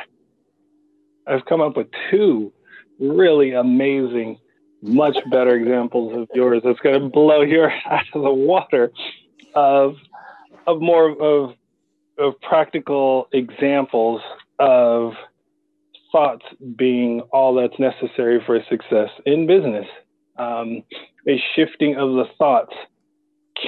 I've 1.26 1.44
come 1.46 1.60
up 1.60 1.76
with 1.76 1.88
two 2.08 2.52
really 3.00 3.52
amazing 3.52 4.38
much 4.80 5.16
better 5.28 5.56
examples 5.56 6.16
of 6.16 6.28
yours 6.32 6.62
that's 6.64 6.78
going 6.78 7.00
to 7.00 7.08
blow 7.08 7.40
your 7.40 7.72
out 7.86 8.04
of 8.14 8.22
the 8.22 8.32
water 8.32 8.92
of 9.56 9.96
of 10.68 10.80
more 10.80 11.10
of 11.10 11.54
of 12.16 12.40
practical 12.42 13.28
examples 13.32 14.22
of 14.60 15.14
thoughts 16.12 16.44
being 16.76 17.20
all 17.32 17.54
that's 17.54 17.78
necessary 17.78 18.42
for 18.44 18.58
success 18.68 19.10
in 19.24 19.46
business. 19.46 19.86
Um, 20.38 20.82
a 21.28 21.40
shifting 21.54 21.96
of 21.96 22.10
the 22.10 22.24
thoughts 22.38 22.74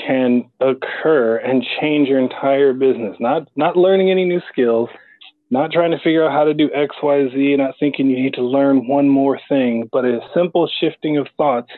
can 0.06 0.50
occur 0.60 1.36
and 1.38 1.64
change 1.80 2.08
your 2.08 2.18
entire 2.18 2.72
business. 2.72 3.16
Not 3.20 3.48
not 3.56 3.76
learning 3.76 4.10
any 4.10 4.24
new 4.24 4.40
skills, 4.52 4.90
not 5.50 5.72
trying 5.72 5.92
to 5.92 5.98
figure 5.98 6.24
out 6.24 6.32
how 6.32 6.44
to 6.44 6.54
do 6.54 6.70
X, 6.74 6.96
Y, 7.02 7.28
Z, 7.32 7.56
not 7.56 7.74
thinking 7.80 8.10
you 8.10 8.22
need 8.22 8.34
to 8.34 8.42
learn 8.42 8.86
one 8.86 9.08
more 9.08 9.40
thing, 9.48 9.88
but 9.90 10.04
a 10.04 10.20
simple 10.34 10.68
shifting 10.80 11.16
of 11.16 11.26
thoughts 11.36 11.70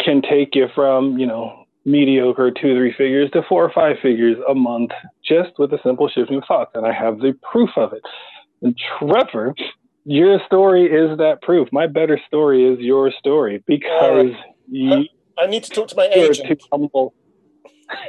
can 0.00 0.22
take 0.22 0.54
you 0.54 0.68
from, 0.74 1.18
you 1.18 1.26
know, 1.26 1.64
mediocre 1.84 2.50
two, 2.50 2.74
three 2.76 2.92
figures 2.96 3.30
to 3.32 3.42
four 3.48 3.64
or 3.64 3.72
five 3.72 3.96
figures 4.02 4.36
a 4.48 4.54
month 4.54 4.90
just 5.24 5.50
with 5.58 5.72
a 5.72 5.78
simple 5.84 6.08
shifting 6.08 6.38
of 6.38 6.44
thoughts. 6.48 6.72
And 6.74 6.86
I 6.86 6.92
have 6.92 7.18
the 7.18 7.32
proof 7.50 7.70
of 7.76 7.92
it. 7.92 8.02
And 8.62 8.76
Trevor, 8.98 9.54
your 10.04 10.40
story 10.46 10.86
is 10.86 11.18
that 11.18 11.42
proof. 11.42 11.68
My 11.72 11.86
better 11.86 12.20
story 12.26 12.64
is 12.64 12.78
your 12.80 13.10
story 13.18 13.62
because 13.66 14.34
uh, 14.34 14.52
you. 14.68 15.06
I 15.38 15.46
need 15.46 15.64
to 15.64 15.70
talk 15.70 15.88
to 15.88 15.96
my 15.96 16.06
agent. 16.06 16.48
Too 16.48 16.66
humble. 16.72 17.14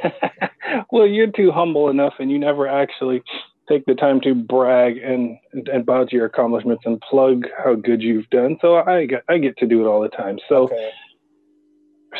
well, 0.90 1.06
you're 1.06 1.30
too 1.30 1.50
humble 1.52 1.88
enough, 1.88 2.14
and 2.18 2.30
you 2.30 2.38
never 2.38 2.66
actually 2.66 3.22
take 3.68 3.84
the 3.86 3.94
time 3.94 4.20
to 4.22 4.34
brag 4.34 4.98
and 4.98 5.38
and 5.52 5.84
bout 5.84 6.12
your 6.12 6.24
accomplishments 6.24 6.84
and 6.86 7.00
plug 7.02 7.46
how 7.62 7.74
good 7.74 8.02
you've 8.02 8.28
done. 8.30 8.56
So 8.60 8.76
I 8.76 9.06
get 9.06 9.24
I 9.28 9.38
get 9.38 9.56
to 9.58 9.66
do 9.66 9.84
it 9.84 9.88
all 9.88 10.00
the 10.00 10.08
time. 10.08 10.38
So 10.48 10.64
okay. 10.64 10.90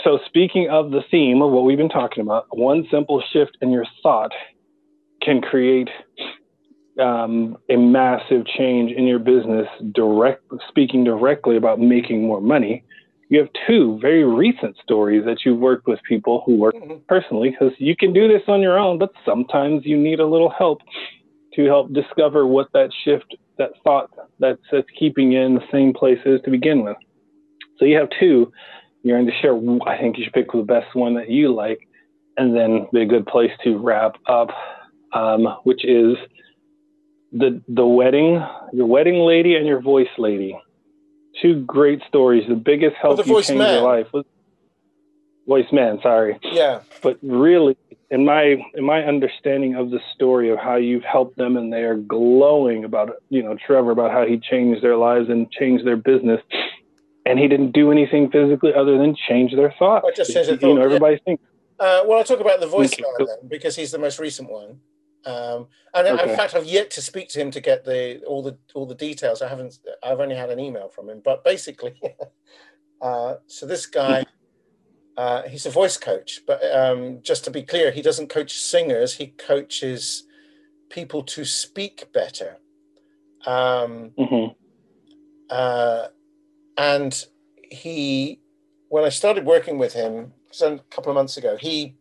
so 0.05 0.19
speaking 0.27 0.69
of 0.71 0.91
the 0.91 1.03
theme 1.11 1.41
of 1.41 1.51
what 1.51 1.65
we've 1.65 1.79
been 1.79 1.89
talking 1.89 2.23
about, 2.23 2.47
one 2.51 2.87
simple 2.91 3.23
shift 3.33 3.57
in 3.61 3.71
your 3.71 3.87
thought 4.03 4.33
can 5.23 5.41
create 5.41 5.89
um, 6.99 7.57
a 7.69 7.77
massive 7.77 8.47
change 8.47 8.93
in 8.93 9.07
your 9.07 9.19
business. 9.19 9.67
Direct 9.93 10.43
speaking 10.69 11.05
directly 11.05 11.57
about 11.57 11.81
making 11.81 12.27
more 12.27 12.41
money. 12.41 12.85
You 13.29 13.41
have 13.41 13.49
two 13.67 13.99
very 14.01 14.25
recent 14.25 14.77
stories 14.83 15.25
that 15.27 15.39
you've 15.45 15.59
worked 15.59 15.87
with 15.87 16.01
people 16.09 16.43
who 16.47 16.57
work 16.57 16.75
mm-hmm. 16.75 16.97
personally 17.09 17.51
because 17.51 17.73
you 17.79 17.95
can 17.95 18.13
do 18.13 18.27
this 18.27 18.43
on 18.49 18.63
your 18.63 18.79
own, 18.79 18.99
but 18.99 19.11
sometimes 19.25 19.85
you 19.85 19.99
need 19.99 20.19
a 20.19 20.27
little 20.27 20.51
help 20.51 20.81
to 21.55 21.65
help 21.67 21.93
discover 21.93 22.47
what 22.47 22.69
that 22.73 22.91
shift, 23.05 23.37
that 23.59 23.71
thought 23.85 24.11
that's, 24.39 24.61
that's 24.73 24.87
keeping 24.99 25.33
you 25.33 25.41
in 25.41 25.55
the 25.55 25.65
same 25.71 25.93
place 25.93 26.19
is 26.25 26.41
to 26.45 26.51
begin 26.51 26.85
with. 26.85 26.97
So 27.79 27.85
you 27.85 27.97
have 27.99 28.09
two. 28.19 28.53
You're 29.03 29.19
going 29.19 29.27
to 29.27 29.33
share. 29.41 29.55
I 29.87 29.99
think 29.99 30.19
you 30.19 30.25
should 30.25 30.33
pick 30.33 30.51
the 30.53 30.63
best 30.63 30.95
one 30.95 31.15
that 31.15 31.31
you 31.31 31.55
like, 31.55 31.81
and 32.37 32.57
then 32.57 32.87
be 32.93 33.03
a 33.03 33.07
good 33.07 33.27
place 33.27 33.51
to 33.65 33.79
wrap 33.79 34.17
up, 34.27 34.49
um, 35.13 35.47
which 35.65 35.85
is 35.85 36.17
the 37.33 37.63
the 37.69 37.87
wedding, 37.87 38.43
your 38.73 38.87
wedding 38.87 39.21
lady 39.21 39.57
and 39.57 39.67
your 39.67 39.81
voice 39.81 40.09
lady. 40.19 40.59
Two 41.43 41.63
great 41.65 42.03
stories. 42.09 42.45
The 42.49 42.55
biggest 42.55 42.97
help 42.97 43.19
you 43.27 43.43
changed 43.43 43.51
your 43.51 43.83
life 43.83 44.07
was 44.13 44.25
voice 45.47 45.71
man. 45.73 45.99
Sorry. 46.03 46.39
Yeah. 46.43 46.81
But 47.03 47.19
really, 47.23 47.77
in 48.11 48.25
my 48.25 48.57
in 48.75 48.85
my 48.85 49.05
understanding 49.05 49.75
of 49.75 49.91
the 49.91 50.01
story 50.15 50.51
of 50.51 50.59
how 50.59 50.77
you've 50.77 51.05
helped 51.05 51.37
them 51.37 51.57
and 51.57 51.73
they 51.73 51.83
are 51.83 51.97
glowing 51.97 52.85
about 52.85 53.11
you 53.29 53.43
know 53.43 53.57
Trevor 53.67 53.91
about 53.91 54.11
how 54.11 54.27
he 54.27 54.39
changed 54.39 54.83
their 54.83 54.97
lives 54.97 55.29
and 55.29 55.51
changed 55.51 55.87
their 55.87 55.97
business 55.97 56.41
and 57.29 57.39
he 57.39 57.47
didn't 57.47 57.73
do 57.73 57.93
anything 57.93 58.31
physically 58.31 58.73
other 58.75 58.97
than 58.97 59.15
change 59.29 59.55
their 59.55 59.75
thoughts. 59.79 60.07
I 60.09 60.15
just 60.17 60.33
changed 60.33 60.49
their 60.49 60.69
You 60.69 60.75
know, 60.75 60.81
yeah. 60.81 60.87
everybody 60.87 61.19
thinks. 61.25 61.43
Uh, 61.79 62.03
well, 62.07 62.19
I'll 62.19 62.25
talk 62.25 62.41
about 62.41 62.59
the 62.59 62.67
voice 62.67 62.93
Okay, 62.93 63.03
guy 63.03 63.25
then, 63.25 63.49
because 63.49 63.77
he's 63.77 63.93
the 63.93 63.99
most 63.99 64.19
recent 64.19 64.51
one. 64.51 64.81
Um, 65.25 65.69
and 65.95 66.07
in 66.07 66.37
fact, 66.37 66.55
I've 66.55 66.65
yet 66.65 66.91
to 66.93 67.03
speak 67.03 67.29
to 67.31 67.41
him 67.41 67.51
to 67.51 67.61
get 67.61 67.85
the 67.85 68.23
all 68.25 68.43
the 68.43 68.57
all 68.75 68.87
the 68.87 68.95
details. 68.95 69.43
I 69.43 69.49
haven't. 69.49 69.79
I've 70.03 70.21
only 70.21 70.37
had 70.37 70.51
an 70.51 70.61
email 70.61 70.89
from 70.89 71.09
him. 71.11 71.21
But 71.25 71.45
basically, 71.45 71.95
uh, 73.03 73.35
so 73.47 73.67
this 73.67 73.87
guy, 73.87 74.25
uh, 75.17 75.43
he's 75.43 75.67
a 75.67 75.71
voice 75.71 75.97
coach. 75.97 76.41
But 76.47 76.61
um, 76.75 77.21
just 77.23 77.45
to 77.45 77.51
be 77.51 77.63
clear, 77.63 77.91
he 77.91 78.03
doesn't 78.03 78.29
coach 78.29 78.53
singers. 78.53 79.15
He 79.17 79.29
coaches 79.29 80.25
people 80.91 81.23
to 81.23 81.45
speak 81.45 82.13
better. 82.13 82.59
Um, 83.47 84.13
Mhm. 84.19 84.55
uh, 85.51 86.09
and 86.79 87.27
he 87.71 88.41
when 88.89 89.05
i 89.05 89.09
started 89.11 89.45
working 89.45 89.79
with 89.79 89.93
him 89.93 90.33
so 90.51 90.75
a 90.75 90.79
couple 90.95 91.11
of 91.11 91.15
months 91.15 91.37
ago 91.37 91.57
he 91.61 91.95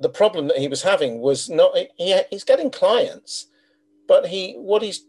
the 0.00 0.08
problem 0.08 0.48
that 0.48 0.58
he 0.58 0.68
was 0.68 0.82
having 0.82 1.20
was 1.20 1.48
not 1.48 1.76
he, 1.96 2.20
he's 2.30 2.44
getting 2.44 2.70
clients 2.70 3.46
but 4.08 4.26
he 4.26 4.54
what 4.54 4.82
he's 4.82 5.06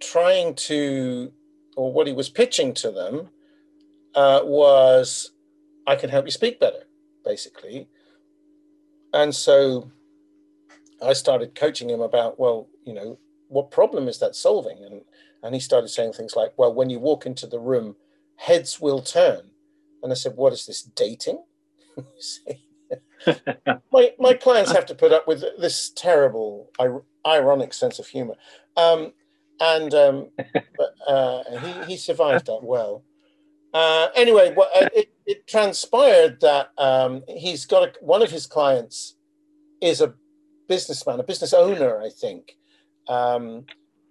trying 0.00 0.54
to 0.54 1.32
or 1.76 1.92
what 1.92 2.06
he 2.06 2.12
was 2.12 2.28
pitching 2.28 2.72
to 2.72 2.90
them 2.90 3.28
uh, 4.14 4.40
was 4.42 5.32
i 5.86 5.94
can 5.94 6.10
help 6.10 6.24
you 6.24 6.30
speak 6.30 6.58
better 6.60 6.84
basically 7.24 7.88
and 9.12 9.34
so 9.34 9.90
i 11.02 11.12
started 11.12 11.54
coaching 11.54 11.90
him 11.90 12.00
about 12.00 12.38
well 12.38 12.68
you 12.84 12.94
know 12.94 13.18
what 13.48 13.70
problem 13.70 14.08
is 14.08 14.18
that 14.18 14.36
solving 14.36 14.84
and 14.84 15.02
and 15.42 15.54
he 15.54 15.60
started 15.60 15.88
saying 15.88 16.12
things 16.12 16.36
like, 16.36 16.52
well, 16.56 16.72
when 16.72 16.90
you 16.90 16.98
walk 16.98 17.26
into 17.26 17.46
the 17.46 17.58
room, 17.58 17.96
heads 18.36 18.80
will 18.80 19.00
turn. 19.00 19.50
And 20.02 20.12
I 20.12 20.14
said, 20.14 20.36
what 20.36 20.52
is 20.52 20.66
this, 20.66 20.82
dating? 20.82 21.42
My, 23.92 24.12
my 24.18 24.34
clients 24.34 24.72
have 24.72 24.86
to 24.86 24.94
put 24.94 25.12
up 25.12 25.26
with 25.26 25.44
this 25.58 25.90
terrible, 25.94 26.70
ir- 26.80 27.02
ironic 27.26 27.74
sense 27.74 27.98
of 27.98 28.06
humor. 28.06 28.34
Um, 28.76 29.12
and 29.60 29.92
um, 29.94 30.28
but, 30.36 30.94
uh, 31.06 31.42
he, 31.58 31.92
he 31.92 31.96
survived 31.96 32.46
that 32.46 32.60
well. 32.62 33.04
Uh, 33.74 34.08
anyway, 34.16 34.54
well, 34.56 34.70
uh, 34.74 34.88
it, 34.94 35.12
it 35.26 35.46
transpired 35.46 36.40
that 36.40 36.70
um, 36.78 37.22
he's 37.28 37.66
got 37.66 37.82
a, 37.82 37.92
one 38.00 38.22
of 38.22 38.30
his 38.30 38.46
clients 38.46 39.16
is 39.80 40.00
a 40.00 40.14
businessman, 40.68 41.20
a 41.20 41.24
business 41.24 41.52
owner, 41.52 42.00
I 42.00 42.10
think. 42.10 42.56
Um, 43.08 43.66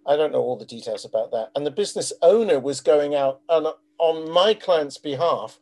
I 0.07 0.15
don't 0.15 0.31
know 0.31 0.39
all 0.41 0.57
the 0.57 0.65
details 0.65 1.05
about 1.05 1.31
that. 1.31 1.49
And 1.55 1.65
the 1.65 1.71
business 1.71 2.13
owner 2.21 2.59
was 2.59 2.81
going 2.81 3.15
out 3.15 3.41
on, 3.49 3.67
on 3.99 4.31
my 4.31 4.53
client's 4.53 4.97
behalf, 4.97 5.59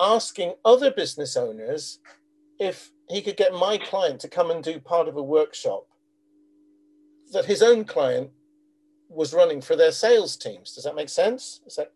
asking 0.00 0.54
other 0.64 0.90
business 0.90 1.36
owners 1.36 1.98
if 2.60 2.92
he 3.08 3.22
could 3.22 3.36
get 3.36 3.54
my 3.54 3.78
client 3.78 4.20
to 4.20 4.28
come 4.28 4.50
and 4.50 4.64
do 4.64 4.80
part 4.80 5.08
of 5.08 5.16
a 5.16 5.22
workshop 5.22 5.86
that 7.32 7.46
his 7.46 7.62
own 7.62 7.84
client 7.84 8.30
was 9.08 9.34
running 9.34 9.60
for 9.60 9.76
their 9.76 9.92
sales 9.92 10.36
teams. 10.36 10.74
Does 10.74 10.84
that 10.84 10.96
make 10.96 11.08
sense? 11.08 11.60
Is 11.66 11.76
that 11.76 11.92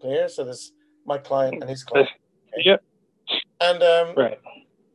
clear? 0.00 0.28
So 0.28 0.44
there's 0.44 0.72
my 1.06 1.18
client 1.18 1.58
and 1.60 1.70
his 1.70 1.84
client. 1.84 2.10
Yep. 2.64 2.82
And 3.60 3.82
um, 3.82 4.16
Right. 4.16 4.40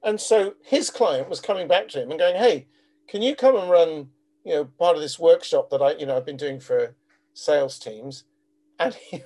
and 0.04 0.22
so 0.22 0.56
his 0.66 0.90
client 0.90 1.30
was 1.30 1.42
coming 1.42 1.68
back 1.68 1.90
to 1.90 2.02
him 2.04 2.12
and 2.12 2.20
going, 2.20 2.36
"Hey, 2.38 2.68
can 3.10 3.22
you 3.22 3.36
come 3.36 3.56
and 3.56 3.70
run, 3.70 4.10
you 4.46 4.54
know, 4.54 4.66
part 4.66 4.96
of 4.96 5.02
this 5.04 5.20
workshop 5.20 5.70
that 5.72 5.82
I, 5.82 5.94
you 5.94 6.06
know, 6.06 6.18
I've 6.18 6.26
been 6.26 6.38
doing 6.38 6.60
for 6.60 6.96
sales 7.34 7.80
teams?" 7.80 8.26
And 8.80 8.96
he, 8.96 9.24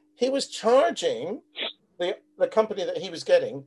he 0.16 0.30
was 0.30 0.48
charging 0.48 1.42
the 1.98 2.18
the 2.38 2.48
company 2.48 2.84
that 2.84 2.98
he 2.98 3.10
was 3.10 3.24
getting 3.24 3.64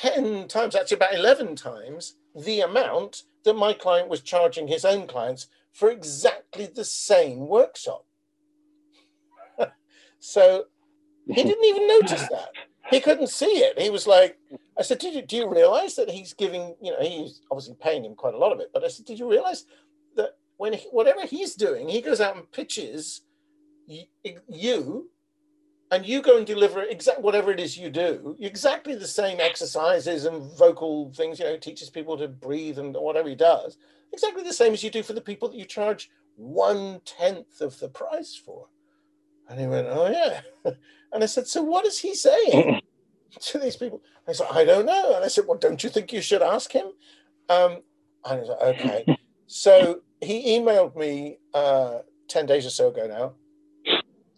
ten 0.00 0.48
times, 0.48 0.74
actually 0.74 0.96
about 0.96 1.14
eleven 1.14 1.56
times 1.56 2.16
the 2.34 2.60
amount 2.60 3.22
that 3.44 3.54
my 3.54 3.72
client 3.72 4.08
was 4.08 4.20
charging 4.20 4.66
his 4.66 4.84
own 4.84 5.06
clients 5.06 5.46
for 5.72 5.90
exactly 5.90 6.66
the 6.66 6.84
same 6.84 7.46
workshop. 7.46 8.04
so 10.18 10.64
he 11.26 11.34
didn't 11.42 11.64
even 11.64 11.88
notice 11.88 12.28
that. 12.28 12.50
He 12.90 13.00
couldn't 13.00 13.28
see 13.28 13.46
it. 13.46 13.80
He 13.80 13.90
was 13.90 14.06
like, 14.06 14.38
I 14.78 14.82
said, 14.82 14.98
did 14.98 15.14
you, 15.14 15.22
do 15.22 15.36
you 15.36 15.48
realize 15.48 15.94
that 15.96 16.10
he's 16.10 16.34
giving, 16.34 16.74
you 16.82 16.92
know, 16.92 17.00
he's 17.00 17.40
obviously 17.50 17.76
paying 17.80 18.04
him 18.04 18.14
quite 18.14 18.34
a 18.34 18.38
lot 18.38 18.52
of 18.52 18.60
it, 18.60 18.70
but 18.72 18.84
I 18.84 18.88
said, 18.88 19.06
did 19.06 19.18
you 19.18 19.30
realize 19.30 19.64
that 20.16 20.36
when 20.58 20.74
he, 20.74 20.86
whatever 20.90 21.24
he's 21.26 21.54
doing, 21.54 21.88
he 21.88 22.00
goes 22.00 22.20
out 22.20 22.36
and 22.36 22.50
pitches 22.52 23.22
you 23.86 25.10
and 25.94 26.04
you 26.04 26.20
go 26.22 26.36
and 26.36 26.46
deliver 26.46 26.82
exact 26.82 27.20
whatever 27.20 27.52
it 27.52 27.60
is 27.60 27.78
you 27.78 27.88
do, 27.88 28.36
exactly 28.40 28.96
the 28.96 29.06
same 29.06 29.38
exercises 29.40 30.24
and 30.24 30.42
vocal 30.58 31.12
things, 31.14 31.38
you 31.38 31.44
know, 31.44 31.56
teaches 31.56 31.88
people 31.88 32.18
to 32.18 32.26
breathe 32.26 32.80
and 32.80 32.96
whatever 32.96 33.28
he 33.28 33.36
does, 33.36 33.78
exactly 34.12 34.42
the 34.42 34.52
same 34.52 34.72
as 34.72 34.82
you 34.82 34.90
do 34.90 35.04
for 35.04 35.12
the 35.12 35.20
people 35.20 35.48
that 35.48 35.56
you 35.56 35.64
charge 35.64 36.10
one 36.34 37.00
tenth 37.04 37.60
of 37.60 37.78
the 37.78 37.88
price 37.88 38.34
for. 38.34 38.66
And 39.48 39.60
he 39.60 39.68
went, 39.68 39.86
Oh, 39.88 40.08
yeah. 40.10 40.40
And 41.12 41.22
I 41.22 41.26
said, 41.26 41.46
So 41.46 41.62
what 41.62 41.86
is 41.86 42.00
he 42.00 42.12
saying 42.16 42.80
to 43.40 43.58
these 43.58 43.76
people? 43.76 44.02
I 44.26 44.32
said, 44.32 44.48
I 44.50 44.64
don't 44.64 44.86
know. 44.86 45.14
And 45.14 45.24
I 45.24 45.28
said, 45.28 45.44
Well, 45.46 45.58
don't 45.58 45.84
you 45.84 45.90
think 45.90 46.12
you 46.12 46.22
should 46.22 46.42
ask 46.42 46.72
him? 46.72 46.86
Um, 47.48 47.82
and 48.24 48.34
he 48.34 48.38
was 48.40 48.48
like, 48.48 48.62
Okay. 48.80 49.06
so 49.46 50.00
he 50.20 50.58
emailed 50.58 50.96
me 50.96 51.38
uh, 51.52 51.98
10 52.28 52.46
days 52.46 52.66
or 52.66 52.70
so 52.70 52.88
ago 52.88 53.06
now. 53.06 53.34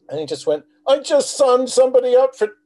And 0.09 0.21
he 0.21 0.27
just 0.27 0.47
went, 0.47 0.65
I 0.87 0.99
just 0.99 1.37
signed 1.37 1.69
somebody 1.69 2.15
up 2.15 2.37
for 2.37 2.57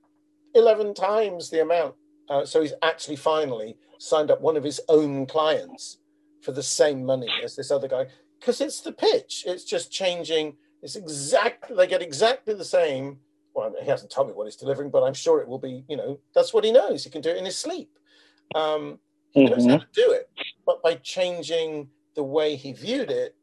11 0.54 0.94
times 0.94 1.50
the 1.50 1.62
amount. 1.62 1.94
Uh, 2.28 2.44
so 2.44 2.60
he's 2.60 2.74
actually 2.82 3.16
finally 3.16 3.76
signed 3.98 4.30
up 4.30 4.40
one 4.40 4.56
of 4.56 4.64
his 4.64 4.80
own 4.88 5.26
clients 5.26 5.98
for 6.42 6.52
the 6.52 6.62
same 6.62 7.04
money 7.04 7.28
as 7.42 7.56
this 7.56 7.70
other 7.70 7.88
guy 7.88 8.06
because 8.38 8.60
it's 8.60 8.80
the 8.80 8.92
pitch. 8.92 9.44
It's 9.46 9.64
just 9.64 9.90
changing. 9.90 10.56
It's 10.82 10.96
exactly, 10.96 11.76
they 11.76 11.86
get 11.86 12.02
exactly 12.02 12.54
the 12.54 12.64
same. 12.64 13.18
Well, 13.54 13.74
he 13.80 13.88
hasn't 13.88 14.10
told 14.10 14.28
me 14.28 14.34
what 14.34 14.46
he's 14.46 14.56
delivering, 14.56 14.90
but 14.90 15.02
I'm 15.02 15.14
sure 15.14 15.40
it 15.40 15.48
will 15.48 15.58
be, 15.58 15.84
you 15.88 15.96
know, 15.96 16.20
that's 16.34 16.54
what 16.54 16.64
he 16.64 16.72
knows. 16.72 17.04
He 17.04 17.10
can 17.10 17.20
do 17.20 17.30
it 17.30 17.36
in 17.36 17.44
his 17.44 17.58
sleep. 17.58 17.90
Um, 18.54 18.98
he 19.32 19.44
knows 19.44 19.66
how 19.66 19.78
to 19.78 19.86
do 19.92 20.12
it. 20.12 20.30
But 20.64 20.82
by 20.82 20.94
changing 20.94 21.88
the 22.14 22.22
way 22.22 22.56
he 22.56 22.72
viewed 22.72 23.10
it, 23.10 23.34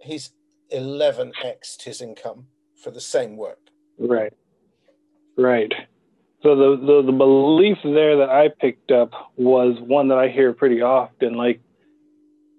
he's 0.00 0.30
11x'd 0.72 1.82
his 1.82 2.00
income 2.00 2.46
for 2.76 2.90
the 2.90 3.00
same 3.00 3.36
work. 3.36 3.58
Right. 3.98 4.32
Right. 5.36 5.72
So 6.42 6.54
the, 6.54 6.76
the 6.76 7.02
the 7.06 7.12
belief 7.12 7.78
there 7.82 8.18
that 8.18 8.30
I 8.30 8.48
picked 8.48 8.90
up 8.90 9.10
was 9.36 9.76
one 9.80 10.08
that 10.08 10.18
I 10.18 10.28
hear 10.28 10.52
pretty 10.52 10.80
often, 10.82 11.34
like, 11.34 11.60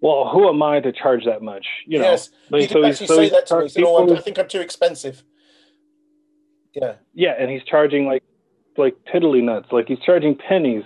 well, 0.02 0.30
who 0.30 0.50
am 0.50 0.62
I 0.62 0.80
to 0.80 0.92
charge 0.92 1.26
that 1.26 1.42
much? 1.42 1.66
You 1.86 2.00
know. 2.00 2.06
yes, 2.06 2.30
like, 2.50 2.62
he 2.62 2.68
did 2.68 2.74
so 2.74 2.82
he's- 2.84 2.94
actually 3.02 3.08
so 3.08 3.16
say 3.16 3.30
that 3.30 3.46
to 3.48 3.62
me. 3.62 3.70
Said, 3.70 3.84
oh, 3.86 4.16
I 4.16 4.20
think 4.20 4.40
I'm 4.40 4.48
too 4.48 4.60
expensive. 4.62 5.24
Yeah. 6.74 6.94
Yeah, 7.14 7.34
and 7.40 7.50
he's 7.50 7.64
charging 7.64 8.06
like 8.06 8.24
like 8.78 8.96
tiddly 9.12 9.42
nuts, 9.42 9.68
like 9.72 9.88
he's 9.88 10.00
charging 10.06 10.36
pennies 10.36 10.84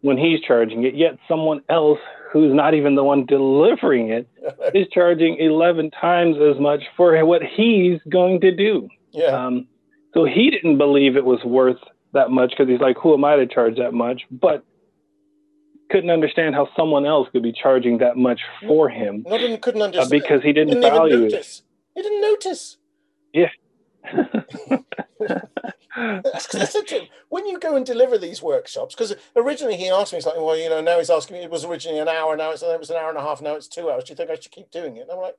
when 0.00 0.16
he's 0.16 0.40
charging 0.40 0.84
it. 0.84 0.94
Yet 0.94 1.18
someone 1.28 1.62
else 1.68 2.00
who's 2.32 2.52
not 2.54 2.74
even 2.74 2.94
the 2.94 3.04
one 3.04 3.26
delivering 3.26 4.10
it 4.10 4.28
is 4.74 4.86
charging 4.92 5.36
eleven 5.38 5.90
times 5.90 6.36
as 6.38 6.60
much 6.60 6.82
for 6.96 7.24
what 7.24 7.42
he's 7.42 8.00
going 8.08 8.40
to 8.42 8.54
do. 8.54 8.88
yeah. 9.12 9.26
Um, 9.46 9.66
so 10.14 10.24
he 10.24 10.50
didn't 10.50 10.78
believe 10.78 11.16
it 11.16 11.24
was 11.24 11.42
worth 11.44 11.76
that 12.14 12.30
much 12.30 12.50
because 12.50 12.68
he's 12.68 12.80
like, 12.80 12.96
who 12.96 13.12
am 13.14 13.24
I 13.24 13.36
to 13.36 13.46
charge 13.46 13.76
that 13.76 13.92
much? 13.92 14.22
But 14.30 14.64
couldn't 15.90 16.10
understand 16.10 16.54
how 16.54 16.68
someone 16.76 17.06
else 17.06 17.28
could 17.30 17.42
be 17.42 17.52
charging 17.52 17.98
that 17.98 18.16
much 18.16 18.40
for 18.66 18.88
him 18.88 19.24
Not 19.26 19.40
even 19.40 19.58
couldn't 19.60 19.80
uh, 19.82 19.84
understand. 19.86 20.10
because 20.10 20.42
he 20.42 20.52
didn't, 20.52 20.74
didn't 20.74 20.82
value 20.82 21.24
it. 21.24 21.62
He 21.94 22.02
didn't 22.02 22.20
notice. 22.20 22.76
That's 23.34 23.52
when 27.28 27.46
you 27.46 27.58
go 27.58 27.76
and 27.76 27.84
deliver 27.84 28.18
these 28.18 28.42
workshops, 28.42 28.94
because 28.94 29.14
originally 29.36 29.76
he 29.76 29.90
asked 29.90 30.12
me 30.12 30.20
something, 30.20 30.42
well, 30.42 30.56
you 30.56 30.68
know, 30.68 30.80
now 30.80 30.98
he's 30.98 31.10
asking 31.10 31.36
me, 31.36 31.42
it 31.42 31.50
was 31.50 31.64
originally 31.64 32.00
an 32.00 32.08
hour, 32.08 32.36
now 32.36 32.50
it's, 32.50 32.62
it 32.62 32.78
was 32.78 32.90
an 32.90 32.96
hour 32.96 33.08
and 33.08 33.18
a 33.18 33.22
half, 33.22 33.42
now 33.42 33.54
it's 33.54 33.68
two 33.68 33.90
hours. 33.90 34.04
Do 34.04 34.12
you 34.12 34.16
think 34.16 34.30
I 34.30 34.36
should 34.36 34.52
keep 34.52 34.70
doing 34.70 34.96
it? 34.96 35.02
And 35.02 35.10
I'm 35.10 35.18
like, 35.18 35.36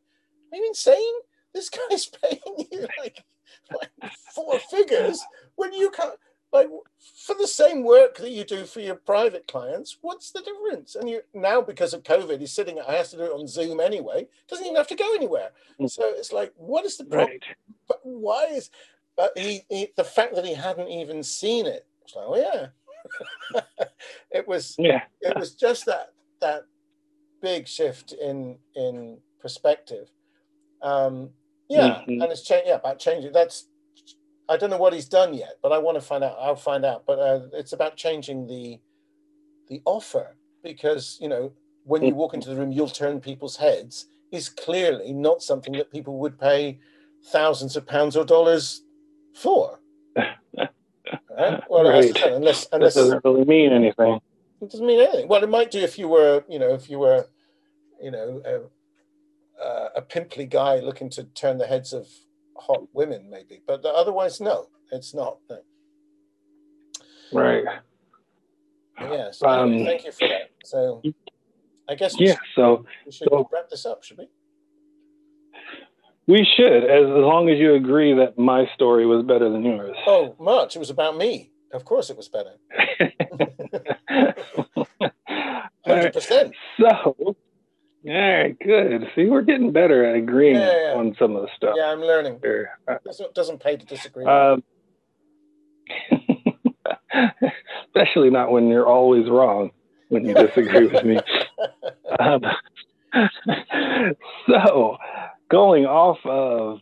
are 0.51 0.57
you 0.57 0.67
insane? 0.67 1.13
This 1.53 1.69
guy's 1.69 2.05
paying 2.23 2.67
you 2.71 2.87
like, 3.01 3.23
like 3.71 4.11
four 4.33 4.59
figures 4.59 5.23
when 5.55 5.73
you 5.73 5.89
can't, 5.91 6.15
like, 6.53 6.67
for 7.25 7.35
the 7.35 7.47
same 7.47 7.83
work 7.83 8.17
that 8.17 8.31
you 8.31 8.43
do 8.43 8.65
for 8.65 8.79
your 8.81 8.95
private 8.95 9.47
clients, 9.47 9.97
what's 10.01 10.31
the 10.31 10.41
difference? 10.41 10.95
And 10.95 11.09
you 11.09 11.21
now, 11.33 11.61
because 11.61 11.93
of 11.93 12.03
COVID, 12.03 12.39
he's 12.39 12.53
sitting, 12.53 12.79
I 12.79 12.93
have 12.95 13.09
to 13.09 13.17
do 13.17 13.23
it 13.23 13.31
on 13.31 13.47
Zoom 13.47 13.79
anyway, 13.79 14.27
doesn't 14.49 14.65
even 14.65 14.77
have 14.77 14.87
to 14.87 14.95
go 14.95 15.13
anywhere. 15.15 15.51
Mm. 15.79 15.89
So 15.89 16.03
it's 16.05 16.31
like, 16.33 16.53
what 16.57 16.85
is 16.85 16.97
the 16.97 17.05
problem? 17.05 17.29
Right. 17.31 17.43
but 17.87 17.99
why 18.03 18.45
is 18.51 18.69
but 19.17 19.37
he, 19.37 19.61
he 19.69 19.89
the 19.97 20.03
fact 20.05 20.35
that 20.35 20.45
he 20.45 20.55
hadn't 20.55 20.89
even 20.89 21.23
seen 21.23 21.65
it 21.67 21.85
it's 22.03 22.15
like 22.15 22.25
oh 22.27 22.37
yeah 22.37 23.61
it 24.31 24.47
was 24.47 24.75
Yeah. 24.79 25.03
it 25.21 25.37
was 25.37 25.55
just 25.55 25.85
that 25.87 26.13
that 26.41 26.63
big 27.41 27.67
shift 27.67 28.13
in 28.13 28.59
in 28.75 29.19
perspective 29.41 30.09
um 30.83 31.31
yeah 31.69 32.01
Mhm. 32.07 32.23
and 32.23 32.31
it's 32.33 32.43
changed 32.43 32.67
yeah 32.67 32.75
about 32.77 32.99
changing 32.99 33.33
that's 33.33 33.68
I 34.49 34.57
don't 34.57 34.71
know 34.71 34.77
what 34.77 34.93
he's 34.93 35.09
done 35.09 35.33
yet, 35.35 35.55
but 35.63 35.73
I 35.73 35.79
want 35.79 35.97
to 35.97 36.01
find 36.01 36.23
out. 36.23 36.37
I'll 36.41 36.57
find 36.57 36.85
out. 36.85 37.05
But 37.07 37.19
uh, 37.19 37.41
it's 37.53 37.73
about 37.73 37.97
changing 37.97 38.47
the 38.47 38.79
the 39.69 39.81
offer 39.85 40.37
because 40.63 41.17
you 41.21 41.29
know 41.29 41.53
when 41.85 42.05
you 42.05 42.15
walk 42.15 42.33
into 42.35 42.49
the 42.49 42.57
room, 42.57 42.71
you'll 42.71 42.89
turn 42.89 43.21
people's 43.21 43.57
heads. 43.57 44.07
Is 44.31 44.49
clearly 44.49 45.13
not 45.13 45.43
something 45.43 45.73
that 45.75 45.91
people 45.91 46.19
would 46.19 46.39
pay 46.39 46.79
thousands 47.31 47.75
of 47.77 47.87
pounds 47.87 48.17
or 48.17 48.25
dollars 48.25 48.83
for. 49.35 49.81
right? 51.29 51.59
Well, 51.69 51.85
Right. 51.85 52.15
said, 52.17 52.33
unless 52.33 52.67
That 52.79 52.79
unless 52.79 52.95
doesn't 52.95 53.23
really 53.25 53.45
mean 53.45 53.73
anything. 53.73 54.19
it 54.61 54.71
doesn't 54.71 54.85
mean 54.87 55.01
anything. 55.01 55.27
Well, 55.29 55.43
it 55.43 55.49
might 55.49 55.71
do 55.71 55.79
if 55.79 55.99
you 55.99 56.07
were, 56.09 56.43
you 56.49 56.59
know, 56.59 56.73
if 56.73 56.89
you 56.89 56.99
were, 56.99 57.27
you 58.01 58.11
know, 58.11 58.41
a, 58.45 58.61
a 59.97 60.01
pimply 60.01 60.45
guy 60.45 60.79
looking 60.79 61.09
to 61.11 61.25
turn 61.25 61.57
the 61.59 61.67
heads 61.67 61.93
of 61.93 62.07
hot 62.61 62.83
women, 62.93 63.29
maybe. 63.29 63.61
But 63.65 63.85
otherwise, 63.85 64.41
no, 64.41 64.67
it's 64.91 65.13
not. 65.13 65.37
No. 65.49 65.59
Right. 67.31 67.63
Yeah. 68.99 69.31
So 69.31 69.47
Um, 69.47 69.85
thank 69.85 70.03
you 70.05 70.11
for 70.11 70.27
that. 70.27 70.49
So 70.65 71.01
I 71.87 71.95
guess 71.95 72.17
we, 72.19 72.27
Yeah. 72.27 72.33
should, 72.33 72.39
So 72.55 72.85
we 73.05 73.11
should 73.11 73.29
so- 73.29 73.47
wrap 73.51 73.69
this 73.69 73.85
up, 73.85 74.03
should 74.03 74.17
we? 74.17 74.27
we 76.27 76.45
should, 76.55 76.83
as, 76.83 77.05
as 77.05 77.23
long 77.31 77.49
as 77.49 77.57
you 77.57 77.73
agree 77.73 78.13
that 78.13 78.37
my 78.37 78.69
story 78.75 79.05
was 79.07 79.23
better 79.25 79.49
than 79.49 79.63
yours. 79.63 79.95
Oh, 80.05 80.35
much. 80.39 80.75
It 80.75 80.79
was 80.79 80.91
about 80.91 81.17
me. 81.17 81.51
Of 81.73 81.85
course, 81.85 82.09
it 82.11 82.17
was 82.17 82.27
better. 82.29 82.53
Hundred 85.85 86.13
percent. 86.13 86.53
So, 86.79 87.35
all 88.07 88.13
right, 88.13 88.57
good. 88.59 89.07
See, 89.15 89.25
we're 89.25 89.41
getting 89.41 89.71
better 89.71 90.05
at 90.05 90.15
agreeing 90.15 90.55
Yeah, 90.55 90.91
yeah. 90.93 90.99
on 90.99 91.15
some 91.19 91.35
of 91.35 91.41
the 91.43 91.49
stuff 91.55 91.75
Yeah, 91.77 91.91
I'm 91.91 91.99
learning. 92.01 92.39
what 92.85 93.35
doesn't 93.35 93.59
pay 93.61 93.75
to 93.77 93.85
disagree. 93.85 94.25
Um, 94.25 94.63
especially 97.87 98.29
not 98.29 98.51
when 98.51 98.67
you're 98.69 98.87
always 98.87 99.29
wrong 99.29 99.71
when 100.09 100.25
you 100.25 100.33
disagree 100.33 100.87
with 100.87 101.03
me. 101.03 101.19
Um, 102.19 102.41
so, 104.49 104.97
going 105.49 105.85
off 105.85 106.17
of 106.25 106.79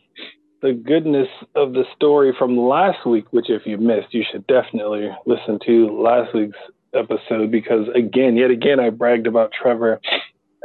the 0.61 0.71
goodness 0.73 1.27
of 1.53 1.73
the 1.73 1.83
story 1.95 2.33
from 2.39 2.57
last 2.57 3.05
week, 3.05 3.25
which 3.31 3.49
if 3.49 3.63
you 3.65 3.77
missed, 3.77 4.13
you 4.13 4.23
should 4.31 4.47
definitely 4.47 5.09
listen 5.25 5.59
to 5.65 6.01
last 6.01 6.33
week's 6.33 6.57
episode 6.93 7.51
because, 7.51 7.87
again, 7.93 8.37
yet 8.37 8.49
again, 8.51 8.79
I 8.79 8.89
bragged 8.89 9.27
about 9.27 9.51
Trevor 9.51 9.99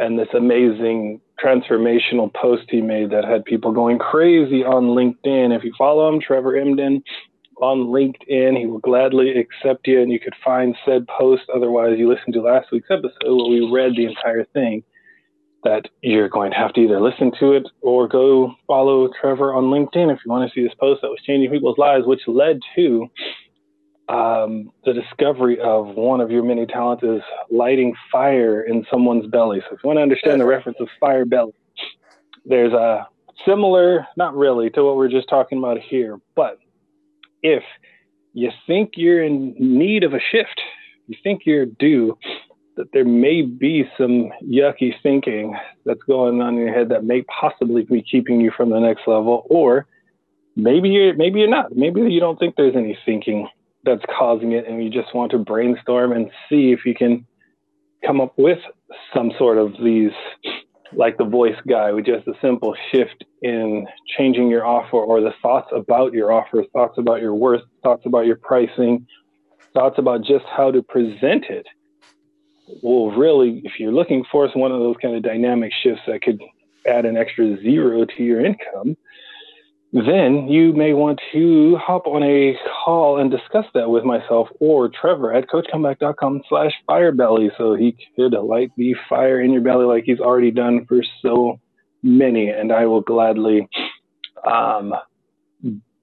and 0.02 0.18
this 0.18 0.28
amazing 0.34 1.20
transformational 1.42 2.32
post 2.34 2.64
he 2.68 2.80
made 2.80 3.10
that 3.10 3.24
had 3.24 3.44
people 3.44 3.72
going 3.72 3.98
crazy 3.98 4.64
on 4.64 4.96
LinkedIn. 4.98 5.56
If 5.56 5.62
you 5.62 5.72
follow 5.78 6.12
him, 6.12 6.20
Trevor 6.20 6.56
Emden, 6.56 7.04
on 7.60 7.86
LinkedIn, 7.86 8.58
he 8.58 8.66
will 8.66 8.80
gladly 8.80 9.30
accept 9.38 9.86
you 9.86 10.02
and 10.02 10.10
you 10.10 10.18
could 10.18 10.34
find 10.44 10.76
said 10.84 11.06
post. 11.06 11.42
Otherwise, 11.54 11.98
you 11.98 12.12
listened 12.12 12.34
to 12.34 12.42
last 12.42 12.72
week's 12.72 12.90
episode 12.90 13.12
where 13.24 13.48
we 13.48 13.70
read 13.72 13.92
the 13.96 14.06
entire 14.06 14.44
thing. 14.46 14.82
That 15.62 15.86
you're 16.00 16.28
going 16.28 16.50
to 16.50 16.56
have 16.56 16.72
to 16.72 16.80
either 16.80 17.00
listen 17.00 17.30
to 17.38 17.52
it 17.52 17.68
or 17.82 18.08
go 18.08 18.52
follow 18.66 19.08
Trevor 19.20 19.54
on 19.54 19.64
LinkedIn 19.64 20.12
if 20.12 20.18
you 20.24 20.32
want 20.32 20.50
to 20.50 20.52
see 20.52 20.64
this 20.64 20.74
post 20.80 21.02
that 21.02 21.08
was 21.08 21.20
changing 21.24 21.52
people's 21.52 21.78
lives, 21.78 22.04
which 22.04 22.26
led 22.26 22.58
to 22.74 23.06
um, 24.12 24.70
the 24.84 24.92
discovery 24.92 25.58
of 25.58 25.96
one 25.96 26.20
of 26.20 26.30
your 26.30 26.42
many 26.42 26.66
talents 26.66 27.02
is 27.02 27.22
lighting 27.50 27.94
fire 28.10 28.62
in 28.62 28.84
someone's 28.90 29.26
belly. 29.26 29.60
So 29.60 29.74
if 29.74 29.82
you 29.82 29.88
want 29.88 29.96
to 29.98 30.02
understand 30.02 30.38
the 30.38 30.44
reference 30.44 30.78
of 30.80 30.88
fire 31.00 31.24
belly, 31.24 31.54
there's 32.44 32.74
a 32.74 33.08
similar, 33.46 34.06
not 34.18 34.36
really, 34.36 34.68
to 34.70 34.84
what 34.84 34.96
we're 34.96 35.08
just 35.08 35.30
talking 35.30 35.56
about 35.56 35.78
here. 35.80 36.20
But 36.36 36.58
if 37.42 37.62
you 38.34 38.50
think 38.66 38.92
you're 38.96 39.22
in 39.22 39.54
need 39.58 40.04
of 40.04 40.12
a 40.12 40.20
shift, 40.20 40.60
you 41.06 41.16
think 41.22 41.42
you're 41.46 41.66
due, 41.66 42.18
that 42.76 42.92
there 42.92 43.06
may 43.06 43.40
be 43.40 43.88
some 43.96 44.30
yucky 44.44 44.92
thinking 45.02 45.56
that's 45.86 46.02
going 46.02 46.42
on 46.42 46.54
in 46.54 46.60
your 46.60 46.74
head 46.74 46.90
that 46.90 47.04
may 47.04 47.22
possibly 47.22 47.82
be 47.82 48.02
keeping 48.02 48.40
you 48.40 48.50
from 48.54 48.68
the 48.68 48.78
next 48.78 49.06
level, 49.06 49.46
or 49.48 49.86
maybe 50.54 50.90
you're 50.90 51.14
maybe 51.14 51.40
you're 51.40 51.48
not. 51.48 51.74
Maybe 51.74 52.02
you 52.02 52.20
don't 52.20 52.38
think 52.38 52.56
there's 52.56 52.76
any 52.76 52.98
thinking 53.06 53.48
that's 53.84 54.04
causing 54.18 54.52
it, 54.52 54.66
and 54.66 54.82
you 54.82 54.90
just 54.90 55.14
want 55.14 55.32
to 55.32 55.38
brainstorm 55.38 56.12
and 56.12 56.30
see 56.48 56.72
if 56.72 56.84
you 56.84 56.94
can 56.94 57.26
come 58.04 58.20
up 58.20 58.32
with 58.36 58.58
some 59.14 59.32
sort 59.38 59.58
of 59.58 59.72
these, 59.82 60.12
like 60.92 61.16
the 61.18 61.24
voice 61.24 61.56
guy, 61.68 61.92
with 61.92 62.06
just 62.06 62.26
a 62.26 62.34
simple 62.40 62.74
shift 62.90 63.24
in 63.42 63.86
changing 64.16 64.48
your 64.48 64.64
offer 64.64 64.96
or 64.96 65.20
the 65.20 65.32
thoughts 65.40 65.68
about 65.74 66.12
your 66.12 66.32
offer, 66.32 66.64
thoughts 66.72 66.98
about 66.98 67.20
your 67.20 67.34
worth, 67.34 67.62
thoughts 67.82 68.04
about 68.06 68.26
your 68.26 68.36
pricing, 68.36 69.06
thoughts 69.74 69.98
about 69.98 70.22
just 70.22 70.44
how 70.46 70.70
to 70.70 70.82
present 70.82 71.44
it. 71.48 71.66
Will 72.82 73.10
really, 73.12 73.60
if 73.64 73.72
you're 73.78 73.92
looking 73.92 74.24
for 74.30 74.48
one 74.54 74.72
of 74.72 74.78
those 74.80 74.96
kind 75.02 75.16
of 75.16 75.22
dynamic 75.22 75.72
shifts 75.82 76.02
that 76.06 76.22
could 76.22 76.40
add 76.86 77.04
an 77.04 77.16
extra 77.16 77.60
zero 77.60 78.04
to 78.04 78.22
your 78.22 78.44
income, 78.44 78.96
then 79.92 80.48
you 80.48 80.72
may 80.72 80.94
want 80.94 81.20
to 81.32 81.76
hop 81.76 82.06
on 82.06 82.22
a 82.22 82.56
call 82.84 83.20
and 83.20 83.30
discuss 83.30 83.66
that 83.74 83.90
with 83.90 84.04
myself 84.04 84.48
or 84.58 84.88
Trevor 84.88 85.34
at 85.34 85.48
coachcomeback.com 85.48 86.42
slash 86.48 86.72
firebelly 86.86 87.50
so 87.58 87.74
he 87.74 87.94
could 88.16 88.32
light 88.32 88.70
the 88.78 88.94
fire 89.08 89.40
in 89.40 89.52
your 89.52 89.60
belly 89.60 89.84
like 89.84 90.04
he's 90.04 90.18
already 90.18 90.50
done 90.50 90.86
for 90.86 91.02
so 91.20 91.60
many. 92.02 92.48
And 92.48 92.72
I 92.72 92.86
will 92.86 93.02
gladly 93.02 93.68
um, 94.50 94.94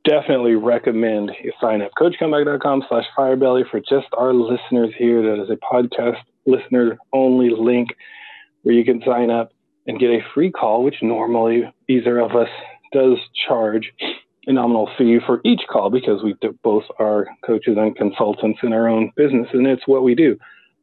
definitely 0.05 0.53
recommend 0.53 1.31
you 1.43 1.51
sign 1.59 1.81
up 1.81 1.91
coachcomeback.com 1.99 2.83
slash 2.87 3.05
firebelly 3.15 3.63
for 3.71 3.79
just 3.79 4.07
our 4.15 4.35
listeners 4.35 4.93
here. 4.99 5.23
That 5.23 5.41
is 5.41 5.49
a 5.49 5.55
podcast 5.55 6.21
listener 6.45 6.99
only 7.11 7.49
link 7.49 7.89
where 8.61 8.75
you 8.75 8.85
can 8.85 9.01
sign 9.03 9.31
up 9.31 9.51
and 9.87 9.99
get 9.99 10.11
a 10.11 10.19
free 10.35 10.51
call, 10.51 10.83
which 10.83 11.01
normally 11.01 11.63
either 11.87 12.19
of 12.19 12.35
us 12.35 12.49
does 12.91 13.17
charge 13.47 13.93
a 14.47 14.53
nominal 14.53 14.89
fee 14.97 15.19
for 15.25 15.41
each 15.43 15.61
call 15.69 15.89
because 15.89 16.23
we 16.23 16.35
both 16.63 16.83
are 16.97 17.27
coaches 17.45 17.77
and 17.77 17.95
consultants 17.95 18.59
in 18.63 18.73
our 18.73 18.87
own 18.87 19.11
business, 19.15 19.47
and 19.53 19.67
it's 19.67 19.87
what 19.87 20.03
we 20.03 20.15
do. 20.15 20.37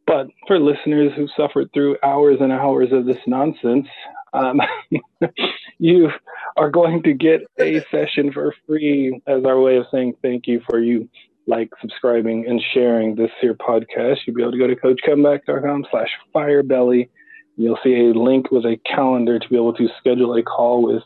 But 0.06 0.28
for 0.46 0.60
listeners 0.60 1.12
who 1.16 1.26
suffered 1.36 1.72
through 1.72 1.96
hours 2.02 2.36
and 2.40 2.52
hours 2.52 2.90
of 2.92 3.06
this 3.06 3.18
nonsense, 3.26 3.88
um, 4.32 4.60
you 5.78 6.10
are 6.56 6.70
going 6.70 7.02
to 7.02 7.12
get 7.12 7.40
a 7.58 7.84
session 7.90 8.32
for 8.32 8.54
free 8.66 9.20
as 9.26 9.44
our 9.44 9.60
way 9.60 9.76
of 9.76 9.86
saying 9.90 10.14
thank 10.22 10.46
you 10.46 10.60
for 10.68 10.78
you 10.78 11.08
like, 11.48 11.70
subscribing, 11.80 12.44
and 12.48 12.60
sharing 12.74 13.14
this 13.14 13.30
here 13.40 13.54
podcast. 13.54 14.16
You'll 14.26 14.36
be 14.36 14.42
able 14.42 14.52
to 14.52 14.58
go 14.58 14.66
to 14.66 14.76
coachcomeback.com 14.76 15.86
slash 15.90 16.08
firebelly. 16.32 17.08
You'll 17.56 17.78
see 17.82 17.94
a 17.94 18.18
link 18.18 18.50
with 18.50 18.64
a 18.64 18.76
calendar 18.84 19.38
to 19.38 19.48
be 19.48 19.56
able 19.56 19.74
to 19.74 19.88
schedule 19.98 20.34
a 20.34 20.42
call 20.42 20.82
with 20.82 21.02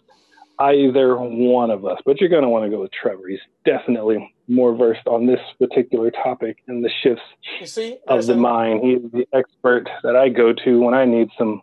either 0.61 1.17
one 1.17 1.71
of 1.71 1.85
us, 1.85 1.99
but 2.05 2.21
you're 2.21 2.29
going 2.31 2.43
to 2.43 2.49
want 2.49 2.65
to 2.65 2.71
go 2.71 2.81
with 2.83 2.93
Trevor. 2.93 3.29
He's 3.29 3.39
definitely 3.65 4.35
more 4.49 4.75
versed 4.75 5.07
on 5.07 5.27
this 5.27 5.41
particular 5.59 6.11
topic 6.11 6.59
and 6.69 6.85
the 6.85 6.91
shifts 7.03 7.23
You 7.61 7.67
see, 7.67 7.99
of 8.09 8.27
the 8.27 8.35
a- 8.35 8.37
mind. 8.37 8.81
He's 8.85 9.11
the 9.13 9.27
expert 9.33 9.89
that 10.03 10.17
I 10.17 10.29
go 10.29 10.53
to 10.53 10.81
when 10.81 10.95
I 10.95 11.05
need 11.05 11.29
some 11.39 11.63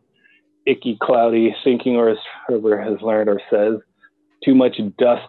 icky, 0.65 0.97
cloudy 1.01 1.55
thinking, 1.63 1.95
or 1.95 2.09
as 2.09 2.17
Trevor 2.47 2.81
has 2.81 3.01
learned 3.01 3.29
or 3.29 3.39
says, 3.49 3.79
too 4.43 4.53
much 4.55 4.79
dust 4.97 5.27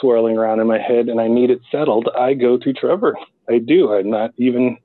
swirling 0.00 0.36
around 0.36 0.60
in 0.60 0.66
my 0.66 0.78
head 0.78 1.08
and 1.08 1.20
I 1.20 1.28
need 1.28 1.50
it 1.50 1.60
settled. 1.70 2.08
I 2.18 2.34
go 2.34 2.58
to 2.58 2.72
Trevor. 2.72 3.16
I 3.48 3.58
do. 3.58 3.92
I'm 3.92 4.10
not 4.10 4.32
even 4.36 4.78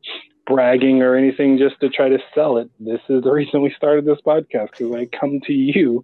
bragging 0.45 1.01
or 1.01 1.15
anything 1.15 1.57
just 1.57 1.79
to 1.81 1.89
try 1.89 2.09
to 2.09 2.19
sell 2.35 2.57
it. 2.57 2.69
This 2.79 2.99
is 3.09 3.23
the 3.23 3.31
reason 3.31 3.61
we 3.61 3.73
started 3.75 4.05
this 4.05 4.19
podcast 4.25 4.71
because 4.71 4.93
I 4.95 5.05
come 5.05 5.39
to 5.47 5.53
you 5.53 6.03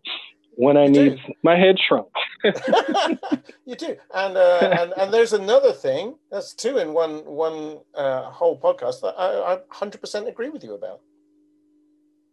when 0.60 0.76
I 0.76 0.86
You 0.86 0.92
need 0.92 1.16
do. 1.16 1.34
my 1.42 1.56
head 1.56 1.78
shrunk. 1.80 2.10
you 3.66 3.76
do, 3.76 3.96
and, 4.14 4.36
uh, 4.38 4.70
and 4.80 4.94
and 4.98 5.14
there's 5.14 5.32
another 5.32 5.72
thing. 5.72 6.16
That's 6.32 6.54
two 6.54 6.78
in 6.78 6.94
one 6.94 7.24
one 7.26 7.80
uh, 7.96 8.24
whole 8.24 8.60
podcast 8.60 9.00
that 9.02 9.16
I, 9.18 9.54
I 9.54 9.58
100% 9.74 10.28
agree 10.28 10.50
with 10.50 10.64
you 10.66 10.74
about. 10.74 11.00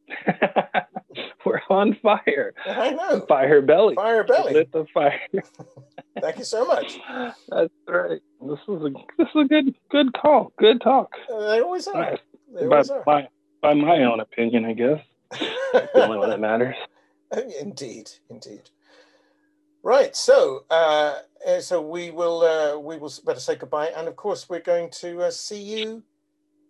We're 1.44 1.60
on 1.70 1.96
fire. 2.02 2.52
I 2.64 2.90
know. 2.90 3.24
Fire 3.28 3.62
belly. 3.62 3.94
Fire 3.94 4.24
belly. 4.24 4.54
Lit 4.54 4.72
the 4.72 4.86
fire. 4.92 5.20
Thank 6.20 6.38
you 6.38 6.44
so 6.44 6.64
much. 6.66 6.98
That's 7.48 7.72
right. 7.88 8.20
This 8.40 8.58
was 8.66 8.82
a 8.82 8.90
this 9.18 9.28
is 9.34 9.40
a 9.44 9.44
good 9.44 9.74
good 9.90 10.12
call. 10.14 10.52
Good 10.58 10.80
talk. 10.80 11.12
Uh, 11.32 11.38
they 11.50 11.60
always 11.60 11.86
are. 11.86 12.18
They 12.54 12.66
By 12.66 12.76
always 12.76 12.90
are. 12.90 13.02
my 13.06 13.28
by 13.62 13.74
my 13.74 14.02
own 14.02 14.18
opinion, 14.20 14.64
I 14.64 14.72
guess. 14.72 15.00
The 15.30 16.02
only 16.02 16.18
one 16.18 16.30
that 16.30 16.40
matters. 16.40 16.76
indeed, 17.60 18.10
indeed. 18.30 18.70
Right. 19.82 20.16
So, 20.16 20.64
uh, 20.70 21.20
uh, 21.46 21.60
so 21.60 21.80
we 21.80 22.10
will 22.10 22.42
uh, 22.42 22.78
we 22.78 22.98
will 22.98 23.12
better 23.24 23.40
say 23.40 23.54
goodbye, 23.54 23.92
and 23.96 24.08
of 24.08 24.16
course, 24.16 24.48
we're 24.48 24.60
going 24.60 24.90
to 25.02 25.22
uh, 25.22 25.30
see 25.30 25.62
you 25.62 26.02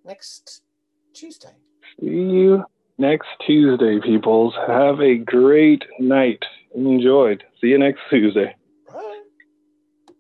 next 0.04 0.62
Tuesday. 1.14 1.54
See 1.98 2.06
you 2.06 2.64
next 2.98 3.28
Tuesday, 3.46 4.00
peoples. 4.00 4.54
Have 4.66 5.00
a 5.00 5.16
great 5.16 5.84
night. 5.98 6.42
Enjoyed. 6.74 7.42
See 7.60 7.68
you 7.68 7.78
next 7.78 8.00
Tuesday. 8.10 8.54